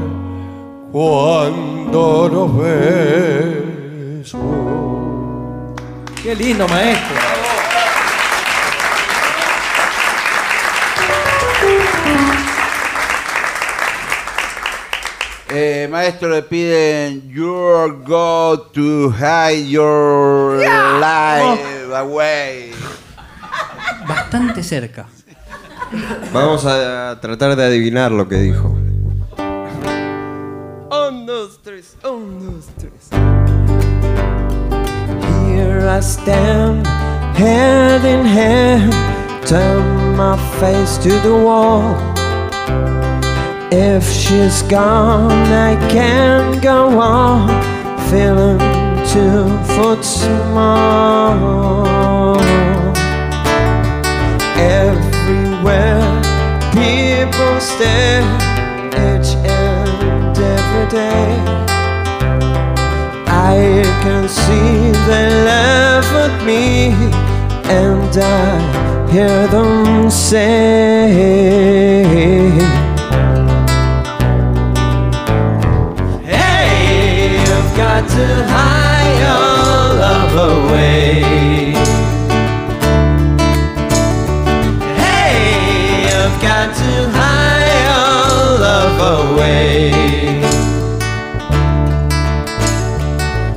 cuando 0.92 2.28
los 2.28 2.56
beso. 2.58 4.38
Qué 6.22 6.34
lindo, 6.34 6.66
maestro. 6.68 7.35
Eh, 15.58 15.88
maestro, 15.90 16.28
le 16.28 16.42
piden 16.42 17.30
You're 17.30 18.04
go 18.04 18.68
to 18.74 19.10
hide 19.10 19.66
your 19.66 20.58
life 21.00 21.94
away. 21.94 22.72
Bastante 24.06 24.62
cerca. 24.62 25.06
Vamos 26.30 26.66
a 26.66 27.18
tratar 27.22 27.56
de 27.56 27.64
adivinar 27.64 28.12
lo 28.12 28.28
que 28.28 28.36
dijo. 28.36 28.68
Un, 30.90 31.24
dos, 31.24 31.58
tres, 31.62 31.96
un, 32.04 32.38
dos, 32.38 32.66
tres. 32.76 33.08
Here 35.48 35.88
I 35.88 36.02
stand, 36.02 36.86
hand 37.38 38.04
in 38.04 38.26
hand, 38.26 38.92
turn 39.46 40.16
my 40.18 40.36
face 40.60 40.98
to 40.98 41.18
the 41.22 41.32
wall. 41.32 42.15
If 43.72 44.08
she's 44.08 44.62
gone, 44.62 45.32
I 45.52 45.74
can't 45.90 46.62
go 46.62 47.00
on, 47.00 47.48
feeling 48.08 48.58
two 49.10 49.58
foot 49.74 50.04
small. 50.04 51.46
Everywhere, 54.56 56.00
people 56.70 57.60
stare, 57.60 58.22
each 58.94 59.34
and 59.44 60.38
every 60.38 60.86
day. 60.88 61.34
I 63.26 63.82
can 64.02 64.28
see 64.28 64.92
they 65.08 65.28
laugh 65.44 66.08
at 66.12 66.44
me, 66.46 66.94
and 67.68 68.16
I 68.16 69.10
hear 69.10 69.48
them 69.48 70.08
say, 70.08 71.56
got 78.00 78.10
to 78.10 78.26
hide 78.52 79.16
your 79.24 80.00
love 80.04 80.34
away. 80.52 81.22
Hey, 85.00 86.04
you've 86.04 86.38
got 86.42 86.68
to 86.76 86.92
hide 87.16 87.76
your 87.88 88.58
love 88.66 88.98
away. 89.16 89.90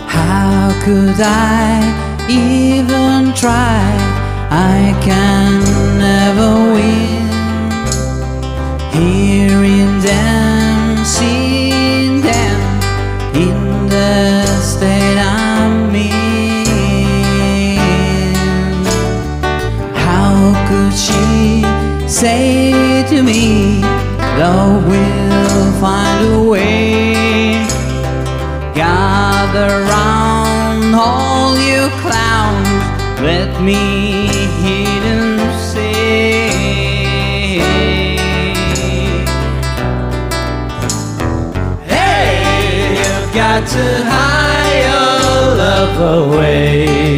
How 0.07 0.71
could 0.85 1.19
I 1.19 1.83
even 2.29 3.33
try? 3.33 3.83
I 4.51 4.97
can 5.01 5.59
never 5.99 6.68
me 33.69 34.27
them 35.05 35.37
say. 35.71 36.49
Hey, 41.85 42.95
you've 42.97 43.33
got 43.41 43.61
to 43.75 43.85
hide 44.13 44.77
your 44.87 45.55
love 45.61 45.97
away. 46.17 47.08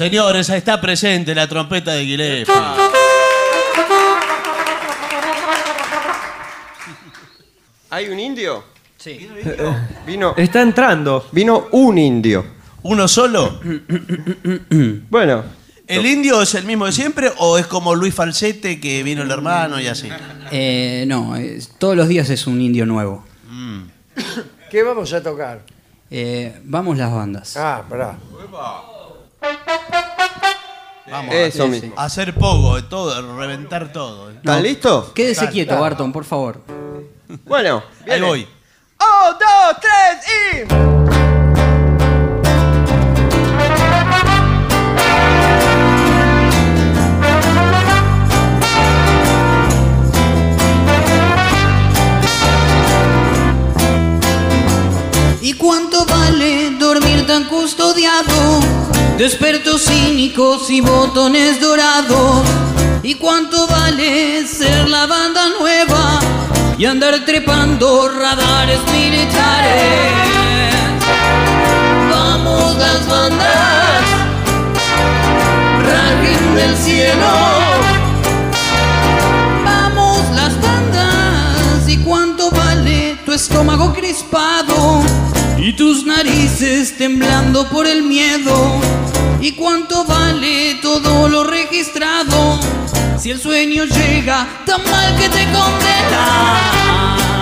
Señores, 0.00 0.48
está 0.48 0.80
presente 0.80 1.34
la 1.34 1.46
trompeta 1.46 1.92
de 1.92 2.06
Gillespie. 2.06 2.54
¿Hay 7.90 8.08
un 8.08 8.18
indio? 8.18 8.64
Sí. 8.96 9.28
Vino. 10.06 10.32
Está 10.38 10.62
entrando. 10.62 11.28
Vino 11.32 11.66
un 11.72 11.98
indio. 11.98 12.46
¿Uno 12.82 13.06
solo? 13.08 13.60
Bueno. 15.10 15.44
¿El 15.86 16.06
indio 16.06 16.40
es 16.40 16.54
el 16.54 16.64
mismo 16.64 16.86
de 16.86 16.92
siempre 16.92 17.30
o 17.36 17.58
es 17.58 17.66
como 17.66 17.94
Luis 17.94 18.14
Falsete 18.14 18.80
que 18.80 19.02
vino 19.02 19.22
el 19.22 19.30
hermano 19.30 19.78
y 19.78 19.86
así? 19.86 20.08
Eh, 20.50 21.04
no, 21.08 21.36
es- 21.36 21.74
todos 21.76 21.94
los 21.94 22.08
días 22.08 22.30
es 22.30 22.46
un 22.46 22.58
indio 22.62 22.86
nuevo. 22.86 23.26
¿Qué 24.70 24.82
vamos 24.82 25.12
a 25.12 25.22
tocar? 25.22 25.60
Eh, 26.10 26.58
vamos 26.64 26.96
las 26.96 27.12
bandas. 27.12 27.54
Ah, 27.58 27.84
pará. 27.86 28.16
Vamos 31.10 31.34
Eso 31.34 31.64
a, 31.64 31.66
mismo. 31.66 31.94
hacer 31.96 32.34
poco, 32.34 32.76
de 32.76 32.82
todo, 32.82 33.12
a 33.14 33.36
reventar 33.40 33.92
todo. 33.92 34.30
¿Están 34.30 34.62
listos? 34.62 35.10
Quédese 35.12 35.48
quieto. 35.48 35.78
Barton, 35.78 36.12
por 36.12 36.24
favor. 36.24 36.60
Bueno, 37.44 37.82
Ahí 38.00 38.04
viene. 38.06 38.26
voy. 38.26 38.40
Un, 38.42 39.38
dos, 39.38 39.76
tres 39.80 40.66
y. 40.66 41.60
¿Y 55.42 55.54
cuánto 55.54 56.04
vale 56.04 56.70
dormir 56.78 57.26
tan 57.26 57.44
custodiado? 57.44 58.60
De 59.20 59.26
expertos 59.26 59.82
cínicos 59.84 60.70
y 60.70 60.80
botones 60.80 61.60
dorados. 61.60 62.42
¿Y 63.02 63.16
cuánto 63.16 63.66
vale 63.66 64.46
ser 64.46 64.88
la 64.88 65.04
banda 65.04 65.42
nueva 65.60 66.20
y 66.78 66.86
andar 66.86 67.26
trepando 67.26 68.08
radares 68.08 68.80
militares? 68.90 70.14
Vamos 72.10 72.78
las 72.78 73.06
bandas, 73.06 74.00
rajen 75.84 76.54
del 76.54 76.76
cielo. 76.78 77.28
Vamos 79.62 80.30
las 80.34 80.58
bandas 80.62 81.88
y 81.88 81.98
cuánto 81.98 82.50
vale 82.52 83.18
tu 83.26 83.34
estómago 83.34 83.92
crispado 83.92 85.02
y 85.58 85.74
tus 85.74 86.06
narices 86.06 86.96
temblando 86.96 87.68
por 87.68 87.86
el 87.86 88.02
miedo. 88.02 88.80
¿Y 89.42 89.52
cuánto 89.52 90.04
vale 90.04 90.78
todo 90.82 91.26
lo 91.28 91.44
registrado? 91.44 92.60
Si 93.18 93.30
el 93.30 93.40
sueño 93.40 93.84
llega 93.84 94.46
tan 94.66 94.84
mal 94.84 95.16
que 95.16 95.30
te 95.30 95.44
condena. 95.44 97.38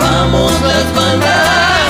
Vamos 0.00 0.52
las 0.62 0.94
bandas, 0.94 1.80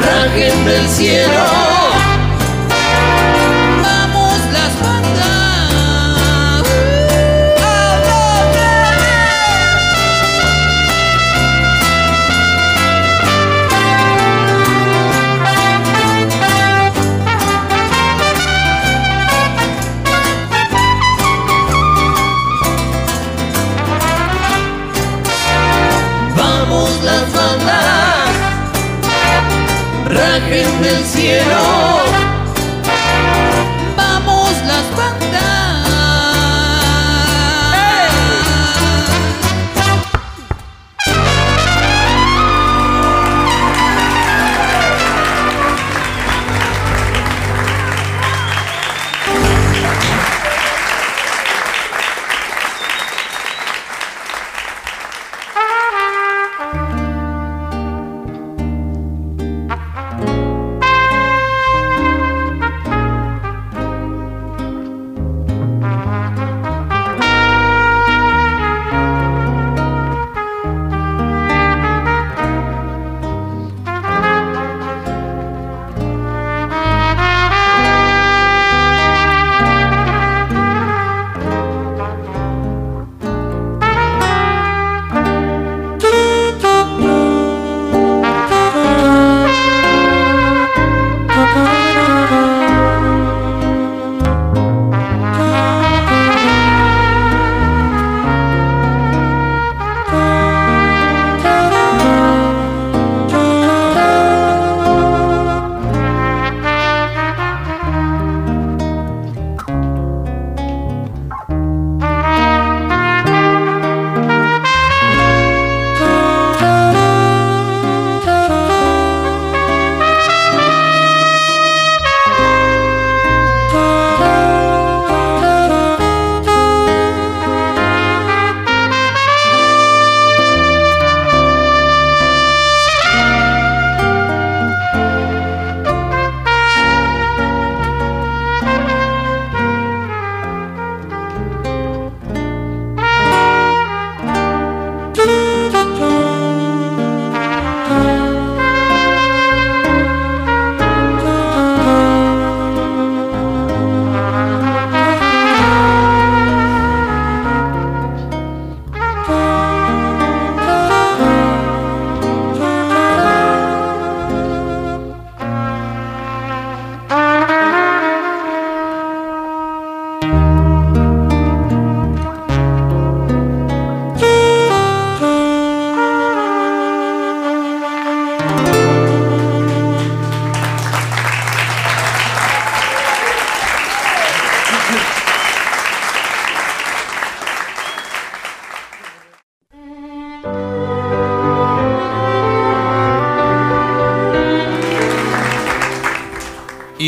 rajen 0.00 0.64
del 0.64 0.88
cielo. 0.88 1.95
Cielo. 31.06 32.15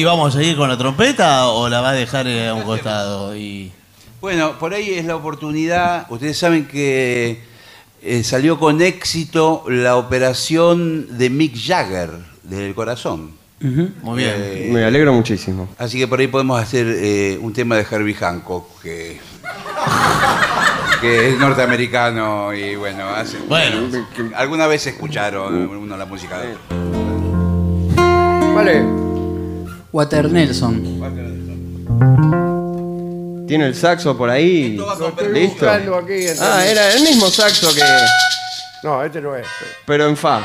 Vamos 0.09 0.35
a 0.35 0.39
seguir 0.39 0.57
con 0.57 0.69
la 0.69 0.77
trompeta 0.77 1.49
o 1.49 1.69
la 1.69 1.81
va 1.81 1.91
a 1.91 1.93
dejar 1.93 2.27
eh, 2.27 2.49
a 2.49 2.55
un 2.55 2.63
costado? 2.63 3.37
Y... 3.37 3.71
Bueno, 4.21 4.59
por 4.59 4.75
ahí 4.75 4.91
es 4.95 5.05
la 5.05 5.17
oportunidad. 5.17 6.07
Ustedes 6.11 6.37
saben 6.39 6.67
que 6.67 7.41
eh, 8.03 8.25
salió 8.25 8.59
con 8.59 8.81
éxito 8.83 9.65
la 9.69 9.97
operación 9.97 11.19
de 11.19 11.31
Mick 11.31 11.57
Jagger 11.57 12.11
del 12.43 12.75
corazón. 12.75 13.33
Muy 13.61 14.19
bien. 14.19 14.35
Eh, 14.37 14.71
Me 14.73 14.85
alegro 14.85 15.13
muchísimo. 15.13 15.69
Así 15.79 15.99
que 15.99 16.07
por 16.07 16.21
ahí 16.21 16.29
podemos 16.29 16.61
hacer 16.61 16.87
eh, 16.89 17.39
un 17.41 17.53
tema 17.53 17.77
de 17.77 17.85
Herbie 17.91 18.15
Hancock, 18.15 18.81
que, 18.83 19.19
que 21.01 21.29
es 21.31 21.39
norteamericano 21.39 22.55
y 22.55 22.77
bueno, 22.77 23.09
hace, 23.09 23.39
Bueno. 23.49 23.89
alguna 24.37 24.67
vez 24.69 24.87
escucharon 24.87 25.69
uno 25.69 25.97
la 25.97 26.07
música 26.07 26.39
de 26.39 26.55
Vale. 28.55 28.98
Water 29.99 30.31
Nelson. 30.31 30.81
Tiene 33.49 33.67
el 33.67 33.75
saxo 33.75 34.17
por 34.17 34.31
ahí. 34.31 34.79
Listo. 35.33 35.69
aquí. 35.69 36.25
Ah, 36.41 36.65
era 36.65 36.95
el 36.95 37.03
mismo 37.03 37.29
saxo 37.29 37.75
que. 37.75 37.83
No, 38.85 39.03
este 39.03 39.21
no 39.21 39.35
es. 39.35 39.45
Pero 39.85 40.09
en 40.09 40.17
fa. 40.17 40.41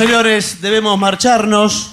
Señores, 0.00 0.62
debemos 0.62 0.98
marcharnos. 0.98 1.92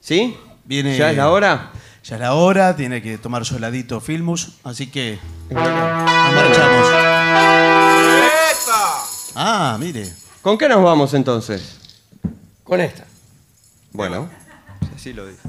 ¿Sí? 0.00 0.36
Viene, 0.64 0.96
¿Ya 0.96 1.12
es 1.12 1.16
la 1.16 1.30
hora? 1.30 1.70
Ya 2.02 2.16
es 2.16 2.20
la 2.20 2.34
hora, 2.34 2.74
tiene 2.74 3.00
que 3.00 3.18
tomar 3.18 3.44
su 3.44 3.56
heladito 3.56 4.00
Filmus, 4.00 4.54
así 4.64 4.90
que 4.90 5.20
nos 5.48 5.62
marchamos. 5.62 6.88
Ah, 9.36 9.76
mire. 9.78 10.12
¿Con 10.42 10.58
qué 10.58 10.68
nos 10.68 10.82
vamos 10.82 11.14
entonces? 11.14 11.78
Con 12.64 12.80
esta. 12.80 13.04
Bueno, 13.92 14.28
así 14.96 15.12
lo 15.12 15.24
dice. 15.28 15.40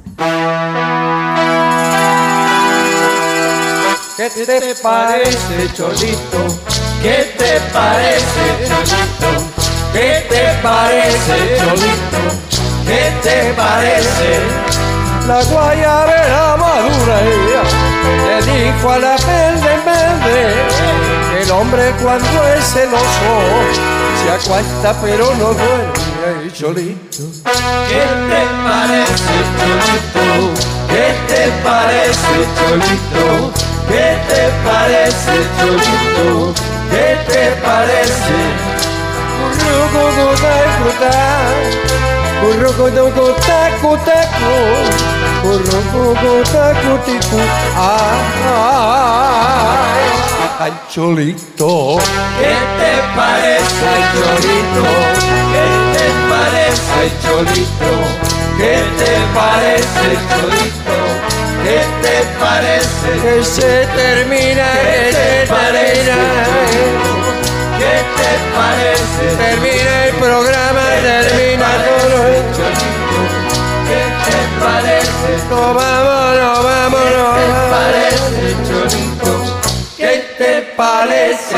¿Qué 4.18 4.30
te 4.30 4.76
parece, 4.84 5.74
Cholito? 5.76 6.60
¿Qué 7.02 7.34
te 7.36 7.60
parece, 7.74 8.68
Cholito? 8.68 9.53
¿Qué 9.94 10.26
te 10.28 10.44
parece, 10.64 11.58
Cholito? 11.60 12.22
¿Qué 12.86 13.14
te 13.22 13.54
parece? 13.54 14.40
La 15.28 15.42
guayabera 15.44 16.58
madura 16.58 17.22
ella 17.22 17.64
le 18.28 18.38
dijo 18.52 18.92
a 18.92 19.00
la 19.00 19.16
verde 19.18 19.74
verde 19.86 20.54
que 21.32 21.44
el 21.44 21.52
hombre 21.52 21.94
cuando 22.02 22.48
es 22.58 22.64
celoso 22.66 23.32
se 24.22 24.32
acuesta 24.32 24.96
pero 25.02 25.34
no 25.36 25.54
duerme. 25.54 26.52
Cholito. 26.54 27.24
¿Qué 27.88 28.04
te 28.30 28.42
parece, 28.66 29.36
Cholito? 29.58 30.26
¿Qué 30.90 31.08
te 31.28 31.42
parece, 31.64 32.34
Cholito? 32.58 33.52
¿Qué 33.88 34.08
te 34.28 34.42
parece, 34.66 35.34
Cholito? 35.60 36.54
¿Qué 36.92 37.08
te 37.32 37.44
parece? 37.62 38.73
Ay, 50.60 50.74
Cholito. 50.90 51.98
¿Qué 52.40 52.56
te 52.80 52.94
parece, 53.16 53.90
Cholito? 54.14 54.86
¿Qué 55.52 55.66
te 55.94 56.08
parece, 56.30 57.02
Cholito? 57.22 57.92
¿Qué 58.58 58.76
te 58.98 59.14
parece, 59.34 60.08
Cholito? 60.30 60.98
¿Qué 61.64 61.80
te 62.02 62.16
parece? 62.40 63.08
Que 63.22 63.36
se 63.44 63.74
termina, 63.96 64.68
que 64.84 65.12
se 65.12 65.28
termina. 65.52 67.03
¿Qué 67.84 68.00
te 68.18 68.32
parece? 68.56 69.24
Termina 69.36 70.06
el 70.06 70.16
programa, 70.16 70.84
termina 71.02 71.70
todo. 71.84 72.20
¿Qué 73.88 74.04
te 74.26 74.40
parece? 74.64 75.30
No 75.50 75.74
vamos, 75.74 76.30
no 76.40 76.54
vamos, 76.64 77.06
no 77.18 77.28
¿Qué 77.36 77.46
te 77.50 77.64
parece, 77.76 78.46
Cholito? 78.68 79.32
¿Qué 79.98 80.14
te 80.38 80.52
parece? 80.78 81.58